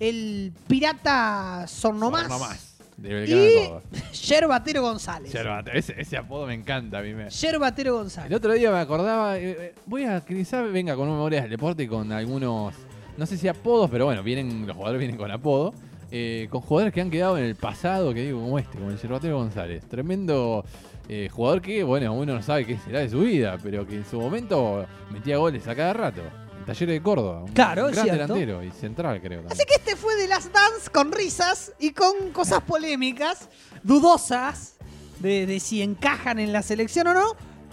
El 0.00 0.52
pirata 0.66 1.66
Sornomás. 1.68 2.28
No 2.28 2.38
más. 2.38 2.73
De 2.96 3.12
Belgrano 3.12 3.42
Y 3.42 3.54
Córdoba. 3.54 3.82
Yerbatero 4.12 4.82
González. 4.82 5.34
Ese, 5.72 6.00
ese 6.00 6.16
apodo 6.16 6.46
me 6.46 6.54
encanta 6.54 6.98
a 6.98 7.02
mí. 7.02 7.12
Me... 7.12 7.28
Yerbatero 7.28 7.90
El 7.90 7.96
González. 7.96 8.36
otro 8.36 8.52
día 8.52 8.70
me 8.70 8.78
acordaba, 8.78 9.36
eh, 9.38 9.56
eh, 9.58 9.74
voy 9.86 10.04
a 10.04 10.20
quizá 10.20 10.62
venga 10.62 10.94
con 10.94 11.08
un 11.08 11.14
memoria 11.14 11.40
del 11.42 11.50
deporte 11.50 11.82
y 11.82 11.88
con 11.88 12.12
algunos, 12.12 12.74
no 13.16 13.26
sé 13.26 13.36
si 13.36 13.48
apodos, 13.48 13.90
pero 13.90 14.06
bueno, 14.06 14.22
vienen 14.22 14.66
los 14.66 14.76
jugadores 14.76 14.98
vienen 15.00 15.16
con 15.16 15.30
apodo, 15.30 15.74
eh, 16.10 16.46
con 16.50 16.60
jugadores 16.60 16.94
que 16.94 17.00
han 17.00 17.10
quedado 17.10 17.36
en 17.36 17.44
el 17.44 17.56
pasado, 17.56 18.14
que 18.14 18.22
digo, 18.22 18.40
como 18.40 18.58
este, 18.58 18.78
como 18.78 18.90
el 18.90 18.98
Yerbatero 18.98 19.38
González. 19.38 19.84
Tremendo 19.88 20.64
eh, 21.08 21.28
jugador 21.30 21.60
que, 21.60 21.82
bueno, 21.82 22.14
uno 22.14 22.34
no 22.34 22.42
sabe 22.42 22.64
qué 22.64 22.78
será 22.78 23.00
de 23.00 23.10
su 23.10 23.20
vida, 23.20 23.58
pero 23.62 23.86
que 23.86 23.96
en 23.96 24.04
su 24.04 24.20
momento 24.20 24.86
metía 25.10 25.36
goles 25.36 25.66
a 25.66 25.74
cada 25.74 25.92
rato. 25.92 26.22
Talleres 26.66 26.94
de 26.94 27.02
Córdoba. 27.02 27.42
Un 27.42 27.52
Claro, 27.52 27.88
gran 27.88 28.06
delantero 28.06 28.62
y 28.62 28.70
central, 28.70 29.20
creo. 29.20 29.40
También. 29.40 29.52
Así 29.52 29.64
que 29.66 29.74
este 29.74 29.96
fue 29.96 30.16
de 30.16 30.26
las 30.28 30.50
Dance 30.52 30.90
con 30.90 31.12
risas 31.12 31.72
y 31.78 31.90
con 31.92 32.30
cosas 32.32 32.60
polémicas, 32.62 33.48
dudosas 33.82 34.74
de, 35.20 35.46
de 35.46 35.60
si 35.60 35.82
encajan 35.82 36.38
en 36.38 36.52
la 36.52 36.62
selección 36.62 37.06
o 37.08 37.14
no. 37.14 37.24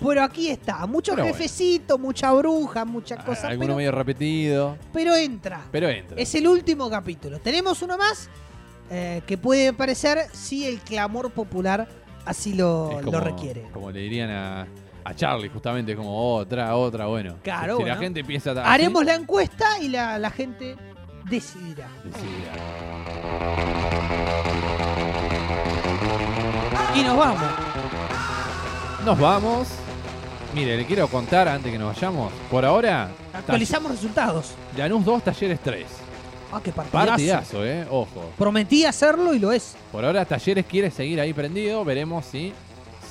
Pero 0.04 0.24
aquí 0.24 0.50
está, 0.50 0.86
mucho 0.88 1.12
Pero 1.12 1.24
bueno. 1.26 1.38
jefecito, 1.38 2.00
mucha 2.00 2.32
bruja, 2.34 2.86
mucha 2.86 3.16
Ah, 3.20 3.26
cosa, 3.26 3.48
Alguno 3.50 3.68
pero, 3.68 3.78
medio 3.78 3.92
repetido, 3.92 4.78
pero 4.92 5.16
entra. 5.16 5.62
pero 5.72 5.90
entra. 5.90 6.18
Es 6.20 6.34
el 6.34 6.48
último 6.48 6.90
capítulo. 6.90 7.40
Tenemos 7.40 7.84
uno 7.84 7.98
más 8.00 8.28
eh, 8.90 9.22
que 9.28 9.38
puede 9.38 9.74
parecer 9.74 10.26
si 10.34 10.66
el 10.66 10.80
clamor 10.80 11.30
popular 11.32 11.88
así 12.26 12.54
lo, 12.56 13.00
lo 13.04 13.20
requiere. 13.20 13.68
Como 13.72 13.92
le 13.92 14.00
dirían 14.00 14.32
a, 14.32 14.68
a 15.04 15.14
Charlie, 15.14 15.50
justamente, 15.50 15.96
como 15.96 16.36
otra, 16.36 16.76
otra, 16.76 17.06
bueno. 17.08 17.36
Claro, 17.44 17.78
Si 17.78 17.84
la 17.84 17.98
gente 17.98 18.20
empieza 18.22 18.52
a. 18.52 18.72
Haremos 18.74 19.04
la 19.06 19.16
encuesta 19.16 19.80
y 19.80 19.90
la, 19.90 20.20
la 20.20 20.30
gente 20.32 20.76
decidirá. 21.30 21.88
Y 26.96 27.04
nos 27.04 27.18
vamos. 27.18 27.42
Nos 29.06 29.20
vamos. 29.20 29.68
Mire, 30.54 30.78
le 30.78 30.86
quiero 30.86 31.08
contar 31.08 31.48
antes 31.48 31.72
que 31.72 31.80
nos 31.80 31.96
vayamos. 31.96 32.32
Por 32.50 32.66
ahora, 32.66 33.10
Actualizamos 33.34 33.92
resultados. 33.92 34.52
Lanús 34.78 35.06
2, 35.06 35.24
Talleres 35.24 35.60
3. 35.62 35.86
Ah, 36.52 36.60
qué 36.62 36.72
partidazo. 36.74 37.08
Partidazo, 37.08 37.66
eh. 37.66 37.88
Ojo. 37.90 38.32
Prometí 38.38 38.86
hacerlo 38.86 39.34
y 39.34 39.40
lo 39.40 39.54
es. 39.54 39.76
Por 39.92 40.04
ahora 40.04 40.26
Talleres 40.26 40.66
quiere 40.66 40.92
seguir 40.92 41.22
ahí 41.22 41.34
prendido. 41.34 41.86
Veremos 41.86 42.26
si 42.26 42.54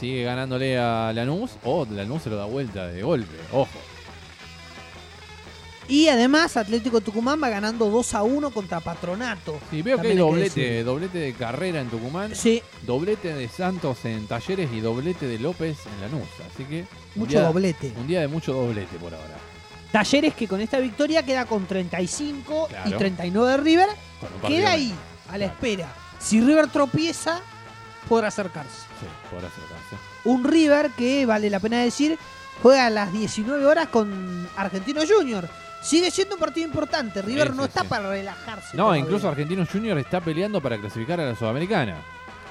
sigue 0.01 0.24
ganándole 0.24 0.78
a 0.78 1.12
Lanús 1.14 1.52
o 1.64 1.86
Lanús 1.90 2.22
se 2.22 2.31
lo 2.31 2.36
da 2.36 2.47
vuelta 2.47 2.86
de 2.89 3.02
golpe. 3.02 3.36
Ojo. 3.52 3.68
Y 5.89 6.06
además 6.09 6.56
Atlético 6.56 7.01
Tucumán 7.01 7.43
va 7.43 7.48
ganando 7.48 7.90
2 7.90 8.14
a 8.14 8.22
1 8.22 8.51
contra 8.51 8.78
Patronato. 8.78 9.59
Sí, 9.70 9.82
veo 9.82 10.01
que 10.01 10.09
hay 10.09 10.12
que 10.14 10.20
doblete, 10.20 10.85
doblete 10.85 11.18
de 11.18 11.32
carrera 11.35 11.81
en 11.81 11.89
Tucumán, 11.89 12.35
Sí, 12.36 12.62
doblete 12.86 13.35
de 13.35 13.48
Santos 13.48 14.05
en 14.05 14.27
Talleres 14.28 14.70
y 14.72 14.78
doblete 14.81 15.27
de 15.27 15.40
López 15.40 15.78
en 15.86 16.01
Lanús. 16.02 16.28
Así 16.52 16.64
que 16.64 16.85
mucho 17.16 17.32
día- 17.32 17.43
doblete. 17.43 17.93
Un 17.97 18.06
día 18.06 18.20
de 18.20 18.28
mucho 18.28 18.52
doblete 18.52 18.97
por 18.98 19.12
ahora. 19.12 19.36
Talleres 19.90 20.35
que 20.35 20.47
con 20.47 20.60
esta 20.60 20.78
victoria 20.78 21.24
queda 21.24 21.44
con 21.47 21.66
35 21.66 22.68
y 22.70 22.72
Claro. 22.72 22.98
39 22.98 23.51
de 23.51 23.56
River. 23.56 23.89
Queda 24.47 24.70
ahí, 24.70 24.94
a 25.28 25.32
la 25.32 25.39
Claro. 25.39 25.52
espera. 25.55 25.93
Si 26.20 26.40
River 26.40 26.68
tropieza, 26.68 27.40
podrá 28.09 28.28
acercarse. 28.28 28.82
Sí, 29.01 29.06
podrá 29.28 29.48
acercarse. 29.48 29.80
Un 30.24 30.44
River 30.44 30.90
que, 30.97 31.26
vale 31.26 31.51
la 31.51 31.60
pena 31.60 31.80
decir, 31.80 32.18
juega 32.62 32.86
a 32.86 32.90
las 32.90 33.12
19 33.12 33.64
horas 33.66 33.88
con 33.88 34.48
Argentino 34.56 35.01
Junior. 35.09 35.48
Sigue 35.82 36.10
siendo 36.10 36.34
un 36.34 36.40
partido 36.40 36.66
importante. 36.66 37.22
River 37.22 37.48
Sí, 37.48 37.55
no 37.56 37.62
sí, 37.62 37.68
está 37.68 37.82
sí. 37.82 37.86
para 37.88 38.10
relajarse. 38.10 38.76
No, 38.76 38.84
todavía. 38.84 39.02
incluso 39.05 39.28
Argentinos 39.28 39.68
Junior 39.70 39.97
está 39.98 40.20
peleando 40.20 40.60
para 40.60 40.76
clasificar 40.78 41.20
a 41.20 41.24
la 41.26 41.34
Sudamericana. 41.34 41.97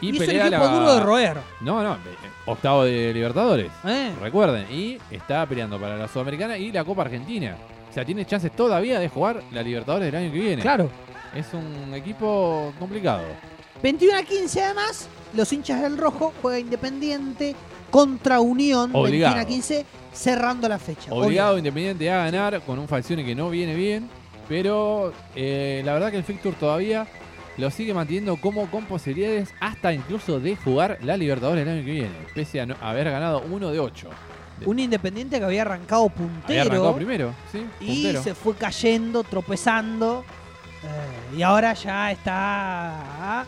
Y, 0.01 0.07
Y, 0.09 0.17
es 0.17 0.25
pelea 0.25 0.47
equipo 0.47 0.63
la... 0.63 0.71
duro 0.71 0.95
de 0.95 0.99
roer. 1.01 1.37
No, 1.59 1.83
no, 1.83 1.93
eh, 1.95 1.97
octavo 2.45 2.85
de 2.85 3.13
Libertadores. 3.13 3.69
¿eh? 3.85 4.13
Recuerden, 4.19 4.65
y 4.71 4.97
está 5.11 5.45
peleando 5.45 5.79
para 5.79 5.97
la 5.97 6.07
Sudamericana 6.07 6.57
y 6.57 6.71
la 6.71 6.83
Copa 6.83 7.03
Argentina. 7.03 7.55
O 7.89 7.93
sea, 7.93 8.05
tiene 8.05 8.25
chances 8.25 8.51
todavía 8.55 8.97
de 8.99 9.09
jugar 9.09 9.43
la 9.51 9.61
Libertadores 9.61 10.05
del 10.11 10.15
año 10.23 10.31
que 10.31 10.39
viene. 10.39 10.61
Claro. 10.61 10.89
Es 11.35 11.47
un 11.53 11.93
equipo 11.93 12.73
complicado. 12.79 13.23
21 13.83 14.17
a 14.17 14.23
15 14.23 14.63
además, 14.63 15.07
los 15.33 15.51
hinchas 15.53 15.81
del 15.81 15.97
rojo 15.97 16.33
juega 16.41 16.59
Independiente 16.59 17.55
contra 17.91 18.39
Unión. 18.39 18.91
Obligado. 18.93 19.35
21 19.35 19.41
a 19.41 19.45
15, 19.45 19.85
cerrando 20.13 20.67
la 20.69 20.79
fecha. 20.79 21.11
Obligado 21.13 21.57
Independiente 21.57 22.09
a 22.11 22.17
ganar 22.25 22.61
con 22.61 22.79
un 22.79 22.87
Falcione 22.87 23.23
que 23.25 23.35
no 23.35 23.49
viene 23.49 23.75
bien. 23.75 24.09
Pero 24.47 25.13
eh, 25.35 25.81
la 25.85 25.93
verdad 25.93 26.09
que 26.11 26.17
el 26.17 26.23
Fixture 26.23 26.55
todavía 26.59 27.05
lo 27.57 27.69
sigue 27.69 27.93
manteniendo 27.93 28.35
como 28.37 28.65
con 28.71 28.85
posibilidades 28.85 29.53
hasta 29.59 29.93
incluso 29.93 30.39
de 30.39 30.55
jugar 30.55 30.97
la 31.03 31.17
Libertadores 31.17 31.61
el 31.63 31.69
año 31.73 31.85
que 31.85 31.91
viene. 31.91 32.15
Pese 32.33 32.59
a 32.61 32.65
no- 32.65 32.75
haber 32.81 33.11
ganado 33.11 33.43
uno 33.51 33.69
de 33.69 33.79
ocho. 33.79 34.09
Un 34.65 34.79
Independiente 34.79 35.37
que 35.39 35.45
había 35.45 35.61
arrancado 35.61 36.03
Había 36.05 36.15
puntero. 36.15 36.61
arrancado 36.61 36.95
primero, 36.95 37.33
¿sí? 37.51 37.63
y 37.79 38.11
se 38.23 38.33
fue 38.33 38.55
cayendo, 38.55 39.23
tropezando. 39.23 40.25
eh, 40.83 41.37
y 41.37 41.41
ahora 41.43 41.73
ya 41.75 42.11
está 42.11 43.45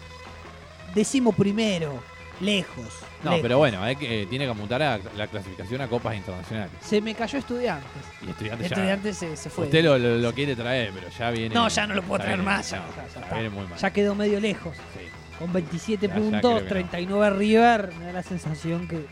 décimo 0.94 1.32
primero, 1.32 2.02
lejos. 2.40 2.88
No, 3.24 3.32
lejos. 3.32 3.42
pero 3.44 3.58
bueno, 3.60 3.82
que, 4.00 4.24
eh, 4.24 4.26
tiene 4.26 4.46
que 4.46 4.52
apuntar 4.52 4.82
a 4.82 5.00
la 5.16 5.28
clasificación 5.28 5.80
a 5.82 5.88
copas 5.88 6.16
internacionales. 6.16 6.72
Se 6.82 7.00
me 7.02 7.14
cayó 7.14 7.38
estudiantes. 7.38 7.90
Y 8.26 8.30
estudiantes 8.32 8.70
ya. 8.70 8.76
Estudiantes 8.76 9.18
se, 9.18 9.38
se 9.38 9.50
fue. 9.50 9.66
Usted 9.66 9.84
lo, 9.84 9.98
lo- 9.98 10.18
lo 10.18 10.34
quiere 10.34 10.56
traer, 10.56 10.92
pero 10.94 11.08
ya 11.10 11.30
viene. 11.32 11.54
No, 11.54 11.68
ya 11.68 11.86
no 11.88 11.94
lo 11.94 12.02
puedo 12.04 12.22
traer 12.22 12.38
viene- 12.38 12.52
más, 12.52 12.70
ya, 12.72 12.78
no, 12.80 12.86
ya- 12.96 12.96
ya 13.08 13.14
ya 13.14 13.20
está. 13.22 13.34
viene 13.36 13.50
muy 13.50 13.68
mal. 13.68 13.78
Ya 13.78 13.90
quedó 13.92 14.16
medio 14.16 14.40
lejos. 14.40 14.76
Sí. 14.98 15.06
Con 15.38 15.54
27 15.54 16.08
Ya- 16.08 16.14
ya 16.14 16.20
creo 16.20 16.32
puntos, 16.32 16.56
que 16.56 16.62
no. 16.64 16.70
39 16.70 17.30
River. 17.38 17.94
Me 18.00 18.06
da 18.06 18.14
la 18.14 18.24
sensación 18.24 18.88
que. 18.88 19.06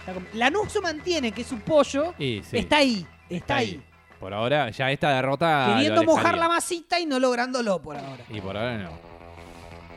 está 0.00 0.14
com- 0.14 0.24
Lanús 0.34 0.72
se 0.72 0.80
mantiene, 0.80 1.32
que 1.32 1.42
es 1.42 1.52
un 1.52 1.60
pollo. 1.60 2.14
Y 2.18 2.42
sí, 2.48 2.56
Está 2.58 2.78
ahí, 2.78 3.06
está, 3.28 3.36
está 3.36 3.56
ahí. 3.56 3.82
Por 4.18 4.32
ahora, 4.32 4.70
ya 4.70 4.90
esta 4.90 5.10
derrota. 5.16 5.66
lo 5.68 5.74
Queriendo 5.74 6.04
mojar 6.04 6.38
la 6.38 6.48
masita 6.48 6.98
y 7.00 7.06
no 7.06 7.18
lográndolo 7.18 7.82
por 7.82 7.96
ahora. 7.96 8.24
Y 8.30 8.40
por 8.40 8.56
ahora 8.56 8.78
no. 8.78 9.11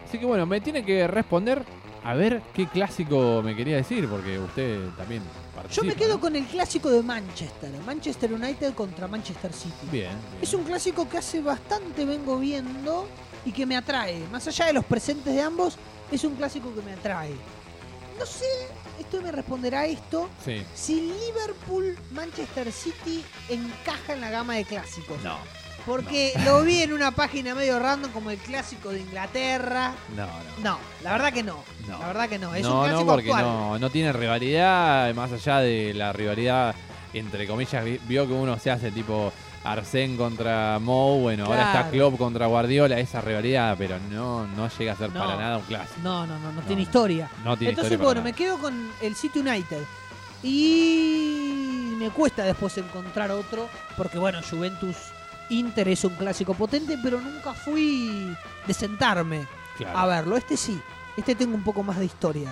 Así 0.08 0.18
que 0.20 0.26
bueno, 0.26 0.46
me 0.46 0.62
tiene 0.62 0.84
que 0.86 1.08
responder 1.08 1.64
a 2.04 2.14
ver 2.14 2.42
qué 2.54 2.68
clásico 2.68 3.42
me 3.44 3.56
quería 3.56 3.78
decir, 3.78 4.08
porque 4.08 4.38
usted 4.38 4.90
también 4.96 5.24
Yo 5.24 5.56
participa. 5.56 5.86
me 5.88 5.96
quedo 5.96 6.14
¿no? 6.16 6.20
con 6.20 6.36
el 6.36 6.46
clásico 6.46 6.90
de 6.90 7.02
Manchester. 7.02 7.72
Manchester 7.86 8.32
United 8.34 8.74
contra 8.76 9.08
Manchester 9.08 9.52
City. 9.52 9.74
Bien. 9.92 10.10
bien. 10.10 10.18
Es 10.42 10.54
un 10.54 10.64
clásico 10.64 11.10
que 11.10 11.18
hace 11.18 11.42
bastante 11.42 12.06
vengo 12.06 12.38
viendo 12.38 13.08
y 13.44 13.52
que 13.52 13.66
me 13.66 13.76
atrae. 13.76 14.20
Más 14.32 14.48
allá 14.48 14.68
de 14.68 14.74
los 14.74 14.86
presentes 14.86 15.34
de 15.34 15.42
ambos, 15.42 15.78
es 16.12 16.24
un 16.24 16.36
clásico 16.36 16.74
que 16.76 16.82
me 16.84 16.94
atrae. 16.94 17.34
No 18.20 18.26
sé, 18.26 18.46
esto 19.00 19.22
me 19.22 19.32
responderá 19.32 19.86
esto. 19.88 20.30
Sí. 20.44 20.64
Si 20.76 21.02
Liverpool 21.02 21.98
Manchester 22.12 22.72
City 22.72 23.24
encaja 23.50 24.14
en 24.14 24.22
la 24.22 24.30
gama 24.30 24.56
de 24.56 24.64
clásicos. 24.66 25.22
No, 25.24 25.38
Porque 25.86 26.34
lo 26.44 26.64
vi 26.64 26.82
en 26.82 26.94
una 26.94 27.12
página 27.12 27.54
medio 27.54 27.78
random 27.80 28.12
como 28.12 28.32
el 28.32 28.38
clásico 28.40 28.90
de 28.90 29.00
Inglaterra. 29.02 29.94
no, 30.16 30.26
no. 30.26 30.32
No, 30.64 30.80
la 31.04 31.12
verdad 31.12 31.32
que 31.34 31.44
no. 31.44 31.64
No. 31.88 32.00
La 32.00 32.08
verdad 32.08 32.30
que 32.30 32.40
no. 32.40 32.56
Es 32.56 32.64
no, 32.64 32.82
un 32.82 32.92
no, 32.92 33.06
porque 33.06 33.30
actual. 33.32 33.46
no, 33.46 33.80
no 33.80 33.90
tiene 33.92 34.12
rivalidad, 34.14 35.14
más 35.14 35.32
allá 35.32 35.60
de 35.60 35.94
la 35.94 36.12
rivalidad, 36.12 36.74
entre 37.14 37.46
comillas, 37.48 37.86
vi- 37.86 38.00
vio 38.08 38.26
que 38.28 38.34
uno 38.34 38.58
se 38.58 38.72
hace 38.72 38.92
tipo 38.92 39.32
Arsén 39.64 40.18
contra 40.18 40.80
Mou, 40.80 41.20
bueno, 41.22 41.46
ahora 41.46 41.66
está. 41.66 41.90
Klopp 41.92 42.18
contra 42.18 42.48
Guardiola, 42.48 43.00
esa 43.00 43.22
rivalidad, 43.22 43.76
pero 43.78 43.98
no, 44.10 44.48
no 44.48 44.68
llega 44.70 44.94
a 44.94 44.96
ser 44.96 45.12
para 45.12 45.36
nada 45.38 45.58
un 45.58 45.64
clásico. 45.64 46.00
No, 46.04 46.26
no, 46.26 46.40
no, 46.40 46.52
no, 46.52 46.62
tiene 46.62 46.82
historia. 46.82 47.30
No 47.44 47.56
tiene 47.58 47.72
Entonces, 47.72 47.92
historia 47.94 48.06
bueno, 48.06 48.22
me 48.24 48.34
quedo 48.34 48.58
con 48.58 48.90
el 49.02 49.16
City 49.16 49.40
United. 49.40 49.84
Y 50.44 51.96
me 51.98 52.10
cuesta 52.12 52.44
después 52.44 52.78
encontrar 52.78 53.32
otro, 53.32 53.68
porque 53.98 54.18
bueno, 54.18 54.40
Juventus 54.48 54.96
Inter 55.50 55.88
es 55.90 56.04
un 56.04 56.14
clásico 56.16 56.54
potente, 56.54 56.98
pero 57.02 57.20
nunca 57.20 57.54
fui 57.54 58.36
de 58.66 58.74
sentarme 58.74 59.46
Claro. 59.78 59.98
a 59.98 60.06
verlo. 60.06 60.38
Este 60.38 60.56
sí, 60.58 60.80
este 61.18 61.36
tengo 61.36 61.56
un 61.56 61.64
poco 61.64 61.84
más 61.84 61.98
de 62.00 62.06
historia 62.06 62.50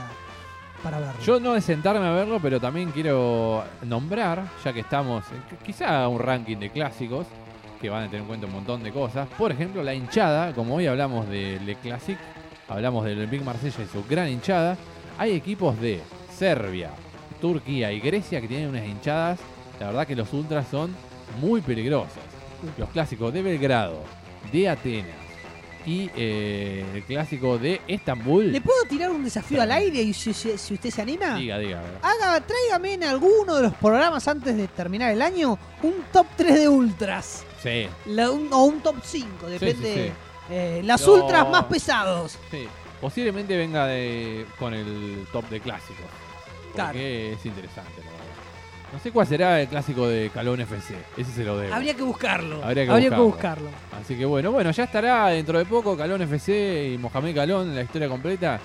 para 0.83 0.99
verlo. 0.99 1.21
Yo 1.21 1.39
no 1.39 1.53
de 1.53 1.61
sentarme 1.61 2.05
a 2.05 2.11
verlo, 2.11 2.39
pero 2.41 2.59
también 2.59 2.91
quiero 2.91 3.63
nombrar, 3.83 4.43
ya 4.63 4.73
que 4.73 4.81
estamos, 4.81 5.23
eh, 5.27 5.55
quizá 5.65 6.07
un 6.09 6.19
ranking 6.19 6.57
de 6.57 6.69
clásicos, 6.69 7.25
que 7.81 7.89
van 7.89 8.03
a 8.03 8.05
tener 8.05 8.21
en 8.21 8.27
cuenta 8.27 8.47
un 8.47 8.53
montón 8.53 8.83
de 8.83 8.91
cosas. 8.91 9.27
Por 9.37 9.51
ejemplo, 9.51 9.83
la 9.83 9.93
hinchada, 9.93 10.53
como 10.53 10.75
hoy 10.75 10.87
hablamos 10.87 11.27
de 11.29 11.59
Le 11.65 11.75
Classic, 11.75 12.17
hablamos 12.69 13.03
del 13.05 13.17
Olympique 13.19 13.43
Marsella 13.43 13.83
y 13.83 13.87
su 13.87 14.03
gran 14.05 14.29
hinchada, 14.29 14.77
hay 15.17 15.33
equipos 15.33 15.79
de 15.79 16.01
Serbia, 16.37 16.91
Turquía 17.41 17.91
y 17.91 17.99
Grecia 17.99 18.39
que 18.41 18.47
tienen 18.47 18.69
unas 18.69 18.85
hinchadas, 18.85 19.39
la 19.79 19.87
verdad 19.87 20.07
que 20.07 20.15
los 20.15 20.31
ultras 20.33 20.65
son 20.69 20.95
muy 21.41 21.61
peligrosos. 21.61 22.11
Los 22.77 22.89
clásicos 22.89 23.33
de 23.33 23.41
Belgrado, 23.41 24.03
de 24.51 24.69
Atenas 24.69 25.15
y 25.85 26.09
eh, 26.15 26.85
el 26.93 27.03
clásico 27.03 27.57
de 27.57 27.81
Estambul. 27.87 28.51
¿Le 28.53 28.61
puedo 28.61 28.83
tirar 28.85 29.11
un 29.11 29.23
desafío 29.23 29.61
al 29.61 29.69
aire 29.71 30.01
y 30.01 30.13
si, 30.13 30.33
si- 30.33 30.57
si 30.57 30.73
usted 30.75 30.89
se 30.89 31.01
anima? 31.01 31.35
Diga, 31.35 31.57
diga. 31.57 31.79
a 31.79 31.83
ver. 31.83 31.91
Haga, 32.01 32.45
tráigame 32.47 32.93
en 32.93 33.03
alguno 33.03 33.55
de 33.55 33.63
los 33.63 33.73
programas 33.73 34.25
antes 34.29 34.55
de 34.55 34.67
terminar 34.69 35.11
el 35.11 35.21
año 35.21 35.57
un 35.81 35.95
top 36.13 36.25
3 36.37 36.55
de 36.55 36.69
ultras. 36.69 37.43
Sí, 37.61 37.87
La- 38.05 38.31
un- 38.31 38.47
o 38.53 38.63
un 38.63 38.79
top 38.81 38.95
5, 39.03 39.47
depende. 39.47 39.93
sí, 40.07 40.11
eh, 40.53 40.81
las 40.85 41.05
ultras 41.05 41.49
más 41.49 41.65
pesados. 41.65 42.37
Sí, 42.49 42.65
posiblemente 43.01 43.57
venga 43.57 43.85
de, 43.85 44.45
con 44.57 44.73
el 44.73 45.25
top 45.33 45.49
de 45.49 45.59
clásicos. 45.59 46.05
Claro. 46.73 46.89
Porque 46.93 47.33
es 47.33 47.45
interesante, 47.45 48.01
la. 48.01 48.12
No 48.93 48.99
sé 48.99 49.11
cuál 49.11 49.25
será 49.27 49.59
el 49.59 49.67
clásico 49.67 50.07
de 50.07 50.29
Calón 50.31 50.61
FC. 50.61 50.95
Ese 51.17 51.31
se 51.31 51.43
lo 51.43 51.57
debo. 51.57 51.73
Habría 51.73 51.95
que 51.95 52.03
buscarlo. 52.03 52.63
Habría 52.63 52.85
que 52.85 52.91
buscarlo. 52.91 53.23
buscarlo. 53.25 53.69
Así 53.99 54.15
que 54.15 54.23
bueno, 54.25 54.51
bueno, 54.51 54.69
ya 54.71 54.83
estará 54.83 55.27
dentro 55.29 55.57
de 55.57 55.65
poco 55.65 55.97
Calón 55.97 56.21
FC 56.21 56.91
y 56.93 56.97
Mohamed 56.99 57.33
Calón, 57.35 57.73
la 57.75 57.81
historia 57.81 58.07
completa, 58.07 58.59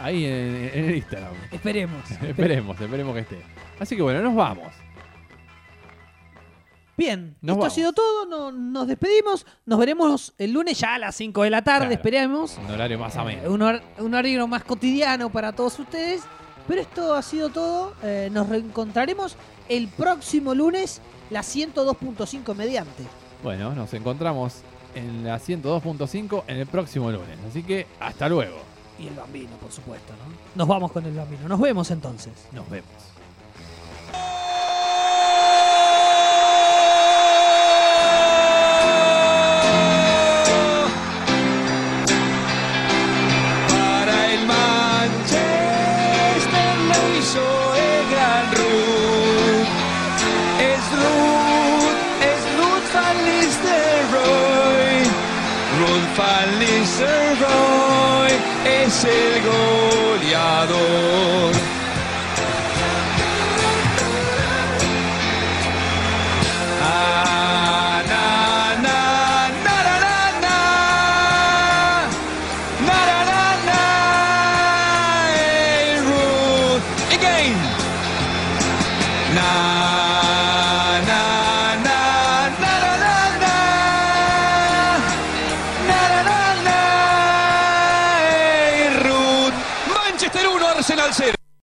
ahí 0.00 0.24
en, 0.24 0.70
en 0.74 0.84
el 0.86 0.96
Instagram. 0.96 1.32
Esperemos. 1.52 2.10
esperemos, 2.22 2.80
esperemos 2.80 3.14
que 3.14 3.20
esté. 3.20 3.38
Así 3.78 3.94
que 3.94 4.02
bueno, 4.02 4.20
nos 4.20 4.34
vamos. 4.34 4.66
Bien, 6.96 7.36
Nos 7.40 7.52
esto 7.54 7.60
vamos. 7.60 7.66
ha 7.66 7.70
sido 7.76 7.92
todo. 7.92 8.26
no- 8.26 8.50
nos 8.50 8.88
despedimos. 8.88 9.46
Nos 9.64 9.78
veremos 9.78 10.34
el 10.38 10.52
lunes 10.52 10.76
ya 10.80 10.94
a 10.96 10.98
las 10.98 11.14
5 11.14 11.44
de 11.44 11.50
la 11.50 11.62
tarde. 11.62 11.86
Claro. 11.86 11.94
Esperemos. 11.94 12.58
Un 12.58 12.70
horario 12.72 12.98
más 12.98 13.14
Eh, 13.14 13.20
ameno. 13.20 13.50
un, 13.52 13.60
hor- 13.62 13.82
un 13.98 14.12
horario 14.14 14.46
más 14.48 14.64
cotidiano 14.64 15.30
para 15.30 15.52
todos 15.52 15.78
ustedes. 15.78 16.22
Pero 16.66 16.80
esto 16.80 17.14
ha 17.14 17.22
sido 17.22 17.50
todo. 17.50 17.94
Eh, 18.02 18.28
nos 18.32 18.48
reencontraremos 18.48 19.36
el 19.68 19.88
próximo 19.88 20.54
lunes, 20.54 21.00
la 21.30 21.40
102.5 21.40 22.54
mediante. 22.54 23.04
Bueno, 23.42 23.74
nos 23.74 23.92
encontramos 23.94 24.62
en 24.94 25.24
la 25.24 25.38
102.5 25.38 26.44
en 26.46 26.56
el 26.56 26.66
próximo 26.66 27.10
lunes. 27.10 27.38
Así 27.48 27.62
que 27.62 27.86
hasta 28.00 28.28
luego. 28.28 28.56
Y 28.98 29.06
el 29.06 29.14
bambino, 29.14 29.50
por 29.60 29.70
supuesto, 29.70 30.12
¿no? 30.12 30.34
Nos 30.56 30.66
vamos 30.66 30.90
con 30.90 31.04
el 31.06 31.14
bambino. 31.14 31.46
Nos 31.48 31.60
vemos 31.60 31.90
entonces. 31.90 32.32
Nos 32.52 32.68
vemos. 32.68 32.88